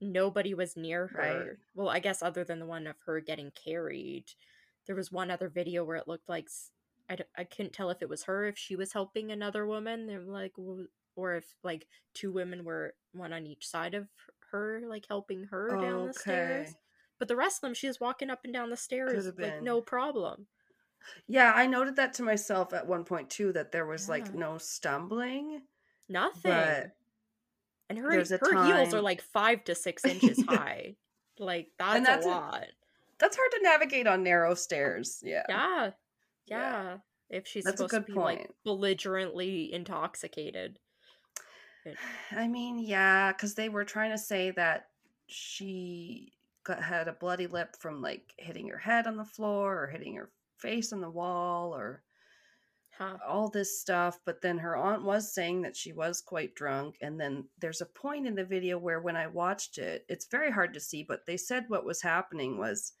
nobody 0.00 0.54
was 0.54 0.76
near 0.76 1.08
her. 1.08 1.18
Right. 1.48 1.56
Well, 1.74 1.88
I 1.88 1.98
guess 1.98 2.22
other 2.22 2.44
than 2.44 2.60
the 2.60 2.66
one 2.66 2.86
of 2.86 2.96
her 3.06 3.20
getting 3.20 3.50
carried, 3.50 4.24
there 4.86 4.96
was 4.96 5.10
one 5.12 5.30
other 5.30 5.48
video 5.48 5.84
where 5.84 5.96
it 5.96 6.08
looked 6.08 6.28
like 6.28 6.48
I, 7.08 7.16
d- 7.16 7.24
I 7.36 7.44
couldn't 7.44 7.72
tell 7.72 7.90
if 7.90 8.02
it 8.02 8.08
was 8.08 8.24
her 8.24 8.46
if 8.46 8.56
she 8.56 8.74
was 8.76 8.92
helping 8.92 9.30
another 9.30 9.66
woman. 9.66 10.26
Like, 10.28 10.52
or 11.14 11.34
if 11.34 11.44
like 11.62 11.86
two 12.14 12.32
women 12.32 12.64
were 12.64 12.94
one 13.12 13.32
on 13.32 13.46
each 13.46 13.66
side 13.66 13.94
of 13.94 14.08
her, 14.50 14.82
like 14.86 15.06
helping 15.08 15.44
her 15.44 15.68
down 15.80 16.06
the 16.06 16.12
stairs. 16.14 16.74
But 17.18 17.28
the 17.28 17.36
rest 17.36 17.58
of 17.58 17.60
them, 17.62 17.74
she 17.74 17.86
was 17.86 18.00
walking 18.00 18.30
up 18.30 18.40
and 18.44 18.52
down 18.52 18.70
the 18.70 18.76
stairs 18.76 19.26
like 19.38 19.62
no 19.62 19.80
problem. 19.80 20.46
Yeah, 21.28 21.52
I 21.54 21.66
noted 21.66 21.96
that 21.96 22.14
to 22.14 22.22
myself 22.22 22.72
at 22.74 22.86
one 22.86 23.04
point 23.04 23.30
too. 23.30 23.52
That 23.52 23.72
there 23.72 23.86
was 23.86 24.08
like 24.08 24.34
no 24.34 24.58
stumbling. 24.58 25.62
Nothing. 26.08 26.50
But 26.52 26.92
and 27.88 27.98
her 27.98 28.10
a 28.10 28.24
her 28.26 28.64
heels 28.66 28.92
are 28.94 29.00
like 29.00 29.22
five 29.22 29.64
to 29.64 29.74
six 29.74 30.04
inches 30.06 30.42
high. 30.46 30.96
Like 31.38 31.68
that's, 31.78 32.04
that's 32.06 32.26
a 32.26 32.28
a- 32.28 32.30
lot. 32.30 32.64
that's 33.18 33.36
hard 33.36 33.50
to 33.52 33.62
navigate 33.62 34.06
on 34.06 34.22
narrow 34.22 34.54
stairs. 34.54 35.20
Yeah. 35.22 35.42
Yeah. 35.48 35.90
Yeah. 36.46 36.82
Yeah. 36.82 36.96
If 37.28 37.46
she's 37.48 37.64
That's 37.64 37.80
a 37.80 37.88
supposed 37.88 37.94
to 37.94 38.00
good 38.00 38.06
be 38.06 38.12
like 38.12 38.38
point. 38.38 38.54
belligerently 38.64 39.72
intoxicated. 39.72 40.78
I 42.32 42.46
mean, 42.48 42.78
yeah, 42.78 43.32
because 43.32 43.54
they 43.54 43.68
were 43.68 43.84
trying 43.84 44.12
to 44.12 44.18
say 44.18 44.52
that 44.52 44.86
she 45.26 46.32
got 46.66 46.82
had 46.84 47.08
a 47.08 47.14
bloody 47.14 47.48
lip 47.48 47.76
from 47.80 48.02
like 48.02 48.34
hitting 48.38 48.68
her 48.68 48.78
head 48.78 49.06
on 49.08 49.16
the 49.18 49.24
floor 49.26 49.82
or 49.84 49.88
hitting 49.88 50.16
her 50.16 50.32
face 50.58 50.92
on 50.92 51.00
the 51.02 51.10
wall 51.10 51.74
or 51.74 52.04
Huh. 52.90 53.20
all 53.24 53.48
this 53.48 53.80
stuff. 53.80 54.20
But 54.24 54.40
then 54.40 54.58
her 54.58 54.76
aunt 54.76 55.02
was 55.04 55.32
saying 55.32 55.62
that 55.62 55.76
she 55.76 55.92
was 55.92 56.20
quite 56.20 56.54
drunk. 56.54 56.96
And 57.00 57.20
then 57.20 57.48
there's 57.58 57.80
a 57.80 57.86
point 57.86 58.26
in 58.26 58.34
the 58.34 58.44
video 58.44 58.78
where 58.78 59.00
when 59.00 59.16
I 59.16 59.26
watched 59.26 59.78
it, 59.78 60.04
it's 60.08 60.26
very 60.26 60.50
hard 60.50 60.74
to 60.74 60.80
see, 60.80 61.02
but 61.02 61.26
they 61.26 61.36
said 61.36 61.68
what 61.68 61.84
was 61.84 62.02
happening 62.02 62.58
was 62.58 62.92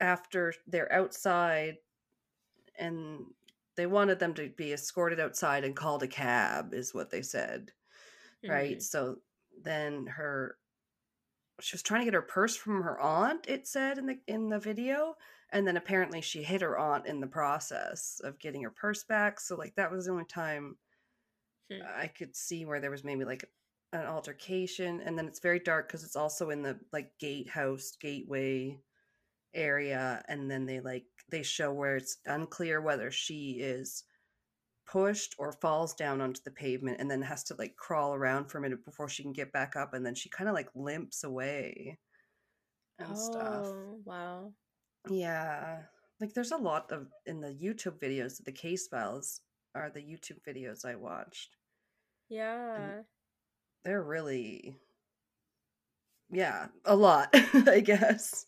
after 0.00 0.54
they're 0.66 0.92
outside 0.92 1.78
and 2.78 3.26
they 3.76 3.86
wanted 3.86 4.18
them 4.18 4.34
to 4.34 4.50
be 4.50 4.72
escorted 4.72 5.20
outside 5.20 5.64
and 5.64 5.76
called 5.76 6.02
a 6.02 6.08
cab, 6.08 6.74
is 6.74 6.94
what 6.94 7.10
they 7.10 7.22
said 7.22 7.72
right 8.48 8.82
Mhm. 8.82 8.82
so 8.82 9.22
then 9.64 10.06
her 10.06 10.59
she 11.60 11.74
was 11.74 11.82
trying 11.82 12.00
to 12.00 12.04
get 12.04 12.14
her 12.14 12.22
purse 12.22 12.56
from 12.56 12.82
her 12.82 12.98
aunt 13.00 13.46
it 13.48 13.66
said 13.66 13.98
in 13.98 14.06
the 14.06 14.18
in 14.26 14.48
the 14.48 14.58
video 14.58 15.14
and 15.52 15.66
then 15.66 15.76
apparently 15.76 16.20
she 16.20 16.42
hit 16.42 16.62
her 16.62 16.78
aunt 16.78 17.06
in 17.06 17.20
the 17.20 17.26
process 17.26 18.20
of 18.24 18.38
getting 18.38 18.62
her 18.62 18.70
purse 18.70 19.04
back 19.04 19.40
so 19.40 19.56
like 19.56 19.74
that 19.76 19.90
was 19.90 20.06
the 20.06 20.12
only 20.12 20.24
time 20.24 20.76
Hmm. 21.70 21.82
i 21.96 22.06
could 22.06 22.34
see 22.34 22.64
where 22.64 22.80
there 22.80 22.90
was 22.90 23.04
maybe 23.04 23.24
like 23.24 23.44
an 23.92 24.06
altercation 24.06 25.00
and 25.00 25.16
then 25.18 25.26
it's 25.26 25.40
very 25.40 25.60
dark 25.60 25.88
because 25.88 26.04
it's 26.04 26.16
also 26.16 26.50
in 26.50 26.62
the 26.62 26.78
like 26.92 27.12
gatehouse 27.18 27.92
gateway 28.00 28.78
area 29.54 30.22
and 30.28 30.50
then 30.50 30.66
they 30.66 30.80
like 30.80 31.04
they 31.28 31.42
show 31.42 31.72
where 31.72 31.96
it's 31.96 32.18
unclear 32.26 32.80
whether 32.80 33.10
she 33.10 33.52
is 33.60 34.04
pushed 34.90 35.34
or 35.38 35.52
falls 35.52 35.94
down 35.94 36.20
onto 36.20 36.40
the 36.44 36.50
pavement 36.50 37.00
and 37.00 37.10
then 37.10 37.22
has 37.22 37.44
to 37.44 37.54
like 37.58 37.76
crawl 37.76 38.14
around 38.14 38.46
for 38.46 38.58
a 38.58 38.60
minute 38.60 38.84
before 38.84 39.08
she 39.08 39.22
can 39.22 39.32
get 39.32 39.52
back 39.52 39.76
up 39.76 39.94
and 39.94 40.04
then 40.04 40.14
she 40.14 40.28
kind 40.28 40.48
of 40.48 40.54
like 40.54 40.68
limps 40.74 41.24
away 41.24 41.98
and 42.98 43.16
stuff 43.18 43.74
Oh, 43.74 44.00
wow. 44.04 44.52
yeah 45.08 45.82
like 46.20 46.34
there's 46.34 46.52
a 46.52 46.56
lot 46.56 46.90
of 46.92 47.08
in 47.26 47.40
the 47.40 47.48
youtube 47.54 47.98
videos 48.00 48.42
the 48.44 48.52
case 48.52 48.86
files 48.88 49.40
are 49.74 49.90
the 49.90 50.00
youtube 50.00 50.38
videos 50.46 50.84
i 50.84 50.94
watched 50.94 51.56
Yeah. 52.76 53.02
they're 53.84 54.02
really 54.02 54.76
yeah 56.30 56.68
a 56.84 56.94
lot 56.96 57.28
i 57.34 57.80
guess 57.80 58.46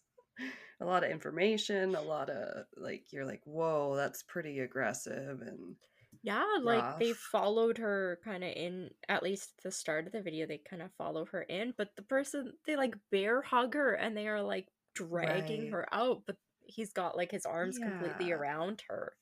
a 0.81 0.85
lot 0.85 1.05
of 1.05 1.11
information 1.11 1.95
a 1.95 2.03
lot 2.03 2.31
of 2.31 2.67
like 2.77 3.13
you're 3.13 3.27
like 3.27 3.43
whoa 3.45 3.97
that's 3.97 4.23
pretty 4.23 4.61
aggressive 4.61 5.41
and 5.43 5.77
Yeah, 6.23 6.59
like 6.63 6.97
they 6.99 7.13
followed 7.15 7.79
her 7.79 8.21
kind 8.25 8.45
of 8.45 8.53
in 8.55 8.95
at 9.09 9.23
least 9.25 9.55
at 9.59 9.65
the 9.65 9.71
start 9.73 10.07
of 10.07 10.13
the 10.13 10.23
video 10.23 10.47
they 10.47 10.59
kind 10.59 10.81
of 10.83 10.95
follow 10.95 11.25
her 11.27 11.43
in, 11.43 11.75
but 11.77 11.97
the 11.97 12.03
person 12.03 12.59
they 12.65 12.77
like 12.77 12.95
bear 13.11 13.43
hug 13.43 13.75
her 13.75 13.95
and 13.95 14.17
they 14.17 14.29
are 14.29 14.43
like 14.43 14.69
dragging 14.95 15.67
Right. 15.67 15.69
her 15.69 15.93
out, 15.93 16.25
but 16.27 16.37
he's 16.65 16.93
got 16.93 17.17
like 17.17 17.33
his 17.33 17.45
arms 17.47 17.79
completely 17.79 18.31
around 18.31 18.83
her. 18.89 19.17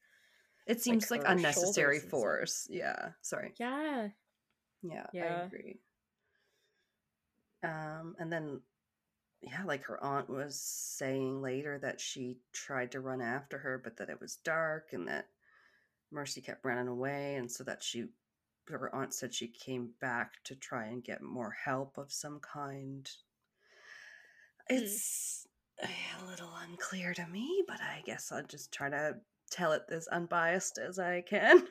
it 0.67 0.81
seems 0.81 1.11
like, 1.11 1.23
her 1.23 1.33
unnecessary 1.33 2.01
force 2.01 2.67
yeah 2.71 3.13
sorry 3.23 3.57
Yeah. 3.59 4.11
yeah, 4.83 5.07
i 5.21 5.27
agree 5.29 5.81
um 7.63 8.17
and 8.19 8.33
then 8.33 8.63
yeah 9.43 9.65
like 9.65 9.85
her 9.85 10.03
aunt 10.05 10.29
was 10.31 10.61
saying 10.61 11.43
later 11.43 11.79
that 11.79 12.01
she 12.01 12.41
tried 12.53 12.93
to 12.93 13.01
run 13.01 13.21
after 13.23 13.59
her 13.59 13.79
but 13.79 13.97
that 13.99 14.11
it 14.11 14.21
was 14.21 14.37
dark 14.37 14.93
and 14.93 15.09
that 15.09 15.31
mercy 16.13 16.41
kept 16.41 16.65
running 16.65 16.89
away 16.89 17.37
and 17.37 17.51
so 17.51 17.65
that 17.65 17.83
she 17.83 18.07
her 18.69 18.95
aunt 18.95 19.13
said 19.13 19.35
she 19.35 19.49
came 19.49 19.91
back 20.01 20.35
to 20.45 20.55
try 20.55 20.87
and 20.87 21.03
get 21.03 21.23
more 21.23 21.57
help 21.65 21.99
of 21.99 22.13
some 22.13 22.41
kind. 22.41 23.11
It's 24.69 25.47
a 25.83 26.27
little 26.31 26.53
unclear 26.63 27.15
to 27.15 27.27
me, 27.27 27.65
but 27.67 27.81
I 27.81 28.03
guess 28.05 28.31
I'll 28.31 28.45
just 28.45 28.73
try 28.73 28.89
to 28.91 29.17
tell 29.51 29.73
it 29.73 29.83
as 29.91 30.07
unbiased 30.09 30.79
as 30.79 30.99
I 30.99 31.23
can. 31.23 31.67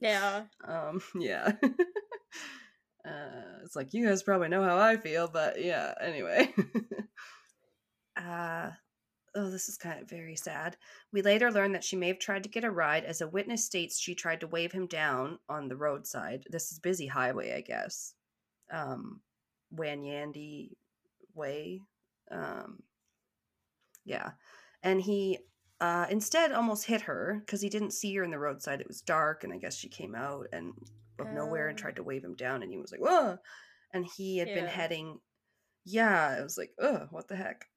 Yeah. 0.00 0.44
Um, 0.68 1.02
yeah. 1.18 1.52
uh, 1.62 3.60
it's 3.64 3.76
like 3.76 3.92
you 3.92 4.06
guys 4.06 4.22
probably 4.22 4.48
know 4.48 4.62
how 4.62 4.78
I 4.78 4.96
feel, 4.96 5.28
but 5.28 5.62
yeah, 5.62 5.94
anyway. 6.00 6.52
uh 8.16 8.70
oh, 9.34 9.50
this 9.50 9.68
is 9.68 9.76
kind 9.76 10.00
of 10.00 10.08
very 10.08 10.36
sad. 10.36 10.76
We 11.12 11.22
later 11.22 11.50
learned 11.50 11.74
that 11.74 11.84
she 11.84 11.96
may 11.96 12.08
have 12.08 12.18
tried 12.18 12.42
to 12.44 12.48
get 12.48 12.64
a 12.64 12.70
ride 12.70 13.04
as 13.04 13.20
a 13.20 13.28
witness 13.28 13.64
states 13.64 13.98
she 13.98 14.14
tried 14.14 14.40
to 14.40 14.46
wave 14.46 14.72
him 14.72 14.86
down 14.86 15.38
on 15.48 15.68
the 15.68 15.76
roadside. 15.76 16.44
This 16.50 16.72
is 16.72 16.78
busy 16.78 17.06
highway, 17.06 17.54
I 17.54 17.60
guess. 17.62 18.14
Um 18.70 19.20
Wanyandy 19.74 20.76
Way. 21.34 21.82
Um 22.30 22.82
yeah. 24.04 24.32
And 24.82 25.00
he 25.00 25.38
uh, 25.80 26.06
instead 26.08 26.52
almost 26.52 26.86
hit 26.86 27.02
her 27.02 27.42
because 27.44 27.60
he 27.60 27.68
didn't 27.68 27.90
see 27.92 28.14
her 28.14 28.22
in 28.22 28.30
the 28.30 28.38
roadside. 28.38 28.80
It 28.80 28.88
was 28.88 29.00
dark, 29.02 29.44
and 29.44 29.52
I 29.52 29.58
guess 29.58 29.76
she 29.76 29.88
came 29.88 30.14
out 30.14 30.46
and 30.52 30.72
of 31.18 31.30
nowhere 31.32 31.68
and 31.68 31.78
Oh. 31.78 31.82
tried 31.82 31.96
to 31.96 32.02
wave 32.02 32.24
him 32.24 32.34
down, 32.36 32.62
and 32.62 32.70
he 32.70 32.78
was 32.78 32.92
like, 32.92 33.00
"Whoa!" 33.00 33.38
And 33.92 34.06
he 34.06 34.38
had 34.38 34.48
been 34.54 34.66
heading, 34.66 35.20
yeah, 35.84 36.38
it 36.38 36.42
was 36.42 36.56
like, 36.58 36.72
"Ugh, 36.78 37.08
what 37.10 37.28
the 37.28 37.36
heck?" 37.36 37.68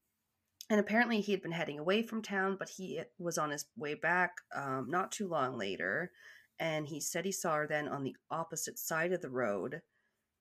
And 0.70 0.80
apparently, 0.80 1.22
he 1.22 1.32
had 1.32 1.42
been 1.42 1.52
heading 1.52 1.80
away 1.80 2.02
from 2.02 2.22
town, 2.22 2.58
but 2.60 2.70
he 2.70 3.02
was 3.18 3.38
on 3.38 3.52
his 3.52 3.66
way 3.78 3.94
back 3.94 4.34
um, 4.54 4.88
not 4.90 5.12
too 5.12 5.28
long 5.28 5.58
later, 5.58 6.12
and 6.60 6.88
he 6.88 7.00
said 7.00 7.24
he 7.24 7.32
saw 7.32 7.56
her 7.56 7.68
then 7.68 7.88
on 7.88 8.04
the 8.04 8.16
opposite 8.30 8.78
side 8.78 9.14
of 9.14 9.22
the 9.22 9.30
road, 9.30 9.82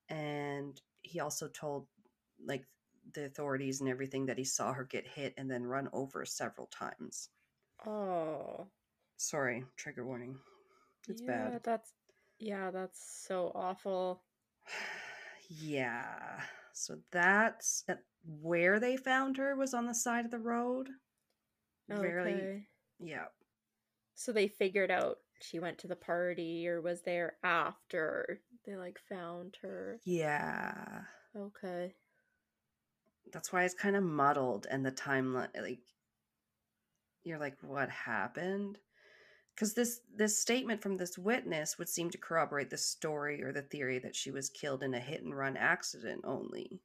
and 0.08 0.80
he 1.02 1.20
also 1.20 1.48
told 1.48 1.86
like 2.44 2.64
the 3.14 3.24
authorities 3.24 3.80
and 3.80 3.88
everything 3.88 4.26
that 4.26 4.38
he 4.38 4.44
saw 4.44 4.72
her 4.72 4.84
get 4.84 5.06
hit 5.06 5.32
and 5.36 5.50
then 5.50 5.64
run 5.64 5.88
over 5.92 6.24
several 6.24 6.66
times. 6.66 7.28
Oh. 7.86 8.66
Sorry, 9.16 9.64
trigger 9.76 10.04
warning. 10.04 10.36
It's 11.08 11.22
yeah, 11.22 11.48
bad. 11.50 11.60
That's 11.62 11.92
yeah, 12.38 12.70
that's 12.70 13.24
so 13.26 13.52
awful. 13.54 14.22
yeah. 15.48 16.40
So 16.76 16.98
that's 17.10 17.84
where 18.42 18.78
they 18.78 18.98
found 18.98 19.38
her 19.38 19.56
was 19.56 19.72
on 19.72 19.86
the 19.86 19.94
side 19.94 20.26
of 20.26 20.30
the 20.30 20.38
road. 20.38 20.88
Very 21.88 22.20
Okay. 22.20 22.66
yeah. 22.98 23.26
So 24.14 24.30
they 24.30 24.48
figured 24.48 24.90
out 24.90 25.16
she 25.40 25.58
went 25.58 25.78
to 25.78 25.88
the 25.88 25.96
party 25.96 26.68
or 26.68 26.82
was 26.82 27.00
there 27.02 27.36
after 27.42 28.40
they 28.66 28.76
like 28.76 28.98
found 29.08 29.56
her. 29.62 30.00
Yeah. 30.04 31.02
Okay. 31.34 31.94
That's 33.32 33.52
why 33.52 33.64
it's 33.64 33.74
kind 33.74 33.96
of 33.96 34.02
muddled 34.02 34.66
and 34.70 34.84
the 34.84 34.92
timeline 34.92 35.48
like 35.58 35.80
you're 37.24 37.38
like 37.38 37.56
what 37.62 37.88
happened? 37.88 38.78
Cuz 39.56 39.74
this 39.74 40.00
this 40.14 40.38
statement 40.38 40.82
from 40.82 40.96
this 40.98 41.18
witness 41.18 41.78
would 41.78 41.88
seem 41.88 42.10
to 42.10 42.18
corroborate 42.18 42.70
the 42.70 42.76
story 42.78 43.42
or 43.42 43.52
the 43.52 43.62
theory 43.62 43.98
that 43.98 44.14
she 44.16 44.30
was 44.30 44.50
killed 44.50 44.82
in 44.82 44.94
a 44.94 45.00
hit 45.00 45.22
and 45.22 45.36
run 45.36 45.56
accident 45.56 46.22
only. 46.24 46.80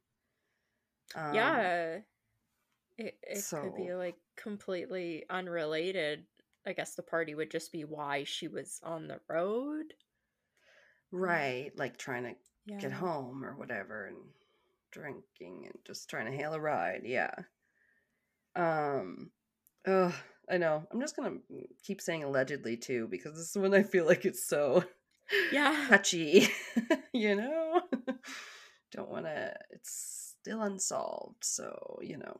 Um, 1.14 1.34
yeah. 1.34 2.00
It 2.98 3.18
it 3.22 3.44
could 3.60 3.74
be 3.74 3.94
like 3.94 4.16
completely 4.36 5.24
unrelated. 5.28 6.26
I 6.66 6.72
guess 6.72 6.94
the 6.94 7.02
party 7.02 7.34
would 7.34 7.50
just 7.50 7.72
be 7.72 7.84
why 7.84 8.24
she 8.24 8.48
was 8.48 8.80
on 8.82 9.08
the 9.08 9.20
road. 9.28 9.94
Right, 11.12 11.70
like 11.76 11.96
trying 11.96 12.24
to 12.24 12.34
Yeah. 12.66 12.78
get 12.78 12.92
home 12.92 13.44
or 13.44 13.54
whatever 13.56 14.06
and 14.06 14.34
drinking 14.90 15.66
and 15.66 15.78
just 15.84 16.08
trying 16.10 16.26
to 16.26 16.32
hail 16.36 16.54
a 16.54 16.60
ride 16.60 17.02
yeah 17.04 17.34
um 18.54 19.30
oh 19.86 20.14
i 20.52 20.56
know 20.58 20.86
i'm 20.92 21.00
just 21.00 21.16
gonna 21.16 21.30
mm, 21.30 21.66
keep 21.82 22.00
saying 22.00 22.22
allegedly 22.22 22.76
too 22.76 23.08
because 23.10 23.32
this 23.34 23.50
is 23.50 23.56
when 23.56 23.74
i 23.74 23.82
feel 23.82 24.06
like 24.06 24.24
it's 24.24 24.46
so 24.46 24.84
Yeah. 25.50 25.86
touchy 25.88 26.48
you 27.12 27.34
know? 27.34 27.82
Don't 28.92 29.10
want 29.10 29.24
to 29.24 29.54
it's 29.70 30.34
still 30.40 30.62
unsolved 30.62 31.42
so 31.42 31.98
you 32.02 32.18
know 32.18 32.36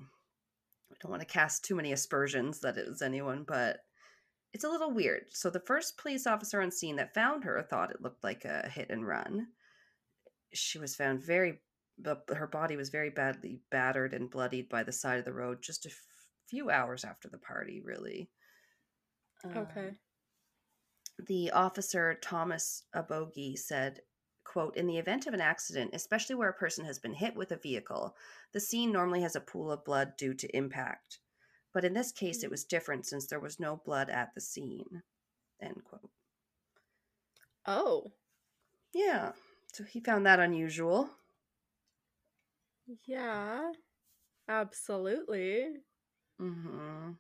i 0.91 0.95
don't 1.01 1.11
want 1.11 1.23
to 1.23 1.27
cast 1.27 1.65
too 1.65 1.75
many 1.75 1.93
aspersions 1.93 2.61
that 2.61 2.77
it 2.77 2.87
was 2.87 3.01
anyone 3.01 3.45
but 3.49 3.79
it's 4.53 4.65
a 4.65 4.69
little 4.69 4.93
weird. 4.93 5.27
So 5.31 5.49
the 5.51 5.61
first 5.61 5.97
police 5.97 6.27
officer 6.27 6.61
on 6.61 6.71
scene 6.71 6.97
that 6.97 7.15
found 7.15 7.45
her 7.45 7.63
thought 7.63 7.91
it 7.91 8.03
looked 8.03 8.23
like 8.23 8.45
a 8.45 8.69
hit 8.69 8.91
and 8.91 9.07
run. 9.07 9.47
She 10.53 10.79
was 10.79 10.95
found 10.95 11.23
very 11.23 11.61
but 11.99 12.25
her 12.35 12.47
body 12.47 12.77
was 12.77 12.89
very 12.89 13.11
badly 13.11 13.61
battered 13.71 14.15
and 14.15 14.31
bloodied 14.31 14.69
by 14.69 14.83
the 14.83 14.93
side 14.93 15.19
of 15.19 15.25
the 15.25 15.33
road 15.33 15.63
just 15.63 15.87
a 15.87 15.91
few 16.53 16.71
hours 16.71 17.05
after 17.05 17.29
the 17.31 17.39
party 17.39 17.81
really 17.81 18.31
Okay. 19.55 19.93
Um, 19.93 19.99
the 21.19 21.51
officer 21.53 22.15
thomas 22.15 22.85
abogi 22.95 23.57
said 23.59 24.03
quote 24.45 24.77
in 24.77 24.87
the 24.87 24.99
event 24.99 25.27
of 25.27 25.33
an 25.33 25.41
accident 25.41 25.95
especially 25.95 26.35
where 26.35 26.51
a 26.51 26.55
person 26.55 26.85
has 26.85 26.99
been 26.99 27.15
hit 27.15 27.35
with 27.35 27.51
a 27.51 27.57
vehicle 27.57 28.15
the 28.53 28.61
scene 28.61 28.93
normally 28.93 29.23
has 29.23 29.35
a 29.35 29.41
pool 29.41 29.73
of 29.73 29.85
blood 29.87 30.15
due 30.19 30.35
to 30.35 30.55
impact 30.55 31.21
but 31.73 31.85
in 31.85 31.95
this 31.95 32.13
case 32.13 32.43
it 32.45 32.51
Mm. 32.51 32.53
was 32.53 32.65
different 32.65 33.07
since 33.07 33.27
there 33.27 33.41
was 33.41 33.59
no 33.59 33.77
blood 33.77 34.11
at 34.11 34.35
the 34.35 34.41
scene 34.43 35.03
end 35.61 35.85
quote 35.85 36.11
Oh. 37.67 38.13
yeah 38.95 39.33
so 39.73 39.85
he 39.85 40.01
found 40.01 40.25
that 40.27 40.41
unusual 40.41 41.11
Yeah. 43.07 43.73
Absolutely. 44.49 45.83
Mm-hmm 46.43 47.13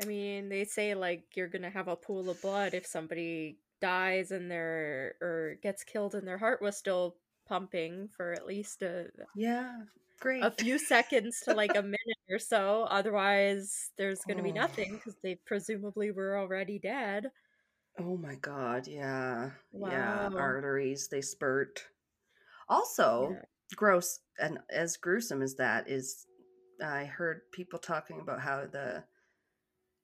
I 0.00 0.04
mean, 0.04 0.48
they 0.48 0.64
say 0.64 0.94
like 0.94 1.36
you're 1.36 1.48
gonna 1.48 1.70
have 1.70 1.88
a 1.88 1.96
pool 1.96 2.28
of 2.30 2.40
blood 2.40 2.74
if 2.74 2.86
somebody 2.86 3.58
dies 3.80 4.30
and 4.30 4.50
their 4.50 5.16
or 5.20 5.56
gets 5.62 5.84
killed 5.84 6.14
and 6.14 6.26
their 6.26 6.38
heart 6.38 6.62
was 6.62 6.76
still 6.76 7.18
pumping 7.46 8.08
for 8.08 8.32
at 8.32 8.46
least 8.46 8.82
a 8.82 9.10
yeah 9.34 9.82
great 10.20 10.42
a 10.42 10.50
few 10.50 10.78
seconds 10.78 11.40
to 11.42 11.52
like 11.52 11.74
a 11.74 11.82
minute 11.82 12.18
or 12.30 12.38
so. 12.38 12.82
Otherwise, 12.84 13.92
there's 13.96 14.24
gonna 14.24 14.42
be 14.42 14.52
Oh. 14.52 14.52
nothing 14.52 14.96
because 14.96 15.16
they 15.22 15.36
presumably 15.36 16.10
were 16.10 16.38
already 16.38 16.78
dead. 16.78 17.30
Oh 17.98 18.16
my 18.16 18.34
god, 18.36 18.86
yeah. 18.86 19.52
Yeah, 19.72 20.28
arteries 20.36 21.08
they 21.08 21.20
spurt. 21.22 21.88
Also, 22.68 23.28
Yeah. 23.28 23.44
gross 23.76 24.20
and 24.38 24.60
as 24.70 24.96
gruesome 24.96 25.42
as 25.42 25.56
that 25.56 25.88
is 25.88 26.26
I 26.82 27.04
heard 27.04 27.50
people 27.52 27.78
talking 27.78 28.20
about 28.20 28.40
how 28.40 28.66
the 28.66 29.04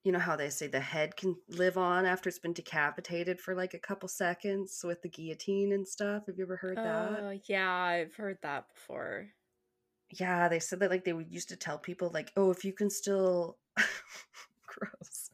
you 0.03 0.11
know 0.11 0.19
how 0.19 0.35
they 0.35 0.49
say 0.49 0.67
the 0.67 0.79
head 0.79 1.17
can 1.17 1.35
live 1.49 1.77
on 1.77 2.05
after 2.05 2.29
it's 2.29 2.39
been 2.39 2.53
decapitated 2.53 3.39
for 3.39 3.53
like 3.53 3.73
a 3.73 3.79
couple 3.79 4.07
seconds 4.07 4.81
with 4.83 5.01
the 5.01 5.09
guillotine 5.09 5.73
and 5.73 5.87
stuff. 5.87 6.25
Have 6.27 6.37
you 6.37 6.45
ever 6.45 6.55
heard 6.57 6.77
that? 6.83 7.23
Oh, 7.25 7.39
yeah, 7.47 7.71
I've 7.71 8.15
heard 8.15 8.37
that 8.41 8.69
before. 8.73 9.27
Yeah, 10.11 10.47
they 10.47 10.59
said 10.59 10.79
that 10.79 10.89
like 10.89 11.03
they 11.05 11.13
would 11.13 11.31
used 11.31 11.49
to 11.49 11.55
tell 11.55 11.77
people 11.77 12.09
like, 12.13 12.31
"Oh, 12.35 12.49
if 12.51 12.65
you 12.65 12.73
can 12.73 12.89
still 12.89 13.57
gross. 14.67 15.29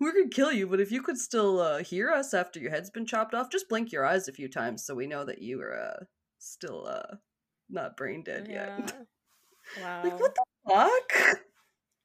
We're 0.00 0.12
going 0.12 0.30
to 0.30 0.34
kill 0.36 0.52
you, 0.52 0.66
but 0.66 0.80
if 0.80 0.90
you 0.90 1.02
could 1.02 1.18
still 1.18 1.60
uh, 1.60 1.82
hear 1.82 2.10
us 2.10 2.32
after 2.34 2.58
your 2.58 2.70
head's 2.70 2.90
been 2.90 3.06
chopped 3.06 3.34
off, 3.34 3.50
just 3.50 3.68
blink 3.68 3.92
your 3.92 4.04
eyes 4.06 4.28
a 4.28 4.32
few 4.32 4.48
times 4.48 4.84
so 4.84 4.94
we 4.94 5.06
know 5.06 5.24
that 5.24 5.42
you 5.42 5.60
are 5.60 5.78
uh, 5.78 6.04
still 6.38 6.86
uh, 6.86 7.16
not 7.70 7.96
brain 7.96 8.22
dead 8.22 8.46
Yeah. 8.50 8.76
yet." 8.76 8.94
Wow. 9.76 10.02
like 10.02 10.18
what 10.20 10.34
the 10.34 10.44
fuck? 10.68 11.40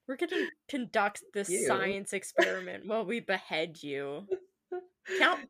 We're 0.07 0.17
gonna 0.17 0.47
conduct 0.69 1.21
this 1.33 1.49
Ew. 1.49 1.65
science 1.67 2.13
experiment 2.13 2.85
while 2.85 3.05
we 3.05 3.19
behead 3.19 3.81
you. 3.81 4.27
Count 5.19 5.41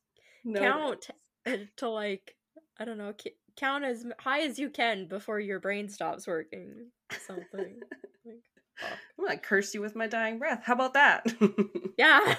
No. 0.44 0.60
count 0.60 1.08
uh, 1.46 1.56
to 1.76 1.88
like 1.88 2.34
I 2.80 2.84
don't 2.84 2.96
know, 2.98 3.12
count 3.56 3.84
as 3.84 4.04
high 4.20 4.42
as 4.42 4.58
you 4.58 4.70
can 4.70 5.08
before 5.08 5.40
your 5.40 5.58
brain 5.60 5.88
stops 5.88 6.26
working. 6.26 6.90
Something. 7.26 7.80
like, 8.24 8.42
fuck. 8.78 8.98
I'm 9.18 9.26
to 9.28 9.36
curse 9.38 9.74
you 9.74 9.80
with 9.80 9.96
my 9.96 10.06
dying 10.06 10.38
breath. 10.38 10.62
How 10.64 10.74
about 10.74 10.94
that? 10.94 11.26
Yeah, 11.98 12.36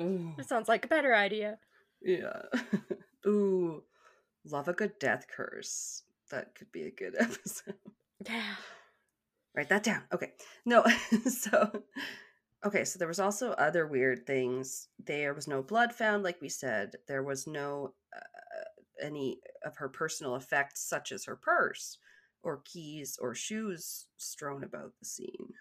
Ooh. 0.00 0.32
that 0.36 0.48
sounds 0.48 0.68
like 0.68 0.84
a 0.84 0.88
better 0.88 1.14
idea. 1.14 1.58
Yeah. 2.02 2.42
Ooh. 3.26 3.84
Love 4.44 4.66
a 4.66 4.72
good 4.72 4.98
death 4.98 5.26
curse. 5.34 6.02
That 6.32 6.56
could 6.56 6.72
be 6.72 6.82
a 6.82 6.90
good 6.90 7.14
episode. 7.16 7.76
Yeah. 8.28 8.54
Write 9.54 9.68
that 9.68 9.82
down. 9.84 10.02
Okay. 10.12 10.32
No. 10.64 10.84
so 11.28 11.84
okay, 12.64 12.84
so 12.84 12.98
there 12.98 13.08
was 13.08 13.20
also 13.20 13.52
other 13.52 13.86
weird 13.86 14.26
things. 14.26 14.88
There 14.98 15.34
was 15.34 15.46
no 15.48 15.62
blood 15.62 15.94
found 15.94 16.22
like 16.22 16.40
we 16.40 16.48
said. 16.48 16.96
There 17.08 17.22
was 17.22 17.46
no 17.46 17.94
uh, 18.14 18.20
any 19.04 19.40
of 19.64 19.76
her 19.76 19.88
personal 19.88 20.36
effects 20.36 20.88
such 20.88 21.12
as 21.12 21.24
her 21.24 21.36
purse 21.36 21.98
or 22.42 22.62
keys 22.64 23.18
or 23.20 23.34
shoes 23.34 24.08
strewn 24.16 24.64
about 24.64 24.92
the 24.98 25.06
scene. 25.06 25.54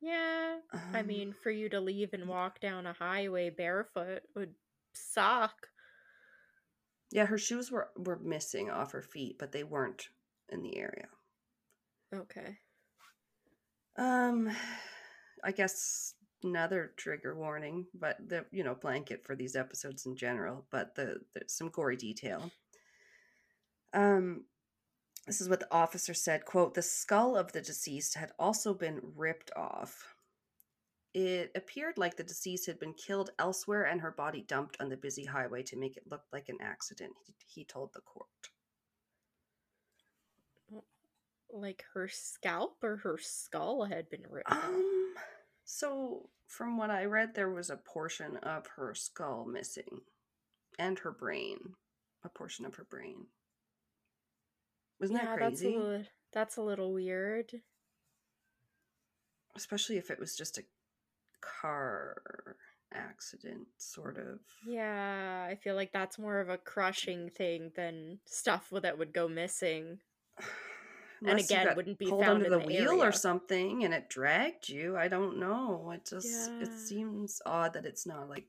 Yeah. 0.00 0.60
I 0.92 1.02
Um, 1.02 1.02
mean, 1.02 1.32
for 1.32 1.50
you 1.50 1.68
to 1.70 1.80
leave 1.80 2.12
and 2.12 2.28
walk 2.28 2.60
down 2.60 2.86
a 2.86 2.92
highway 2.92 3.50
barefoot 3.50 4.22
would 4.34 4.54
suck. 4.92 5.68
Yeah, 7.10 7.26
her 7.26 7.36
shoes 7.36 7.70
were 7.70 7.92
were 7.96 8.18
missing 8.18 8.70
off 8.70 8.92
her 8.92 9.02
feet, 9.02 9.36
but 9.38 9.52
they 9.52 9.62
weren't 9.62 10.08
in 10.48 10.62
the 10.62 10.78
area. 10.78 11.10
Okay. 12.14 12.58
Um, 13.96 14.50
I 15.44 15.52
guess 15.52 16.14
another 16.42 16.92
trigger 16.96 17.34
warning, 17.36 17.86
but 17.94 18.16
the 18.28 18.46
you 18.50 18.64
know 18.64 18.74
blanket 18.74 19.24
for 19.24 19.36
these 19.36 19.56
episodes 19.56 20.06
in 20.06 20.16
general. 20.16 20.66
But 20.70 20.94
the 20.94 21.20
there's 21.34 21.52
some 21.52 21.68
gory 21.68 21.96
detail. 21.96 22.50
Um, 23.92 24.44
this 25.26 25.40
is 25.40 25.48
what 25.48 25.60
the 25.60 25.72
officer 25.72 26.14
said. 26.14 26.44
"Quote: 26.44 26.74
The 26.74 26.82
skull 26.82 27.36
of 27.36 27.52
the 27.52 27.60
deceased 27.60 28.14
had 28.14 28.32
also 28.38 28.72
been 28.72 29.00
ripped 29.16 29.50
off. 29.56 30.14
It 31.14 31.50
appeared 31.54 31.98
like 31.98 32.16
the 32.16 32.22
deceased 32.22 32.66
had 32.66 32.78
been 32.78 32.94
killed 32.94 33.30
elsewhere 33.38 33.84
and 33.84 34.00
her 34.00 34.10
body 34.12 34.42
dumped 34.42 34.76
on 34.80 34.88
the 34.90 34.96
busy 34.96 35.24
highway 35.24 35.62
to 35.64 35.76
make 35.76 35.96
it 35.96 36.10
look 36.10 36.22
like 36.32 36.48
an 36.48 36.58
accident." 36.60 37.12
He 37.46 37.64
told 37.64 37.92
the 37.94 38.00
court. 38.02 38.28
Like 41.52 41.84
her 41.94 42.08
scalp 42.08 42.76
or 42.82 42.96
her 42.96 43.18
skull 43.20 43.84
had 43.84 44.10
been 44.10 44.24
ripped 44.28 44.50
off. 44.50 44.64
Um, 44.64 45.14
so 45.64 46.28
from 46.46 46.78
what 46.78 46.90
I 46.90 47.04
read, 47.04 47.34
there 47.34 47.50
was 47.50 47.70
a 47.70 47.76
portion 47.76 48.36
of 48.38 48.66
her 48.76 48.94
skull 48.94 49.44
missing, 49.44 50.00
and 50.78 50.98
her 51.00 51.12
brain, 51.12 51.58
a 52.24 52.28
portion 52.28 52.64
of 52.64 52.74
her 52.76 52.86
brain. 52.88 53.26
Wasn't 55.00 55.18
yeah, 55.18 55.26
that 55.26 55.40
that's 55.40 55.60
a 55.60 55.64
crazy? 55.64 55.76
little, 55.76 56.04
that's 56.32 56.56
a 56.56 56.62
little 56.62 56.92
weird. 56.92 57.52
Especially 59.56 59.98
if 59.98 60.10
it 60.10 60.18
was 60.18 60.34
just 60.36 60.58
a 60.58 60.64
car 61.40 62.56
accident, 62.92 63.66
sort 63.76 64.16
of. 64.18 64.40
Yeah, 64.66 65.46
I 65.48 65.54
feel 65.56 65.74
like 65.74 65.92
that's 65.92 66.18
more 66.18 66.40
of 66.40 66.48
a 66.48 66.58
crushing 66.58 67.30
thing 67.30 67.72
than 67.76 68.20
stuff 68.24 68.70
that 68.72 68.98
would 68.98 69.12
go 69.12 69.28
missing. 69.28 69.98
And 71.20 71.30
Unless 71.30 71.50
you 71.50 71.56
again, 71.56 71.76
wouldn't 71.76 71.98
be 71.98 72.06
pulled 72.06 72.22
found 72.24 72.34
under 72.42 72.46
in 72.46 72.52
the, 72.52 72.58
the 72.60 72.66
wheel 72.66 73.02
or 73.02 73.12
something, 73.12 73.84
and 73.84 73.92
it 73.92 74.08
dragged 74.08 74.68
you. 74.68 74.96
I 74.96 75.08
don't 75.08 75.38
know. 75.38 75.90
It 75.94 76.06
just 76.08 76.50
it 76.60 76.72
seems 76.72 77.40
odd 77.44 77.72
that 77.74 77.84
it's 77.86 78.06
not 78.06 78.28
like 78.28 78.46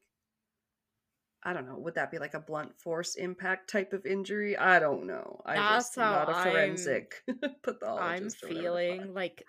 I 1.43 1.53
don't 1.53 1.65
know. 1.67 1.77
Would 1.79 1.95
that 1.95 2.11
be 2.11 2.19
like 2.19 2.33
a 2.33 2.39
blunt 2.39 2.77
force 2.79 3.15
impact 3.15 3.69
type 3.69 3.93
of 3.93 4.05
injury? 4.05 4.57
I 4.57 4.77
don't 4.79 5.07
know. 5.07 5.41
I 5.45 5.55
just 5.55 5.95
That's 5.95 5.97
am 6.05 6.27
not 6.27 6.29
a 6.47 6.51
forensic 6.51 7.15
I'm- 7.29 7.39
I'm 7.43 7.55
pathologist. 7.63 8.43
or 8.43 8.47
feeling 8.49 9.13
like 9.13 9.43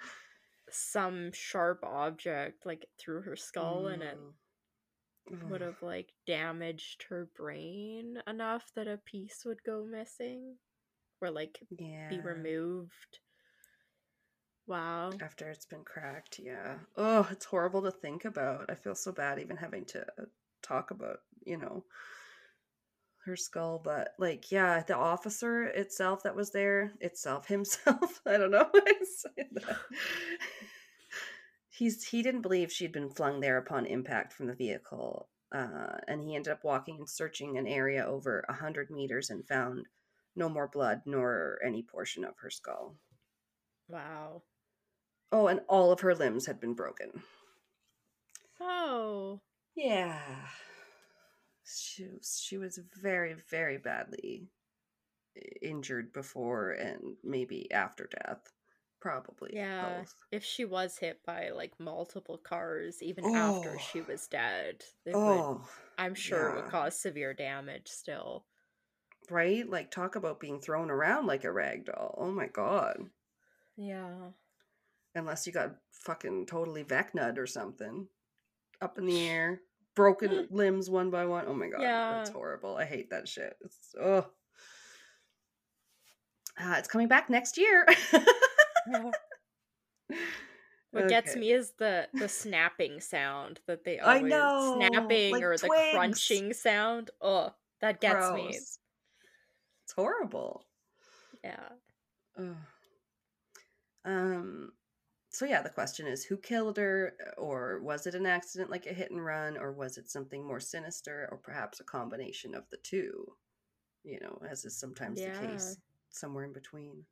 some 0.70 1.32
sharp 1.32 1.80
object 1.82 2.64
like 2.64 2.86
through 2.98 3.22
her 3.22 3.36
skull 3.36 3.88
and 3.88 4.02
it 4.02 4.18
Mm. 5.30 5.48
would 5.50 5.60
have 5.60 5.80
like 5.82 6.08
damaged 6.26 7.04
her 7.08 7.28
brain 7.36 8.20
enough 8.26 8.72
that 8.74 8.88
a 8.88 8.96
piece 8.96 9.44
would 9.44 9.62
go 9.62 9.84
missing 9.84 10.56
or 11.20 11.30
like 11.30 11.58
yeah. 11.78 12.08
be 12.08 12.20
removed. 12.20 13.20
Wow. 14.66 15.10
after 15.20 15.50
it's 15.50 15.66
been 15.66 15.82
cracked. 15.82 16.38
Yeah. 16.38 16.74
Oh, 16.96 17.26
it's 17.32 17.44
horrible 17.44 17.82
to 17.82 17.90
think 17.90 18.24
about. 18.24 18.70
I 18.70 18.76
feel 18.76 18.94
so 18.94 19.10
bad 19.10 19.40
even 19.40 19.56
having 19.56 19.84
to 19.86 20.02
uh, 20.02 20.26
talk 20.62 20.92
about, 20.92 21.18
you 21.44 21.56
know, 21.56 21.84
her 23.24 23.36
skull, 23.36 23.80
but 23.82 24.14
like 24.18 24.52
yeah, 24.52 24.82
the 24.86 24.96
officer 24.96 25.64
itself 25.64 26.22
that 26.22 26.36
was 26.36 26.50
there, 26.52 26.92
itself 27.00 27.48
himself, 27.48 28.20
I 28.26 28.36
don't 28.36 28.52
know 28.52 28.68
why 28.70 28.82
I 28.86 29.04
said 29.04 29.46
that. 29.52 29.76
He's 31.68 32.04
he 32.04 32.22
didn't 32.22 32.42
believe 32.42 32.70
she'd 32.70 32.92
been 32.92 33.10
flung 33.10 33.40
there 33.40 33.58
upon 33.58 33.86
impact 33.86 34.32
from 34.32 34.46
the 34.46 34.54
vehicle. 34.54 35.28
Uh, 35.52 35.98
and 36.06 36.22
he 36.22 36.36
ended 36.36 36.52
up 36.52 36.62
walking 36.62 36.98
and 36.98 37.08
searching 37.08 37.58
an 37.58 37.66
area 37.66 38.04
over 38.06 38.44
a 38.48 38.52
hundred 38.52 38.88
meters 38.88 39.30
and 39.30 39.48
found 39.48 39.86
no 40.36 40.48
more 40.48 40.68
blood 40.68 41.02
nor 41.06 41.58
any 41.64 41.82
portion 41.82 42.24
of 42.24 42.34
her 42.40 42.50
skull. 42.50 42.96
Wow. 43.88 44.42
Oh, 45.32 45.46
and 45.46 45.60
all 45.68 45.92
of 45.92 46.00
her 46.00 46.14
limbs 46.14 46.46
had 46.46 46.60
been 46.60 46.74
broken. 46.74 47.22
Oh. 48.60 49.40
Yeah. 49.76 50.18
She 51.64 52.04
was, 52.06 52.40
she 52.44 52.58
was 52.58 52.78
very, 53.00 53.34
very 53.50 53.78
badly 53.78 54.48
injured 55.62 56.12
before 56.12 56.72
and 56.72 57.16
maybe 57.22 57.70
after 57.72 58.08
death. 58.08 58.40
Probably. 59.00 59.52
Yeah. 59.54 60.00
Both. 60.00 60.14
If 60.30 60.44
she 60.44 60.64
was 60.64 60.98
hit 60.98 61.20
by 61.24 61.50
like 61.54 61.72
multiple 61.78 62.36
cars 62.38 63.02
even 63.02 63.24
after 63.34 63.70
Oh. 63.76 63.78
she 63.78 64.02
was 64.02 64.26
dead, 64.26 64.82
it 65.06 65.14
would 65.14 65.20
Oh, 65.20 65.62
I'm 65.96 66.14
sure 66.14 66.50
it 66.50 66.56
would 66.56 66.70
cause 66.70 67.00
severe 67.00 67.32
damage 67.32 67.88
still. 67.88 68.44
Right? 69.30 69.68
Like, 69.68 69.90
talk 69.90 70.16
about 70.16 70.40
being 70.40 70.60
thrown 70.60 70.90
around 70.90 71.26
like 71.26 71.44
a 71.44 71.52
rag 71.52 71.86
doll. 71.86 72.14
Oh 72.18 72.30
my 72.30 72.46
god. 72.46 72.98
Yeah. 73.76 74.30
Unless 75.14 75.46
you 75.46 75.52
got 75.52 75.76
fucking 75.92 76.46
totally 76.46 76.84
Vecnud 76.84 77.38
or 77.38 77.46
something. 77.46 78.06
Up 78.80 78.98
in 78.98 79.06
the 79.06 79.28
air. 79.28 79.60
Broken 79.94 80.46
limbs 80.50 80.88
one 80.88 81.10
by 81.10 81.26
one. 81.26 81.44
Oh 81.48 81.54
my 81.54 81.68
god. 81.68 81.82
yeah. 81.82 82.12
That's 82.12 82.30
horrible. 82.30 82.76
I 82.76 82.84
hate 82.84 83.10
that 83.10 83.28
shit. 83.28 83.56
It's, 83.62 83.94
oh. 84.00 84.26
Uh, 86.60 86.74
it's 86.76 86.88
coming 86.88 87.08
back 87.08 87.30
next 87.30 87.56
year. 87.56 87.86
What 90.92 91.08
gets 91.08 91.36
me 91.36 91.52
is 91.52 91.72
the 91.78 92.08
the 92.14 92.28
snapping 92.28 93.00
sound 93.00 93.60
that 93.68 93.84
they 93.84 94.00
I 94.00 94.16
always 94.16 94.30
know, 94.30 94.76
snapping 94.76 95.32
like 95.32 95.42
or 95.42 95.56
the 95.56 95.68
crunching 95.92 96.52
sound. 96.52 97.10
Oh, 97.20 97.54
that 97.80 98.00
gets 98.00 98.32
me. 98.32 98.58
It's 99.90 99.96
horrible. 99.96 100.64
Yeah. 101.42 101.68
Ugh. 102.38 102.54
Um. 104.04 104.70
So 105.30 105.46
yeah, 105.46 105.62
the 105.62 105.68
question 105.68 106.06
is, 106.06 106.24
who 106.24 106.36
killed 106.36 106.76
her, 106.76 107.14
or 107.36 107.80
was 107.82 108.06
it 108.06 108.14
an 108.14 108.24
accident 108.24 108.70
like 108.70 108.86
a 108.86 108.92
hit 108.92 109.10
and 109.10 109.24
run, 109.24 109.58
or 109.58 109.72
was 109.72 109.98
it 109.98 110.08
something 110.08 110.46
more 110.46 110.60
sinister, 110.60 111.28
or 111.32 111.38
perhaps 111.38 111.80
a 111.80 111.84
combination 111.84 112.54
of 112.54 112.62
the 112.70 112.76
two? 112.84 113.32
You 114.04 114.20
know, 114.20 114.40
as 114.48 114.64
is 114.64 114.78
sometimes 114.78 115.20
the 115.20 115.30
case, 115.30 115.76
somewhere 116.10 116.44
in 116.44 116.52
between. 116.52 117.04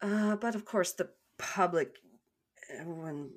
Uh, 0.00 0.36
but 0.36 0.54
of 0.54 0.64
course, 0.64 0.92
the 0.92 1.10
public, 1.36 1.96
when 2.84 3.32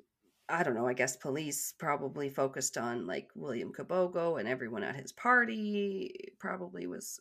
I 0.48 0.62
don't 0.62 0.74
know, 0.74 0.86
I 0.86 0.92
guess 0.92 1.16
police 1.16 1.72
probably 1.78 2.28
focused 2.28 2.76
on 2.76 3.06
like 3.06 3.28
William 3.34 3.72
Kabogo 3.72 4.38
and 4.38 4.48
everyone 4.48 4.82
at 4.82 4.96
his 4.96 5.12
party 5.12 6.32
probably 6.38 6.86
was 6.86 7.20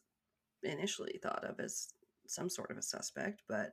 initially 0.63 1.19
thought 1.21 1.43
of 1.43 1.59
as 1.59 1.89
some 2.27 2.49
sort 2.49 2.71
of 2.71 2.77
a 2.77 2.81
suspect, 2.81 3.43
but 3.47 3.71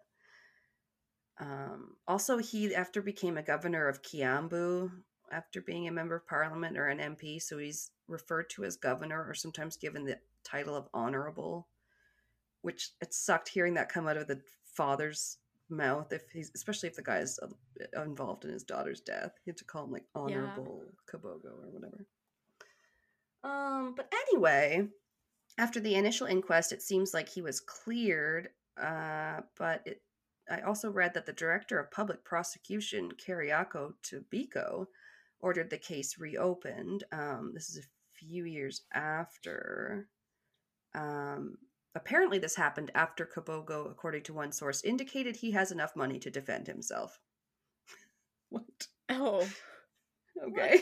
um, 1.40 1.96
also 2.06 2.38
he 2.38 2.74
after 2.74 3.00
became 3.00 3.38
a 3.38 3.42
governor 3.42 3.88
of 3.88 4.02
Kiambu 4.02 4.90
after 5.30 5.60
being 5.60 5.86
a 5.86 5.92
member 5.92 6.16
of 6.16 6.26
parliament 6.26 6.76
or 6.76 6.86
an 6.86 6.98
MP, 6.98 7.40
so 7.40 7.58
he's 7.58 7.90
referred 8.06 8.50
to 8.50 8.64
as 8.64 8.76
governor 8.76 9.24
or 9.28 9.34
sometimes 9.34 9.76
given 9.76 10.04
the 10.04 10.18
title 10.44 10.74
of 10.74 10.88
honorable, 10.92 11.68
which 12.62 12.90
it 13.00 13.12
sucked 13.14 13.48
hearing 13.48 13.74
that 13.74 13.88
come 13.88 14.08
out 14.08 14.16
of 14.16 14.26
the 14.26 14.40
father's 14.64 15.38
mouth 15.70 16.12
if 16.12 16.22
he's 16.32 16.50
especially 16.54 16.88
if 16.88 16.96
the 16.96 17.02
guy's 17.02 17.38
uh, 17.38 18.02
involved 18.02 18.44
in 18.44 18.50
his 18.50 18.62
daughter's 18.62 19.00
death. 19.00 19.32
He 19.44 19.50
had 19.50 19.58
to 19.58 19.64
call 19.64 19.84
him 19.84 19.92
like 19.92 20.06
honorable 20.14 20.82
Kabogo 21.12 21.62
or 21.62 21.70
whatever. 21.70 22.06
Um, 23.44 23.94
but 23.96 24.12
anyway, 24.30 24.88
after 25.58 25.80
the 25.80 25.94
initial 25.94 26.26
inquest, 26.26 26.72
it 26.72 26.82
seems 26.82 27.14
like 27.14 27.28
he 27.28 27.42
was 27.42 27.60
cleared. 27.60 28.48
Uh, 28.80 29.40
but 29.56 29.82
it, 29.86 30.02
I 30.50 30.60
also 30.62 30.90
read 30.90 31.14
that 31.14 31.26
the 31.26 31.32
director 31.32 31.78
of 31.78 31.90
public 31.90 32.24
prosecution, 32.24 33.10
Keriako 33.12 33.92
Tobiko, 34.02 34.86
ordered 35.40 35.70
the 35.70 35.78
case 35.78 36.18
reopened. 36.18 37.04
Um, 37.12 37.52
this 37.54 37.68
is 37.70 37.78
a 37.78 37.88
few 38.18 38.44
years 38.44 38.82
after. 38.92 40.08
Um, 40.94 41.58
apparently, 41.98 42.38
this 42.38 42.56
happened 42.56 42.90
after 42.94 43.26
Kabogo, 43.26 43.90
according 43.90 44.22
to 44.24 44.32
one 44.32 44.52
source, 44.52 44.82
indicated 44.82 45.36
he 45.36 45.50
has 45.52 45.70
enough 45.72 45.94
money 45.96 46.18
to 46.20 46.30
defend 46.30 46.66
himself. 46.66 47.18
what? 48.48 48.86
Oh, 49.08 49.46
Okay. 50.46 50.80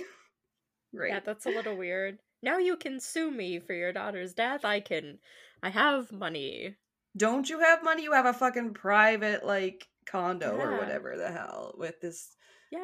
Great. 0.94 1.10
yeah, 1.12 1.20
that's 1.24 1.46
a 1.46 1.50
little 1.50 1.76
weird. 1.76 2.18
Now 2.42 2.58
you 2.58 2.76
can 2.76 3.00
sue 3.00 3.30
me 3.30 3.58
for 3.58 3.72
your 3.72 3.92
daughter's 3.92 4.34
death. 4.34 4.64
I 4.64 4.80
can. 4.80 5.18
I 5.62 5.70
have 5.70 6.12
money. 6.12 6.76
Don't 7.16 7.48
you 7.48 7.60
have 7.60 7.82
money? 7.82 8.02
You 8.02 8.12
have 8.12 8.26
a 8.26 8.34
fucking 8.34 8.74
private 8.74 9.44
like 9.46 9.86
condo 10.06 10.54
or 10.56 10.76
whatever 10.78 11.16
the 11.16 11.30
hell 11.32 11.74
with 11.78 12.00
this 12.02 12.36
Yeah. 12.70 12.80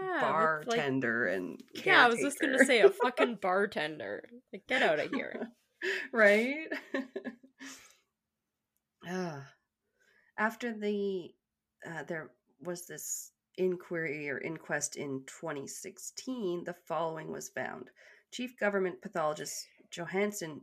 with, 0.59 0.66
like- 0.68 0.78
bartender 0.78 1.26
and 1.26 1.60
yeah, 1.84 2.04
I 2.06 2.09
was 2.09 2.18
just 2.20 2.40
gonna 2.40 2.64
say 2.64 2.80
a 2.80 2.88
fucking 2.88 3.36
bartender. 3.42 4.24
Like, 4.52 4.62
get 4.66 4.82
out 4.82 4.98
of 4.98 5.10
here. 5.12 5.48
right? 6.12 6.68
Ah. 9.06 9.46
After 10.38 10.72
the 10.72 11.34
uh, 11.86 12.04
there 12.04 12.30
was 12.60 12.86
this 12.86 13.32
inquiry 13.56 14.30
or 14.30 14.38
inquest 14.38 14.96
in 14.96 15.24
2016, 15.26 16.64
the 16.64 16.74
following 16.86 17.30
was 17.30 17.48
found. 17.48 17.90
Chief 18.30 18.56
government 18.58 19.02
pathologist 19.02 19.66
Johansen 19.90 20.60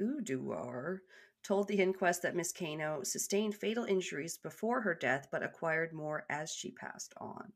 Oduor 0.00 1.00
told 1.42 1.68
the 1.68 1.80
inquest 1.80 2.22
that 2.22 2.36
Miss 2.36 2.52
Keino 2.52 3.04
sustained 3.06 3.54
fatal 3.54 3.84
injuries 3.84 4.38
before 4.38 4.80
her 4.82 4.94
death 4.94 5.28
but 5.30 5.42
acquired 5.42 5.92
more 5.92 6.24
as 6.30 6.50
she 6.50 6.70
passed 6.70 7.12
on. 7.18 7.52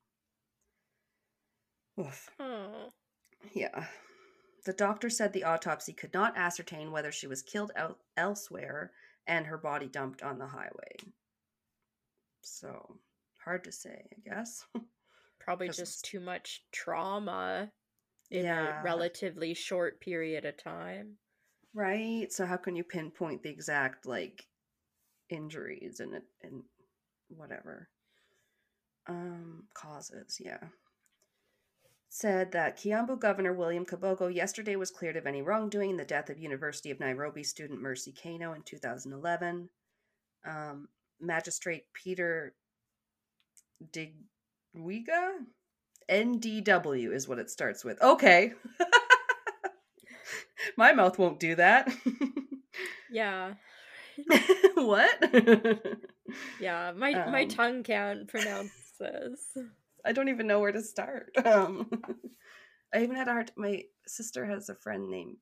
Oof. 1.99 2.31
Yeah. 3.53 3.87
The 4.65 4.73
doctor 4.73 5.11
said 5.11 5.33
the 5.33 5.45
autopsy 5.45 5.93
could 5.93 6.15
not 6.15 6.37
ascertain 6.37 6.91
whether 6.91 7.13
she 7.13 7.27
was 7.27 7.43
killed 7.43 7.73
el- 7.77 7.99
elsewhere 8.17 8.93
and 9.27 9.47
her 9.47 9.59
body 9.59 9.89
dumped 9.89 10.23
on 10.23 10.39
the 10.39 10.47
highway. 10.47 10.97
So, 12.43 13.01
hard 13.45 13.65
to 13.65 13.73
say, 13.73 14.07
I 14.13 14.21
guess. 14.21 14.67
Probably 15.41 15.69
just 15.69 16.05
too 16.05 16.21
much 16.21 16.65
trauma 16.73 17.73
in 18.31 18.45
Yeah. 18.45 18.79
a 18.81 18.83
relatively 18.83 19.55
short 19.55 20.01
period 20.01 20.45
of 20.45 20.57
time. 20.57 21.19
right? 21.75 22.33
So, 22.33 22.47
how 22.47 22.57
can 22.57 22.77
you 22.77 22.85
pinpoint 22.85 23.43
the 23.43 23.51
exact, 23.51 24.07
like, 24.07 24.47
injuries 25.31 26.01
and, 26.01 26.23
and 26.43 26.65
whatever? 27.29 27.91
Um, 29.07 29.69
causes, 29.75 30.39
yeah. 30.41 30.69
Said 32.17 32.53
that 32.53 32.79
Kiambu 32.79 33.19
Governor 33.19 33.53
William 33.53 33.85
Kabogo 33.85 34.33
yesterday 34.33 34.77
was 34.77 34.93
cleared 34.93 35.17
of 35.17 35.27
any 35.27 35.43
wrongdoing 35.43 35.91
in 35.91 35.97
the 35.97 36.05
death 36.05 36.31
of 36.31 36.39
University 36.39 36.93
of 36.93 37.01
Nairobi 37.01 37.43
student 37.43 37.83
Mercy 37.83 38.13
Keino 38.13 38.55
in 38.55 38.63
2011. 38.63 39.69
Um, 40.47 40.87
Magistrate 41.21 41.87
Peter 41.93 42.55
Digwiga? 43.93 45.39
NDW 46.09 47.13
is 47.13 47.27
what 47.27 47.41
it 47.41 47.51
starts 47.51 47.85
with. 47.85 48.01
Okay. 48.01 48.53
My 50.77 50.93
mouth 50.93 51.19
won't 51.19 51.41
do 51.41 51.57
that. 51.57 51.93
Yeah. 53.11 53.55
what? 54.77 55.35
Yeah. 56.61 56.93
My 56.95 57.11
my 57.29 57.43
Um. 57.43 57.49
tongue 57.49 57.83
can't 57.83 58.29
pronounce 58.29 58.71
this. 59.01 59.59
I 60.05 60.13
don't 60.13 60.29
even 60.29 60.47
know 60.47 60.61
where 60.61 60.73
to 60.73 60.83
start. 60.83 61.35
Um, 61.47 61.91
I 62.95 63.03
even 63.03 63.17
had 63.17 63.29
a 63.29 63.33
hard. 63.33 63.51
My 63.57 63.83
sister 64.07 64.45
has 64.47 64.69
a 64.69 64.75
friend 64.75 65.11
named 65.11 65.37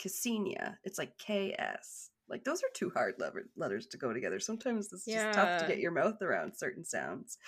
Cassinia. 0.00 0.76
It's 0.84 0.98
like 0.98 1.18
K 1.18 1.54
S. 1.58 2.10
Like 2.30 2.44
those 2.44 2.62
are 2.62 2.68
two 2.74 2.90
hard 2.90 3.14
letter- 3.18 3.48
letters 3.56 3.86
to 3.88 3.96
go 3.98 4.12
together. 4.12 4.38
Sometimes 4.40 4.92
it's 4.92 5.04
just 5.06 5.32
tough 5.32 5.60
to 5.62 5.66
get 5.66 5.78
your 5.78 5.92
mouth 5.92 6.20
around 6.22 6.56
certain 6.56 6.84
sounds. 6.84 7.38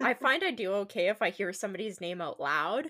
I 0.00 0.14
find 0.20 0.42
I 0.44 0.50
do 0.50 0.72
okay 0.74 1.08
if 1.08 1.22
I 1.22 1.30
hear 1.30 1.52
somebody's 1.52 2.00
name 2.00 2.20
out 2.20 2.40
loud, 2.40 2.86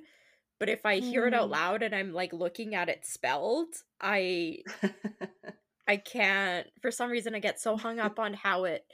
but 0.58 0.68
if 0.70 0.84
I 0.86 0.96
hear 1.00 1.26
it 1.26 1.34
out 1.34 1.48
Mm. 1.48 1.52
loud 1.52 1.82
and 1.82 1.94
I'm 1.94 2.12
like 2.12 2.32
looking 2.32 2.74
at 2.74 2.88
it 2.88 3.04
spelled, 3.06 3.68
I 4.00 4.58
I 5.86 5.96
can't 5.98 6.66
for 6.82 6.90
some 6.90 7.10
reason 7.10 7.34
I 7.34 7.38
get 7.40 7.60
so 7.60 7.76
hung 7.76 7.98
up 7.98 8.18
on 8.18 8.34
how 8.34 8.64
it 8.64 8.84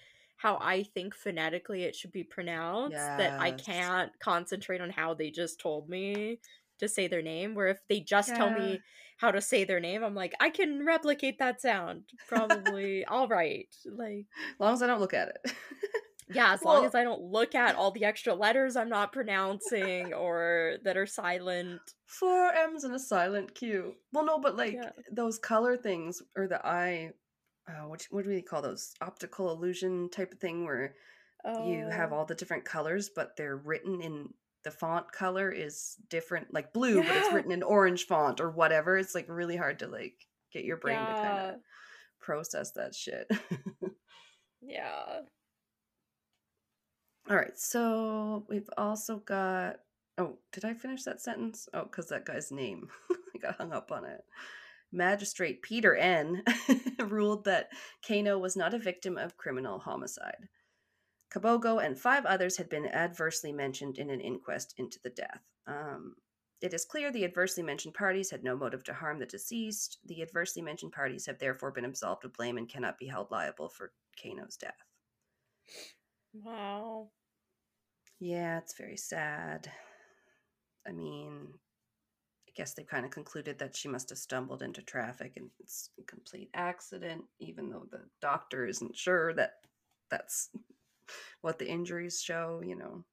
how 0.45 0.59
I 0.61 0.83
think 0.83 1.15
phonetically 1.15 1.85
it 1.85 1.95
should 1.97 2.12
be 2.12 2.25
pronounced 2.25 3.12
that 3.16 3.35
I 3.39 3.53
can't 3.53 4.12
concentrate 4.21 4.81
on 4.83 4.91
how 4.91 5.15
they 5.15 5.31
just 5.31 5.59
told 5.61 5.89
me 5.89 6.41
to 6.79 6.89
say 6.89 7.07
their 7.09 7.23
name 7.23 7.55
where 7.55 7.69
if 7.69 7.81
they 7.89 8.01
just 8.01 8.37
tell 8.37 8.51
me 8.51 8.85
how 9.19 9.31
to 9.31 9.41
say 9.41 9.65
their 9.65 9.81
name 9.81 10.03
I'm 10.05 10.15
like 10.15 10.35
I 10.41 10.51
can 10.51 10.85
replicate 10.85 11.39
that 11.39 11.61
sound 11.62 12.11
probably 12.27 13.05
all 13.07 13.29
right 13.29 13.75
like 13.87 14.27
as 14.37 14.61
long 14.61 14.75
as 14.75 14.83
I 14.83 14.87
don't 14.87 15.01
look 15.01 15.15
at 15.15 15.29
it. 15.45 15.53
yeah 16.29 16.53
as 16.53 16.65
long 16.65 16.85
as 16.85 16.95
I 16.95 17.03
don't 17.05 17.23
look 17.23 17.55
at 17.55 17.75
all 17.77 17.91
the 17.91 18.05
extra 18.05 18.35
letters 18.35 18.77
I'm 18.77 18.89
not 18.89 19.12
pronouncing 19.12 20.12
or 20.15 20.79
that 20.85 20.97
are 20.97 21.07
silent 21.07 21.95
Four 22.07 22.51
M's 22.53 22.85
and 22.85 22.95
a 22.95 22.99
silent 22.99 23.55
Q. 23.55 23.97
Well, 24.12 24.25
no, 24.25 24.39
but 24.39 24.57
like 24.57 24.75
Yeah. 24.75 24.93
those 25.11 25.39
color 25.39 25.77
things 25.77 26.23
or 26.37 26.47
the 26.49 26.65
eye. 26.66 27.12
Uh, 27.69 27.89
what 27.89 28.07
what 28.11 28.24
do 28.24 28.31
we 28.31 28.43
call 28.43 28.62
those? 28.62 28.93
Optical 29.01 29.51
illusion 29.51 30.11
type 30.11 30.32
of 30.32 30.39
thing 30.39 30.65
where 30.65 30.95
you 31.66 31.86
have 31.91 32.12
Oh. 32.12 32.16
all 32.16 32.24
the 32.24 32.35
different 32.35 32.65
colors, 32.65 33.11
but 33.15 33.36
they're 33.36 33.57
written 33.57 34.01
in 34.01 34.32
the 34.65 34.70
font 34.70 35.12
color 35.12 35.51
is 35.51 35.97
different, 36.09 36.53
like 36.53 36.73
blue, 36.74 37.03
but 37.03 37.16
it's 37.16 37.32
written 37.32 37.53
in 37.53 37.62
orange 37.62 38.07
font 38.07 38.41
or 38.41 38.51
whatever. 38.51 38.97
It's 38.97 39.15
like 39.15 39.27
really 39.28 39.57
hard 39.57 39.78
to 39.81 39.86
like 39.86 40.15
get 40.53 40.65
your 40.65 40.77
brain 40.78 40.99
to 40.99 41.12
kind 41.12 41.39
of 41.51 41.55
process 42.20 42.73
that 42.73 42.95
shit. 42.95 43.31
yeah 44.62 45.20
all 47.31 47.36
right, 47.36 47.57
so 47.59 48.45
we've 48.49 48.69
also 48.77 49.16
got. 49.16 49.77
Oh, 50.19 50.36
did 50.53 50.65
I 50.65 50.74
finish 50.74 51.05
that 51.05 51.20
sentence? 51.23 51.69
Oh, 51.73 51.85
because 51.85 52.09
that 52.09 52.27
guy's 52.27 52.53
name. 52.53 52.89
I 53.35 53.39
got 53.39 53.57
hung 53.57 53.73
up 53.73 53.91
on 53.91 54.05
it. 54.05 54.23
Magistrate 54.95 55.62
Peter 55.62 55.95
N. 55.95 56.43
ruled 56.99 57.45
that 57.45 57.71
Keino 58.09 58.41
was 58.41 58.57
not 58.57 58.75
a 58.75 58.79
victim 58.79 59.19
of 59.19 59.37
criminal 59.37 59.79
homicide. 59.79 60.49
Kabogo 61.33 61.85
and 61.85 61.99
five 61.99 62.25
others 62.25 62.57
had 62.57 62.69
been 62.69 62.87
adversely 62.87 63.53
mentioned 63.53 63.99
in 63.99 64.09
an 64.09 64.21
inquest 64.21 64.75
into 64.79 65.01
the 65.03 65.11
death. 65.11 65.43
Um, 65.66 66.15
it 66.61 66.73
is 66.73 66.85
clear 66.85 67.11
the 67.11 67.25
adversely 67.25 67.62
mentioned 67.62 67.95
parties 67.95 68.31
had 68.31 68.45
no 68.45 68.57
motive 68.57 68.85
to 68.85 68.95
harm 68.95 69.19
the 69.19 69.27
deceased. 69.27 69.99
The 70.07 70.23
adversely 70.23 70.62
mentioned 70.62 70.93
parties 70.93 71.27
have 71.27 71.39
therefore 71.39 71.73
been 71.73 71.85
absolved 71.85 72.25
of 72.25 72.33
blame 72.33 72.57
and 72.57 72.69
cannot 72.69 72.99
be 72.99 73.07
held 73.07 73.31
liable 73.31 73.69
for 73.69 73.93
Keino's 74.16 74.57
death. 74.57 74.73
wow 76.33 77.11
Yeah, 78.21 78.59
it's 78.59 78.77
very 78.79 78.97
sad. 78.97 79.71
I 80.87 80.93
mean, 80.93 81.49
guess 82.55 82.74
they 82.74 82.85
kind 82.85 83.05
of 83.05 83.12
concluded 83.12 83.59
that 83.59 83.76
she 83.76 83.89
must 83.89 84.09
have 84.10 84.18
stumbled 84.18 84.62
into 84.62 84.82
traffic 84.82 85.36
and 85.36 85.51
it's 85.60 85.90
a 85.98 86.02
complete 86.05 86.51
accident, 86.55 87.26
even 87.39 87.70
though 87.70 87.86
the 87.90 88.10
doctor 88.20 88.66
isn't 88.66 88.97
sure 88.97 89.32
that 89.35 89.66
that's 90.10 90.51
what 91.43 91.59
the 91.59 91.68
injuries 91.68 92.22
show, 92.22 92.62
you 92.62 92.76
know. 92.76 93.05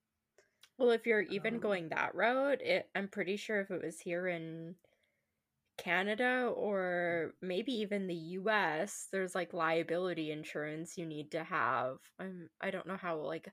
Well, 0.77 0.91
if 0.91 1.05
you're 1.07 1.21
even 1.21 1.59
Um, 1.59 1.61
going 1.61 1.87
that 1.89 2.13
route, 2.13 2.61
it, 2.61 2.89
I'm 2.93 3.07
pretty 3.07 3.37
sure 3.37 3.61
if 3.61 3.71
it 3.71 3.81
was 3.81 4.01
here 4.01 4.27
in 4.27 4.75
Canada 5.77 6.47
or 6.55 7.33
maybe 7.41 7.73
even 7.73 8.07
the 8.07 8.13
US, 8.15 9.07
there's 9.11 9.35
like 9.35 9.53
liability 9.53 10.31
insurance 10.31 10.97
you 10.97 11.05
need 11.05 11.31
to 11.31 11.43
have. 11.43 11.99
I'm 12.19 12.49
I 12.61 12.71
don't 12.71 12.87
know 12.87 12.97
how 12.97 13.17
like 13.19 13.51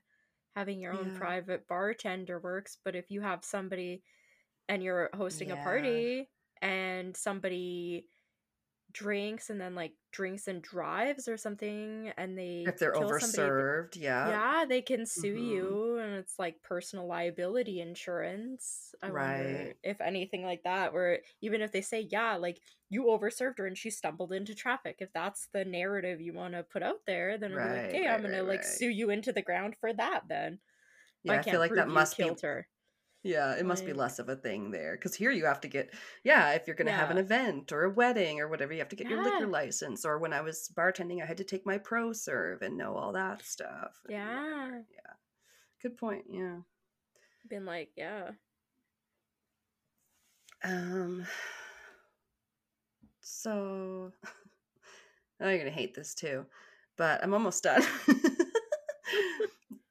having 0.55 0.79
your 0.81 0.93
own 0.93 1.11
Yeah. 1.11 1.13
private 1.13 1.67
bartender 1.67 2.39
works, 2.39 2.77
but 2.83 2.95
if 2.95 3.11
you 3.11 3.21
have 3.21 3.43
somebody 3.45 4.03
and 4.69 4.83
you're 4.83 5.11
hosting 5.15 5.51
a 5.51 5.57
party 5.57 6.31
and 6.61 7.17
somebody 7.17 8.07
drinks 8.91 9.49
and 9.49 9.61
then 9.61 9.75
like 9.75 9.95
drinks 10.11 10.47
and 10.47 10.61
drives 10.63 11.27
or 11.27 11.37
something 11.37 12.09
and 12.17 12.37
they 12.37 12.73
If 12.73 12.79
they're 12.79 12.93
kill 12.93 13.13
somebody, 13.13 13.53
overserved, 13.53 13.97
yeah. 13.97 14.43
yeah, 14.47 14.65
they 14.67 14.81
can 14.81 15.05
sue 15.05 15.33
Mhm. 15.33 15.35
you, 15.35 15.97
and 15.99 16.13
it's 16.15 16.39
like 16.39 16.61
personal 16.63 17.07
liability 17.07 17.79
insurance. 17.81 18.93
I 19.01 19.09
Right. 19.09 19.77
if 19.83 20.01
anything 20.01 20.43
like 20.43 20.63
that, 20.63 20.93
where 20.93 21.21
even 21.41 21.61
if 21.61 21.71
they 21.71 21.81
say, 21.81 22.01
yeah, 22.11 22.35
like 22.35 22.61
you 22.89 23.05
overserved 23.05 23.59
her 23.59 23.67
and 23.67 23.77
she 23.77 23.89
stumbled 23.89 24.33
into 24.33 24.55
traffic, 24.55 24.97
if 24.99 25.13
that's 25.13 25.47
the 25.53 25.65
narrative 25.65 26.19
you 26.21 26.33
want 26.33 26.53
to 26.55 26.63
put 26.63 26.83
out 26.83 27.05
there, 27.07 27.37
then 27.37 27.61
be 27.61 27.69
like, 27.69 27.85
Right, 27.85 28.01
I'm 28.09 28.21
gonna 28.23 28.43
right, 28.43 28.43
like 28.43 28.63
right. 28.63 28.65
sue 28.65 28.89
you 28.89 29.09
into 29.09 29.31
the 29.33 29.41
ground 29.41 29.77
for 29.79 29.93
that. 29.93 30.27
Then 30.27 30.59
Yeah, 31.23 31.39
I 31.39 31.39
I 31.39 31.43
feel 31.43 31.59
like 31.61 31.75
that 31.75 31.87
must 31.87 32.17
be 32.17 32.29
her. 32.41 32.67
Yeah, 33.21 33.55
it 33.55 33.65
must 33.65 33.85
be 33.85 33.91
less 33.91 34.17
of 34.19 34.29
a 34.29 34.35
thing 34.35 34.71
there. 34.71 34.93
Because 34.93 35.13
here 35.13 35.31
you 35.31 35.45
have 35.45 35.59
to 35.61 35.67
get, 35.67 35.93
yeah, 36.23 36.51
if 36.51 36.65
you're 36.65 36.75
going 36.75 36.87
to 36.87 36.93
have 36.93 37.11
an 37.11 37.17
event 37.17 37.71
or 37.73 37.83
a 37.83 37.89
wedding 37.89 38.39
or 38.39 38.47
whatever, 38.47 38.71
you 38.71 38.79
have 38.79 38.89
to 38.89 38.95
get 38.95 39.09
your 39.09 39.23
liquor 39.23 39.47
license. 39.47 40.05
Or 40.05 40.17
when 40.19 40.31
I 40.31 40.39
was 40.41 40.71
bartending, 40.73 41.21
I 41.21 41.25
had 41.25 41.37
to 41.37 41.43
take 41.43 41.65
my 41.65 41.77
pro 41.77 42.13
serve 42.13 42.61
and 42.61 42.77
know 42.77 42.95
all 42.95 43.11
that 43.13 43.45
stuff. 43.45 43.99
Yeah. 44.07 44.67
whatever, 44.69 44.85
Yeah. 44.89 45.13
Good 45.81 45.97
point. 45.97 46.25
Yeah. 46.29 46.59
Been 47.49 47.65
like, 47.65 47.89
yeah, 47.97 48.31
Um, 50.63 51.25
so, 53.21 54.11
oh, 54.25 54.29
you're 55.39 55.57
going 55.57 55.65
to 55.65 55.71
hate 55.71 55.95
this 55.95 56.13
too, 56.13 56.45
but 56.97 57.23
I'm 57.23 57.33
almost 57.33 57.63
done. 57.63 57.83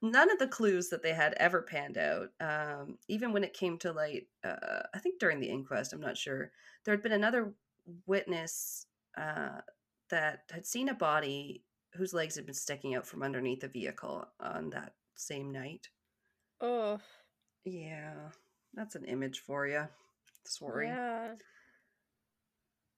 None 0.01 0.31
of 0.31 0.39
the 0.39 0.47
clues 0.47 0.89
that 0.89 1.03
they 1.03 1.13
had 1.13 1.33
ever 1.37 1.61
panned 1.61 1.97
out. 1.97 2.29
Um, 2.39 2.97
even 3.09 3.33
when 3.33 3.43
it 3.43 3.53
came 3.53 3.77
to 3.79 3.91
light, 3.91 4.27
uh, 4.43 4.83
I 4.93 4.99
think 4.99 5.19
during 5.19 5.39
the 5.41 5.49
inquest, 5.49 5.91
I'm 5.91 5.99
not 5.99 6.17
sure, 6.17 6.51
there 6.85 6.93
had 6.93 7.03
been 7.03 7.11
another 7.11 7.53
witness 8.05 8.85
uh, 9.17 9.59
that 10.09 10.43
had 10.51 10.65
seen 10.65 10.87
a 10.89 10.93
body 10.93 11.63
whose 11.95 12.13
legs 12.13 12.35
had 12.35 12.45
been 12.45 12.53
sticking 12.55 12.95
out 12.95 13.05
from 13.05 13.23
underneath 13.23 13.63
a 13.63 13.67
vehicle 13.67 14.25
on 14.39 14.69
that 14.69 14.93
same 15.15 15.51
night. 15.51 15.89
oh, 16.61 16.99
Yeah, 17.65 18.13
that's 18.73 18.95
an 18.95 19.05
image 19.05 19.39
for 19.39 19.67
you. 19.67 19.87
Sorry. 20.45 20.87
yeah, 20.87 21.33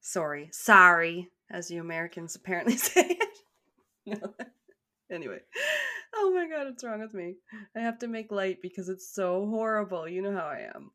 Sorry. 0.02 0.50
Sorry, 0.52 1.30
as 1.50 1.72
you 1.72 1.82
Americans 1.82 2.36
apparently 2.36 2.76
say 2.78 3.18
it. 4.06 4.20
Anyway. 5.12 5.40
Oh 6.24 6.32
my 6.34 6.48
god, 6.48 6.68
what's 6.68 6.84
wrong 6.84 7.00
with 7.02 7.14
me? 7.14 7.36
I 7.76 7.80
have 7.80 8.00
to 8.00 8.08
make 8.08 8.32
light 8.32 8.62
because 8.62 8.90
it's 8.90 9.12
so 9.14 9.48
horrible. 9.48 10.08
You 10.08 10.22
know 10.22 10.34
how 10.34 10.46
I 10.46 10.70
am. 10.76 10.92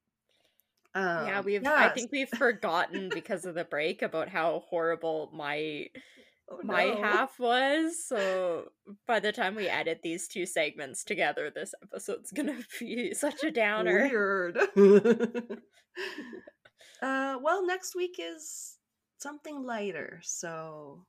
Um, 0.95 1.27
yeah, 1.27 1.41
we've. 1.41 1.67
I 1.67 1.89
think 1.91 2.13
we've 2.13 2.29
forgotten 2.39 3.11
because 3.13 3.45
of 3.45 3.55
the 3.55 3.65
break 3.65 4.03
about 4.03 4.29
how 4.29 4.63
horrible 4.69 5.31
my 5.35 5.87
Oh, 6.49 6.61
my 6.63 6.85
no. 6.87 7.03
half 7.03 7.41
was. 7.41 8.05
So 8.07 8.69
by 9.07 9.19
the 9.19 9.33
time 9.33 9.57
we 9.57 9.67
edit 9.69 10.01
these 10.03 10.29
two 10.29 10.47
segments 10.47 11.03
together, 11.03 11.51
this 11.51 11.75
episode's 11.83 12.31
gonna 12.31 12.55
be 12.81 13.15
such 13.15 13.43
a 13.43 13.51
downer. 13.51 14.09
Weird. 14.09 14.57
uh, 17.03 17.39
well, 17.43 17.67
next 17.67 17.97
week 17.97 18.17
is 18.21 18.77
something 19.19 19.65
lighter, 19.65 20.21
so 20.23 21.05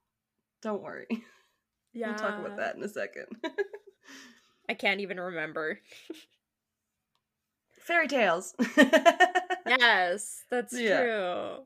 don't 0.64 0.82
worry. 0.82 1.08
Yeah, 1.94 2.10
We'll 2.10 2.18
talk 2.18 2.40
about 2.40 2.58
that 2.58 2.76
in 2.76 2.84
a 2.84 2.90
second. 2.90 3.28
I 4.70 4.74
can't 4.74 5.02
even 5.02 5.20
remember. 5.20 5.80
Fairy 7.80 8.08
tales. 8.08 8.54
yes, 9.66 10.44
that's 10.50 10.74
Yeah. 10.78 11.02
true. 11.02 11.66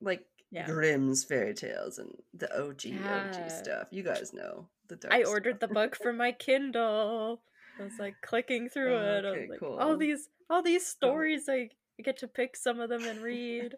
like 0.00 0.24
Yeah. 0.50 0.66
Grimm's 0.66 1.24
fairy 1.24 1.54
tales 1.54 1.98
and 1.98 2.10
the 2.34 2.48
OG 2.56 2.84
Yeah. 2.84 3.32
OG 3.32 3.50
stuff. 3.50 3.88
You 3.90 4.02
guys 4.02 4.32
know 4.32 4.68
the 4.88 4.96
dark 4.96 5.12
I 5.12 5.24
ordered 5.24 5.60
the 5.60 5.68
book 5.68 5.96
for 5.96 6.12
my 6.12 6.32
Kindle. 6.32 7.42
I 7.78 7.82
was 7.82 7.98
like 7.98 8.14
clicking 8.22 8.68
through 8.68 8.96
it. 8.96 9.24
Okay, 9.24 9.48
like, 9.48 9.58
cool. 9.60 9.78
all 9.78 9.96
these 9.96 10.28
all 10.48 10.62
these 10.62 10.82
oh. 10.82 10.94
stories 10.96 11.48
I 11.48 11.70
I 11.98 12.02
get 12.02 12.18
to 12.18 12.28
pick 12.28 12.56
some 12.56 12.80
of 12.80 12.88
them 12.88 13.04
and 13.04 13.20
read. 13.22 13.74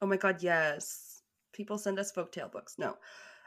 Oh 0.00 0.06
my 0.06 0.16
god, 0.16 0.42
yes. 0.42 1.22
People 1.52 1.78
send 1.78 1.98
us 1.98 2.12
folktale 2.12 2.50
books. 2.50 2.76
No. 2.78 2.96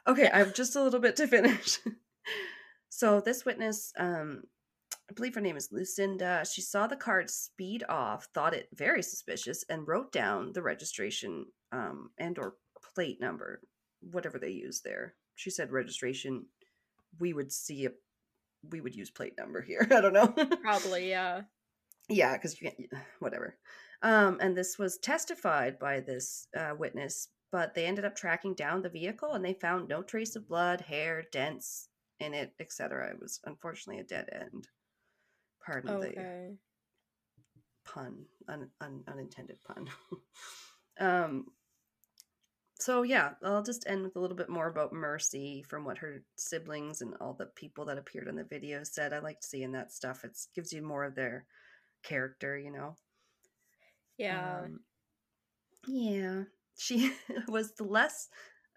Okay, 0.07 0.29
I 0.29 0.37
have 0.39 0.53
just 0.53 0.75
a 0.75 0.83
little 0.83 0.99
bit 0.99 1.15
to 1.17 1.27
finish. 1.27 1.79
So 2.93 3.21
this 3.21 3.45
witness, 3.45 3.93
um, 3.97 4.43
I 5.09 5.13
believe 5.13 5.33
her 5.35 5.41
name 5.41 5.55
is 5.55 5.69
Lucinda. 5.71 6.43
She 6.45 6.61
saw 6.61 6.87
the 6.87 6.97
card 6.97 7.29
speed 7.29 7.85
off, 7.87 8.27
thought 8.33 8.53
it 8.53 8.67
very 8.73 9.01
suspicious, 9.01 9.63
and 9.69 9.87
wrote 9.87 10.11
down 10.11 10.51
the 10.51 10.61
registration 10.61 11.45
um, 11.71 12.09
and 12.19 12.37
or 12.37 12.55
plate 12.93 13.21
number, 13.21 13.61
whatever 14.01 14.37
they 14.37 14.49
use 14.49 14.81
there. 14.83 15.15
She 15.35 15.49
said 15.49 15.71
registration. 15.71 16.47
We 17.17 17.31
would 17.31 17.53
see 17.53 17.85
a, 17.85 17.91
we 18.69 18.81
would 18.81 18.93
use 18.93 19.09
plate 19.09 19.35
number 19.39 19.61
here. 19.61 19.87
I 19.91 20.01
don't 20.01 20.13
know. 20.13 20.27
Probably, 20.61 21.09
yeah. 21.09 21.43
yeah 22.09 22.33
because 22.33 22.59
you 22.59 22.69
can't 22.69 22.89
whatever 23.19 23.55
um 24.01 24.37
and 24.41 24.57
this 24.57 24.77
was 24.77 24.97
testified 24.97 25.79
by 25.79 26.01
this 26.01 26.47
uh, 26.57 26.73
witness 26.77 27.29
but 27.51 27.73
they 27.73 27.85
ended 27.85 28.05
up 28.05 28.15
tracking 28.15 28.53
down 28.53 28.81
the 28.81 28.89
vehicle 28.89 29.31
and 29.33 29.45
they 29.45 29.53
found 29.53 29.87
no 29.87 30.01
trace 30.01 30.35
of 30.35 30.47
blood 30.47 30.81
hair 30.81 31.23
dents 31.31 31.89
in 32.21 32.33
it 32.33 32.53
etc 32.59 33.09
it 33.09 33.19
was 33.19 33.39
unfortunately 33.45 34.01
a 34.01 34.05
dead 34.05 34.29
end. 34.31 34.67
Pardon 35.65 35.99
the 35.99 36.57
pun 37.83 38.25
un, 38.47 38.69
un, 38.79 39.03
unintended 39.07 39.57
pun. 39.65 39.89
Um 40.99 41.45
so 42.79 43.03
yeah 43.03 43.31
i'll 43.43 43.63
just 43.63 43.87
end 43.87 44.03
with 44.03 44.15
a 44.15 44.19
little 44.19 44.35
bit 44.35 44.49
more 44.49 44.67
about 44.67 44.91
mercy 44.91 45.63
from 45.67 45.85
what 45.85 45.99
her 45.99 46.23
siblings 46.35 47.01
and 47.01 47.13
all 47.21 47.33
the 47.33 47.45
people 47.55 47.85
that 47.85 47.97
appeared 47.97 48.27
in 48.27 48.35
the 48.35 48.43
video 48.43 48.83
said. 48.83 49.13
I 49.13 49.19
liked 49.19 49.43
seeing 49.43 49.71
that 49.71 49.91
stuff. 49.91 50.23
It 50.23 50.37
gives 50.53 50.73
you 50.73 50.81
more 50.81 51.05
of 51.05 51.15
their 51.15 51.45
character 52.03 52.57
you 52.57 52.71
know? 52.71 52.95
Yeah. 54.17 54.59
um, 54.63 54.79
yeah. 55.87 56.43
She 56.77 57.11
was 57.47 57.73
the 57.73 57.83
less 57.83 58.29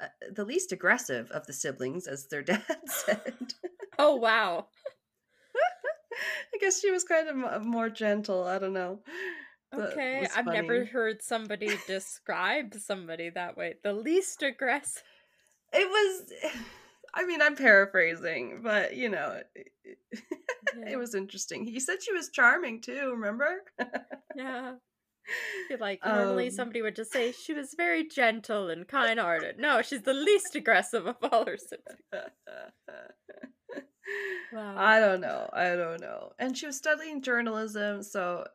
uh, 0.03 0.07
the 0.33 0.45
least 0.45 0.73
aggressive 0.73 1.31
of 1.31 1.47
the 1.47 1.53
siblings 1.53 2.07
as 2.07 2.27
their 2.29 2.43
dad 2.51 2.63
said 2.87 3.35
oh 3.99 4.17
wow. 4.17 4.67
i 6.55 6.59
guess 6.61 6.81
she 6.81 6.91
was 6.91 7.05
kind 7.05 7.29
of 7.29 7.37
mo- 7.37 7.59
more 7.61 7.89
gentle 7.89 8.45
i 8.45 8.59
don't 8.59 8.73
know 8.73 9.01
That 9.73 9.91
Okay. 9.93 10.27
I've 10.37 10.47
never 10.47 10.85
heard 10.85 11.21
somebody 11.23 11.69
describe 11.89 12.75
somebody 12.77 13.31
that 13.31 13.57
way. 13.57 13.75
The 13.83 13.93
least 13.93 14.41
aggressive. 14.45 15.03
It 15.73 15.89
was. 15.89 16.33
I 17.17 17.25
mean, 17.27 17.43
I'm 17.43 17.57
paraphrasing, 17.57 18.61
but 18.63 18.97
you 18.97 19.09
know, 19.09 19.41
it- 19.57 19.99
Yeah. 20.77 20.91
it 20.93 20.97
was 20.97 21.15
interesting. 21.17 21.65
He 21.65 21.81
said 21.81 22.03
she 22.03 22.13
was 22.13 22.31
charming 22.31 22.83
too. 22.83 23.11
Remember? 23.17 23.63
Yeah. 24.37 24.75
Like 25.79 26.05
normally 26.05 26.51
Um, 26.51 26.51
somebody 26.51 26.83
would 26.83 26.97
just 26.97 27.13
say 27.13 27.33
she 27.33 27.53
was 27.55 27.75
very 27.75 28.07
gentle 28.07 28.69
and 28.69 28.87
kind 28.87 29.19
hearted. 29.19 29.59
No, 29.59 29.83
she's 29.83 30.03
the 30.03 30.15
least 30.15 30.55
aggressive 30.55 31.07
of 31.07 31.17
all 31.23 31.47
her 31.47 31.57
siblings. 31.57 32.01
Wow. 34.51 34.77
I 34.77 35.01
don't 35.01 35.21
know. 35.21 35.49
I 35.53 35.77
don't 35.77 36.01
know. 36.01 36.33
And 36.39 36.57
she 36.57 36.67
was 36.67 36.77
studying 36.77 37.23
journalism, 37.23 38.03
so 38.03 38.47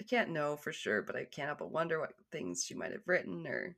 I 0.00 0.04
can't 0.04 0.30
know 0.30 0.56
for 0.56 0.72
sure, 0.72 1.02
but 1.02 1.16
I 1.16 1.24
can't 1.26 1.48
help 1.48 1.60
but 1.60 1.72
wonder 1.72 2.00
what 2.00 2.14
things 2.32 2.64
she 2.64 2.74
might 2.74 2.92
have 2.92 3.08
written 3.08 3.46
or 3.46 3.76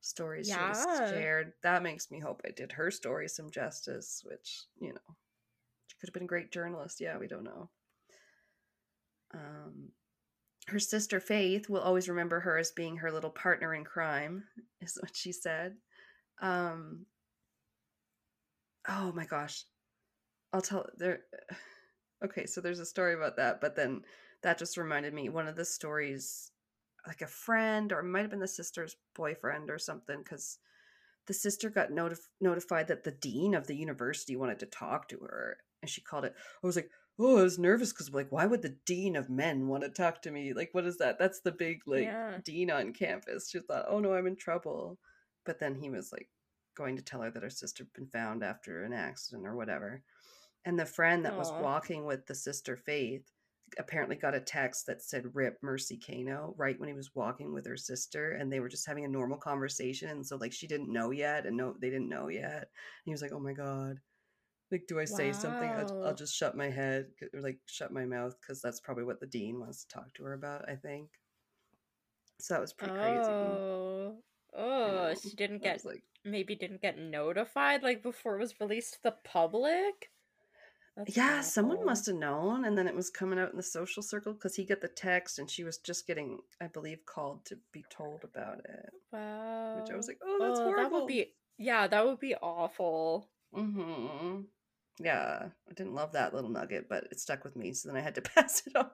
stories 0.00 0.48
she 0.50 0.74
Yeah. 0.74 1.08
shared. 1.08 1.54
That 1.62 1.82
makes 1.84 2.10
me 2.10 2.20
hope 2.20 2.42
I 2.46 2.50
did 2.52 2.72
her 2.72 2.90
story 2.90 3.28
some 3.28 3.50
justice, 3.50 4.22
which, 4.24 4.66
you 4.80 4.94
know, 4.94 5.16
she 5.88 5.96
could 5.98 6.08
have 6.10 6.14
been 6.14 6.24
a 6.24 6.28
great 6.28 6.52
journalist. 6.52 7.00
Yeah, 7.00 7.18
we 7.18 7.28
don't 7.28 7.44
know. 7.44 7.70
Um, 9.32 9.92
her 10.68 10.78
sister 10.78 11.20
Faith 11.20 11.68
will 11.68 11.80
always 11.80 12.08
remember 12.08 12.40
her 12.40 12.58
as 12.58 12.72
being 12.72 12.96
her 12.98 13.10
little 13.10 13.30
partner 13.30 13.74
in 13.74 13.84
crime, 13.84 14.44
is 14.80 14.98
what 15.00 15.16
she 15.16 15.32
said. 15.32 15.76
Um, 16.40 17.06
oh 18.88 19.12
my 19.12 19.24
gosh. 19.24 19.64
I'll 20.52 20.62
tell 20.62 20.86
there. 20.96 21.20
Okay, 22.20 22.46
so 22.46 22.60
there's 22.60 22.80
a 22.80 22.84
story 22.84 23.14
about 23.14 23.36
that, 23.36 23.60
but 23.60 23.76
then 23.76 24.02
that 24.42 24.58
just 24.58 24.76
reminded 24.76 25.14
me 25.14 25.28
one 25.28 25.46
of 25.46 25.54
the 25.54 25.64
stories, 25.64 26.50
like 27.06 27.22
a 27.22 27.28
friend 27.28 27.92
or 27.92 28.00
it 28.00 28.06
might 28.06 28.22
have 28.22 28.30
been 28.30 28.40
the 28.40 28.48
sister's 28.48 28.96
boyfriend 29.14 29.70
or 29.70 29.78
something, 29.78 30.18
because 30.18 30.58
the 31.28 31.32
sister 31.32 31.70
got 31.70 31.92
notif- 31.92 32.26
notified 32.40 32.88
that 32.88 33.04
the 33.04 33.12
dean 33.12 33.54
of 33.54 33.68
the 33.68 33.76
university 33.76 34.34
wanted 34.34 34.58
to 34.58 34.66
talk 34.66 35.08
to 35.10 35.18
her, 35.18 35.58
and 35.80 35.88
she 35.88 36.00
called 36.00 36.24
it. 36.24 36.34
I 36.36 36.66
was 36.66 36.74
like, 36.74 36.90
oh, 37.18 37.38
I 37.38 37.42
was 37.42 37.58
nervous 37.58 37.92
because 37.92 38.12
like, 38.12 38.30
why 38.32 38.46
would 38.46 38.62
the 38.62 38.76
dean 38.86 39.16
of 39.16 39.28
men 39.30 39.68
want 39.68 39.82
to 39.84 39.90
talk 39.90 40.22
to 40.22 40.30
me? 40.30 40.52
Like, 40.52 40.70
what 40.72 40.86
is 40.86 40.98
that? 40.98 41.18
That's 41.18 41.40
the 41.40 41.52
big 41.52 41.82
like 41.86 42.04
Yeah. 42.04 42.38
dean 42.44 42.70
on 42.70 42.92
campus. 42.92 43.50
She 43.50 43.60
thought, 43.60 43.86
oh 43.88 44.00
no, 44.00 44.14
I'm 44.14 44.26
in 44.26 44.36
trouble. 44.36 44.98
But 45.44 45.58
then 45.58 45.74
he 45.74 45.90
was 45.90 46.12
like 46.12 46.30
going 46.74 46.96
to 46.96 47.02
tell 47.02 47.22
her 47.22 47.30
that 47.30 47.42
her 47.42 47.50
sister 47.50 47.84
had 47.84 47.92
been 47.92 48.06
found 48.08 48.44
after 48.44 48.84
an 48.84 48.92
accident 48.92 49.46
or 49.46 49.56
whatever. 49.56 50.02
And 50.64 50.78
the 50.78 50.86
friend 50.86 51.24
that 51.24 51.36
was 51.36 51.52
walking 51.58 52.04
with 52.04 52.26
the 52.26 52.34
sister 52.34 52.76
Faith 52.76 53.30
apparently 53.78 54.16
got 54.16 54.34
a 54.34 54.40
text 54.40 54.86
that 54.86 55.02
said 55.02 55.34
"Rip 55.34 55.58
Mercy 55.62 55.98
Keino" 55.98 56.54
right 56.56 56.78
when 56.78 56.88
he 56.88 56.94
was 56.94 57.14
walking 57.14 57.52
with 57.52 57.66
her 57.66 57.76
sister, 57.76 58.32
and 58.32 58.52
they 58.52 58.60
were 58.60 58.68
just 58.68 58.86
having 58.86 59.04
a 59.04 59.08
normal 59.08 59.38
conversation. 59.38 60.08
And 60.10 60.26
so, 60.26 60.36
like, 60.36 60.52
she 60.52 60.66
didn't 60.66 60.92
know 60.92 61.10
yet, 61.10 61.46
and 61.46 61.56
no, 61.56 61.74
they 61.80 61.90
didn't 61.90 62.08
know 62.08 62.28
yet. 62.28 62.52
And 62.62 63.04
he 63.04 63.12
was 63.12 63.22
like, 63.22 63.32
"Oh 63.32 63.40
my 63.40 63.52
god." 63.52 64.00
Like, 64.70 64.86
do 64.86 65.00
I 65.00 65.04
say 65.04 65.32
something? 65.32 65.76
I'll, 65.76 65.86
I'll 66.04 66.14
just 66.14 66.34
shut 66.36 66.56
my 66.56 66.68
head 66.70 67.12
or 67.34 67.40
like 67.40 67.60
shut 67.66 67.92
my 67.92 68.04
mouth 68.04 68.34
because 68.40 68.60
that's 68.62 68.80
probably 68.80 69.04
what 69.04 69.20
the 69.20 69.26
dean 69.26 69.60
wants 69.60 69.84
to 69.84 69.88
talk 69.94 70.14
to 70.14 70.24
her 70.24 70.34
about. 70.34 70.68
I 70.68 70.76
think. 70.76 71.10
So 72.40 72.54
that 72.54 72.60
was 72.60 72.72
pretty 72.72 72.92
crazy. 72.92 73.32
Oh. 73.34 74.22
you 74.84 74.92
Oh, 74.92 75.14
know? 75.14 75.14
she 75.14 75.36
didn't 75.36 75.62
get 75.62 75.84
like, 75.84 76.04
maybe 76.24 76.54
didn't 76.54 76.82
get 76.82 76.98
notified 76.98 77.82
like 77.82 78.02
before 78.02 78.36
it 78.36 78.40
was 78.40 78.60
released 78.60 78.94
to 78.94 79.02
the 79.02 79.12
public. 79.12 80.10
That's 80.96 81.16
yeah, 81.16 81.40
someone 81.40 81.84
must 81.84 82.06
have 82.06 82.16
known, 82.16 82.64
and 82.64 82.76
then 82.76 82.86
it 82.86 82.94
was 82.94 83.08
coming 83.10 83.38
out 83.38 83.50
in 83.50 83.56
the 83.56 83.62
social 83.62 84.02
circle 84.02 84.34
because 84.34 84.56
he 84.56 84.64
got 84.66 84.80
the 84.80 84.88
text, 84.88 85.38
and 85.38 85.50
she 85.50 85.64
was 85.64 85.78
just 85.78 86.06
getting, 86.06 86.40
I 86.60 86.66
believe, 86.68 87.06
called 87.06 87.44
to 87.46 87.58
be 87.72 87.84
told 87.90 88.24
about 88.24 88.58
it. 88.60 88.90
Wow. 89.12 89.72
Which 89.72 89.90
I 89.90 89.96
was 89.96 90.08
like, 90.08 90.18
oh, 90.22 90.46
that's 90.46 90.60
Oh, 90.60 90.64
horrible. 90.64 90.90
That 90.90 90.92
would 90.92 91.06
be 91.06 91.34
yeah, 91.58 91.86
that 91.88 92.06
would 92.06 92.20
be 92.20 92.34
awful. 92.36 93.30
hmm 93.52 94.48
Yeah, 95.00 95.46
I 95.70 95.72
didn't 95.74 95.94
love 95.94 96.12
that 96.12 96.34
little 96.34 96.50
nugget, 96.50 96.88
but 96.88 97.04
it 97.10 97.20
stuck 97.20 97.44
with 97.44 97.54
me, 97.56 97.72
so 97.72 97.88
then 97.88 97.96
I 97.96 98.00
had 98.00 98.14
to 98.16 98.22
pass 98.34 98.62
it 98.66 98.74
on. 98.76 98.90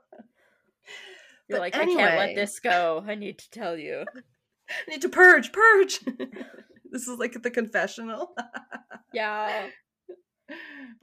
You're 1.48 1.58
But 1.58 1.60
like, 1.60 1.76
I 1.76 1.84
can't 1.86 1.96
let 2.18 2.34
this 2.34 2.60
go. 2.60 3.04
I 3.06 3.14
need 3.14 3.38
to 3.38 3.50
tell 3.50 3.76
you. 3.76 4.04
I 4.70 4.90
need 4.90 5.02
to 5.02 5.08
purge, 5.08 5.52
purge. 5.52 6.00
this 6.90 7.06
is 7.08 7.18
like 7.18 7.40
the 7.42 7.50
confessional 7.50 8.34
Yeah. 9.12 9.68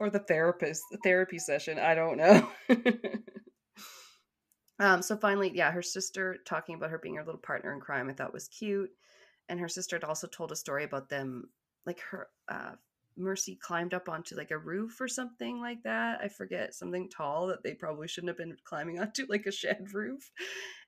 or 0.00 0.10
the 0.10 0.18
therapist 0.20 0.82
the 0.90 0.98
therapy 1.04 1.38
session. 1.38 1.78
I 1.78 1.94
don't 1.94 2.16
know. 2.16 2.48
um. 4.78 5.02
So 5.02 5.16
finally, 5.16 5.52
yeah, 5.54 5.70
her 5.70 5.82
sister 5.82 6.36
talking 6.46 6.74
about 6.74 6.90
her 6.90 6.98
being 6.98 7.16
her 7.16 7.24
little 7.24 7.40
partner 7.40 7.72
in 7.72 7.80
crime. 7.80 8.08
I 8.08 8.12
thought 8.12 8.32
was 8.32 8.48
cute, 8.48 8.90
and 9.48 9.60
her 9.60 9.68
sister 9.68 9.96
had 9.96 10.04
also 10.04 10.26
told 10.26 10.52
a 10.52 10.56
story 10.56 10.84
about 10.84 11.08
them, 11.08 11.50
like 11.86 12.00
her. 12.10 12.28
uh 12.48 12.72
Mercy 13.16 13.58
climbed 13.60 13.94
up 13.94 14.08
onto 14.08 14.36
like 14.36 14.50
a 14.50 14.58
roof 14.58 15.00
or 15.00 15.08
something 15.08 15.60
like 15.60 15.82
that. 15.84 16.20
I 16.22 16.28
forget 16.28 16.74
something 16.74 17.08
tall 17.08 17.46
that 17.48 17.62
they 17.62 17.74
probably 17.74 18.08
shouldn't 18.08 18.28
have 18.30 18.38
been 18.38 18.56
climbing 18.64 18.98
onto, 19.00 19.26
like 19.28 19.46
a 19.46 19.52
shed 19.52 19.86
roof. 19.92 20.30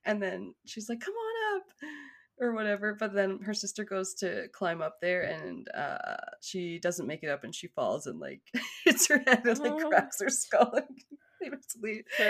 And 0.05 0.23
then 0.23 0.55
she's 0.67 0.89
like, 0.89 1.01
"Come 1.01 1.15
on 1.15 1.57
up," 1.57 1.63
or 2.41 2.53
whatever. 2.55 2.95
But 2.99 3.15
then 3.15 3.41
her 3.45 3.55
sister 3.55 3.85
goes 3.85 4.15
to 4.15 4.49
climb 4.53 4.83
up 4.83 4.97
there, 5.01 5.23
and 5.23 5.67
uh, 5.75 6.17
she 6.41 6.79
doesn't 6.79 7.07
make 7.07 7.23
it 7.23 7.29
up, 7.31 7.45
and 7.45 7.55
she 7.55 7.69
falls 7.69 8.07
and 8.07 8.19
like 8.21 8.43
hits 8.85 9.09
her 9.09 9.23
head 9.27 9.47
and 9.47 9.59
like 9.59 9.73
Oh. 9.73 9.89
cracks 9.89 10.21
her 10.21 10.29
skull. 10.29 10.73
And 10.75 10.87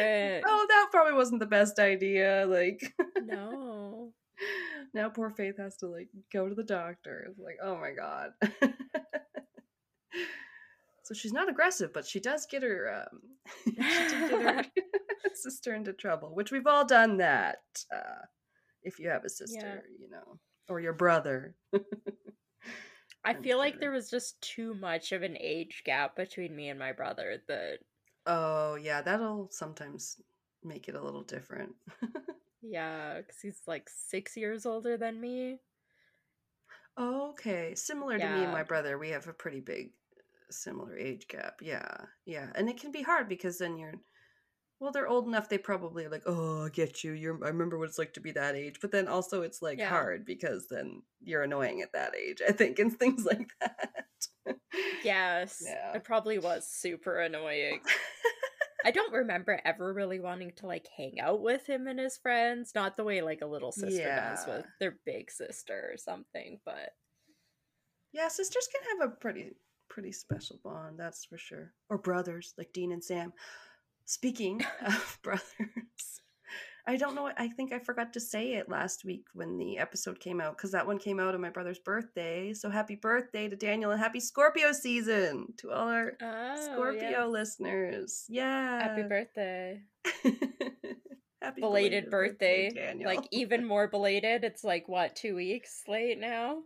oh, 0.47 0.67
that 0.69 0.89
probably 0.91 1.15
wasn't 1.15 1.41
the 1.41 1.47
best 1.47 1.79
idea. 1.79 2.47
Like, 2.49 2.93
No. 3.23 4.13
now 4.93 5.09
poor 5.09 5.31
Faith 5.31 5.59
has 5.59 5.77
to 5.79 5.87
like 5.87 6.09
go 6.33 6.49
to 6.49 6.55
the 6.55 6.65
doctor. 6.65 7.27
It's 7.31 7.39
like, 7.39 7.59
oh 7.63 7.77
my 7.77 7.93
god. 7.93 8.31
So 11.05 11.15
she's 11.15 11.33
not 11.35 11.51
aggressive, 11.51 11.93
but 11.95 12.07
she 12.07 12.21
does 12.21 12.47
get 12.47 12.65
her 12.65 13.07
um 13.13 13.39
she 13.89 14.05
did 14.05 14.27
get 14.27 14.41
her 14.41 14.61
sister 15.33 15.75
into 15.75 15.93
trouble, 15.95 16.35
which 16.35 16.53
we've 16.53 16.67
all 16.69 16.87
done 16.87 17.19
that. 17.19 17.63
Uh 17.93 18.27
if 18.83 18.99
you 19.01 19.09
have 19.11 19.25
a 19.25 19.31
sister, 19.31 19.85
you 19.99 20.09
know, 20.11 20.41
or 20.69 20.81
your 20.81 20.95
brother. 20.95 21.57
I 23.25 23.35
feel 23.35 23.59
like 23.59 23.81
there 23.81 23.91
was 23.91 24.09
just 24.09 24.41
too 24.41 24.73
much 24.75 25.13
of 25.13 25.23
an 25.23 25.37
age 25.39 25.83
gap 25.85 26.17
between 26.17 26.57
me 26.57 26.69
and 26.71 26.79
my 26.79 26.93
brother 26.93 27.43
that 27.49 27.81
Oh, 28.27 28.75
yeah, 28.77 29.03
that'll 29.03 29.51
sometimes 29.51 30.21
make 30.63 30.89
it 30.89 30.95
a 30.95 31.03
little 31.03 31.23
different. 31.25 31.77
yeah, 32.63 33.23
cuz 33.23 33.41
he's 33.41 33.63
like 33.69 33.89
6 33.89 34.37
years 34.37 34.67
older 34.67 34.97
than 34.97 35.21
me. 35.21 35.61
okay, 36.99 37.75
similar 37.75 38.19
to 38.19 38.29
me 38.29 38.43
and 38.43 38.53
my 38.53 38.63
brother, 38.63 38.99
we 38.99 39.11
have 39.11 39.27
a 39.29 39.33
pretty 39.33 39.61
big 39.61 39.93
similar 40.55 40.97
age 40.97 41.29
gap. 41.29 41.63
Yeah. 41.63 42.07
Yeah, 42.27 42.51
and 42.55 42.69
it 42.69 42.79
can 42.81 42.93
be 42.93 43.03
hard 43.03 43.29
because 43.29 43.59
then 43.59 43.77
you're 43.79 43.95
well, 44.81 44.93
they're 44.93 45.09
old 45.09 45.27
enough 45.29 45.49
they 45.49 45.59
probably 45.59 46.05
are 46.07 46.11
like, 46.11 46.25
"Oh, 46.27 46.65
I 46.67 46.71
get 46.71 47.05
you. 47.05 47.13
You're 47.13 47.45
I 47.45 47.49
remember 47.49 47.79
what 47.79 47.89
it's 47.89 47.99
like 47.99 48.15
to 48.15 48.21
be 48.21 48.33
that 48.33 48.57
age." 48.57 48.81
But 48.81 48.93
then 48.93 49.09
also 49.09 49.43
it's 49.43 49.63
like 49.63 49.81
Yeah. 49.81 49.85
hard 49.85 50.25
because 50.27 50.69
then 50.69 51.03
you're 51.21 51.43
annoying 51.45 51.83
at 51.83 51.93
that 51.95 52.15
age, 52.17 52.43
I 52.47 52.53
think, 52.53 52.79
and 52.81 52.97
things 52.99 53.25
like 53.27 53.51
that. 53.61 54.07
Yes. 55.03 55.77
Yeah. 55.77 55.93
It 55.93 56.05
probably 56.05 56.39
was 56.39 56.69
super 56.69 57.19
annoying. 57.19 57.83
I 58.85 58.91
don't 58.91 59.13
remember 59.13 59.61
ever 59.65 59.93
really 59.95 60.21
wanting 60.21 60.53
to 60.57 60.67
like 60.67 60.89
hang 60.97 61.19
out 61.21 61.41
with 61.43 61.67
him 61.67 61.87
and 61.87 61.99
his 61.99 62.19
friends, 62.19 62.75
not 62.75 62.97
the 62.97 63.05
way 63.05 63.23
like 63.23 63.41
a 63.43 63.47
little 63.47 63.73
sister 63.73 64.13
does 64.13 64.47
with 64.47 64.67
their 64.79 64.99
big 65.07 65.31
sister 65.31 65.91
or 65.93 65.97
something, 65.97 66.61
but 66.65 66.93
Yeah, 68.13 68.29
sisters 68.29 68.67
can 68.69 68.99
have 68.99 69.11
a 69.13 69.17
pretty 69.17 69.57
pretty 69.89 70.13
special 70.13 70.59
bond, 70.63 70.99
that's 70.99 71.25
for 71.25 71.39
sure. 71.39 71.73
Or 71.89 71.99
brothers, 71.99 72.55
like 72.59 72.73
Dean 72.73 72.93
and 72.93 73.03
Sam. 73.03 73.33
Speaking 74.05 74.65
of 74.87 75.19
brothers, 75.23 76.21
I 76.87 76.97
don't 76.97 77.15
know. 77.15 77.31
I 77.39 77.49
think 77.49 77.73
I 77.73 77.79
forgot 77.79 78.13
to 78.13 78.21
say 78.21 78.55
it 78.55 78.69
last 78.69 79.05
week 79.05 79.25
when 79.33 79.57
the 79.57 79.79
episode 79.79 80.21
came 80.21 80.41
out 80.41 80.57
because 80.57 80.73
that 80.73 80.87
one 80.87 80.99
came 80.99 81.19
out 81.19 81.35
on 81.35 81.41
my 81.41 81.49
brother's 81.49 81.79
birthday. 81.79 82.53
So 82.53 82.69
happy 82.69 82.97
birthday 82.97 83.49
to 83.49 83.57
Daniel 83.57 83.91
and 83.91 84.01
happy 84.01 84.21
Scorpio 84.21 84.73
season 84.73 85.55
to 85.59 85.71
all 85.71 85.89
our 85.89 86.13
oh, 86.21 86.57
Scorpio 86.63 87.11
yeah. 87.11 87.25
listeners. 87.25 88.27
Yeah. 88.29 88.83
Happy 88.83 89.03
birthday. 89.03 89.81
happy 91.43 91.61
Belated 91.63 92.11
birthday. 92.11 92.71
Daniel. 92.75 93.15
Like 93.15 93.27
even 93.33 93.65
more 93.65 93.89
belated. 93.89 94.45
It's 94.45 94.63
like 94.63 94.87
what, 94.87 95.17
2 95.17 95.35
weeks 95.35 95.85
late 95.89 96.21
now? 96.21 96.59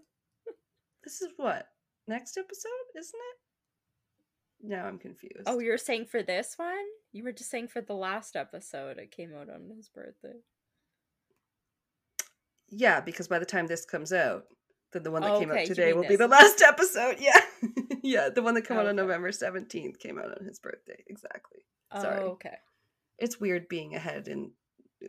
this 1.04 1.22
is 1.22 1.28
what 1.36 1.68
next 2.08 2.36
episode, 2.36 2.70
isn't 2.98 3.14
it? 3.14 4.68
Now 4.68 4.86
I'm 4.86 4.98
confused. 4.98 5.44
Oh, 5.46 5.60
you 5.60 5.70
were 5.70 5.78
saying 5.78 6.06
for 6.06 6.22
this 6.22 6.54
one? 6.56 6.74
You 7.12 7.22
were 7.24 7.32
just 7.32 7.50
saying 7.50 7.68
for 7.68 7.80
the 7.80 7.92
last 7.94 8.34
episode 8.36 8.98
it 8.98 9.12
came 9.12 9.32
out 9.34 9.48
on 9.48 9.70
his 9.76 9.88
birthday. 9.88 10.40
Yeah, 12.70 13.00
because 13.00 13.28
by 13.28 13.38
the 13.38 13.46
time 13.46 13.66
this 13.66 13.84
comes 13.84 14.12
out, 14.12 14.44
then 14.92 15.02
the 15.02 15.10
one 15.10 15.22
that 15.22 15.32
Oh, 15.32 15.38
came 15.40 15.50
okay, 15.50 15.62
out 15.62 15.66
today 15.66 15.92
will 15.92 16.06
be 16.06 16.16
the 16.16 16.28
last 16.28 16.60
episode. 16.66 17.16
Yeah. 17.20 17.40
yeah, 18.02 18.28
the 18.28 18.42
one 18.42 18.54
that 18.54 18.66
came 18.66 18.76
out 18.78 18.86
on 18.86 18.98
Okay. 18.98 19.06
November 19.06 19.30
17th 19.30 19.98
came 19.98 20.18
out 20.18 20.38
on 20.38 20.44
his 20.46 20.58
birthday. 20.58 21.02
Exactly. 21.06 21.60
Oh, 21.92 22.02
Sorry. 22.02 22.20
okay. 22.24 22.56
It's 23.18 23.40
weird 23.40 23.68
being 23.68 23.94
ahead 23.94 24.28
in 24.28 24.50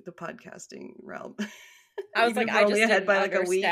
the 0.05 0.11
podcasting 0.11 0.93
realm. 1.01 1.35
I 2.15 2.27
was 2.27 2.35
like, 2.35 2.49
I 2.49 2.63
just 2.63 2.75
didn't 2.75 3.05
by, 3.05 3.19
like, 3.19 3.35
a 3.35 3.41
week. 3.41 3.65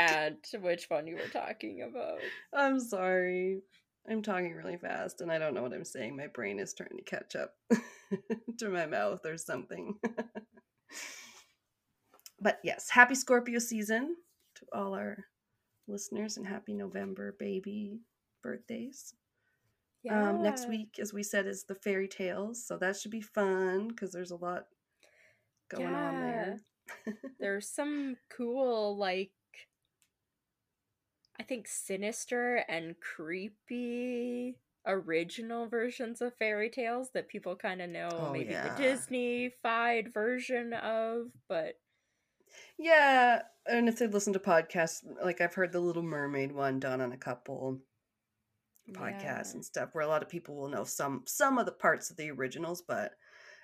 which 0.60 0.86
one 0.88 1.06
you 1.06 1.16
were 1.16 1.28
talking 1.32 1.82
about. 1.82 2.18
I'm 2.52 2.80
sorry. 2.80 3.62
I'm 4.10 4.22
talking 4.22 4.54
really 4.54 4.76
fast 4.76 5.20
and 5.20 5.30
I 5.30 5.38
don't 5.38 5.54
know 5.54 5.62
what 5.62 5.74
I'm 5.74 5.84
saying. 5.84 6.16
My 6.16 6.28
brain 6.28 6.58
is 6.58 6.72
trying 6.72 6.96
to 6.96 7.02
catch 7.02 7.36
up 7.36 7.54
to 8.58 8.68
my 8.68 8.86
mouth 8.86 9.24
or 9.26 9.36
something. 9.36 9.96
but 12.40 12.58
yes, 12.64 12.88
happy 12.88 13.14
Scorpio 13.14 13.58
season 13.58 14.16
to 14.56 14.66
all 14.72 14.94
our 14.94 15.26
listeners 15.86 16.36
and 16.36 16.46
happy 16.46 16.72
November 16.72 17.36
baby 17.38 18.00
birthdays. 18.42 19.14
Um, 20.10 20.42
next 20.42 20.68
week, 20.68 20.98
as 20.98 21.12
we 21.12 21.22
said, 21.22 21.46
is 21.46 21.64
the 21.64 21.74
fairy 21.74 22.08
tales. 22.08 22.66
So 22.66 22.78
that 22.78 22.96
should 22.96 23.10
be 23.10 23.20
fun 23.20 23.88
because 23.88 24.10
there's 24.10 24.30
a 24.30 24.36
lot 24.36 24.64
going 25.70 25.94
on 25.94 26.20
there. 26.20 26.60
There's 27.40 27.68
some 27.68 28.16
cool, 28.28 28.96
like, 28.96 29.32
I 31.38 31.42
think 31.42 31.68
sinister 31.68 32.56
and 32.68 32.98
creepy 33.00 34.58
original 34.86 35.68
versions 35.68 36.20
of 36.20 36.34
fairy 36.36 36.70
tales 36.70 37.10
that 37.12 37.28
people 37.28 37.56
kind 37.56 37.80
of 37.82 37.90
know 37.90 38.08
Oh, 38.10 38.32
maybe 38.32 38.52
yeah. 38.52 38.74
the 38.74 38.82
Disney-fied 38.82 40.12
version 40.12 40.72
of, 40.72 41.32
but 41.48 41.80
Yeah, 42.78 43.42
and 43.66 43.88
if 43.88 43.98
they 43.98 44.06
listen 44.06 44.32
to 44.32 44.38
podcasts, 44.38 45.04
like 45.22 45.40
I've 45.40 45.54
heard 45.54 45.72
the 45.72 45.80
Little 45.80 46.02
Mermaid 46.02 46.52
one 46.52 46.80
done 46.80 47.00
on 47.00 47.12
a 47.12 47.18
couple 47.18 47.82
podcasts 48.92 49.22
yeah. 49.22 49.50
and 49.54 49.64
stuff, 49.64 49.90
where 49.92 50.04
a 50.04 50.08
lot 50.08 50.22
of 50.22 50.28
people 50.28 50.56
will 50.56 50.68
know 50.68 50.84
some 50.84 51.22
some 51.26 51.58
of 51.58 51.66
the 51.66 51.72
parts 51.72 52.10
of 52.10 52.16
the 52.16 52.30
originals, 52.30 52.82
but 52.82 53.12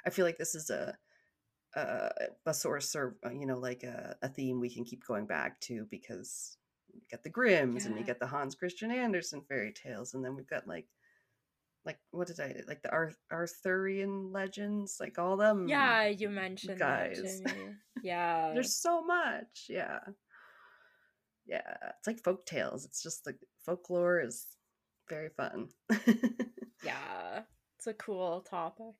I 0.06 0.10
feel 0.10 0.24
like 0.24 0.38
this 0.38 0.54
is 0.54 0.70
a 0.70 0.98
a, 1.76 2.10
a 2.46 2.54
source 2.54 2.94
or 2.94 3.16
uh, 3.24 3.30
you 3.30 3.46
know 3.46 3.58
like 3.58 3.82
a, 3.82 4.16
a 4.22 4.28
theme 4.28 4.60
we 4.60 4.70
can 4.72 4.84
keep 4.84 5.04
going 5.06 5.26
back 5.26 5.60
to 5.60 5.86
because 5.90 6.56
you 6.92 7.00
get 7.10 7.22
the 7.22 7.30
Grimms 7.30 7.86
and 7.86 7.98
you 7.98 8.04
get 8.04 8.20
the 8.20 8.26
Hans 8.26 8.54
Christian 8.54 8.90
Andersen 8.90 9.42
fairy 9.48 9.72
tales, 9.72 10.14
and 10.14 10.24
then 10.24 10.36
we've 10.36 10.48
got 10.48 10.68
like 10.68 10.86
like 11.84 11.98
what 12.10 12.28
did 12.28 12.40
I 12.40 12.62
like 12.66 12.82
the 12.82 12.90
Arth- 12.90 13.18
Arthurian 13.30 14.32
legends, 14.32 14.96
like 15.00 15.18
all 15.18 15.36
them. 15.36 15.68
Yeah, 15.68 16.06
you 16.06 16.30
mentioned 16.30 16.78
guys. 16.78 17.20
that 17.20 17.50
to 17.50 17.54
me. 17.54 17.62
Yeah. 18.02 18.50
There's 18.52 18.74
so 18.74 19.02
much. 19.02 19.66
Yeah. 19.68 20.00
Yeah. 21.46 21.62
It's 21.98 22.06
like 22.06 22.22
folk 22.22 22.44
tales. 22.44 22.84
It's 22.84 23.02
just 23.02 23.24
like 23.24 23.38
folklore 23.64 24.20
is 24.20 24.46
very 25.08 25.30
fun. 25.30 25.68
yeah. 26.84 27.42
It's 27.78 27.86
a 27.86 27.94
cool 27.94 28.42
topic. 28.42 28.94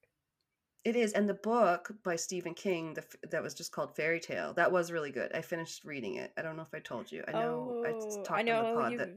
It 0.85 0.97
is. 0.97 1.12
And 1.12 1.28
the 1.28 1.35
book 1.35 1.90
by 2.02 2.16
Stephen 2.16 2.55
King 2.55 2.94
the, 2.94 3.05
that 3.31 3.43
was 3.43 3.55
just 3.55 3.73
called 3.73 3.97
Fairy 3.97 4.20
Tale, 4.20 4.52
that 4.55 4.70
was 4.73 4.93
really 4.93 5.11
good. 5.11 5.32
I 5.35 5.40
finished 5.40 5.85
reading 5.85 6.16
it. 6.16 6.32
I 6.36 6.43
don't 6.43 6.56
know 6.56 6.62
if 6.62 6.74
I 6.74 6.81
told 6.81 7.11
you. 7.11 7.24
I 7.27 7.32
know 7.32 7.82
I 7.86 7.90
oh, 7.90 8.23
talked 8.24 8.39
I 8.40 8.43
know 8.43 8.59
on 8.59 8.74
the 8.74 8.81
pod 8.81 8.98
that 8.98 9.15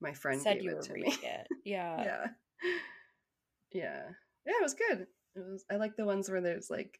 my 0.00 0.12
friend 0.14 0.40
said 0.40 0.54
gave 0.54 0.64
you 0.64 0.70
it 0.70 0.76
were 0.76 0.82
to 0.82 0.92
me. 0.94 1.02
reading 1.02 1.18
it. 1.22 1.46
Yeah. 1.64 2.02
yeah. 2.02 2.26
Yeah. 3.72 4.02
Yeah, 4.46 4.52
it 4.58 4.62
was 4.62 4.74
good. 4.74 5.06
It 5.36 5.40
was 5.40 5.64
I 5.70 5.76
like 5.76 5.96
the 5.96 6.04
ones 6.04 6.30
where 6.30 6.40
there's 6.40 6.70
like 6.70 6.98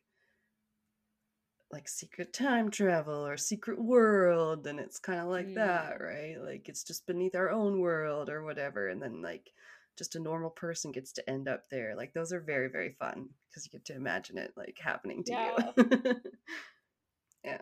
like 1.70 1.88
secret 1.88 2.32
time 2.34 2.70
travel 2.70 3.26
or 3.26 3.36
secret 3.38 3.82
world 3.82 4.66
and 4.66 4.78
it's 4.78 4.98
kind 4.98 5.20
of 5.20 5.28
like 5.28 5.46
Mm. 5.48 5.54
that, 5.54 6.00
right? 6.00 6.36
Like 6.38 6.68
it's 6.68 6.84
just 6.84 7.06
beneath 7.06 7.34
our 7.34 7.50
own 7.50 7.80
world 7.80 8.28
or 8.28 8.42
whatever 8.44 8.88
and 8.88 9.00
then 9.02 9.22
like 9.22 9.50
just 9.98 10.16
a 10.16 10.20
normal 10.20 10.50
person 10.50 10.92
gets 10.92 11.12
to 11.12 11.30
end 11.30 11.48
up 11.48 11.64
there. 11.70 11.94
Like 11.96 12.12
those 12.14 12.32
are 12.32 12.40
very 12.40 12.68
very 12.68 12.90
fun 12.98 13.28
because 13.48 13.64
you 13.66 13.70
get 13.70 13.84
to 13.86 13.94
imagine 13.94 14.38
it 14.38 14.52
like 14.56 14.78
happening 14.82 15.22
to 15.24 15.32
you. 15.32 16.14
yeah. 17.44 17.58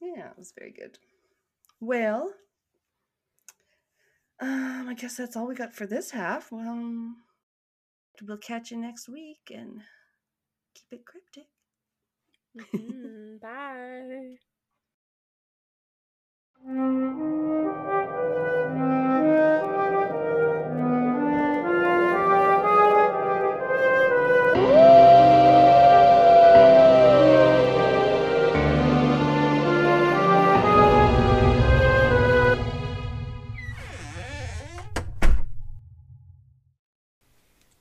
Yeah, 0.00 0.30
it 0.30 0.38
was 0.38 0.52
very 0.58 0.72
good. 0.72 0.98
Well, 1.80 2.32
um, 4.40 4.88
I 4.88 4.94
guess 4.94 5.16
that's 5.16 5.36
all 5.36 5.46
we 5.46 5.54
got 5.54 5.74
for 5.74 5.86
this 5.86 6.10
half. 6.12 6.50
Well, 6.50 7.14
we'll 8.22 8.36
catch 8.38 8.70
you 8.70 8.76
next 8.78 9.08
week 9.08 9.50
and 9.54 9.82
keep 10.74 11.00
it 11.00 11.04
cryptic. 11.04 11.46
Mhm, 12.56 13.40
Bye. 16.64 17.96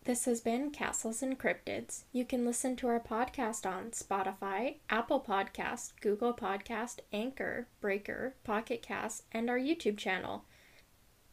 This 0.09 0.25
has 0.25 0.41
been 0.41 0.71
Castles 0.71 1.21
and 1.21 1.37
Cryptids. 1.37 2.05
You 2.11 2.25
can 2.25 2.43
listen 2.43 2.75
to 2.77 2.87
our 2.87 2.99
podcast 2.99 3.67
on 3.67 3.91
Spotify, 3.91 4.77
Apple 4.89 5.21
Podcast, 5.21 5.91
Google 6.01 6.33
Podcast, 6.33 7.01
Anchor, 7.13 7.67
Breaker, 7.79 8.33
Pocket 8.43 8.81
Cast, 8.81 9.25
and 9.31 9.51
our 9.51 9.59
YouTube 9.59 9.99
channel. 9.99 10.45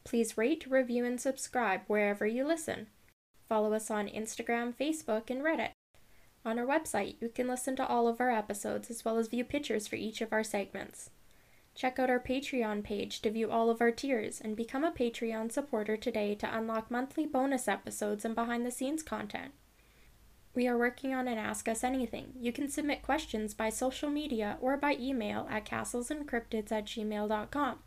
Please 0.03 0.37
rate, 0.37 0.67
review, 0.69 1.05
and 1.05 1.19
subscribe 1.19 1.81
wherever 1.87 2.27
you 2.27 2.45
listen. 2.45 2.85
Follow 3.49 3.73
us 3.73 3.89
on 3.89 4.07
Instagram, 4.09 4.75
Facebook, 4.75 5.31
and 5.31 5.41
Reddit. 5.41 5.71
On 6.45 6.59
our 6.59 6.65
website, 6.67 7.15
you 7.19 7.29
can 7.29 7.47
listen 7.47 7.75
to 7.77 7.87
all 7.87 8.07
of 8.07 8.21
our 8.21 8.29
episodes 8.29 8.91
as 8.91 9.03
well 9.03 9.17
as 9.17 9.27
view 9.27 9.43
pictures 9.43 9.87
for 9.87 9.95
each 9.95 10.21
of 10.21 10.31
our 10.31 10.43
segments. 10.43 11.09
Check 11.77 11.99
out 11.99 12.09
our 12.09 12.19
Patreon 12.19 12.83
page 12.83 13.21
to 13.21 13.29
view 13.29 13.51
all 13.51 13.69
of 13.69 13.81
our 13.81 13.91
tiers 13.91 14.41
and 14.41 14.55
become 14.55 14.83
a 14.83 14.91
Patreon 14.91 15.51
supporter 15.51 15.95
today 15.95 16.33
to 16.33 16.57
unlock 16.57 16.89
monthly 16.89 17.27
bonus 17.27 17.67
episodes 17.67 18.25
and 18.25 18.33
behind 18.33 18.65
the 18.65 18.71
scenes 18.71 19.03
content. 19.03 19.51
We 20.55 20.67
are 20.67 20.75
working 20.75 21.13
on 21.13 21.27
an 21.27 21.37
Ask 21.37 21.67
Us 21.67 21.83
Anything. 21.83 22.33
You 22.41 22.51
can 22.51 22.67
submit 22.67 23.03
questions 23.03 23.53
by 23.53 23.69
social 23.69 24.09
media 24.09 24.57
or 24.59 24.75
by 24.75 24.97
email 24.99 25.47
at 25.51 25.67
castlesandcryptids 25.67 26.71
at 26.71 26.85
gmail.com. 26.85 27.77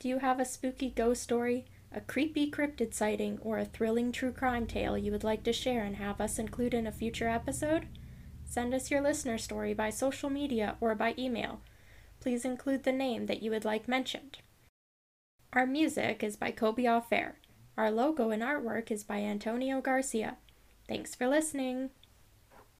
Do 0.00 0.08
you 0.08 0.18
have 0.18 0.40
a 0.40 0.44
spooky 0.44 0.90
ghost 0.90 1.22
story, 1.22 1.66
a 1.92 2.00
creepy 2.00 2.50
cryptid 2.50 2.92
sighting, 2.94 3.38
or 3.42 3.60
a 3.60 3.64
thrilling 3.64 4.10
true 4.10 4.32
crime 4.32 4.66
tale 4.66 4.98
you 4.98 5.12
would 5.12 5.22
like 5.22 5.44
to 5.44 5.52
share 5.52 5.84
and 5.84 5.96
have 5.96 6.20
us 6.20 6.36
include 6.36 6.74
in 6.74 6.88
a 6.88 6.92
future 6.92 7.28
episode? 7.28 7.86
Send 8.44 8.74
us 8.74 8.90
your 8.90 9.02
listener 9.02 9.38
story 9.38 9.72
by 9.72 9.90
social 9.90 10.30
media 10.30 10.76
or 10.80 10.96
by 10.96 11.14
email 11.16 11.60
please 12.20 12.44
include 12.44 12.84
the 12.84 12.92
name 12.92 13.26
that 13.26 13.42
you 13.42 13.50
would 13.50 13.64
like 13.64 13.88
mentioned. 13.88 14.38
Our 15.52 15.66
music 15.66 16.22
is 16.22 16.36
by 16.36 16.52
Kobe 16.52 16.86
Fair. 17.08 17.40
Our 17.76 17.90
logo 17.90 18.30
and 18.30 18.42
artwork 18.42 18.90
is 18.90 19.02
by 19.02 19.18
Antonio 19.18 19.80
Garcia. 19.80 20.36
Thanks 20.86 21.14
for 21.14 21.26
listening. 21.26 21.90